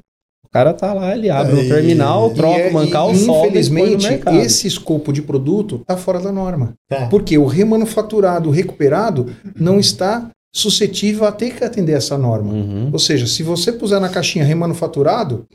O 0.50 0.52
cara 0.52 0.74
tá 0.74 0.94
lá, 0.94 1.16
ele 1.16 1.30
abre 1.30 1.60
É, 1.60 1.64
um 1.64 1.68
terminal, 1.68 2.32
troca 2.32 2.58
E 2.58 2.62
é- 2.64 2.70
o 2.70 2.74
mancal, 2.74 3.14
e, 3.14 3.18
e 3.22 3.26
no 3.28 3.46
Infelizmente, 3.46 4.08
esse 4.42 4.68
escopo 4.68 5.14
de 5.14 5.22
produto 5.22 5.76
está 5.82 5.96
fora 5.96 6.20
da 6.20 6.32
norma. 6.32 6.74
Tá. 6.90 7.06
Porque 7.08 7.38
o 7.38 7.46
remanufaturado, 7.46 8.50
o 8.50 8.52
recuperado, 8.52 9.28
não 9.56 9.80
está 9.80 10.28
suscetível 10.52 11.26
a 11.26 11.32
ter 11.32 11.54
que 11.54 11.64
atender 11.64 11.94
essa 11.94 12.18
norma. 12.18 12.52
Uhum. 12.52 12.90
Ou 12.92 12.98
seja, 12.98 13.28
se 13.28 13.44
você 13.44 13.72
puser 13.72 14.00
na 14.02 14.10
caixinha 14.10 14.44
remanufaturado, 14.44 15.46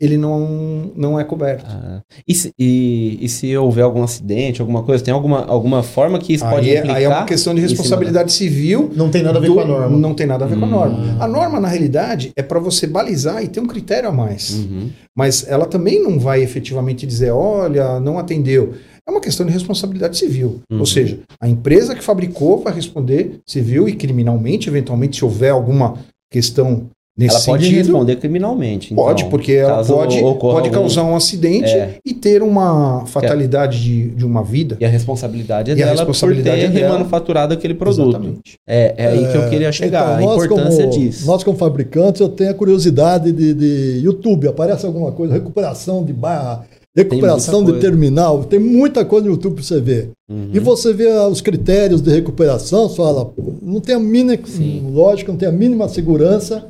ele 0.00 0.16
não, 0.18 0.90
não 0.94 1.18
é 1.18 1.24
coberto. 1.24 1.64
Ah, 1.68 2.02
e, 2.28 2.34
se, 2.34 2.52
e, 2.58 3.18
e 3.20 3.28
se 3.28 3.56
houver 3.56 3.82
algum 3.82 4.02
acidente, 4.02 4.60
alguma 4.60 4.82
coisa, 4.82 5.02
tem 5.02 5.12
alguma, 5.14 5.44
alguma 5.46 5.82
forma 5.82 6.18
que 6.18 6.34
isso 6.34 6.44
pode 6.44 6.68
Aí, 6.68 6.74
é- 6.74 6.78
implicar? 6.78 6.96
aí 6.96 7.04
é 7.04 7.08
uma 7.08 7.24
questão 7.24 7.54
de 7.54 7.60
responsabilidade 7.62 8.32
civil. 8.32 8.90
Não 8.94 9.08
tem 9.10 9.22
nada 9.22 9.38
a 9.38 9.40
ver 9.40 9.48
do- 9.48 9.54
com 9.54 9.60
a 9.60 9.64
norma. 9.64 9.96
Não 9.96 10.12
tem 10.14 10.26
nada 10.26 10.44
a 10.44 10.48
ver 10.48 10.58
com 10.58 10.64
a 10.64 10.68
Hum. 10.68 10.70
norma. 10.70 11.16
A 11.18 11.26
norma, 11.26 11.58
na 11.60 11.68
realidade, 11.68 12.32
é 12.36 12.42
para 12.42 12.58
você 12.60 12.86
balizar 12.86 13.42
e 13.42 13.48
ter 13.48 13.60
um 13.60 13.66
critério 13.66 14.08
a 14.08 14.12
mais. 14.12 14.50
Uhum. 14.54 14.90
Mas 15.16 15.46
ela 15.48 15.64
também 15.66 16.02
não 16.02 16.18
vai 16.18 16.42
efetivamente 16.42 17.06
dizer, 17.06 17.30
olha, 17.30 17.98
não 17.98 18.18
atendeu. 18.18 18.74
É 19.08 19.10
uma 19.10 19.20
questão 19.20 19.46
de 19.46 19.52
responsabilidade 19.52 20.18
civil. 20.18 20.60
Uhum. 20.70 20.80
Ou 20.80 20.86
seja, 20.86 21.20
a 21.40 21.48
empresa 21.48 21.94
que 21.94 22.02
fabricou 22.04 22.58
vai 22.58 22.74
responder 22.74 23.38
civil 23.46 23.88
e 23.88 23.94
criminalmente, 23.94 24.68
eventualmente, 24.68 25.16
se 25.16 25.24
houver 25.24 25.50
alguma 25.52 25.94
questão 26.30 26.88
nesse 27.16 27.36
Ela 27.36 27.44
pode 27.46 27.64
sentido. 27.64 27.78
responder 27.78 28.16
criminalmente. 28.16 28.92
então, 28.92 29.04
Pode, 29.04 29.24
porque 29.26 29.52
ela 29.52 29.82
pode, 29.84 30.20
pode 30.20 30.68
algum- 30.68 30.70
causar 30.70 31.04
um 31.04 31.16
acidente 31.16 31.70
É. 31.70 31.96
e 32.04 32.12
ter 32.12 32.42
uma 32.42 33.04
fatalidade 33.06 33.82
de, 33.82 34.08
de 34.10 34.24
uma 34.24 34.42
vida. 34.44 34.76
E 34.80 34.84
a 34.84 34.88
responsabilidade 34.88 35.70
é 35.70 35.74
E 35.74 35.82
a 35.82 35.86
dela 35.86 35.96
responsabilidade 35.96 36.60
por 36.60 36.70
ter 36.72 36.76
é 36.76 36.80
dela. 36.80 36.92
remanufaturado 36.92 37.54
aquele 37.54 37.74
produto. 37.74 38.08
Exatamente. 38.10 38.54
É, 38.66 38.94
é 38.98 39.06
aí 39.08 39.26
que 39.32 39.36
eu 39.36 39.48
queria 39.48 39.72
chegar, 39.72 40.20
Então, 40.20 40.30
a 40.30 40.34
importância 40.36 40.86
como, 40.86 40.98
disso. 40.98 41.26
Nós, 41.26 41.42
como 41.42 41.56
fabricantes, 41.56 42.20
eu 42.20 42.28
tenho 42.28 42.50
a 42.50 42.54
curiosidade 42.54 43.32
de, 43.32 43.54
de 43.54 44.00
YouTube. 44.04 44.48
Aparece 44.48 44.84
alguma 44.84 45.12
coisa, 45.12 45.32
recuperação 45.32 46.04
de 46.04 46.12
barra, 46.12 46.64
recuperação 46.94 47.64
de 47.64 47.74
terminal. 47.78 48.44
Tem 48.44 48.58
muita 48.58 49.04
coisa 49.04 49.26
no 49.26 49.32
YouTube 49.32 49.54
para 49.54 49.64
você 49.64 49.80
ver. 49.80 50.10
Uhum. 50.30 50.50
E 50.52 50.58
você 50.58 50.92
vê 50.92 51.08
ah, 51.10 51.28
os 51.28 51.40
critérios 51.40 52.00
de 52.00 52.10
recuperação, 52.10 52.88
você 52.88 52.96
fala, 52.96 53.30
não 53.62 53.80
tem 53.80 53.94
a 53.94 53.98
mínima, 53.98 54.38
Sim. 54.44 54.90
lógico, 54.92 55.30
não 55.30 55.38
tem 55.38 55.48
a 55.48 55.52
mínima 55.52 55.88
segurança. 55.88 56.66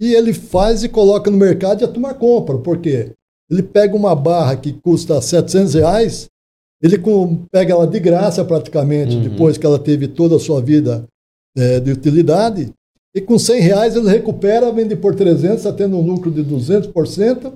E 0.00 0.14
ele 0.14 0.32
faz 0.32 0.82
e 0.82 0.88
coloca 0.88 1.30
no 1.30 1.36
mercado 1.36 1.82
e 1.82 1.84
a 1.84 1.88
turma 1.88 2.14
compra. 2.14 2.58
Por 2.58 2.78
quê? 2.78 3.12
Ele 3.50 3.62
pega 3.62 3.94
uma 3.96 4.14
barra 4.14 4.56
que 4.56 4.72
custa 4.72 5.20
700 5.20 5.74
reais, 5.74 6.26
ele 6.82 6.96
com- 6.96 7.44
pega 7.52 7.72
ela 7.74 7.86
de 7.86 7.98
graça 8.00 8.44
praticamente, 8.44 9.16
Uhum. 9.16 9.22
depois 9.22 9.58
que 9.58 9.66
ela 9.66 9.78
teve 9.78 10.08
toda 10.08 10.36
a 10.36 10.40
sua 10.40 10.60
vida 10.62 11.04
eh, 11.56 11.80
de 11.80 11.90
utilidade. 11.90 12.72
E 13.14 13.20
com 13.20 13.36
100 13.38 13.60
reais 13.60 13.96
ele 13.96 14.08
recupera, 14.08 14.70
vende 14.72 14.94
por 14.94 15.14
300, 15.16 15.58
está 15.58 15.72
tendo 15.72 15.96
um 15.98 16.00
lucro 16.00 16.30
de 16.30 16.42
200% 16.44 17.52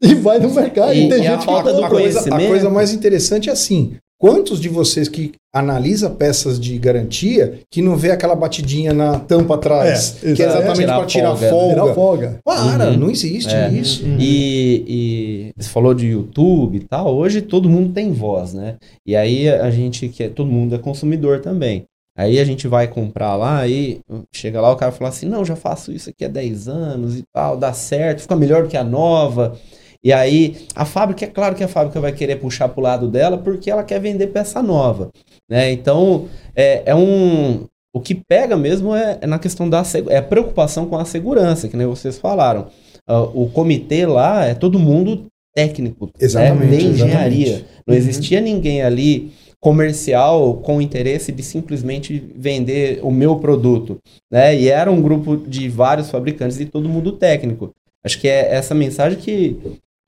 e 0.00 0.14
vai 0.14 0.38
no 0.38 0.54
mercado. 0.54 0.94
E- 0.94 1.06
E, 1.06 1.08
tem 1.08 1.24
e 1.24 1.26
a 1.26 1.30
gente 1.32 1.40
que 1.40 1.44
falta 1.46 1.70
do 1.72 1.80
compra. 1.82 1.86
a, 1.86 1.90
coisa, 1.90 2.18
a 2.20 2.22
conhecimento. 2.22 2.48
coisa 2.48 2.70
mais 2.70 2.92
interessante 2.92 3.50
é 3.50 3.52
assim: 3.52 3.96
quantos 4.22 4.60
de 4.60 4.68
vocês 4.68 5.08
que 5.08 5.32
analisa 5.52 6.08
peças 6.08 6.58
de 6.60 6.78
garantia 6.78 7.58
que 7.68 7.82
não 7.82 7.96
vê 7.96 8.12
aquela 8.12 8.36
batidinha 8.36 8.92
na 8.94 9.18
tampa 9.18 9.56
atrás, 9.56 10.16
É, 10.22 10.32
que 10.32 10.42
é 10.42 10.46
exatamente 10.46 10.86
para 10.86 11.06
tirar 11.06 11.34
folga, 11.36 11.44
né? 11.44 11.50
folga? 11.50 11.74
Tirar 11.82 11.94
folga. 11.94 12.38
Para, 12.44 12.90
Uhum. 12.90 12.96
não 12.98 13.10
existe 13.10 13.52
É. 13.52 13.68
isso. 13.68 14.04
E, 14.18 14.84
e 14.86 15.52
você 15.60 15.68
falou 15.68 15.92
de 15.92 16.06
YouTube 16.06 16.76
e 16.76 16.84
tal, 16.84 17.12
hoje 17.16 17.42
todo 17.42 17.68
mundo 17.68 17.92
tem 17.92 18.12
voz, 18.12 18.54
né? 18.54 18.76
E 19.04 19.16
aí 19.16 19.48
a 19.48 19.70
gente, 19.72 20.08
que 20.08 20.22
é, 20.22 20.28
todo 20.28 20.48
mundo 20.48 20.76
é 20.76 20.78
consumidor 20.78 21.40
também. 21.40 21.82
Aí 22.16 22.38
a 22.38 22.44
gente 22.44 22.68
vai 22.68 22.86
comprar 22.86 23.34
lá 23.36 23.66
e 23.66 23.98
chega 24.32 24.60
lá 24.60 24.70
o 24.70 24.76
cara 24.76 24.92
fala 24.92 25.08
assim, 25.10 25.26
não, 25.26 25.44
já 25.44 25.56
faço 25.56 25.90
isso 25.90 26.10
aqui 26.10 26.24
há 26.24 26.28
10 26.28 26.68
anos 26.68 27.18
e 27.18 27.24
tal, 27.34 27.56
dá 27.56 27.72
certo, 27.72 28.20
fica 28.22 28.36
melhor 28.36 28.62
do 28.62 28.68
que 28.68 28.76
a 28.76 28.84
nova. 28.84 29.56
E 30.04 30.12
aí 30.12 30.56
a 30.74 30.84
fábrica, 30.84 31.24
é 31.24 31.28
claro 31.28 31.54
que 31.54 31.62
a 31.62 31.68
fábrica 31.68 32.00
vai 32.00 32.12
querer 32.12 32.36
puxar 32.36 32.68
pro 32.68 32.82
lado 32.82 33.08
dela 33.08 33.38
porque 33.38 33.70
ela 33.70 33.84
quer 33.84 34.00
vender 34.00 34.28
peça 34.28 34.62
nova, 34.62 35.10
né? 35.48 35.70
Então 35.72 36.28
é, 36.56 36.82
é 36.86 36.94
um... 36.94 37.64
O 37.94 38.00
que 38.00 38.14
pega 38.14 38.56
mesmo 38.56 38.94
é, 38.96 39.18
é 39.20 39.26
na 39.26 39.38
questão 39.38 39.68
da 39.68 39.82
é 40.08 40.16
a 40.16 40.22
preocupação 40.22 40.86
com 40.86 40.96
a 40.96 41.04
segurança, 41.04 41.68
que 41.68 41.76
nem 41.76 41.86
vocês 41.86 42.18
falaram. 42.18 42.68
Ah, 43.06 43.20
o 43.20 43.50
comitê 43.50 44.06
lá 44.06 44.46
é 44.46 44.54
todo 44.54 44.78
mundo 44.78 45.26
técnico, 45.54 46.08
Exatamente, 46.18 46.70
né? 46.70 46.76
de 46.78 46.86
engenharia. 46.86 47.46
exatamente. 47.46 47.68
Não 47.86 47.92
Uhum. 47.94 48.00
existia 48.00 48.40
ninguém 48.40 48.80
ali 48.82 49.32
comercial 49.60 50.54
com 50.56 50.80
interesse 50.80 51.30
de 51.32 51.42
simplesmente 51.42 52.22
vender 52.34 53.00
o 53.02 53.10
meu 53.10 53.36
produto, 53.36 53.98
né? 54.30 54.56
E 54.56 54.68
era 54.68 54.90
um 54.90 55.00
grupo 55.02 55.36
de 55.36 55.68
vários 55.68 56.10
fabricantes 56.10 56.58
e 56.60 56.64
todo 56.66 56.88
mundo 56.88 57.12
técnico. 57.12 57.70
Acho 58.04 58.18
que 58.20 58.26
é 58.28 58.54
essa 58.54 58.74
mensagem 58.74 59.18
que, 59.18 59.56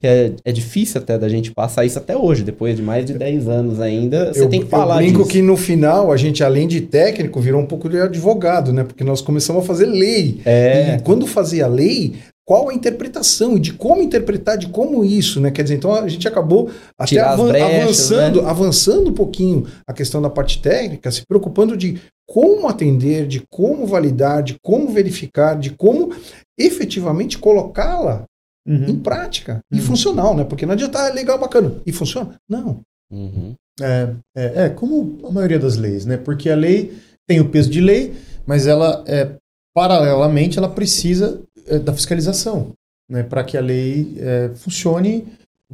que 0.05 0.09
é, 0.09 0.33
é 0.45 0.53
difícil 0.53 1.01
até 1.01 1.17
da 1.17 1.31
gente 1.31 1.51
passar 1.51 1.87
isso 1.87 1.97
até 1.99 2.15
hoje, 2.15 2.43
depois 2.43 2.77
de 2.77 2.83
mais 2.83 3.07
de 3.07 3.15
10 3.15 3.49
anos 3.49 3.81
ainda, 3.81 4.35
você 4.35 4.43
eu, 4.43 4.51
tem 4.51 4.61
que 4.63 4.69
falar 4.69 4.97
eu 4.97 4.99
brinco 4.99 5.21
disso. 5.21 5.31
que 5.31 5.41
no 5.41 5.57
final 5.57 6.13
a 6.13 6.17
gente, 6.19 6.45
além 6.45 6.69
de 6.69 6.83
técnico, 6.83 7.41
virou 7.41 7.59
um 7.59 7.65
pouco 7.65 7.89
de 7.89 7.99
advogado, 7.99 8.71
né? 8.71 8.85
Porque 8.85 9.03
nós 9.03 9.23
começamos 9.23 9.63
a 9.65 9.67
fazer 9.67 9.87
lei. 9.87 10.43
É, 10.45 10.97
E 10.97 11.03
quando 11.03 11.27
fazia 11.27 11.67
lei, 11.67 12.17
qual 12.47 12.69
a 12.69 12.75
interpretação 12.75 13.57
e 13.57 13.61
de 13.61 13.73
como 13.73 14.03
interpretar, 14.03 14.59
de 14.59 14.69
como 14.69 15.03
isso, 15.03 15.41
né? 15.41 15.51
Quer 15.51 15.63
dizer, 15.63 15.77
então 15.77 15.95
a 15.95 16.07
gente 16.07 16.29
acabou 16.29 16.69
até 17.01 17.19
avan- 17.21 17.49
brechas, 17.49 17.73
avançando, 17.81 18.43
né? 18.43 18.51
avançando 18.51 19.09
um 19.09 19.15
pouquinho 19.15 19.67
a 19.89 19.95
questão 19.95 20.21
da 20.21 20.29
parte 20.29 20.61
técnica, 20.61 21.11
se 21.11 21.23
preocupando 21.27 21.75
de 21.79 21.99
como 22.29 22.69
atender, 22.69 23.27
de 23.27 23.43
como 23.51 23.87
validar, 23.87 24.43
de 24.43 24.57
como 24.63 24.89
verificar, 24.93 25.59
de 25.59 25.71
como 25.71 26.11
efetivamente 26.61 27.39
colocá-la 27.39 28.25
Uhum. 28.67 28.85
em 28.89 28.97
prática 28.99 29.61
e 29.73 29.77
Uhum. 29.79 29.83
funcional, 29.85 30.35
né? 30.35 30.45
Porque 30.45 30.65
não 30.67 30.73
adianta, 30.73 30.99
ah, 31.03 31.09
é 31.09 31.13
legal, 31.13 31.39
bacana. 31.39 31.73
E 31.85 31.93
funciona? 31.93 32.35
Não. 32.49 32.81
uhum, 33.13 33.55
É, 33.81 34.09
é, 34.37 34.65
é, 34.65 34.69
como 34.69 35.19
a 35.27 35.31
maioria 35.33 35.59
das 35.59 35.77
leis, 35.77 36.07
né? 36.07 36.17
Porque 36.17 36.49
a 36.49 36.55
lei 36.57 36.97
tem 37.27 37.41
o 37.41 37.49
peso 37.49 37.69
de 37.69 37.81
lei, 37.81 38.15
mas 38.47 38.67
ela, 38.67 39.03
é, 39.07 39.31
paralelamente, 39.75 40.59
ela 40.59 40.69
precisa 40.69 41.41
é, 41.67 41.79
da 41.79 41.93
fiscalização, 41.93 42.73
né? 43.11 43.23
Para 43.23 43.43
que 43.45 43.57
a 43.57 43.61
lei 43.61 44.15
é, 44.19 44.51
funcione 44.55 45.27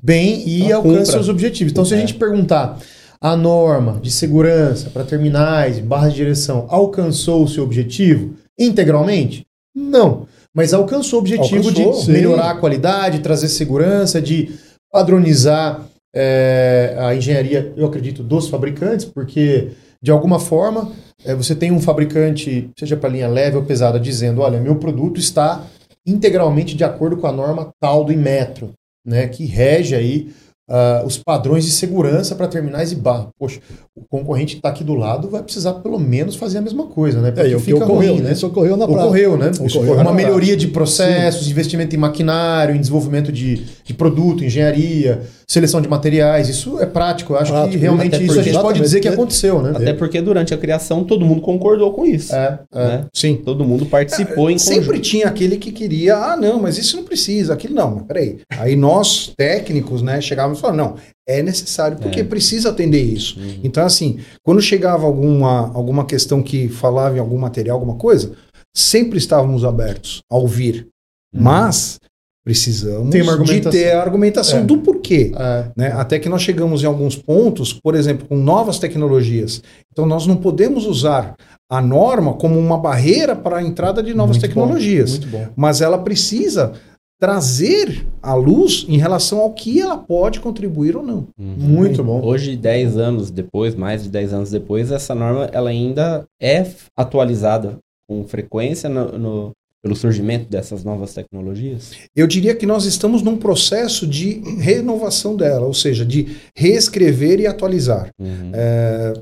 bem 0.02 0.48
e 0.48 0.62
Ela 0.64 0.76
alcance 0.76 0.96
cumpra. 0.98 1.12
seus 1.12 1.28
objetivos. 1.28 1.72
Então, 1.72 1.84
se 1.84 1.92
a 1.94 1.96
É. 1.96 2.00
gente 2.00 2.14
perguntar 2.14 2.78
a 3.20 3.36
norma 3.36 4.00
de 4.00 4.10
segurança 4.10 4.88
para 4.88 5.04
terminais, 5.04 5.78
barras 5.78 6.12
de 6.12 6.16
direção, 6.18 6.64
alcançou 6.70 7.44
o 7.44 7.48
seu 7.48 7.62
objetivo 7.64 8.34
integralmente? 8.58 9.44
Não. 9.74 10.26
Mas 10.54 10.74
alcançou 10.74 11.18
o 11.18 11.22
objetivo 11.22 11.68
Alcançou, 11.68 11.92
de 11.92 12.04
sim. 12.04 12.12
melhorar 12.12 12.50
a 12.50 12.56
qualidade, 12.56 13.20
trazer 13.20 13.48
segurança, 13.48 14.20
de 14.20 14.52
padronizar 14.90 15.86
é, 16.14 16.96
a 16.98 17.14
engenharia, 17.14 17.72
eu 17.76 17.86
acredito, 17.86 18.22
dos 18.22 18.48
fabricantes, 18.48 19.04
porque 19.04 19.70
de 20.02 20.10
alguma 20.10 20.40
forma 20.40 20.90
é, 21.24 21.34
você 21.34 21.54
tem 21.54 21.70
um 21.70 21.80
fabricante, 21.80 22.68
seja 22.78 22.96
para 22.96 23.10
linha 23.10 23.28
leve 23.28 23.56
ou 23.56 23.64
pesada, 23.64 24.00
dizendo: 24.00 24.40
olha, 24.40 24.60
meu 24.60 24.76
produto 24.76 25.20
está 25.20 25.64
integralmente 26.06 26.76
de 26.76 26.82
acordo 26.82 27.16
com 27.16 27.26
a 27.26 27.32
norma 27.32 27.68
tal 27.80 28.04
do 28.04 28.12
Inmetro, 28.12 28.72
né, 29.06 29.28
que 29.28 29.44
rege 29.44 29.94
aí 29.94 30.32
uh, 30.70 31.04
os 31.04 31.18
padrões 31.18 31.64
de 31.64 31.72
segurança 31.72 32.34
para 32.34 32.46
terminais 32.46 32.92
e 32.92 32.94
barra. 32.94 33.28
Poxa, 33.38 33.60
o 33.94 34.02
concorrente 34.08 34.54
que 34.54 34.58
está 34.60 34.68
aqui 34.68 34.84
do 34.84 34.94
lado 34.94 35.28
vai 35.28 35.42
precisar 35.42 35.74
pelo 35.74 35.98
menos 35.98 36.36
fazer 36.36 36.58
a 36.58 36.60
mesma 36.60 36.86
coisa, 36.86 37.20
né? 37.20 37.32
Porque 37.32 37.52
é, 37.52 37.58
fica 37.58 37.84
ocorreu, 37.84 38.12
ruim, 38.14 38.22
né? 38.22 38.32
Isso 38.32 38.46
ocorreu 38.46 38.76
na 38.76 38.86
prática. 38.86 39.04
Ocorreu, 39.04 39.36
né? 39.36 39.50
Ocorreu 39.58 39.94
uma 39.94 40.12
melhoria 40.12 40.56
de 40.56 40.68
processos, 40.68 41.44
Sim. 41.44 41.50
investimento 41.50 41.94
em 41.94 41.98
maquinário, 41.98 42.74
em 42.74 42.80
desenvolvimento 42.80 43.32
de, 43.32 43.66
de 43.90 43.94
produto, 43.94 44.44
engenharia, 44.44 45.22
seleção 45.48 45.80
de 45.80 45.88
materiais. 45.88 46.48
Isso 46.48 46.80
é 46.80 46.86
prático. 46.86 47.32
Eu 47.32 47.38
acho 47.38 47.50
prático, 47.50 47.72
que 47.72 47.76
realmente 47.76 48.24
isso 48.24 48.38
a 48.38 48.42
gente 48.42 48.58
pode 48.58 48.80
dizer 48.80 49.00
que 49.00 49.08
aconteceu, 49.08 49.60
né? 49.60 49.72
Até 49.74 49.92
porque 49.92 50.20
durante 50.20 50.54
a 50.54 50.56
criação 50.56 51.02
todo 51.02 51.26
mundo 51.26 51.40
concordou 51.40 51.92
com 51.92 52.06
isso. 52.06 52.32
É, 52.32 52.60
é. 52.72 52.86
Né? 52.86 53.06
Sim. 53.12 53.36
Todo 53.44 53.64
mundo 53.64 53.84
participou 53.86 54.48
é, 54.48 54.52
em 54.52 54.58
Sempre 54.58 54.86
conjunto. 54.86 55.00
tinha 55.00 55.26
aquele 55.26 55.56
que 55.56 55.72
queria, 55.72 56.16
ah, 56.16 56.36
não, 56.36 56.60
mas 56.60 56.78
isso 56.78 56.96
não 56.96 57.02
precisa, 57.02 57.52
aquilo 57.52 57.74
não, 57.74 57.96
mas 57.96 58.04
peraí. 58.04 58.38
Aí 58.58 58.76
nós, 58.76 59.32
técnicos, 59.36 60.02
né, 60.02 60.20
chegávamos 60.20 60.58
e 60.58 60.62
falávamos, 60.62 60.94
não, 60.94 61.02
é 61.26 61.42
necessário, 61.42 61.98
porque 61.98 62.20
é. 62.20 62.24
precisa 62.24 62.68
atender 62.68 63.02
isso. 63.02 63.40
Uhum. 63.40 63.60
Então, 63.64 63.84
assim, 63.84 64.20
quando 64.44 64.60
chegava 64.60 65.04
alguma, 65.04 65.72
alguma 65.74 66.04
questão 66.06 66.42
que 66.42 66.68
falava 66.68 67.16
em 67.16 67.20
algum 67.20 67.38
material, 67.38 67.76
alguma 67.76 67.96
coisa, 67.96 68.32
sempre 68.72 69.18
estávamos 69.18 69.64
abertos 69.64 70.22
a 70.30 70.36
ouvir. 70.36 70.86
Uhum. 71.34 71.42
Mas 71.42 71.98
precisamos 72.44 73.14
de 73.48 73.60
ter 73.60 73.92
a 73.92 74.02
argumentação 74.02 74.60
é. 74.60 74.62
do 74.62 74.78
porquê. 74.78 75.32
É. 75.36 75.64
Né? 75.76 75.92
Até 75.92 76.18
que 76.18 76.28
nós 76.28 76.42
chegamos 76.42 76.82
em 76.82 76.86
alguns 76.86 77.16
pontos, 77.16 77.72
por 77.72 77.94
exemplo, 77.94 78.26
com 78.26 78.36
novas 78.36 78.78
tecnologias. 78.78 79.62
Então, 79.92 80.06
nós 80.06 80.26
não 80.26 80.36
podemos 80.36 80.86
usar 80.86 81.34
a 81.70 81.80
norma 81.80 82.34
como 82.34 82.58
uma 82.58 82.78
barreira 82.78 83.36
para 83.36 83.58
a 83.58 83.62
entrada 83.62 84.02
de 84.02 84.14
novas 84.14 84.36
muito 84.36 84.48
tecnologias. 84.48 85.18
Bom, 85.18 85.38
muito 85.38 85.48
bom. 85.48 85.52
Mas 85.56 85.80
ela 85.80 85.98
precisa 85.98 86.72
trazer 87.20 88.06
a 88.22 88.32
luz 88.32 88.86
em 88.88 88.96
relação 88.96 89.40
ao 89.40 89.52
que 89.52 89.78
ela 89.78 89.98
pode 89.98 90.40
contribuir 90.40 90.96
ou 90.96 91.02
não. 91.02 91.28
Uhum. 91.38 91.54
Muito 91.58 92.02
bom. 92.02 92.24
Hoje, 92.24 92.56
10 92.56 92.96
anos 92.96 93.30
depois, 93.30 93.74
mais 93.74 94.02
de 94.02 94.08
10 94.08 94.32
anos 94.32 94.50
depois, 94.50 94.90
essa 94.90 95.14
norma 95.14 95.50
ela 95.52 95.68
ainda 95.68 96.24
é 96.40 96.66
atualizada 96.96 97.76
com 98.08 98.24
frequência 98.24 98.88
no, 98.88 99.18
no, 99.18 99.52
pelo 99.82 99.96
surgimento 99.96 100.48
dessas 100.48 100.84
novas 100.84 101.14
tecnologias? 101.14 101.92
Eu 102.14 102.26
diria 102.26 102.54
que 102.54 102.66
nós 102.66 102.84
estamos 102.84 103.22
num 103.22 103.36
processo 103.36 104.06
de 104.06 104.40
renovação 104.58 105.36
dela, 105.36 105.66
ou 105.66 105.74
seja, 105.74 106.04
de 106.04 106.36
reescrever 106.56 107.40
e 107.40 107.46
atualizar. 107.46 108.10
Uhum. 108.18 108.50
É, 108.52 109.14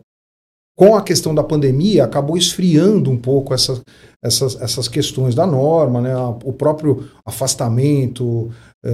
com 0.76 0.94
a 0.94 1.02
questão 1.02 1.34
da 1.34 1.42
pandemia, 1.42 2.04
acabou 2.04 2.36
esfriando 2.36 3.10
um 3.10 3.16
pouco 3.16 3.52
essa, 3.52 3.82
essas, 4.22 4.60
essas 4.60 4.86
questões 4.86 5.34
da 5.34 5.44
norma, 5.46 6.00
né? 6.00 6.14
o 6.44 6.52
próprio 6.52 7.08
afastamento 7.26 8.50
é, 8.84 8.90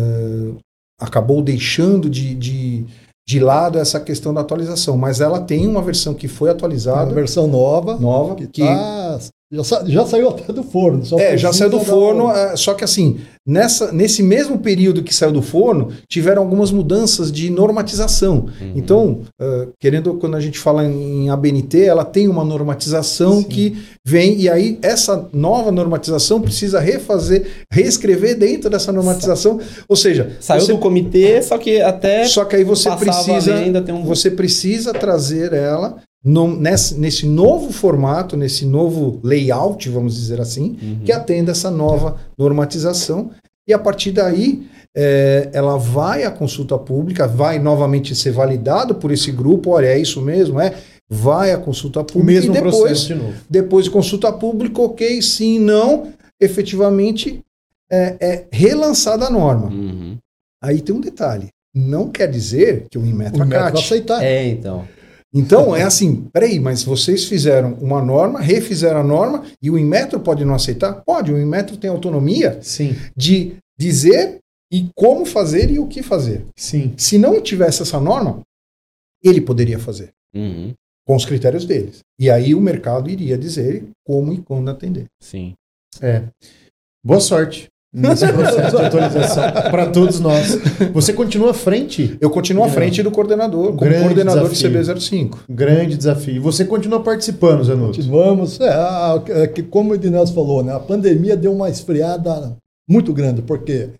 acabou 0.98 1.42
deixando 1.42 2.08
de, 2.08 2.34
de, 2.34 2.86
de 3.28 3.38
lado 3.38 3.78
essa 3.78 4.00
questão 4.00 4.32
da 4.32 4.40
atualização, 4.40 4.96
mas 4.96 5.20
ela 5.20 5.40
tem 5.40 5.66
uma 5.66 5.82
versão 5.82 6.14
que 6.14 6.26
foi 6.26 6.48
atualizada. 6.48 7.04
Uma 7.04 7.14
versão 7.14 7.46
nova. 7.46 7.98
Nova. 7.98 8.34
Que, 8.34 8.46
que 8.46 8.62
tá 8.62 9.18
já, 9.52 9.64
sa 9.64 9.84
já 9.86 10.06
saiu 10.06 10.28
até 10.28 10.52
do 10.52 10.62
forno. 10.62 11.02
é, 11.18 11.36
já 11.36 11.52
saiu 11.52 11.70
do 11.70 11.80
forno, 11.80 12.30
é, 12.30 12.56
só 12.56 12.74
que 12.74 12.82
assim, 12.82 13.20
nessa, 13.46 13.92
nesse 13.92 14.22
mesmo 14.22 14.58
período 14.58 15.02
que 15.02 15.14
saiu 15.14 15.32
do 15.32 15.42
forno, 15.42 15.92
tiveram 16.08 16.42
algumas 16.42 16.70
mudanças 16.70 17.30
de 17.30 17.50
normatização. 17.50 18.46
Uhum. 18.60 18.72
Então, 18.74 19.20
uh, 19.40 19.72
querendo, 19.78 20.14
quando 20.14 20.36
a 20.36 20.40
gente 20.40 20.58
fala 20.58 20.84
em 20.84 21.28
ABNT, 21.28 21.82
ela 21.82 22.04
tem 22.04 22.26
uma 22.26 22.44
normatização 22.44 23.42
Sim. 23.42 23.44
que 23.44 23.78
vem, 24.04 24.40
e 24.40 24.48
aí 24.48 24.78
essa 24.82 25.28
nova 25.32 25.70
normatização 25.70 26.40
precisa 26.40 26.80
refazer, 26.80 27.46
reescrever 27.70 28.36
dentro 28.38 28.70
dessa 28.70 28.90
normatização. 28.92 29.60
Ou 29.88 29.96
seja, 29.96 30.36
saiu 30.40 30.62
você, 30.62 30.72
do 30.72 30.78
comitê, 30.78 31.42
só 31.42 31.58
que 31.58 31.80
até. 31.80 32.24
Só 32.24 32.44
que 32.44 32.56
aí 32.56 32.64
você 32.64 32.90
precisa. 32.96 33.54
Ainda 33.54 33.82
tem 33.82 33.94
um... 33.94 34.04
Você 34.04 34.30
precisa 34.30 34.92
trazer 34.92 35.52
ela 35.52 36.02
no, 36.24 36.48
nesse, 36.48 36.98
nesse, 36.98 37.26
novo 37.26 37.70
formato, 37.70 38.36
nesse 38.36 38.64
novo 38.64 39.20
layout, 39.22 39.88
vamos 39.90 40.14
dizer 40.14 40.40
assim, 40.40 40.76
uhum. 40.80 41.00
que 41.04 41.12
atenda 41.12 41.52
essa 41.52 41.70
nova 41.70 42.16
normatização. 42.38 43.30
E 43.68 43.72
a 43.72 43.78
partir 43.78 44.10
daí, 44.10 44.66
é, 44.96 45.50
ela 45.52 45.76
vai 45.76 46.24
à 46.24 46.30
consulta 46.30 46.78
pública, 46.78 47.26
vai 47.26 47.58
novamente 47.58 48.14
ser 48.14 48.30
validado 48.30 48.94
por 48.94 49.10
esse 49.10 49.30
grupo. 49.30 49.70
Olha, 49.70 49.86
é 49.86 49.98
isso 49.98 50.22
mesmo, 50.22 50.60
é? 50.60 50.74
Vai 51.08 51.52
à 51.52 51.58
consulta 51.58 52.02
pública. 52.02 52.22
O 52.22 52.24
mesmo 52.24 52.52
e 52.52 52.54
depois, 52.54 52.76
processo 52.76 53.06
de 53.08 53.14
novo. 53.14 53.34
Depois 53.48 53.84
de 53.84 53.90
consulta 53.90 54.32
pública, 54.32 54.80
ok, 54.80 55.20
sim, 55.20 55.58
não, 55.58 56.12
efetivamente 56.40 57.40
é, 57.90 58.16
é 58.20 58.46
relançada 58.50 59.26
a 59.26 59.30
norma. 59.30 59.68
Uhum. 59.68 60.16
Aí 60.62 60.80
tem 60.80 60.94
um 60.94 61.00
detalhe. 61.00 61.48
Não 61.74 62.08
quer 62.08 62.30
dizer 62.30 62.86
que 62.88 62.96
o 62.96 63.04
Inmetro 63.04 63.42
acate. 63.42 63.82
aceitar. 63.82 64.22
É, 64.22 64.46
então. 64.46 64.86
Então, 65.34 65.74
é 65.74 65.82
assim, 65.82 66.28
peraí, 66.32 66.60
mas 66.60 66.84
vocês 66.84 67.24
fizeram 67.24 67.74
uma 67.74 68.00
norma, 68.00 68.40
refizeram 68.40 69.00
a 69.00 69.04
norma, 69.04 69.44
e 69.60 69.68
o 69.68 69.76
Inmetro 69.76 70.20
pode 70.20 70.44
não 70.44 70.54
aceitar? 70.54 71.02
Pode, 71.02 71.32
o 71.32 71.38
Inmetro 71.38 71.76
tem 71.76 71.90
autonomia 71.90 72.62
Sim. 72.62 72.94
de 73.16 73.56
dizer 73.76 74.38
e 74.72 74.88
como 74.94 75.26
fazer 75.26 75.70
e 75.72 75.80
o 75.80 75.88
que 75.88 76.04
fazer. 76.04 76.46
Sim. 76.56 76.94
Se 76.96 77.18
não 77.18 77.40
tivesse 77.40 77.82
essa 77.82 77.98
norma, 77.98 78.42
ele 79.22 79.40
poderia 79.40 79.78
fazer. 79.78 80.10
Uhum. 80.32 80.72
Com 81.06 81.16
os 81.16 81.24
critérios 81.24 81.66
deles. 81.66 81.98
E 82.18 82.30
aí 82.30 82.54
o 82.54 82.60
mercado 82.60 83.10
iria 83.10 83.36
dizer 83.36 83.84
como 84.06 84.32
e 84.32 84.40
quando 84.40 84.70
atender. 84.70 85.06
Sim. 85.20 85.54
É. 86.00 86.24
Boa 87.04 87.20
sorte 87.20 87.68
nesse 87.94 88.26
processo 88.26 88.76
de 88.76 88.84
atualização 88.84 89.44
para 89.70 89.86
todos 89.86 90.18
nós. 90.18 90.58
Você 90.92 91.12
continua 91.12 91.52
à 91.52 91.54
frente? 91.54 92.16
Eu 92.20 92.28
continuo 92.28 92.64
à 92.64 92.68
frente 92.68 93.02
do 93.02 93.10
coordenador, 93.10 93.68
como 93.68 93.78
Grande 93.78 94.02
coordenador 94.02 94.48
desafio. 94.48 94.82
do 94.82 94.94
CB05. 94.94 95.38
Grande 95.48 95.96
desafio. 95.96 96.34
E 96.34 96.38
você 96.40 96.64
continua 96.64 97.00
participando, 97.00 97.62
Zanuto? 97.62 97.96
Continuamos. 97.96 98.60
É, 98.60 98.68
a, 98.68 99.14
a, 99.14 99.62
como 99.70 99.92
o 99.92 99.94
Edinés 99.94 100.30
falou, 100.30 100.64
né, 100.64 100.74
a 100.74 100.80
pandemia 100.80 101.36
deu 101.36 101.52
uma 101.52 101.70
esfriada 101.70 102.56
muito 102.88 103.12
grande, 103.12 103.40
porque 103.40 103.90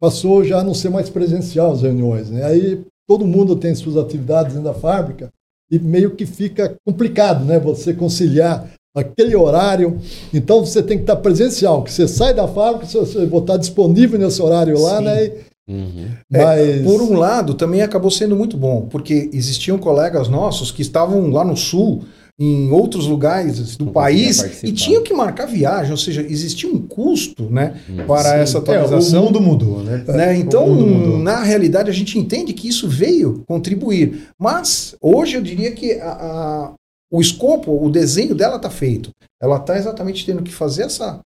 passou 0.00 0.42
já 0.42 0.60
a 0.60 0.64
não 0.64 0.74
ser 0.74 0.88
mais 0.88 1.10
presencial 1.10 1.72
as 1.72 1.82
reuniões. 1.82 2.30
Né? 2.30 2.44
Aí 2.44 2.80
todo 3.06 3.26
mundo 3.26 3.56
tem 3.56 3.74
suas 3.74 3.96
atividades 3.96 4.54
dentro 4.54 4.70
da 4.70 4.74
fábrica 4.74 5.30
e 5.70 5.78
meio 5.78 6.12
que 6.12 6.26
fica 6.26 6.74
complicado 6.86 7.44
né, 7.44 7.58
você 7.58 7.92
conciliar 7.92 8.68
aquele 8.94 9.34
horário. 9.34 9.98
Então 10.32 10.64
você 10.64 10.82
tem 10.82 10.96
que 10.96 11.02
estar 11.02 11.16
presencial, 11.16 11.82
que 11.82 11.92
você 11.92 12.06
sai 12.06 12.32
da 12.32 12.46
fábrica, 12.46 12.86
você 12.86 13.26
vai 13.26 13.40
estar 13.40 13.56
disponível 13.56 14.18
nesse 14.18 14.40
horário 14.40 14.80
lá, 14.80 14.98
Sim. 14.98 15.04
né? 15.04 15.30
Uhum. 15.66 16.08
É, 16.32 16.44
Mas... 16.44 16.60
É, 16.60 16.82
por 16.82 17.02
um 17.02 17.14
lado, 17.14 17.54
também 17.54 17.82
acabou 17.82 18.10
sendo 18.10 18.36
muito 18.36 18.56
bom, 18.56 18.86
porque 18.90 19.30
existiam 19.32 19.78
colegas 19.78 20.28
nossos 20.28 20.70
que 20.70 20.82
estavam 20.82 21.30
lá 21.30 21.44
no 21.44 21.56
sul, 21.56 22.04
em 22.38 22.70
outros 22.72 23.06
lugares 23.06 23.76
do 23.76 23.86
Não 23.86 23.92
país, 23.92 24.62
e 24.62 24.72
tinham 24.72 25.02
que 25.04 25.14
marcar 25.14 25.46
viagem, 25.46 25.92
ou 25.92 25.96
seja, 25.96 26.20
existia 26.20 26.68
um 26.68 26.80
custo 26.80 27.44
né, 27.44 27.80
para 28.08 28.30
Sim. 28.30 28.36
essa 28.38 28.58
atualização. 28.58 29.18
É, 29.18 29.22
o 29.22 29.24
mundo 29.26 29.40
mudou, 29.40 29.82
né? 29.84 30.04
né? 30.08 30.36
Então, 30.36 30.68
mudou. 30.68 31.18
na 31.18 31.42
realidade, 31.44 31.88
a 31.88 31.94
gente 31.94 32.18
entende 32.18 32.52
que 32.52 32.68
isso 32.68 32.88
veio 32.88 33.44
contribuir. 33.46 34.28
Mas 34.36 34.96
hoje 35.00 35.36
eu 35.36 35.42
diria 35.42 35.70
que 35.70 35.92
a, 35.92 36.10
a 36.10 36.72
o 37.14 37.20
escopo, 37.20 37.70
o 37.80 37.88
desenho 37.88 38.34
dela 38.34 38.56
está 38.56 38.68
feito. 38.68 39.10
Ela 39.40 39.58
está 39.58 39.76
exatamente 39.76 40.26
tendo 40.26 40.42
que 40.42 40.52
fazer 40.52 40.82
essa 40.82 41.20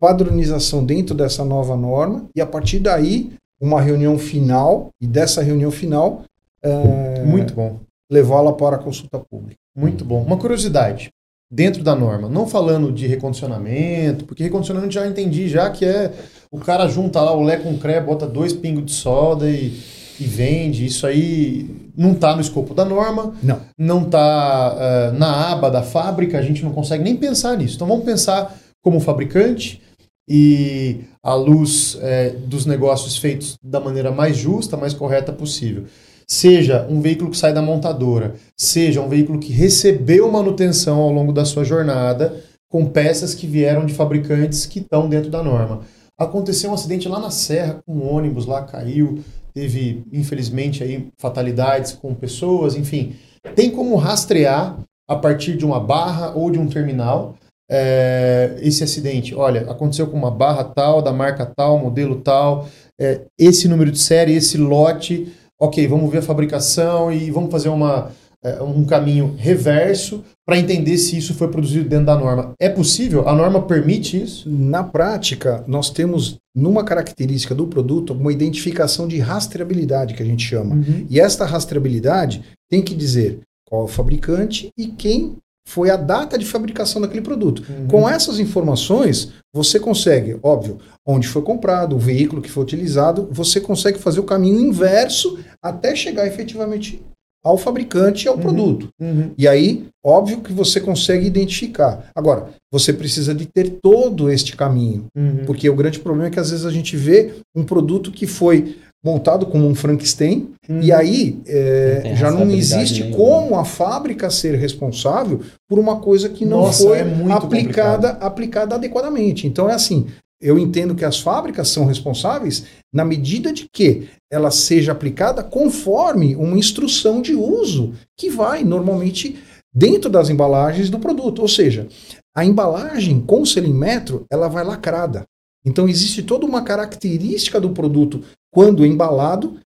padronização 0.00 0.82
dentro 0.82 1.14
dessa 1.14 1.44
nova 1.44 1.76
norma 1.76 2.26
e 2.34 2.40
a 2.40 2.46
partir 2.46 2.78
daí 2.78 3.32
uma 3.60 3.78
reunião 3.78 4.18
final 4.18 4.88
e 4.98 5.06
dessa 5.06 5.42
reunião 5.42 5.70
final 5.70 6.22
é, 6.62 7.24
muito 7.24 7.52
bom 7.52 7.78
levá-la 8.10 8.54
para 8.54 8.76
a 8.76 8.78
consulta 8.78 9.18
pública. 9.18 9.60
Muito 9.76 10.02
bom. 10.02 10.22
Uma 10.22 10.38
curiosidade 10.38 11.10
dentro 11.50 11.82
da 11.82 11.94
norma, 11.94 12.26
não 12.26 12.48
falando 12.48 12.90
de 12.90 13.06
recondicionamento, 13.06 14.24
porque 14.24 14.42
recondicionamento 14.42 14.94
já 14.94 15.06
entendi 15.06 15.46
já 15.46 15.68
que 15.68 15.84
é 15.84 16.10
o 16.50 16.58
cara 16.58 16.88
junta 16.88 17.20
lá 17.20 17.36
o 17.36 17.42
lé 17.42 17.58
com 17.58 17.76
cré, 17.76 18.00
bota 18.00 18.26
dois 18.26 18.54
pingos 18.54 18.86
de 18.86 18.92
soda 18.92 19.50
e 19.50 19.78
e 20.20 20.24
vende. 20.24 20.84
Isso 20.84 21.06
aí 21.06 21.90
não 21.96 22.12
está 22.12 22.34
no 22.34 22.40
escopo 22.40 22.74
da 22.74 22.84
norma, 22.84 23.34
não 23.42 23.60
não 23.76 24.02
está 24.02 24.74
uh, 24.74 24.78
eh, 24.80 25.18
na 25.18 25.52
aba 25.52 25.70
da 25.70 25.82
fábrica, 25.82 26.38
a 26.38 26.42
gente 26.42 26.62
não 26.62 26.72
consegue 26.72 27.02
nem 27.02 27.16
pensar 27.16 27.56
nisso. 27.56 27.76
Então 27.76 27.86
vamos 27.86 28.04
pensar 28.04 28.56
como 28.82 29.00
fabricante 29.00 29.80
e 30.28 31.00
a 31.22 31.34
luz 31.34 31.98
é, 32.02 32.30
dos 32.30 32.66
negócios 32.66 33.16
feitos 33.16 33.56
da 33.62 33.80
maneira 33.80 34.10
mais 34.10 34.36
justa, 34.36 34.76
mais 34.76 34.92
correta 34.92 35.32
possível. 35.32 35.84
Seja 36.30 36.86
um 36.90 37.00
veículo 37.00 37.30
que 37.30 37.38
sai 37.38 37.54
da 37.54 37.62
montadora, 37.62 38.34
seja 38.54 39.00
um 39.00 39.08
veículo 39.08 39.38
que 39.38 39.52
recebeu 39.52 40.30
manutenção 40.30 40.98
ao 40.98 41.10
longo 41.10 41.32
da 41.32 41.46
sua 41.46 41.64
jornada 41.64 42.44
com 42.68 42.84
peças 42.84 43.34
que 43.34 43.46
vieram 43.46 43.86
de 43.86 43.94
fabricantes 43.94 44.66
que 44.66 44.80
estão 44.80 45.08
dentro 45.08 45.30
da 45.30 45.42
norma. 45.42 45.80
Aconteceu 46.18 46.70
um 46.70 46.74
acidente 46.74 47.08
lá 47.08 47.18
na 47.18 47.30
Serra, 47.30 47.80
com 47.86 47.94
um 47.94 48.12
ônibus 48.12 48.44
lá 48.44 48.62
caiu, 48.62 49.24
teve, 49.58 50.04
infelizmente, 50.12 50.84
aí, 50.84 51.08
fatalidades 51.18 51.92
com 51.92 52.14
pessoas, 52.14 52.76
enfim. 52.76 53.16
Tem 53.56 53.68
como 53.70 53.96
rastrear 53.96 54.78
a 55.08 55.16
partir 55.16 55.56
de 55.56 55.66
uma 55.66 55.80
barra 55.80 56.32
ou 56.36 56.48
de 56.48 56.60
um 56.60 56.68
terminal 56.68 57.34
é, 57.68 58.56
esse 58.60 58.84
acidente. 58.84 59.34
Olha, 59.34 59.62
aconteceu 59.62 60.06
com 60.06 60.16
uma 60.16 60.30
barra 60.30 60.62
tal, 60.62 61.02
da 61.02 61.12
marca 61.12 61.44
tal, 61.44 61.76
modelo 61.78 62.20
tal, 62.20 62.68
é, 63.00 63.22
esse 63.36 63.66
número 63.66 63.90
de 63.90 63.98
série, 63.98 64.34
esse 64.34 64.56
lote 64.56 65.32
ok, 65.60 65.88
vamos 65.88 66.10
ver 66.10 66.18
a 66.18 66.22
fabricação 66.22 67.10
e 67.10 67.30
vamos 67.32 67.50
fazer 67.50 67.68
uma, 67.68 68.12
é, 68.42 68.62
um 68.62 68.84
caminho 68.84 69.34
reverso 69.36 70.22
para 70.46 70.58
entender 70.58 70.96
se 70.96 71.16
isso 71.16 71.34
foi 71.34 71.48
produzido 71.48 71.88
dentro 71.88 72.06
da 72.06 72.16
norma. 72.16 72.52
É 72.60 72.68
possível? 72.68 73.28
A 73.28 73.34
norma 73.34 73.62
permite 73.62 74.22
isso? 74.22 74.48
Na 74.48 74.84
prática, 74.84 75.64
nós 75.66 75.90
temos 75.90 76.38
numa 76.54 76.84
característica 76.84 77.54
do 77.54 77.66
produto 77.66 78.12
uma 78.12 78.32
identificação 78.32 79.08
de 79.08 79.18
rastreabilidade 79.18 80.14
que 80.14 80.22
a 80.22 80.26
gente 80.26 80.44
chama. 80.44 80.76
Uhum. 80.76 81.06
E 81.10 81.20
esta 81.20 81.44
rastreabilidade 81.44 82.42
tem 82.70 82.82
que 82.82 82.94
dizer 82.94 83.40
qual 83.66 83.82
é 83.82 83.84
o 83.84 83.88
fabricante 83.88 84.70
e 84.76 84.86
quem 84.86 85.36
foi 85.68 85.90
a 85.90 85.96
data 85.96 86.38
de 86.38 86.46
fabricação 86.46 87.02
daquele 87.02 87.20
produto. 87.20 87.62
Uhum. 87.68 87.86
Com 87.88 88.08
essas 88.08 88.38
informações, 88.38 89.32
você 89.52 89.78
consegue, 89.78 90.38
óbvio, 90.42 90.78
onde 91.06 91.28
foi 91.28 91.42
comprado, 91.42 91.94
o 91.94 91.98
veículo 91.98 92.40
que 92.40 92.50
foi 92.50 92.62
utilizado, 92.62 93.28
você 93.30 93.60
consegue 93.60 93.98
fazer 93.98 94.20
o 94.20 94.24
caminho 94.24 94.60
inverso 94.60 95.38
até 95.62 95.94
chegar 95.94 96.26
efetivamente 96.26 97.02
ao 97.44 97.56
fabricante 97.56 98.24
e 98.24 98.28
ao 98.28 98.34
Uhum. 98.34 98.40
produto. 98.40 98.88
Uhum. 99.00 99.30
E 99.38 99.46
aí, 99.48 99.86
óbvio 100.04 100.40
que 100.40 100.52
você 100.52 100.80
consegue 100.80 101.26
identificar. 101.26 102.10
Agora, 102.14 102.48
você 102.72 102.92
precisa 102.92 103.34
de 103.34 103.46
ter 103.46 103.78
todo 103.82 104.30
este 104.30 104.56
caminho, 104.56 105.06
Uhum. 105.16 105.44
porque 105.46 105.68
o 105.70 105.74
grande 105.76 105.98
problema 106.00 106.28
é 106.28 106.30
que 106.30 106.40
às 106.40 106.50
vezes 106.50 106.66
a 106.66 106.70
gente 106.70 106.96
vê 106.96 107.34
um 107.56 107.64
produto 107.64 108.10
que 108.10 108.26
foi 108.26 108.76
montado 109.04 109.46
como 109.46 109.66
um 109.68 109.74
Frankenstein 109.76 110.48
Uhum. 110.68 110.80
e 110.82 110.90
aí 110.92 111.38
é, 111.46 112.02
Não 112.04 112.16
já 112.16 112.30
não 112.32 112.50
existe 112.50 113.04
nenhuma. 113.04 113.16
como 113.16 113.56
a 113.56 113.64
fábrica 113.64 114.28
ser 114.28 114.56
responsável 114.56 115.40
por 115.68 115.78
uma 115.78 116.00
coisa 116.00 116.28
que 116.28 116.44
não 116.44 116.62
Nossa, 116.62 116.82
foi 116.82 116.98
é 116.98 117.02
aplicada, 117.32 118.10
aplicada 118.20 118.74
adequadamente. 118.74 119.46
Então 119.46 119.70
é 119.70 119.74
assim, 119.74 120.06
eu 120.40 120.58
entendo 120.58 120.94
que 120.94 121.04
as 121.04 121.18
fábricas 121.18 121.68
são 121.68 121.84
responsáveis 121.84 122.64
na 122.92 123.04
medida 123.04 123.52
de 123.52 123.68
que 123.72 124.08
ela 124.30 124.50
seja 124.50 124.92
aplicada 124.92 125.42
conforme 125.42 126.36
uma 126.36 126.56
instrução 126.56 127.20
de 127.20 127.34
uso 127.34 127.94
que 128.16 128.30
vai 128.30 128.62
normalmente 128.62 129.38
dentro 129.74 130.08
das 130.08 130.30
embalagens 130.30 130.88
do 130.90 130.98
produto. 130.98 131.40
Ou 131.42 131.48
seja, 131.48 131.88
a 132.34 132.44
embalagem 132.44 133.20
com 133.20 133.44
selimmetro 133.44 134.24
ela 134.30 134.48
vai 134.48 134.64
lacrada. 134.64 135.24
Então 135.64 135.88
existe 135.88 136.22
toda 136.22 136.46
uma 136.46 136.62
característica 136.62 137.60
do 137.60 137.70
produto 137.70 138.22
quando 138.50 138.86
embalado, 138.86 139.58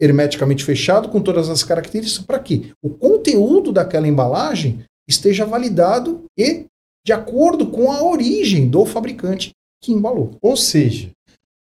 hermeticamente 0.00 0.64
fechado, 0.64 1.08
com 1.08 1.20
todas 1.20 1.48
as 1.48 1.64
características, 1.64 2.24
para 2.24 2.38
que 2.38 2.72
o 2.82 2.90
conteúdo 2.90 3.72
daquela 3.72 4.06
embalagem 4.06 4.84
esteja 5.08 5.44
validado 5.44 6.24
e 6.38 6.66
de 7.04 7.12
acordo 7.12 7.68
com 7.68 7.90
a 7.90 8.02
origem 8.02 8.68
do 8.68 8.84
fabricante 8.84 9.52
que 9.80 9.92
embalou. 9.92 10.32
Ou 10.42 10.56
seja, 10.56 11.10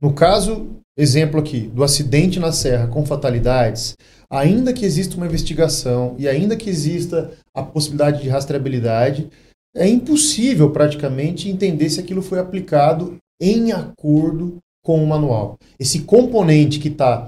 no 0.02 0.14
caso, 0.14 0.68
exemplo 0.98 1.40
aqui, 1.40 1.62
do 1.62 1.84
acidente 1.84 2.40
na 2.40 2.52
serra 2.52 2.88
com 2.88 3.06
fatalidades, 3.06 3.96
ainda 4.30 4.74
que 4.74 4.86
exista 4.86 5.16
uma 5.16 5.26
investigação 5.26 6.16
e 6.18 6.28
ainda 6.28 6.56
que 6.56 6.70
exista 6.70 7.32
a 7.56 7.64
possibilidade 7.64 8.22
de 8.22 8.30
rastreabilidade, 8.30 9.30
é 9.76 9.88
impossível 9.88 10.72
praticamente 10.72 11.50
entender 11.50 11.90
se 11.90 12.00
aquilo 12.00 12.22
foi 12.22 12.40
aplicado 12.40 13.18
em 13.42 13.72
acordo 13.72 14.58
com 14.84 15.04
o 15.04 15.08
manual. 15.08 15.58
Esse 15.80 16.02
componente 16.02 16.80
que 16.80 16.90
está 16.90 17.28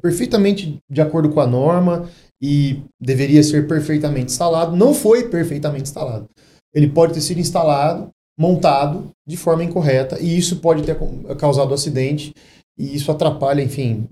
perfeitamente 0.00 0.78
de 0.90 1.00
acordo 1.00 1.30
com 1.30 1.40
a 1.40 1.46
norma 1.46 2.08
e 2.42 2.82
deveria 3.00 3.42
ser 3.44 3.68
perfeitamente 3.68 4.32
instalado, 4.32 4.76
não 4.76 4.92
foi 4.92 5.28
perfeitamente 5.28 5.84
instalado. 5.84 6.28
Ele 6.74 6.88
pode 6.88 7.14
ter 7.14 7.20
sido 7.20 7.38
instalado, 7.38 8.10
montado 8.38 9.10
de 9.26 9.36
forma 9.36 9.64
incorreta 9.64 10.18
e 10.20 10.36
isso 10.36 10.56
pode 10.56 10.82
ter 10.82 10.96
causado 11.38 11.74
acidente 11.74 12.34
e 12.78 12.96
isso 12.96 13.10
atrapalha, 13.10 13.62
enfim, 13.62 14.06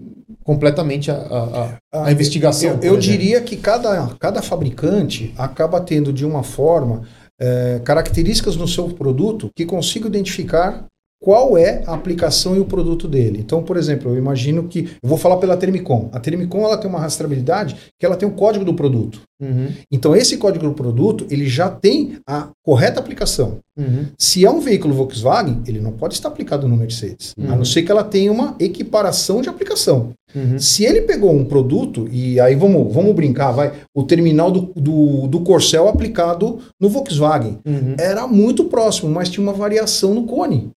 completamente 0.44 1.10
a, 1.10 1.14
a, 1.14 1.78
a, 1.92 2.06
a 2.06 2.12
investigação. 2.12 2.78
Eu, 2.82 2.94
eu 2.94 2.96
diria 2.98 3.40
que 3.40 3.56
cada, 3.56 4.08
cada 4.18 4.42
fabricante 4.42 5.32
acaba 5.36 5.80
tendo 5.80 6.12
de 6.12 6.24
uma 6.24 6.42
forma 6.42 7.02
é, 7.40 7.80
características 7.82 8.56
no 8.56 8.68
seu 8.68 8.88
produto 8.90 9.50
que 9.56 9.64
consiga 9.64 10.06
identificar 10.06 10.84
qual 11.22 11.58
é 11.58 11.82
a 11.86 11.92
aplicação 11.94 12.56
e 12.56 12.60
o 12.60 12.64
produto 12.64 13.06
dele. 13.06 13.38
Então, 13.40 13.62
por 13.62 13.76
exemplo, 13.76 14.10
eu 14.10 14.16
imagino 14.16 14.64
que 14.68 14.88
eu 15.02 15.08
vou 15.08 15.18
falar 15.18 15.36
pela 15.36 15.56
Termicom. 15.56 16.08
A 16.12 16.18
Termicom 16.18 16.62
ela 16.64 16.78
tem 16.78 16.88
uma 16.88 16.98
rastreabilidade 16.98 17.76
que 17.98 18.06
ela 18.06 18.16
tem 18.16 18.26
o 18.28 18.32
código 18.32 18.64
do 18.64 18.72
produto. 18.74 19.20
Uhum, 19.40 19.68
Então, 19.92 20.14
esse 20.16 20.36
código 20.36 20.66
do 20.66 20.72
produto 20.74 21.26
ele 21.30 21.46
já 21.48 21.68
tem 21.68 22.18
a 22.28 22.48
correta 22.64 23.00
aplicação. 23.00 23.58
uhum, 23.78 24.06
Se 24.18 24.44
é 24.44 24.50
um 24.50 24.60
veículo 24.60 24.94
Volkswagen, 24.94 25.62
ele 25.66 25.80
não 25.80 25.92
pode 25.92 26.14
estar 26.14 26.28
aplicado 26.28 26.66
no 26.68 26.76
Mercedes, 26.76 27.32
Uhum. 27.38 27.52
a 27.52 27.56
não 27.56 27.64
ser 27.64 27.82
que 27.82 27.90
ela 27.92 28.04
tenha 28.04 28.30
uma 28.32 28.54
equiparação 28.58 29.40
de 29.42 29.48
aplicação. 29.48 30.10
uhum. 30.34 30.58
Se 30.58 30.84
ele 30.84 31.02
pegou 31.02 31.32
um 31.32 31.44
produto, 31.44 32.08
e 32.10 32.38
aí 32.40 32.54
vamos, 32.54 32.92
vamos 32.94 33.14
brincar, 33.14 33.50
vai, 33.52 33.72
o 33.94 34.02
terminal 34.04 34.50
do, 34.50 34.70
do, 34.76 35.26
do 35.26 35.40
Corcel 35.40 35.88
aplicado 35.88 36.58
no 36.80 36.88
Volkswagen. 36.88 37.58
Uhum. 37.66 37.94
Era 37.98 38.26
muito 38.26 38.64
próximo, 38.64 39.10
mas 39.10 39.28
tinha 39.28 39.42
uma 39.42 39.52
variação 39.52 40.14
no 40.14 40.24
cone. 40.24 40.70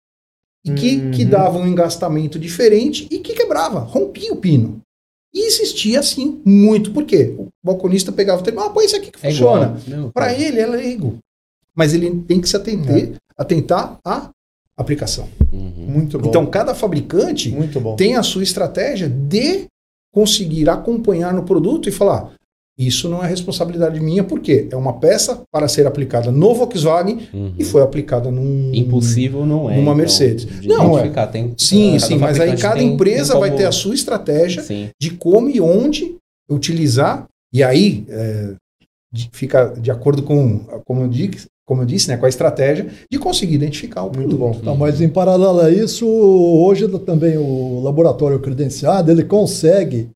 E 0.64 0.72
que, 0.72 0.96
Uhum. 0.96 1.10
que 1.10 1.24
dava 1.24 1.58
um 1.58 1.66
engastamento 1.66 2.38
diferente 2.38 3.06
e 3.10 3.18
que 3.18 3.34
quebrava, 3.34 3.80
rompia 3.80 4.32
o 4.32 4.36
pino. 4.36 4.80
E 5.34 5.46
existia 5.46 6.00
assim 6.00 6.40
muito. 6.44 6.90
Por 6.92 7.04
quê? 7.04 7.34
O 7.38 7.48
balconista 7.62 8.10
pegava 8.12 8.40
o 8.40 8.44
terminal, 8.44 8.68
ah, 8.68 8.70
põe 8.70 8.84
isso 8.86 8.96
aqui 8.96 9.10
que 9.10 9.18
É 9.26 9.30
funciona. 9.30 9.76
Não, 9.86 10.10
Para 10.10 10.32
ele 10.32 10.60
é 10.60 10.66
leigo. 10.66 11.18
Mas 11.74 11.92
ele 11.92 12.08
tem 12.22 12.40
que 12.40 12.48
se 12.48 12.56
atender, 12.56 13.14
atentar 13.36 13.98
à 14.04 14.30
aplicação. 14.76 15.28
Uhum. 15.52 15.86
Muito 15.88 16.18
bom. 16.18 16.28
Então, 16.28 16.46
cada 16.46 16.74
fabricante 16.74 17.50
muito 17.50 17.80
bom. 17.80 17.96
tem 17.96 18.14
a 18.16 18.22
sua 18.22 18.42
estratégia 18.44 19.08
de 19.08 19.66
conseguir 20.12 20.68
acompanhar 20.70 21.34
no 21.34 21.42
produto 21.42 21.88
e 21.88 21.92
falar: 21.92 22.32
isso 22.76 23.08
não 23.08 23.22
é 23.24 23.28
responsabilidade 23.28 24.00
minha, 24.00 24.24
porque 24.24 24.66
é 24.70 24.76
uma 24.76 24.94
peça 24.94 25.42
para 25.52 25.68
ser 25.68 25.86
aplicada 25.86 26.32
no 26.32 26.52
Volkswagen 26.54 27.20
Uhum. 27.32 27.52
e 27.58 27.64
foi 27.64 27.82
aplicada 27.82 28.30
num. 28.30 28.70
Impossível 28.74 29.46
não 29.46 29.70
é. 29.70 29.74
numa 29.76 29.82
então, 29.82 29.94
Mercedes. 29.94 30.44
de 30.60 30.66
Não, 30.68 30.86
é. 30.98 31.02
identificar. 31.02 31.26
Tem, 31.28 31.54
Sim, 31.56 31.92
cada 31.92 32.06
sim, 32.06 32.16
mas 32.18 32.40
aí 32.40 32.56
cada 32.56 32.76
tem- 32.76 32.92
empresa 32.94 33.32
tem 33.32 33.40
vai 33.40 33.54
ter 33.54 33.64
a 33.66 33.72
sua 33.72 33.94
estratégia 33.94 34.62
Sim. 34.62 34.88
de 35.00 35.10
como 35.12 35.48
e 35.48 35.60
onde 35.60 36.16
utilizar, 36.50 37.26
e 37.52 37.62
aí 37.62 38.04
é, 38.08 38.54
de- 39.12 39.28
fica 39.32 39.66
de 39.80 39.90
acordo 39.90 40.22
com, 40.22 40.60
como 40.84 41.02
eu 41.02 41.08
disse, 41.08 41.46
como 41.66 41.80
eu 41.82 41.86
disse 41.86 42.08
né, 42.08 42.16
com 42.18 42.26
a 42.26 42.28
estratégia 42.28 42.88
de 43.10 43.18
conseguir 43.18 43.54
identificar 43.54 44.02
o 44.02 44.06
Muito 44.14 44.36
produto. 44.36 44.38
bom. 44.38 44.72
Tá, 44.72 44.74
mas 44.74 45.00
em 45.00 45.08
paralelo 45.08 45.60
a 45.60 45.70
isso, 45.70 46.06
hoje 46.06 46.86
também 46.98 47.38
o 47.38 47.80
laboratório 47.82 48.38
credenciado 48.40 49.10
ele 49.10 49.24
consegue, 49.24 50.10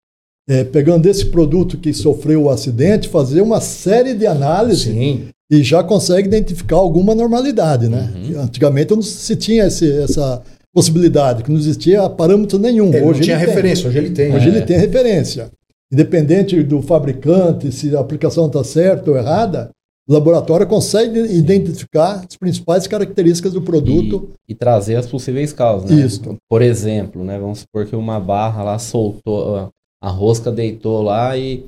é, 0.48 0.64
pegando 0.64 1.06
esse 1.06 1.26
produto 1.26 1.76
que 1.76 1.92
sofreu 1.92 2.44
o 2.44 2.50
acidente, 2.50 3.08
fazer 3.08 3.40
uma 3.42 3.60
série 3.60 4.14
de 4.14 4.26
análises 4.26 4.92
Sim, 4.94 5.28
e 5.50 5.62
já 5.62 5.82
consegue 5.82 6.28
identificar 6.28 6.76
alguma 6.76 7.14
normalidade, 7.14 7.88
né? 7.88 8.12
Uhum. 8.14 8.40
Antigamente 8.42 8.94
não 8.94 9.02
se 9.02 9.36
tinha 9.36 9.66
esse- 9.66 9.92
essa 10.02 10.42
possibilidade, 10.74 11.42
que 11.42 11.50
não 11.50 11.58
existia 11.58 12.08
parâmetro 12.08 12.58
nenhum. 12.58 12.88
ele 12.88 13.00
hoje 13.04 13.20
não 13.20 13.24
tinha 13.24 13.36
ele 13.36 13.44
tem. 13.44 13.54
referência, 13.54 13.88
hoje 13.88 13.98
ele 13.98 14.10
tem. 14.10 14.34
Hoje 14.34 14.46
É. 14.46 14.48
ele 14.52 14.62
tem 14.62 14.78
referência. 14.78 15.50
Independente 15.92 16.62
do 16.62 16.82
fabricante, 16.82 17.72
se 17.72 17.96
a 17.96 18.00
aplicação 18.00 18.46
está 18.46 18.62
certa 18.62 19.10
ou 19.10 19.16
errada, 19.16 19.70
o 20.08 20.12
laboratório 20.12 20.66
consegue 20.66 21.18
identificar 21.34 22.24
as 22.28 22.36
principais 22.36 22.86
características 22.86 23.52
do 23.54 23.62
produto. 23.62 24.30
E 24.48 24.54
trazer 24.54 24.96
as 24.96 25.06
possíveis 25.06 25.52
causas. 25.52 25.90
Né? 25.90 26.02
Isso. 26.04 26.20
Por 26.48 26.62
exemplo, 26.62 27.24
né, 27.24 27.38
vamos 27.38 27.60
supor 27.60 27.86
que 27.86 27.96
uma 27.96 28.18
barra 28.20 28.62
lá 28.62 28.78
soltou, 28.78 29.68
a- 30.02 30.08
rosca 30.10 30.50
deitou 30.52 31.02
lá 31.02 31.36
e 31.36 31.66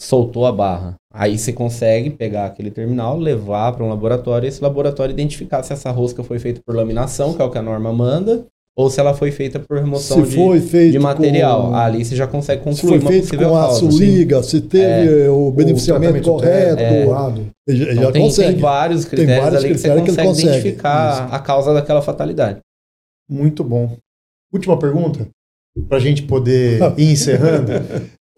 soltou 0.00 0.46
a 0.46 0.52
barra. 0.52 0.94
Aí 1.12 1.38
você 1.38 1.52
consegue 1.52 2.10
pegar 2.10 2.46
aquele 2.46 2.70
terminal, 2.70 3.16
levar 3.18 3.72
para 3.72 3.84
um 3.84 3.88
laboratório 3.88 4.46
e 4.46 4.48
esse 4.48 4.62
laboratório 4.62 5.12
identificar 5.12 5.62
se 5.62 5.72
essa 5.72 5.90
rosca 5.90 6.22
foi 6.22 6.38
feita 6.38 6.60
por 6.66 6.74
laminação, 6.74 7.32
que 7.34 7.40
é 7.40 7.44
o 7.44 7.50
que 7.50 7.56
a 7.58 7.62
norma 7.62 7.92
manda, 7.92 8.44
ou 8.76 8.90
se 8.90 9.00
ela 9.00 9.14
foi 9.14 9.30
feita 9.30 9.58
por 9.58 9.78
remoção 9.78 10.22
se 10.22 10.30
de, 10.30 10.36
foi 10.36 10.90
de 10.90 10.98
material. 10.98 11.68
com, 11.70 11.74
Ali 11.74 12.04
você 12.04 12.14
já 12.14 12.26
consegue 12.26 12.60
se 12.60 12.64
concluir 12.64 12.88
foi 12.88 12.98
uma 12.98 13.08
feito 13.10 13.22
possível 13.24 13.48
com 13.48 13.54
causa. 13.54 13.86
aço 13.86 13.98
liga, 13.98 14.42
se 14.42 14.60
teve 14.60 15.28
o 15.28 15.50
beneficiamento 15.50 16.12
tratamento 16.22 16.30
correto, 16.30 16.76
térmico 16.76 17.14
adequado. 17.14 17.46
já, 17.68 17.92
Então 17.92 18.02
já 18.02 18.12
tem, 18.12 18.22
consegue. 18.22 18.52
tem 18.52 18.60
vários 18.60 19.04
critérios 19.06 19.42
vários 19.44 19.64
ali 19.64 19.72
que 19.72 19.78
você 19.78 19.88
critérios 19.88 20.02
que 20.04 20.10
consegue, 20.10 20.28
consegue. 20.28 20.48
identificar 20.58 21.34
a 21.34 21.38
causa 21.38 21.72
daquela 21.72 22.02
fatalidade. 22.02 22.58
Muito 23.30 23.64
bom. 23.64 23.96
Última 24.52 24.78
pergunta, 24.78 25.26
para 25.88 25.98
a 25.98 26.00
gente 26.00 26.22
poder 26.22 26.80
ir 26.96 27.12
encerrando. 27.12 27.72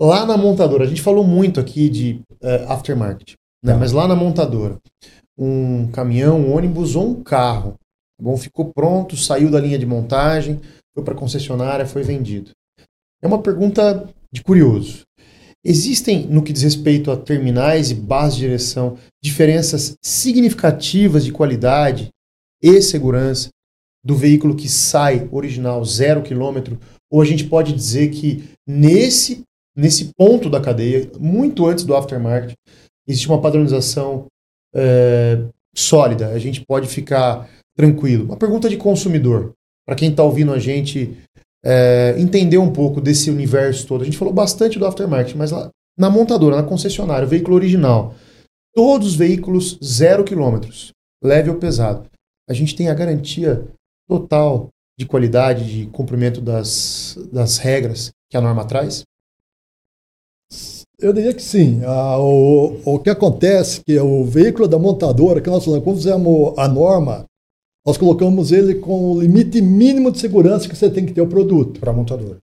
Lá 0.00 0.24
na 0.24 0.36
montadora, 0.36 0.84
a 0.84 0.86
gente 0.86 1.02
falou 1.02 1.24
muito 1.24 1.58
aqui 1.58 1.88
de 1.88 2.20
eh, 2.40 2.64
aftermarket, 2.68 3.34
né? 3.64 3.72
Tá. 3.72 3.78
mas 3.78 3.92
lá 3.92 4.06
na 4.06 4.14
montadora, 4.14 4.78
um 5.36 5.88
caminhão, 5.88 6.40
um 6.40 6.54
ônibus 6.54 6.94
ou 6.94 7.10
um 7.10 7.22
carro, 7.22 7.72
tá 8.16 8.22
bom? 8.22 8.36
ficou 8.36 8.72
pronto, 8.72 9.16
saiu 9.16 9.50
da 9.50 9.60
linha 9.60 9.78
de 9.78 9.86
montagem, 9.86 10.60
foi 10.94 11.04
para 11.04 11.14
a 11.14 11.16
concessionária, 11.16 11.86
foi 11.86 12.02
vendido. 12.02 12.50
É 13.22 13.26
uma 13.26 13.42
pergunta 13.42 14.08
de 14.32 14.42
curioso. 14.42 15.02
Existem, 15.64 16.26
no 16.26 16.42
que 16.42 16.52
diz 16.52 16.62
respeito 16.62 17.10
a 17.10 17.16
terminais 17.16 17.90
e 17.90 17.94
bases 17.94 18.36
de 18.36 18.42
direção, 18.42 18.96
diferenças 19.22 19.94
significativas 20.04 21.24
de 21.24 21.32
qualidade 21.32 22.08
e 22.62 22.80
segurança 22.80 23.48
do 24.04 24.14
veículo 24.14 24.54
que 24.54 24.68
sai 24.68 25.28
original 25.32 25.84
zero 25.84 26.22
quilômetro? 26.22 26.78
Ou 27.10 27.22
a 27.22 27.24
gente 27.24 27.44
pode 27.44 27.72
dizer 27.72 28.10
que 28.10 28.44
nesse 28.66 29.42
nesse 29.78 30.10
ponto 30.16 30.50
da 30.50 30.60
cadeia, 30.60 31.08
muito 31.20 31.64
antes 31.64 31.84
do 31.84 31.94
aftermarket, 31.94 32.52
existe 33.06 33.28
uma 33.28 33.40
padronização 33.40 34.26
é, 34.74 35.38
sólida. 35.72 36.30
A 36.30 36.38
gente 36.40 36.64
pode 36.66 36.88
ficar 36.88 37.48
tranquilo. 37.76 38.24
Uma 38.24 38.36
pergunta 38.36 38.68
de 38.68 38.76
consumidor, 38.76 39.52
para 39.86 39.94
quem 39.94 40.10
está 40.10 40.24
ouvindo 40.24 40.52
a 40.52 40.58
gente 40.58 41.16
é, 41.64 42.16
entender 42.18 42.58
um 42.58 42.72
pouco 42.72 43.00
desse 43.00 43.30
universo 43.30 43.86
todo. 43.86 44.02
A 44.02 44.04
gente 44.04 44.18
falou 44.18 44.34
bastante 44.34 44.80
do 44.80 44.86
aftermarket, 44.86 45.36
mas 45.36 45.52
lá, 45.52 45.70
na 45.96 46.10
montadora, 46.10 46.56
na 46.56 46.64
concessionária, 46.64 47.24
o 47.24 47.30
veículo 47.30 47.54
original, 47.54 48.16
todos 48.74 49.08
os 49.08 49.14
veículos 49.14 49.78
zero 49.82 50.24
quilômetros, 50.24 50.90
leve 51.22 51.50
ou 51.50 51.56
pesado. 51.56 52.10
A 52.50 52.52
gente 52.52 52.74
tem 52.74 52.88
a 52.88 52.94
garantia 52.94 53.64
total 54.08 54.70
de 54.98 55.06
qualidade, 55.06 55.64
de 55.64 55.86
cumprimento 55.86 56.40
das, 56.40 57.16
das 57.32 57.58
regras 57.58 58.10
que 58.28 58.36
a 58.36 58.40
norma 58.40 58.64
traz? 58.64 59.04
Eu 61.00 61.12
diria 61.12 61.32
que 61.32 61.42
sim. 61.42 61.80
Ah, 61.84 62.18
o, 62.18 62.80
o 62.84 62.98
que 62.98 63.08
acontece 63.08 63.80
é 63.80 63.82
que 63.86 64.00
o 64.00 64.24
veículo 64.24 64.66
da 64.66 64.78
montadora, 64.78 65.40
que 65.40 65.48
nós 65.48 65.64
falamos, 65.64 65.84
quando 65.84 65.98
fizemos 65.98 66.58
a 66.58 66.66
norma, 66.66 67.24
nós 67.86 67.96
colocamos 67.96 68.50
ele 68.50 68.74
com 68.74 69.12
o 69.12 69.20
limite 69.20 69.60
mínimo 69.60 70.10
de 70.10 70.18
segurança 70.18 70.68
que 70.68 70.74
você 70.74 70.90
tem 70.90 71.06
que 71.06 71.12
ter 71.12 71.20
o 71.20 71.28
produto. 71.28 71.78
Para 71.78 71.92
a 71.92 71.94
montadora. 71.94 72.38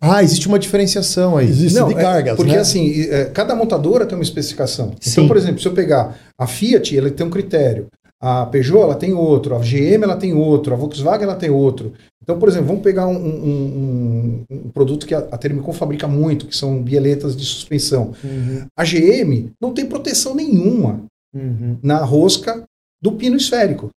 Ah, 0.00 0.22
existe 0.22 0.48
uma 0.48 0.58
diferenciação 0.58 1.36
aí. 1.36 1.48
Existe 1.48 1.78
Não, 1.78 1.88
de 1.88 1.94
é, 1.94 2.02
cargas, 2.02 2.36
porque 2.36 2.52
né? 2.52 2.58
assim, 2.58 3.02
é, 3.02 3.26
cada 3.26 3.54
montadora 3.54 4.04
tem 4.04 4.18
uma 4.18 4.24
especificação. 4.24 4.92
Sim. 5.00 5.10
Então, 5.12 5.28
por 5.28 5.36
exemplo, 5.36 5.60
se 5.60 5.66
eu 5.66 5.72
pegar 5.72 6.18
a 6.36 6.46
Fiat, 6.46 6.96
ela 6.96 7.10
tem 7.10 7.26
um 7.26 7.30
critério. 7.30 7.86
A 8.20 8.46
Peugeot, 8.46 8.82
ela 8.82 8.94
tem 8.96 9.12
outro. 9.12 9.54
A 9.54 9.58
GM, 9.60 10.02
ela 10.02 10.16
tem 10.16 10.34
outro. 10.34 10.74
A 10.74 10.76
Volkswagen, 10.76 11.24
ela 11.24 11.36
tem 11.36 11.50
outro. 11.50 11.92
Então, 12.22 12.38
por 12.38 12.48
exemplo, 12.48 12.66
vamos 12.68 12.82
pegar 12.82 13.06
um, 13.06 13.16
um- 13.16 14.44
um- 14.50 14.54
um 14.66 14.70
produto 14.70 15.06
que 15.06 15.14
a, 15.14 15.18
a 15.20 15.38
Termicon 15.38 15.72
fabrica 15.72 16.06
muito, 16.08 16.46
que 16.46 16.56
são 16.56 16.82
bieletas 16.82 17.36
de 17.36 17.44
suspensão. 17.44 18.12
Uhum, 18.24 18.66
A 18.76 18.84
GM 18.84 19.50
não 19.60 19.72
tem 19.72 19.86
proteção 19.86 20.34
nenhuma 20.34 21.04
uhum. 21.34 21.76
na 21.82 21.98
rosca 22.04 22.64
do 23.00 23.12
pino 23.12 23.36
esférico. 23.36 23.88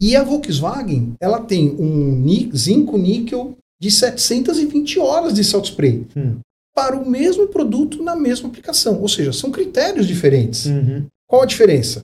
E 0.00 0.14
a 0.14 0.22
Volkswagen, 0.22 1.14
ela 1.20 1.40
tem 1.40 1.70
um 1.80 2.22
zinco 2.54 2.96
níquel 2.98 3.54
de 3.80 3.90
720 3.90 4.98
horas 5.00 5.34
de 5.34 5.42
salt 5.42 5.66
spray 5.66 6.06
Hum. 6.16 6.36
para 6.74 6.96
o 6.96 7.08
mesmo 7.08 7.48
produto 7.48 8.02
na 8.02 8.14
mesma 8.14 8.48
aplicação. 8.48 9.00
Ou 9.00 9.08
seja, 9.08 9.32
são 9.32 9.50
critérios 9.50 10.06
diferentes. 10.06 10.66
Uhum. 10.66 11.06
Qual 11.26 11.42
a 11.42 11.46
diferença? 11.46 12.02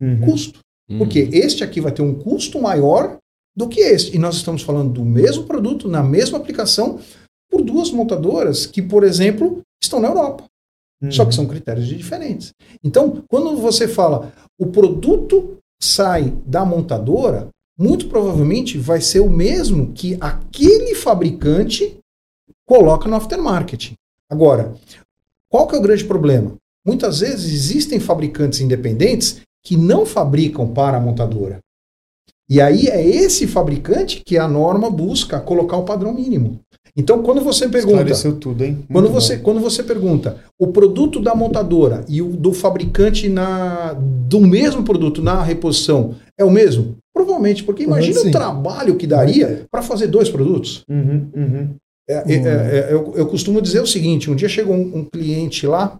Uhum. 0.00 0.20
Custo. 0.20 0.60
Porque 0.98 1.28
este 1.32 1.62
aqui 1.62 1.80
vai 1.80 1.92
ter 1.92 2.02
um 2.02 2.14
custo 2.14 2.60
maior 2.60 3.16
do 3.56 3.68
que 3.68 3.80
este. 3.80 4.16
E 4.16 4.18
nós 4.18 4.36
estamos 4.36 4.62
falando 4.62 4.92
do 4.92 5.04
mesmo 5.04 5.44
produto, 5.44 5.88
na 5.88 6.02
mesma 6.02 6.38
aplicação, 6.38 6.98
por 7.48 7.62
duas 7.62 7.90
montadoras 7.90 8.66
que, 8.66 8.82
por 8.82 9.04
exemplo, 9.04 9.60
estão 9.80 10.00
na 10.00 10.08
Europa. 10.08 10.44
Só 11.10 11.24
que 11.24 11.34
são 11.34 11.46
critérios 11.46 11.86
diferentes. 11.86 12.52
Então, 12.84 13.24
quando 13.26 13.56
você 13.56 13.88
fala 13.88 14.32
o 14.58 14.66
produto 14.66 15.56
sai 15.82 16.36
da 16.44 16.62
montadora, 16.62 17.48
muito 17.78 18.08
provavelmente 18.08 18.76
vai 18.76 19.00
ser 19.00 19.20
o 19.20 19.30
mesmo 19.30 19.92
que 19.92 20.18
aquele 20.20 20.94
fabricante 20.94 21.96
coloca 22.66 23.08
no 23.08 23.16
aftermarket. 23.16 23.94
Agora, 24.28 24.74
qual 25.48 25.66
que 25.66 25.74
é 25.74 25.78
o 25.78 25.82
grande 25.82 26.04
problema? 26.04 26.54
Muitas 26.86 27.20
vezes 27.20 27.50
existem 27.50 27.98
fabricantes 27.98 28.60
independentes 28.60 29.40
que 29.64 29.76
não 29.76 30.06
fabricam 30.06 30.66
para 30.72 30.96
a 30.96 31.00
montadora. 31.00 31.58
E 32.48 32.60
aí 32.60 32.88
é 32.88 33.04
esse 33.04 33.46
fabricante 33.46 34.22
que 34.26 34.36
a 34.36 34.48
norma 34.48 34.90
busca 34.90 35.38
colocar 35.40 35.76
o 35.76 35.84
padrão 35.84 36.12
mínimo. 36.12 36.60
Então, 36.96 37.22
quando 37.22 37.40
você 37.40 37.68
pergunta, 37.68 37.98
Esclareceu 37.98 38.36
tudo, 38.36 38.64
hein? 38.64 38.84
quando 38.90 39.04
Muito 39.04 39.14
você, 39.14 39.36
bom. 39.36 39.42
quando 39.44 39.60
você 39.60 39.82
pergunta 39.82 40.36
o 40.58 40.68
produto 40.68 41.20
da 41.20 41.34
montadora 41.34 42.04
e 42.08 42.20
o 42.20 42.28
do 42.28 42.52
fabricante 42.52 43.28
na 43.28 43.92
do 43.92 44.40
mesmo 44.40 44.82
produto 44.82 45.22
na 45.22 45.40
reposição 45.42 46.16
é 46.36 46.44
o 46.44 46.50
mesmo? 46.50 46.96
Provavelmente, 47.14 47.62
porque 47.62 47.84
imagina 47.84 48.20
Sim. 48.20 48.28
o 48.28 48.32
trabalho 48.32 48.96
que 48.96 49.06
daria 49.06 49.64
para 49.70 49.82
fazer 49.82 50.08
dois 50.08 50.28
produtos. 50.28 50.82
Uhum, 50.88 51.28
uhum. 51.34 51.74
É, 52.08 52.14
é, 52.14 52.34
é, 52.34 52.78
é, 52.90 52.92
eu, 52.92 53.12
eu 53.14 53.26
costumo 53.26 53.62
dizer 53.62 53.80
o 53.80 53.86
seguinte: 53.86 54.28
um 54.28 54.34
dia 54.34 54.48
chegou 54.48 54.74
um, 54.74 54.98
um 54.98 55.04
cliente 55.04 55.66
lá 55.66 55.96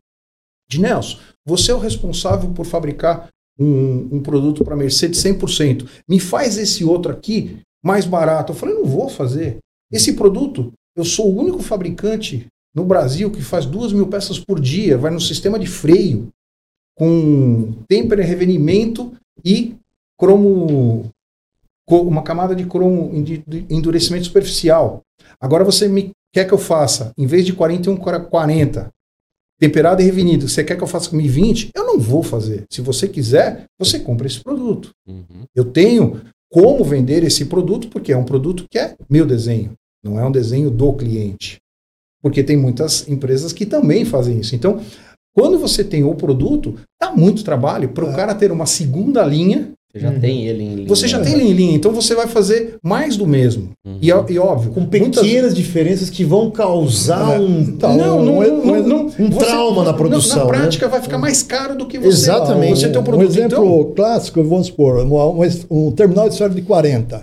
de 0.69 0.81
Nelson, 0.81 1.19
você 1.47 1.71
é 1.71 1.75
o 1.75 1.79
responsável 1.79 2.51
por 2.51 2.67
fabricar 2.67 3.29
um, 3.61 4.17
um 4.17 4.23
produto 4.23 4.65
para 4.65 4.75
Mercedes 4.75 5.23
100%. 5.23 5.87
Me 6.09 6.19
faz 6.19 6.57
esse 6.57 6.83
outro 6.83 7.13
aqui 7.13 7.61
mais 7.85 8.07
barato. 8.07 8.53
Eu 8.53 8.57
falei, 8.57 8.75
não 8.75 8.87
vou 8.87 9.09
fazer. 9.09 9.59
Esse 9.93 10.15
produto, 10.15 10.73
eu 10.97 11.05
sou 11.05 11.31
o 11.31 11.39
único 11.39 11.63
fabricante 11.63 12.47
no 12.75 12.85
Brasil 12.85 13.31
que 13.31 13.43
faz 13.43 13.67
duas 13.67 13.93
mil 13.93 14.07
peças 14.07 14.39
por 14.39 14.61
dia, 14.61 14.97
vai 14.97 15.11
no 15.11 15.21
sistema 15.21 15.59
de 15.59 15.67
freio, 15.67 16.29
com 16.97 17.73
tempera 17.89 18.23
revenimento 18.23 19.13
e 19.45 19.75
cromo, 20.19 21.11
uma 21.89 22.23
camada 22.23 22.55
de 22.55 22.65
cromo 22.67 23.23
de 23.23 23.43
endurecimento 23.69 24.27
superficial. 24.27 25.01
Agora 25.41 25.65
você 25.65 25.89
me 25.89 26.11
quer 26.33 26.47
que 26.47 26.55
eu 26.55 26.59
faça, 26.59 27.13
em 27.19 27.27
vez 27.27 27.45
de 27.45 27.53
41, 27.53 27.97
40, 27.97 28.91
temperado 29.61 30.01
e 30.01 30.05
revenido, 30.05 30.49
você 30.49 30.65
quer 30.65 30.77
que 30.77 30.83
eu 30.83 30.89
faça 30.89 31.11
com 31.11 31.17
1020? 31.17 31.71
Eu 31.75 31.85
não 31.85 31.99
vou 32.01 32.23
fazer. 32.23 32.65
Se 32.71 32.81
você 32.81 33.07
quiser, 33.07 33.67
você 33.79 33.99
compra 34.01 34.27
esse 34.27 34.41
produto. 34.41 34.91
Uhum. 35.07 35.45
Eu 35.55 35.67
tenho 35.67 36.23
como 36.51 36.83
vender 36.83 37.23
esse 37.23 37.45
produto, 37.45 37.89
porque 37.89 38.13
é 38.13 38.17
um 38.17 38.25
produto 38.25 38.65
que 38.71 38.79
é 38.79 38.95
meu 39.09 39.27
desenho, 39.27 39.73
não 40.03 40.19
é 40.19 40.27
um 40.27 40.33
desenho 40.33 40.71
do 40.71 40.93
cliente. 40.95 41.59
Porque 42.23 42.43
tem 42.43 42.57
muitas 42.57 43.07
empresas 43.07 43.53
que 43.53 43.65
também 43.67 44.05
fazem 44.05 44.41
isso. 44.41 44.55
Então, 44.57 44.81
quando 45.35 45.59
você 45.59 45.85
tem 45.85 46.03
o 46.05 46.15
produto, 46.15 46.75
dá 47.01 47.13
muito 47.13 47.45
trabalho 47.45 47.91
para 47.91 48.05
o 48.05 48.11
É. 48.11 48.17
cara 48.17 48.35
ter 48.35 48.51
uma 48.51 48.67
segunda 48.67 49.23
linha. 49.25 49.73
Você 49.93 49.99
já 49.99 50.11
Uhum. 50.11 50.21
tem 50.21 50.47
ele 50.47 50.63
em 50.63 50.75
linha. 50.77 50.89
Você 50.89 51.09
já 51.09 51.21
tem 51.21 51.33
ele 51.33 51.43
em 51.45 51.53
linha, 51.53 51.75
então 51.75 51.91
você 51.93 52.15
vai 52.15 52.29
fazer 52.29 52.77
mais 52.81 53.17
do 53.17 53.27
mesmo. 53.27 53.71
Uhum. 53.85 53.99
E, 54.01 54.13
ó- 54.13 54.25
e 54.29 54.39
óbvio, 54.39 54.71
Com 54.71 54.81
muitas- 54.83 55.23
pequenas 55.23 55.53
diferenças 55.55 56.09
que 56.09 56.23
vão 56.25 56.49
causar 56.49 57.41
um, 57.41 57.61
Então, 57.63 57.97
não, 57.97 58.25
não, 58.25 58.39
um- 58.39 58.83
não, 58.87 59.07
um- 59.07 59.13
um 59.19 59.31
trauma 59.31 59.83
na 59.83 59.93
produção, 59.93 60.39
Na 60.47 60.53
né? 60.53 60.59
prática 60.59 60.87
vai 60.89 61.03
ficar 61.03 61.19
mais 61.19 61.43
caro 61.43 61.77
do 61.77 61.87
que 61.87 61.99
você, 61.99 62.07
Exatamente. 62.07 62.79
você 62.79 62.89
ter 62.89 62.99
um 62.99 63.01
um 63.01 63.05
produto. 63.05 63.31
exemplo 63.31 63.65
Então, 63.65 63.93
clássico, 63.97 64.45
vamos 64.45 64.69
supor, 64.69 65.05
um, 65.05 65.43
um- 65.43 65.89
um 65.89 65.91
terminal 65.93 66.29
de 66.29 66.35
esfera 66.35 66.55
de 66.55 66.63
40. 66.63 67.23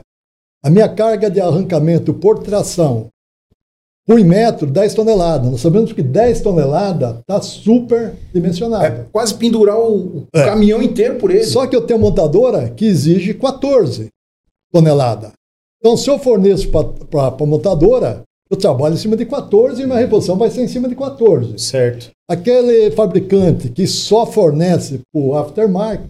A 0.66 0.70
minha 0.70 0.90
carga 0.90 1.30
de 1.32 1.40
arrancamento 1.40 2.14
por 2.14 2.40
tração, 2.40 3.08
por 4.08 4.18
metro, 4.24 4.66
10 4.68 4.94
toneladas. 4.94 5.52
Nós 5.52 5.60
sabemos 5.60 5.92
que 5.92 6.02
10 6.02 6.40
toneladas 6.42 7.18
está 7.20 7.42
super 7.42 8.14
dimensionado. 8.34 8.86
é 8.86 9.06
quase 9.12 9.34
pendurar 9.34 9.78
o, 9.78 10.24
É. 10.34 10.46
caminhão 10.46 10.82
inteiro 10.82 11.16
por 11.16 11.30
ele. 11.30 11.44
Só 11.44 11.68
que 11.68 11.76
eu 11.76 11.82
tenho 11.82 12.00
uma 12.00 12.10
montadora 12.10 12.70
que 12.70 12.86
exige 12.86 13.34
14 13.34 14.08
toneladas. 14.72 15.32
Então, 15.80 15.98
se 15.98 16.10
eu 16.10 16.18
forneço 16.18 16.70
para 16.70 17.28
a 17.28 17.46
montadora, 17.46 18.22
eu 18.50 18.56
trabalho 18.58 18.94
em 18.96 18.98
cima 18.98 19.18
de 19.18 19.26
14 19.26 19.82
e 19.82 19.86
minha 19.86 20.00
reposição 20.00 20.38
vai 20.38 20.50
ser 20.50 20.64
em 20.64 20.68
cima 20.68 20.88
de 20.88 20.96
14. 20.96 21.60
Certo. 21.60 22.10
Aquele 22.30 22.92
fabricante 22.92 23.70
que 23.70 23.86
só 23.86 24.26
fornece 24.26 25.02
para 25.14 25.22
o 25.22 25.36
aftermarket, 25.36 26.06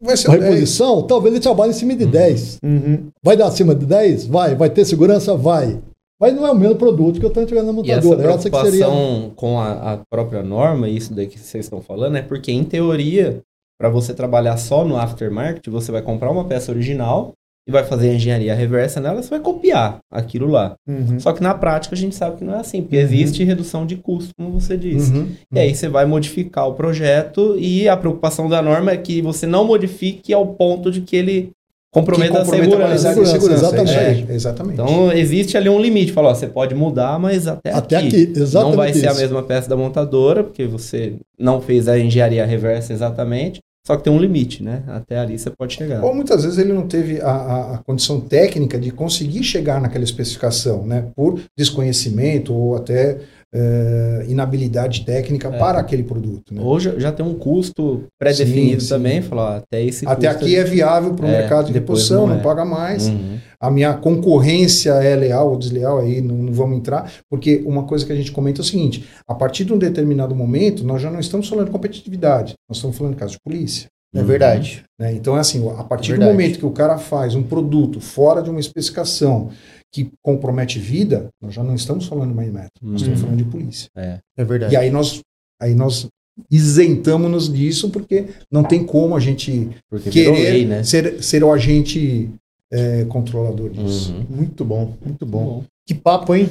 vai 0.00 0.16
ser 0.16 0.28
a 0.30 0.32
reposição, 0.34 1.02
talvez 1.02 1.34
ele 1.34 1.42
trabalhe 1.42 1.70
em 1.70 1.74
cima 1.74 1.94
de 1.96 2.06
10. 2.06 2.58
Uhum. 2.62 3.08
Vai 3.22 3.36
dar 3.36 3.46
acima 3.48 3.74
de 3.74 3.86
10? 3.86 4.26
Vai. 4.26 4.54
Vai 4.54 4.70
ter 4.70 4.84
segurança? 4.84 5.34
Vai. 5.34 5.78
Mas 6.20 6.34
não 6.34 6.46
é 6.46 6.50
o 6.50 6.56
mesmo 6.56 6.76
produto 6.76 7.18
que 7.18 7.24
eu 7.24 7.28
estou 7.28 7.42
entregando 7.42 7.72
na 7.72 7.86
E 7.86 7.90
essa 7.90 8.08
montadora. 8.08 8.34
Essa, 8.34 8.50
que 8.50 8.56
seria. 8.56 8.86
preocupação 8.86 9.32
com 9.36 9.60
a, 9.60 9.92
a 9.92 9.98
própria 10.10 10.42
norma, 10.42 10.88
isso 10.88 11.14
daí 11.14 11.26
que 11.26 11.38
vocês 11.38 11.64
estão 11.64 11.80
falando, 11.80 12.16
é 12.16 12.22
porque, 12.22 12.50
em 12.50 12.64
teoria, 12.64 13.40
para 13.78 13.88
você 13.88 14.12
trabalhar 14.12 14.56
só 14.56 14.84
no 14.84 14.96
aftermarket, 14.96 15.66
você 15.68 15.92
vai 15.92 16.02
comprar 16.02 16.30
uma 16.30 16.44
peça 16.44 16.72
original 16.72 17.32
e 17.68 17.70
vai 17.70 17.84
fazer 17.84 18.10
a 18.10 18.14
engenharia 18.14 18.54
reversa 18.54 18.98
nela, 18.98 19.22
você 19.22 19.28
vai 19.28 19.40
copiar 19.40 19.98
aquilo 20.10 20.46
lá. 20.46 20.74
Uhum. 20.88 21.20
Só 21.20 21.34
que 21.34 21.42
na 21.42 21.54
prática 21.54 21.94
a 21.94 21.98
gente 21.98 22.14
sabe 22.14 22.38
que 22.38 22.44
não 22.44 22.54
é 22.54 22.60
assim, 22.60 22.80
porque 22.80 22.96
existe 22.96 23.44
redução 23.44 23.84
de 23.84 23.96
custo, 23.96 24.32
como 24.38 24.58
você 24.58 24.74
disse. 24.74 25.12
Uhum. 25.12 25.28
E 25.52 25.58
aí 25.58 25.74
você 25.74 25.86
vai 25.86 26.06
modificar 26.06 26.66
o 26.66 26.72
projeto 26.72 27.56
e 27.58 27.86
a 27.86 27.94
preocupação 27.94 28.48
da 28.48 28.62
norma 28.62 28.90
é 28.90 28.96
que 28.96 29.20
você 29.20 29.46
não 29.46 29.66
modifique 29.66 30.32
ao 30.32 30.46
ponto 30.54 30.90
de 30.90 31.02
que 31.02 31.14
ele 31.14 31.50
comprometa, 31.92 32.38
comprometa 32.44 32.94
a 32.94 32.98
segurança. 32.98 33.36
e 33.36 33.40
Segurança, 33.40 33.66
exatamente. 33.66 33.96
É 33.98 34.12
isso 34.12 34.26
aí, 34.30 34.34
exatamente. 34.36 34.74
Então 34.74 35.12
existe 35.12 35.56
ali 35.56 35.68
um 35.68 35.80
limite, 35.80 36.12
fala, 36.12 36.30
ó, 36.30 36.34
você 36.34 36.46
pode 36.46 36.74
mudar, 36.74 37.18
mas 37.18 37.46
até, 37.46 37.72
Até 37.72 37.96
aqui. 37.96 38.06
aqui, 38.08 38.32
exatamente. 38.36 38.70
Não 38.70 38.76
vai 38.76 38.92
ser 38.92 39.08
a 39.08 39.12
isso. 39.12 39.20
mesma 39.20 39.42
peça 39.42 39.68
da 39.68 39.76
montadora, 39.76 40.44
porque 40.44 40.66
você 40.66 41.14
não 41.38 41.60
fez 41.60 41.88
a 41.88 41.98
engenharia 41.98 42.44
reversa 42.44 42.92
exatamente, 42.92 43.60
só 43.86 43.96
que 43.96 44.04
tem 44.04 44.12
um 44.12 44.18
limite, 44.18 44.62
né? 44.62 44.82
Até 44.88 45.18
ali 45.18 45.38
você 45.38 45.48
pode 45.48 45.72
chegar. 45.74 46.04
Ou 46.04 46.14
muitas 46.14 46.42
vezes 46.44 46.58
ele 46.58 46.74
não 46.74 46.86
teve 46.86 47.22
a, 47.22 47.30
a- 47.30 47.74
a 47.76 47.78
condição 47.78 48.20
técnica 48.20 48.78
de 48.78 48.90
conseguir 48.90 49.42
chegar 49.42 49.80
naquela 49.80 50.04
especificação, 50.04 50.86
né? 50.86 51.06
Por 51.16 51.40
desconhecimento 51.56 52.52
ou 52.54 52.76
até 52.76 53.16
é, 53.54 54.26
inabilidade 54.28 55.04
técnica 55.04 55.48
É. 55.48 55.58
para 55.58 55.78
aquele 55.78 56.02
produto. 56.02 56.52
né? 56.54 56.60
Hoje 56.62 56.94
já 56.98 57.10
tem 57.10 57.24
um 57.24 57.34
custo 57.34 58.04
pré-definido 58.20 58.86
também, 58.86 59.22
falar 59.22 59.56
até 59.58 59.82
esse 59.82 60.06
Até 60.06 60.28
custo 60.28 60.44
aqui 60.44 60.56
é 60.56 60.64
viável 60.64 61.14
para 61.14 61.24
o 61.26 61.28
É, 61.28 61.38
mercado 61.38 61.66
de 61.68 61.72
reposição, 61.72 62.26
não 62.26 62.34
não, 62.34 62.40
é. 62.40 62.42
paga 62.42 62.64
mais. 62.64 63.08
Uhum. 63.08 63.38
A 63.60 63.70
minha 63.70 63.94
concorrência 63.94 64.90
é 64.92 65.16
leal 65.16 65.50
ou 65.50 65.56
desleal, 65.56 65.98
aí 66.00 66.20
não, 66.20 66.36
não 66.36 66.52
vamos 66.52 66.76
entrar, 66.78 67.10
porque 67.30 67.62
uma 67.66 67.84
coisa 67.84 68.04
que 68.06 68.12
a 68.12 68.16
gente 68.16 68.30
comenta 68.32 68.60
é 68.60 68.62
o 68.62 68.64
seguinte: 68.64 69.04
a 69.26 69.34
partir 69.34 69.64
de 69.64 69.72
um 69.72 69.78
determinado 69.78 70.34
momento, 70.34 70.84
nós 70.84 71.00
já 71.00 71.10
não 71.10 71.18
estamos 71.20 71.48
falando 71.48 71.66
de 71.66 71.72
competitividade, 71.72 72.54
nós 72.68 72.76
estamos 72.78 72.96
falando 72.96 73.14
de 73.14 73.18
caso 73.20 73.32
de 73.32 73.38
polícia. 73.44 73.86
É 74.14 74.22
verdade. 74.22 74.84
né? 74.98 75.12
Então, 75.12 75.36
é 75.36 75.40
assim, 75.40 75.68
a 75.76 75.84
partir 75.84 76.12
do 76.12 76.18
Verdade. 76.20 76.32
momento 76.32 76.58
que 76.58 76.64
o 76.64 76.70
cara 76.70 76.96
faz 76.96 77.34
um 77.34 77.42
produto 77.42 78.00
fora 78.00 78.40
de 78.42 78.48
uma 78.48 78.58
especificação 78.58 79.50
que 79.92 80.10
compromete 80.22 80.78
vida, 80.78 81.28
nós 81.40 81.54
já 81.54 81.62
não 81.64 81.74
estamos 81.74 82.06
falando 82.06 82.34
mais 82.34 82.48
de 82.48 82.54
metro, 82.54 82.70
nós 82.82 83.00
estamos 83.00 83.20
Uhum. 83.20 83.26
falando 83.26 83.44
de 83.44 83.50
polícia. 83.50 83.88
É. 83.96 84.18
É 84.36 84.44
verdade. 84.44 84.74
E 84.74 84.76
aí 84.76 84.90
nós, 84.90 85.20
aí 85.60 85.74
nós 85.74 86.06
isentamos-nos 86.50 87.52
disso, 87.52 87.90
porque 87.90 88.26
não 88.50 88.62
tem 88.62 88.84
como 88.84 89.16
a 89.16 89.20
gente 89.20 89.70
Porque 89.90 90.10
querer 90.10 90.32
lei, 90.52 90.66
né? 90.66 90.82
ser, 90.84 91.22
ser 91.22 91.42
o 91.42 91.52
agente 91.52 92.30
é, 92.70 93.04
controlador 93.06 93.70
disso. 93.70 94.12
Uhum. 94.12 94.36
Muito 94.36 94.64
bom, 94.64 94.94
muito 95.04 95.24
bom. 95.26 95.44
Bom, 95.44 95.64
Que 95.88 95.94
papo, 95.94 96.34
hein? 96.34 96.50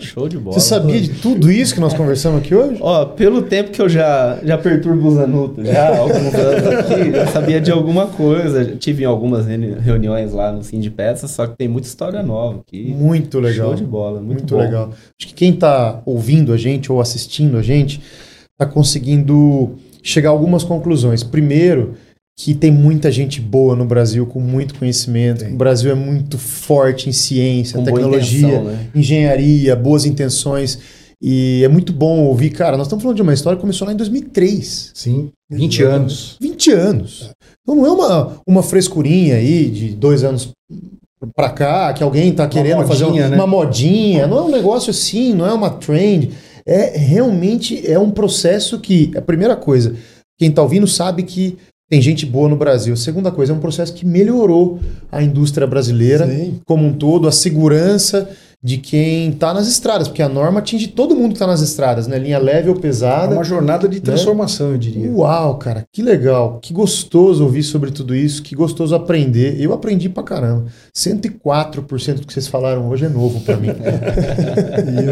Show 0.00 0.28
de 0.28 0.38
bola. 0.38 0.54
Você 0.56 0.68
sabia 0.68 1.00
de 1.00 1.08
tudo 1.14 1.50
isso 1.50 1.74
que 1.74 1.80
nós 1.80 1.92
conversamos 1.92 2.38
aqui 2.38 2.54
hoje? 2.54 2.78
Ó, 2.80 3.06
pelo 3.06 3.42
tempo 3.42 3.72
que 3.72 3.82
eu 3.82 3.88
já, 3.88 4.38
já 4.44 4.56
perturbo 4.56 5.08
o 5.08 5.10
Zanuto, 5.16 5.64
já 5.64 5.88
alguns 5.98 6.32
anos 6.32 6.66
aqui, 6.78 7.10
já 7.10 7.26
sabia 7.26 7.60
de 7.60 7.72
alguma 7.72 8.06
coisa. 8.06 8.64
Já 8.64 8.76
Tive 8.76 9.02
em 9.02 9.06
algumas 9.06 9.46
reuni- 9.46 9.74
reuniões 9.80 10.32
lá 10.32 10.52
no 10.52 10.62
Sim 10.62 10.78
de 10.78 10.90
Peças, 10.90 11.32
só 11.32 11.48
que 11.48 11.56
tem 11.56 11.66
muita 11.66 11.88
história 11.88 12.22
nova 12.22 12.60
aqui. 12.60 12.94
Muito 12.96 13.40
legal. 13.40 13.66
Show 13.70 13.74
de 13.74 13.82
bola, 13.84 14.20
muito, 14.20 14.28
Muito 14.42 14.54
bom. 14.54 14.60
legal. 14.60 14.90
Acho 15.18 15.26
que 15.26 15.34
quem 15.34 15.50
está 15.54 16.00
ouvindo 16.06 16.52
a 16.52 16.56
gente 16.56 16.92
ou 16.92 17.00
assistindo 17.00 17.56
a 17.58 17.62
gente 17.62 18.00
está 18.52 18.64
conseguindo 18.64 19.74
chegar 20.04 20.28
a 20.28 20.32
algumas 20.32 20.62
conclusões. 20.62 21.24
Primeiro, 21.24 21.94
que 22.40 22.54
tem 22.54 22.70
muita 22.70 23.10
gente 23.10 23.40
boa 23.40 23.74
no 23.74 23.84
Brasil 23.84 24.24
com 24.24 24.38
muito 24.40 24.76
conhecimento. 24.76 25.40
Tem. 25.44 25.52
O 25.54 25.56
Brasil 25.56 25.90
é 25.90 25.94
muito 25.94 26.38
forte 26.38 27.08
em 27.08 27.12
ciência, 27.12 27.76
Com 27.76 27.82
tecnologia, 27.84 28.38
intenção, 28.46 28.64
né? 28.64 28.86
engenharia, 28.94 29.74
boas 29.74 30.04
intenções. 30.04 30.78
E 31.20 31.62
é 31.64 31.68
muito 31.68 31.92
bom 31.92 32.20
ouvir, 32.26 32.50
cara, 32.50 32.76
nós 32.76 32.86
estamos 32.86 33.02
falando 33.02 33.16
de 33.16 33.22
uma 33.22 33.34
história 33.34 33.56
que 33.56 33.60
começou 33.60 33.84
lá 33.88 33.92
em 33.92 33.96
2003. 33.96 34.92
Sim, 34.94 35.30
20 35.50 35.80
Exatamente. 35.80 35.82
anos. 35.82 36.36
20 36.40 36.70
anos. 36.70 37.30
Então 37.60 37.74
não 37.74 37.84
é 37.84 37.90
uma, 37.90 38.36
uma 38.46 38.62
frescurinha 38.62 39.34
aí 39.34 39.68
de 39.68 39.88
dois 39.96 40.22
anos 40.22 40.50
pra 41.34 41.50
cá, 41.50 41.92
que 41.92 42.04
alguém 42.04 42.32
tá 42.32 42.46
querendo 42.46 42.86
fazer 42.86 43.04
modinha, 43.06 43.26
um- 43.26 43.30
né? 43.30 43.36
uma 43.36 43.46
modinha. 43.48 44.26
Não 44.28 44.38
é 44.38 44.42
um 44.42 44.50
negócio 44.52 44.90
assim, 44.90 45.34
não 45.34 45.44
é 45.44 45.52
uma 45.52 45.70
trend. 45.70 46.30
É 46.64 46.96
realmente 46.96 47.84
é 47.90 47.98
um 47.98 48.12
processo 48.12 48.78
que, 48.78 49.10
a 49.16 49.20
primeira 49.20 49.56
coisa, 49.56 49.96
quem 50.38 50.52
tá 50.52 50.62
ouvindo 50.62 50.86
sabe 50.86 51.24
que 51.24 51.58
tem 51.88 52.02
gente 52.02 52.26
boa 52.26 52.48
no 52.48 52.56
Brasil. 52.56 52.94
Segunda 52.96 53.30
coisa, 53.30 53.52
é 53.52 53.56
um 53.56 53.60
processo 53.60 53.94
que 53.94 54.04
melhorou 54.04 54.78
a 55.10 55.22
indústria 55.22 55.66
brasileira 55.66 56.26
Sim. 56.26 56.60
como 56.66 56.86
um 56.86 56.92
todo, 56.92 57.26
a 57.26 57.32
segurança 57.32 58.28
de 58.60 58.76
quem 58.78 59.30
tá 59.30 59.54
nas 59.54 59.68
estradas, 59.68 60.08
porque 60.08 60.20
a 60.20 60.28
norma 60.28 60.58
atinge 60.58 60.88
todo 60.88 61.14
mundo 61.14 61.32
que 61.34 61.38
tá 61.38 61.46
nas 61.46 61.60
estradas, 61.60 62.08
né? 62.08 62.18
Linha 62.18 62.40
leve 62.40 62.68
ou 62.68 62.74
É 62.76 62.80
pesada. 62.80 63.32
uma 63.32 63.44
jornada 63.44 63.88
de 63.88 64.00
transformação, 64.00 64.72
eu 64.72 64.78
diria. 64.78 65.12
Uau, 65.12 65.56
cara, 65.58 65.84
que 65.92 66.02
legal, 66.02 66.58
que 66.60 66.72
gostoso 66.72 67.44
ouvir 67.44 67.62
sobre 67.62 67.92
tudo 67.92 68.16
isso, 68.16 68.42
que 68.42 68.56
gostoso 68.56 68.96
aprender. 68.96 69.60
Eu 69.60 69.72
aprendi 69.72 70.08
pra 70.08 70.24
caramba. 70.24 70.64
104% 70.92 72.14
do 72.14 72.26
que 72.26 72.32
vocês 72.32 72.48
falaram 72.48 72.88
hoje 72.88 73.04
é 73.04 73.08
novo 73.08 73.40
pra 73.40 73.56
mim. 73.56 73.68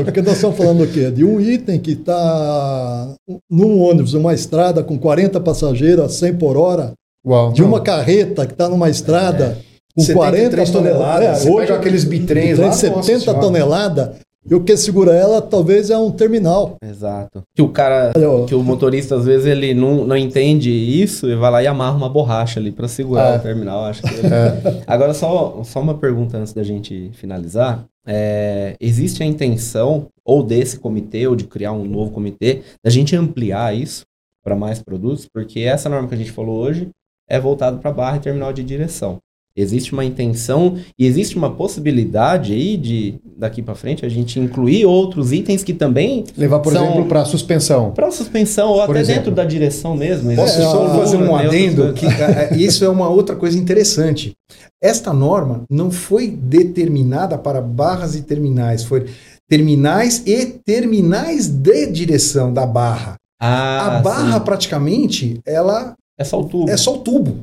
E 0.01 0.05
porque 0.05 0.23
nós 0.23 0.35
estamos 0.35 0.57
falando 0.57 0.83
o 0.83 0.87
quê? 0.89 1.11
De 1.11 1.25
um 1.25 1.41
item 1.41 1.79
que 1.79 1.93
está 1.93 3.15
num 3.51 3.81
ônibus, 3.81 4.15
uma 4.15 4.35
estrada 4.35 4.83
com 4.83 4.99
40 4.99 5.41
passageiros 5.41 6.05
a 6.05 6.09
100 6.09 6.35
por 6.35 6.57
hora, 6.57 6.93
Uau. 7.25 7.53
de 7.53 7.61
não, 7.63 7.69
uma 7.69 7.81
carreta 7.81 8.45
que 8.47 8.53
está 8.53 8.69
numa 8.69 8.89
estrada 8.91 9.59
com 9.97 10.03
73 10.03 10.71
40 10.71 10.73
toneladas. 10.73 11.39
Você 11.41 11.51
hoje 11.51 11.73
aqueles 11.73 12.05
bitrens 12.05 12.59
lá, 12.59 12.67
nossa 12.67 12.79
70 12.87 13.19
senhora. 13.21 13.41
toneladas. 13.41 14.11
E 14.49 14.55
o 14.55 14.63
que 14.63 14.77
segura 14.77 15.13
ela 15.13 15.43
talvez 15.43 15.91
é 15.91 15.99
um 15.99 16.09
terminal. 16.13 16.77
Exato. 16.81 17.43
Que 17.53 17.61
o 17.63 17.69
cara, 17.69 18.13
que 18.47 18.55
o 18.55 18.63
motorista 18.63 19.17
às 19.17 19.25
vezes 19.25 19.45
ele 19.45 19.75
não, 19.75 20.05
não 20.05 20.17
entende 20.17 20.71
isso 20.71 21.29
e 21.29 21.35
vai 21.35 21.51
lá 21.51 21.63
e 21.65 21.67
amarra 21.67 21.97
uma 21.97 22.09
borracha 22.09 22.61
ali 22.61 22.71
pra 22.71 22.87
segurar 22.87 23.35
É. 23.35 23.37
o 23.39 23.41
terminal. 23.43 23.85
Acho 23.87 24.03
que... 24.03 24.09
Agora, 24.87 25.13
só, 25.15 25.63
só 25.65 25.81
uma 25.81 25.95
pergunta 25.95 26.37
antes 26.39 26.53
da 26.53 26.63
gente 26.63 27.11
finalizar. 27.15 27.85
É, 28.07 28.77
existe 28.81 29.21
a 29.21 29.27
intenção, 29.27 30.07
ou 30.25 30.45
desse 30.45 30.79
comitê, 30.79 31.27
ou 31.27 31.35
de 31.35 31.43
criar 31.45 31.73
um 31.73 31.85
novo 31.85 32.13
comitê, 32.13 32.63
da 32.85 32.91
gente 32.91 33.17
ampliar 33.17 33.75
isso 33.75 34.05
para 34.45 34.55
mais 34.55 34.81
produtos? 34.81 35.27
Porque 35.35 35.59
essa 35.59 35.89
norma 35.89 36.07
que 36.07 36.15
a 36.15 36.19
gente 36.19 36.31
falou 36.31 36.57
hoje 36.61 36.89
é 37.29 37.41
voltada 37.41 37.79
para 37.79 37.91
barra 37.91 38.19
e 38.19 38.21
terminal 38.21 38.53
de 38.53 38.63
direção. 38.63 39.19
Existe 39.57 39.93
uma 39.95 40.05
intenção 40.05 40.77
e 40.99 41.07
existe 41.07 41.37
uma 41.37 41.51
possibilidade 41.51 42.53
aí 42.53 42.77
de, 42.77 43.15
daqui 43.39 43.63
para 43.63 43.75
frente, 43.75 44.05
a 44.05 44.09
gente 44.09 44.39
incluir 44.39 44.85
outros 44.85 45.33
itens 45.33 45.65
que 45.65 45.73
também 45.73 46.25
Levar, 46.37 46.59
por 46.61 46.73
são- 46.73 46.85
exemplo, 46.85 47.07
pra 47.07 47.25
suspensão. 47.25 47.91
para 47.93 48.11
suspensão 48.11 48.69
ou 48.69 48.85
Por 48.85 48.91
até 48.95 49.01
exemplo. 49.01 49.21
dentro 49.23 49.35
da 49.35 49.45
direção 49.45 49.97
mesmo. 49.97 50.35
Posso 50.37 50.61
só 50.61 50.89
fazer 50.99 51.17
um 51.17 51.31
outras 51.31 51.47
adendo? 51.49 51.93
Que, 51.95 52.07
é, 52.07 52.55
isso 52.57 52.85
é 52.85 52.89
uma 52.89 53.09
outra 53.09 53.35
coisa 53.35 53.59
interessante. 53.59 54.35
Esta 54.83 55.13
norma 55.13 55.63
não 55.71 55.91
foi 55.91 56.29
determinada 56.29 57.39
para 57.39 57.61
barras 57.63 58.15
e 58.15 58.23
terminais, 58.23 58.85
foi 58.85 59.07
terminais 59.49 60.23
e 60.27 60.45
terminais 60.65 61.47
de 61.49 61.87
direção 61.87 62.53
da 62.53 62.67
barra. 62.67 63.17
Ah, 63.41 63.99
a 63.99 64.01
barra, 64.01 64.39
sim. 64.39 64.45
praticamente, 64.45 65.41
ela 65.47 65.95
é 66.19 66.25
só 66.25 66.41
o 66.41 66.45
tubo. 66.45 66.71
é 66.71 66.77
só 66.77 66.95
o 66.95 66.99
tubo. 66.99 67.41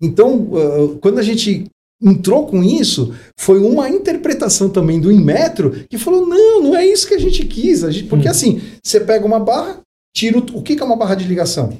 Então, 0.00 0.36
uh, 0.52 0.98
quando 1.00 1.18
a 1.18 1.22
gente 1.22 1.64
entrou 2.02 2.46
com 2.46 2.62
isso, 2.62 3.14
foi 3.38 3.58
uma 3.58 3.88
interpretação 3.88 4.68
também 4.68 5.00
do 5.00 5.10
Inmetro 5.10 5.70
que 5.88 5.96
falou: 5.98 6.26
não, 6.26 6.62
não 6.62 6.76
é 6.76 6.86
isso 6.86 7.06
que 7.08 7.14
a 7.14 7.18
gente 7.20 7.44
quis. 7.46 7.82
A 7.84 7.90
gente, 7.90 8.08
porque 8.08 8.28
Hum. 8.28 8.30
assim, 8.30 8.60
você 8.82 9.00
pega 9.00 9.24
uma 9.24 9.40
barra, 9.40 9.80
tira 10.14 10.38
o, 10.38 10.40
o 10.58 10.62
que 10.62 10.76
que 10.76 10.82
é 10.82 10.84
uma 10.84 10.96
barra 10.96 11.14
de 11.14 11.24
ligação? 11.26 11.72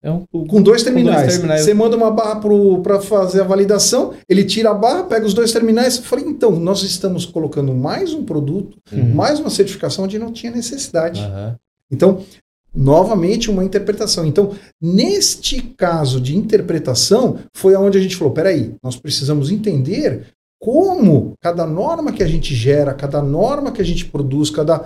É 0.00 0.08
um 0.12 0.24
tubo. 0.30 0.46
Com 0.46 0.62
dois 0.62 0.84
terminais. 0.84 1.32
terminais. 1.32 1.62
Você 1.62 1.74
manda 1.74 1.96
uma 1.96 2.10
barra 2.12 2.40
para 2.80 3.00
fazer 3.00 3.40
a 3.40 3.44
validação, 3.44 4.14
ele 4.28 4.44
tira 4.44 4.70
a 4.70 4.74
barra, 4.74 5.02
pega 5.02 5.26
os 5.26 5.34
dois 5.34 5.50
terminais. 5.50 5.96
Eu 5.96 6.04
falei, 6.04 6.24
então, 6.24 6.52
nós 6.52 6.84
estamos 6.84 7.26
colocando 7.26 7.74
mais 7.74 8.14
um 8.14 8.22
produto, 8.24 8.78
Uhum. 8.92 9.12
mais 9.12 9.40
uma 9.40 9.50
certificação 9.50 10.04
onde 10.04 10.16
não 10.16 10.30
tinha 10.32 10.52
necessidade. 10.52 11.20
Aham. 11.20 11.56
Então, 11.90 12.22
novamente, 12.74 13.50
uma 13.50 13.64
interpretação. 13.64 14.26
Então, 14.26 14.54
neste 14.80 15.60
caso 15.60 16.20
de 16.20 16.36
interpretação, 16.36 17.38
foi 17.54 17.74
aonde 17.74 17.98
a 17.98 18.00
gente 18.00 18.16
falou: 18.16 18.32
peraí, 18.32 18.74
nós 18.82 18.96
precisamos 18.96 19.50
entender 19.50 20.26
como 20.60 21.34
cada 21.40 21.66
norma 21.66 22.12
que 22.12 22.22
a 22.22 22.26
gente 22.26 22.54
gera, 22.54 22.94
cada 22.94 23.22
norma 23.22 23.70
que 23.72 23.80
a 23.80 23.84
gente 23.84 24.06
produz, 24.06 24.50
cada 24.50 24.84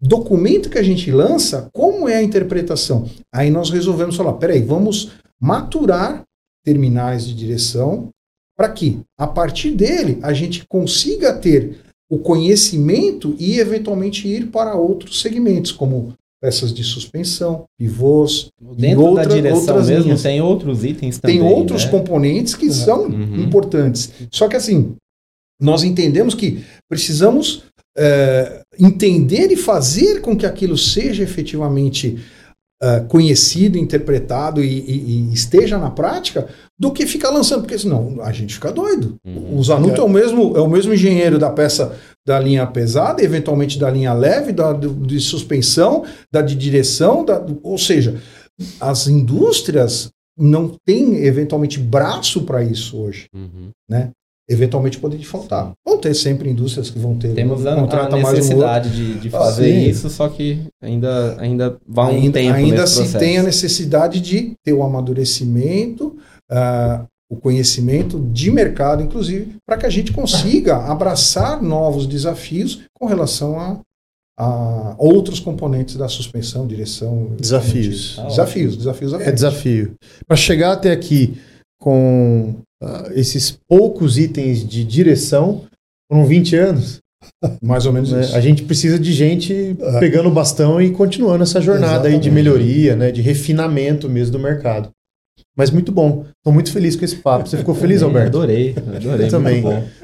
documento 0.00 0.70
que 0.70 0.78
a 0.78 0.82
gente 0.82 1.10
lança, 1.10 1.68
como 1.72 2.08
é 2.08 2.16
a 2.16 2.22
interpretação. 2.22 3.08
Aí 3.32 3.50
nós 3.50 3.70
resolvemos 3.70 4.16
falar: 4.16 4.34
peraí, 4.34 4.62
vamos 4.62 5.12
maturar 5.40 6.22
terminais 6.64 7.26
de 7.26 7.34
direção 7.34 8.08
para 8.56 8.68
que, 8.68 9.00
a 9.18 9.26
partir 9.26 9.72
dele, 9.72 10.18
a 10.22 10.32
gente 10.32 10.64
consiga 10.68 11.32
ter 11.32 11.80
o 12.10 12.18
conhecimento 12.18 13.34
e 13.38 13.58
eventualmente 13.58 14.28
ir 14.28 14.48
para 14.48 14.74
outros 14.76 15.20
segmentos, 15.20 15.72
como 15.72 16.12
peças 16.42 16.74
de 16.74 16.82
suspensão, 16.82 17.64
pivôs. 17.78 18.48
Dentro 18.76 19.04
outra- 19.04 19.24
da 19.28 19.34
direção 19.34 19.58
outras 19.60 19.88
mesmo 19.88 20.04
linhas. 20.06 20.22
tem 20.22 20.40
outros 20.42 20.84
itens 20.84 21.18
também. 21.18 21.38
Tem 21.38 21.46
outros 21.48 21.84
né? 21.84 21.90
componentes 21.90 22.54
que 22.56 22.68
são 22.72 23.04
Uhum. 23.04 23.36
importantes. 23.44 24.10
Só 24.30 24.48
que 24.48 24.56
assim, 24.56 24.94
nós 25.60 25.84
entendemos 25.84 26.34
que 26.34 26.64
precisamos 26.90 27.62
é, 27.96 28.62
entender 28.80 29.52
e 29.52 29.56
fazer 29.56 30.22
com 30.22 30.34
que 30.34 30.46
aquilo 30.46 30.78
seja 30.78 31.22
efetivamente 31.22 32.18
é, 32.84 32.98
conhecido, 33.00 33.78
interpretado 33.78 34.64
e, 34.64 34.66
e- 34.66 35.28
e 35.30 35.32
esteja 35.32 35.78
na 35.78 35.88
prática, 35.90 36.48
do 36.76 36.90
que 36.90 37.06
ficar 37.06 37.30
lançando, 37.30 37.60
porque 37.60 37.78
senão 37.78 38.16
a 38.22 38.32
gente 38.32 38.54
fica 38.54 38.72
doido. 38.72 39.14
Uhum. 39.24 39.56
O 39.56 39.62
Zanuto 39.62 40.00
é. 40.00 40.04
o 40.04 40.08
mesmo, 40.08 40.56
é 40.56 40.60
o 40.60 40.68
mesmo 40.68 40.92
engenheiro 40.92 41.38
da 41.38 41.48
peça 41.50 41.96
da 42.26 42.38
linha 42.38 42.66
pesada, 42.66 43.22
eventualmente 43.22 43.78
da 43.78 43.90
linha 43.90 44.12
leve, 44.12 44.52
da 44.52 44.72
de 44.72 45.20
suspensão, 45.20 46.04
da 46.32 46.40
de 46.40 46.54
direção, 46.54 47.24
da, 47.24 47.44
ou 47.62 47.76
seja, 47.78 48.20
as 48.80 49.08
indústrias 49.08 50.10
não 50.38 50.76
têm 50.86 51.24
eventualmente 51.24 51.78
braço 51.78 52.42
para 52.42 52.62
isso 52.62 52.96
hoje. 52.96 53.26
Uhum. 53.34 53.70
Eventualmente 54.48 54.98
poderia 54.98 55.24
faltar. 55.24 55.72
Vão 55.86 55.98
ter 55.98 56.14
sempre 56.14 56.50
indústrias 56.50 56.90
que 56.90 56.98
vão 56.98 57.16
ter. 57.16 57.32
Temos 57.32 57.64
a, 57.64 57.74
a 57.74 57.76
contrata 57.80 58.16
mais 58.16 58.34
um 58.34 58.36
necessidade 58.36 58.90
de, 58.90 59.14
de 59.20 59.28
Ah, 59.28 59.38
fazer 59.38 59.88
isso, 59.88 60.10
só 60.10 60.28
que 60.28 60.58
ainda, 60.82 61.36
ainda 61.40 61.78
vai 61.86 62.12
um 62.12 62.16
ainda, 62.22 62.32
tempo 62.40 62.54
ainda 62.54 62.86
se 62.86 62.96
processo. 62.96 63.18
tem 63.18 63.38
a 63.38 63.42
necessidade 63.42 64.20
de 64.20 64.52
ter 64.64 64.72
o 64.72 64.82
amadurecimento, 64.82 66.16
ah, 66.50 67.04
o 67.32 67.36
conhecimento 67.36 68.20
de 68.30 68.50
mercado, 68.50 69.02
inclusive, 69.02 69.56
para 69.66 69.78
que 69.78 69.86
a 69.86 69.90
gente 69.90 70.12
consiga 70.12 70.76
abraçar 70.76 71.62
novos 71.62 72.06
desafios 72.06 72.82
com 72.92 73.06
relação 73.06 73.58
a 73.58 73.80
a 74.38 74.94
outros 74.98 75.38
componentes 75.38 75.94
da 75.94 76.08
suspensão, 76.08 76.66
direção. 76.66 77.36
Desafios. 77.38 78.18
Ah, 78.18 78.26
desafios, 78.26 78.76
desafios. 78.76 79.12
É 79.12 79.30
desafio. 79.30 79.94
Para 80.26 80.36
chegar 80.36 80.72
até 80.72 80.90
aqui 80.90 81.38
com 81.78 82.56
uh, 82.82 83.12
esses 83.14 83.58
poucos 83.68 84.18
itens 84.18 84.66
de 84.66 84.84
direção, 84.84 85.64
foram 86.10 86.24
20 86.24 86.56
anos. 86.56 86.98
Mais 87.62 87.86
ou 87.86 87.92
menos 87.92 88.10
né? 88.10 88.22
isso. 88.22 88.34
A 88.34 88.40
gente 88.40 88.64
precisa 88.64 88.98
de 88.98 89.12
gente 89.12 89.76
é. 89.78 90.00
pegando 90.00 90.28
o 90.28 90.32
bastão 90.32 90.80
e 90.80 90.90
continuando 90.90 91.42
essa 91.42 91.60
jornada 91.60 91.92
Exatamente. 91.92 92.14
aí 92.14 92.20
de 92.20 92.30
melhoria, 92.30 92.96
né, 92.96 93.12
de 93.12 93.20
refinamento 93.20 94.08
mesmo 94.08 94.32
do 94.32 94.38
mercado. 94.38 94.90
Mas 95.56 95.70
muito 95.70 95.92
bom. 95.92 96.24
Estou 96.38 96.52
muito 96.52 96.72
feliz 96.72 96.96
com 96.96 97.04
esse 97.04 97.16
papo. 97.16 97.46
Você 97.46 97.58
ficou 97.58 97.74
feliz, 97.74 98.02
Alberto? 98.02 98.38
Adorei, 98.38 98.74
adorei. 98.74 99.26
Eu 99.26 99.30
também. 99.30 99.62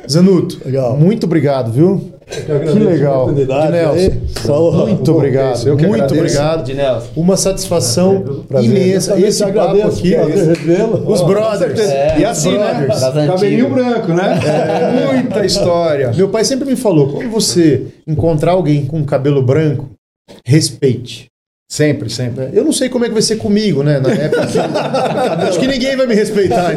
Zanuto, 0.09 0.61
legal. 0.65 0.97
muito 0.97 1.25
obrigado, 1.25 1.73
viu? 1.73 2.13
Que 2.29 2.79
legal. 2.79 3.33
De 3.33 3.47
Nelson. 3.47 4.87
Muito 4.87 5.13
obrigado. 5.13 5.67
Eu 5.67 5.79
muito 5.79 5.95
agradeço. 5.95 6.15
obrigado. 6.21 6.65
De 6.65 6.75
Nelson. 6.75 7.09
Uma 7.17 7.37
satisfação 7.37 8.45
imensa. 8.61 9.19
Esse 9.19 9.45
papo 9.51 9.83
aqui. 9.87 10.15
Os 11.07 11.23
brothers. 11.23 11.81
É, 11.81 12.21
e 12.21 12.25
assim, 12.27 12.59
né? 12.59 12.87
Cabelinho 13.27 13.71
branco, 13.71 14.13
né? 14.13 14.39
É. 14.45 15.13
Muita 15.15 15.47
história. 15.47 16.13
Meu 16.15 16.29
pai 16.29 16.45
sempre 16.45 16.69
me 16.69 16.77
falou: 16.77 17.13
quando 17.13 17.31
você 17.31 17.87
encontrar 18.07 18.53
alguém 18.53 18.85
com 18.85 19.03
cabelo 19.05 19.43
branco, 19.43 19.89
respeite. 20.45 21.28
Sempre, 21.71 22.09
sempre. 22.09 22.49
Eu 22.55 22.65
não 22.65 22.73
sei 22.73 22.89
como 22.89 23.05
é 23.05 23.09
que 23.09 23.13
vai 23.13 23.21
ser 23.21 23.37
comigo, 23.37 23.83
né? 23.83 24.01
Na 24.01 24.09
época. 24.09 24.43
Acho 25.47 25.61
que 25.61 25.67
ninguém 25.67 25.95
vai 25.97 26.07
me 26.07 26.15
respeitar. 26.15 26.73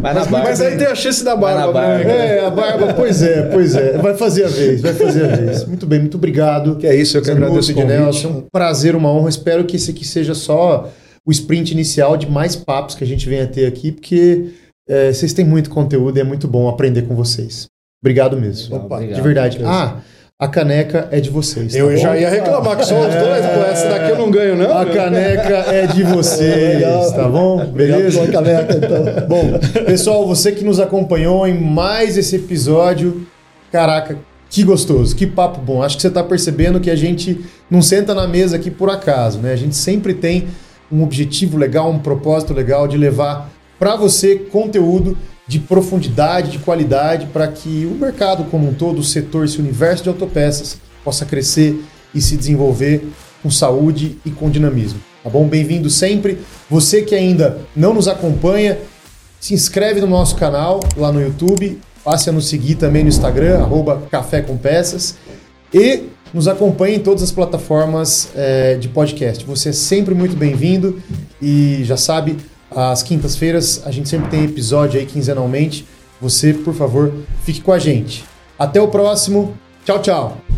Mas, 0.00 0.30
mas, 0.30 0.60
aí 0.62 0.78
tem 0.78 0.86
a 0.86 0.94
chance 0.94 1.22
da 1.22 1.36
barba, 1.36 1.70
barba. 1.70 2.10
É, 2.10 2.46
a 2.46 2.50
barba, 2.50 2.94
pois 2.94 3.22
é, 3.22 3.42
pois 3.42 3.74
é. 3.74 3.98
Vai 3.98 4.14
fazer 4.16 4.44
a 4.44 4.48
vez, 4.48 4.80
vai 4.80 4.94
fazer 4.94 5.24
a 5.24 5.36
vez. 5.36 5.66
Muito 5.66 5.86
bem, 5.86 6.00
muito 6.00 6.16
obrigado. 6.16 6.76
Que 6.76 6.86
é 6.86 6.96
isso, 6.96 7.18
eu 7.18 7.22
que 7.22 7.30
agradeço 7.30 7.78
o 7.78 7.84
Nelson. 7.84 8.28
É 8.28 8.30
um 8.30 8.44
prazer, 8.50 8.96
uma 8.96 9.10
honra. 9.10 9.28
Espero 9.28 9.64
que 9.64 9.76
esse 9.76 9.90
aqui 9.90 10.06
seja 10.06 10.34
só 10.34 10.90
o 11.26 11.30
sprint 11.30 11.72
inicial 11.72 12.16
de 12.16 12.30
mais 12.30 12.56
papos 12.56 12.94
que 12.94 13.04
a 13.04 13.06
gente 13.06 13.28
venha 13.28 13.46
ter 13.46 13.66
aqui, 13.66 13.92
porque 13.92 14.46
é, 14.88 15.12
vocês 15.12 15.34
têm 15.34 15.44
muito 15.44 15.68
conteúdo 15.68 16.16
e 16.16 16.20
é 16.20 16.24
muito 16.24 16.48
bom 16.48 16.68
aprender 16.68 17.02
com 17.02 17.14
vocês. 17.14 17.66
Obrigado 18.02 18.38
mesmo. 18.38 18.76
Opa, 18.76 18.96
obrigado, 18.96 19.16
de 19.16 19.22
verdade. 19.22 19.58
Ah, 19.62 20.00
a 20.38 20.48
caneca 20.48 21.08
é 21.12 21.20
de 21.20 21.30
vocês. 21.30 21.72
Tá 21.72 21.78
eu 21.78 21.90
bom? 21.90 21.96
já 21.96 22.16
ia 22.16 22.28
reclamar 22.28 22.76
que 22.76 22.84
só 22.84 22.98
os 22.98 23.14
dois, 23.14 23.44
é... 23.44 23.70
essa 23.70 23.88
daqui 23.88 24.10
eu 24.10 24.18
não 24.18 24.30
ganho, 24.30 24.56
não. 24.56 24.76
A 24.76 24.84
caneca 24.84 25.64
é 25.72 25.86
de 25.86 26.02
vocês, 26.02 27.12
tá 27.12 27.28
bom? 27.28 27.64
Beleza? 27.66 28.26
Caneca, 28.26 28.76
então. 28.76 29.28
Bom, 29.28 29.58
pessoal, 29.86 30.26
você 30.26 30.50
que 30.50 30.64
nos 30.64 30.80
acompanhou 30.80 31.46
em 31.46 31.54
mais 31.54 32.18
esse 32.18 32.34
episódio, 32.34 33.24
caraca, 33.70 34.18
que 34.50 34.64
gostoso, 34.64 35.14
que 35.14 35.24
papo 35.24 35.60
bom. 35.60 35.82
Acho 35.82 35.96
que 35.96 36.02
você 36.02 36.08
está 36.08 36.22
percebendo 36.22 36.80
que 36.80 36.90
a 36.90 36.96
gente 36.96 37.44
não 37.70 37.80
senta 37.80 38.12
na 38.12 38.26
mesa 38.26 38.56
aqui 38.56 38.72
por 38.72 38.90
acaso, 38.90 39.38
né? 39.38 39.52
A 39.52 39.56
gente 39.56 39.76
sempre 39.76 40.14
tem 40.14 40.48
um 40.90 41.04
objetivo 41.04 41.56
legal, 41.56 41.90
um 41.90 41.98
propósito 42.00 42.52
legal 42.52 42.88
de 42.88 42.96
levar 42.98 43.50
para 43.78 43.94
você 43.94 44.36
conteúdo 44.36 45.16
de 45.46 45.58
profundidade, 45.58 46.50
de 46.50 46.58
qualidade, 46.58 47.26
para 47.26 47.48
que 47.48 47.86
o 47.86 47.94
mercado 47.94 48.44
como 48.44 48.68
um 48.68 48.74
todo, 48.74 48.98
o 48.98 49.04
setor, 49.04 49.44
esse 49.44 49.58
universo 49.58 50.02
de 50.02 50.08
autopeças 50.08 50.78
possa 51.04 51.26
crescer 51.26 51.84
e 52.14 52.20
se 52.20 52.36
desenvolver 52.36 53.06
com 53.42 53.50
saúde 53.50 54.16
e 54.24 54.30
com 54.30 54.50
dinamismo. 54.50 55.00
Tá 55.22 55.28
bom? 55.28 55.46
Bem-vindo 55.46 55.90
sempre. 55.90 56.38
Você 56.70 57.02
que 57.02 57.14
ainda 57.14 57.58
não 57.76 57.92
nos 57.92 58.08
acompanha, 58.08 58.78
se 59.38 59.52
inscreve 59.52 60.00
no 60.00 60.06
nosso 60.06 60.36
canal 60.36 60.80
lá 60.96 61.12
no 61.12 61.20
YouTube, 61.20 61.78
passe 62.02 62.30
a 62.30 62.32
nos 62.32 62.48
seguir 62.48 62.76
também 62.76 63.02
no 63.02 63.08
Instagram, 63.08 63.58
arroba 63.58 64.02
Café 64.10 64.40
com 64.40 64.56
Peças, 64.56 65.16
e 65.72 66.04
nos 66.32 66.48
acompanhe 66.48 66.96
em 66.96 67.00
todas 67.00 67.22
as 67.22 67.30
plataformas 67.30 68.28
é, 68.34 68.74
de 68.74 68.88
podcast. 68.88 69.44
Você 69.44 69.68
é 69.68 69.72
sempre 69.72 70.14
muito 70.14 70.36
bem-vindo 70.36 71.00
e 71.40 71.82
já 71.84 71.96
sabe, 71.96 72.36
às 72.70 73.02
quintas-feiras 73.02 73.82
a 73.84 73.90
gente 73.90 74.08
sempre 74.08 74.30
tem 74.30 74.44
episódio 74.44 74.98
aí 74.98 75.06
quinzenalmente. 75.06 75.86
Você, 76.20 76.52
por 76.54 76.74
favor, 76.74 77.12
fique 77.42 77.60
com 77.60 77.72
a 77.72 77.78
gente. 77.78 78.24
Até 78.58 78.80
o 78.80 78.88
próximo. 78.88 79.54
Tchau, 79.84 80.00
tchau. 80.00 80.53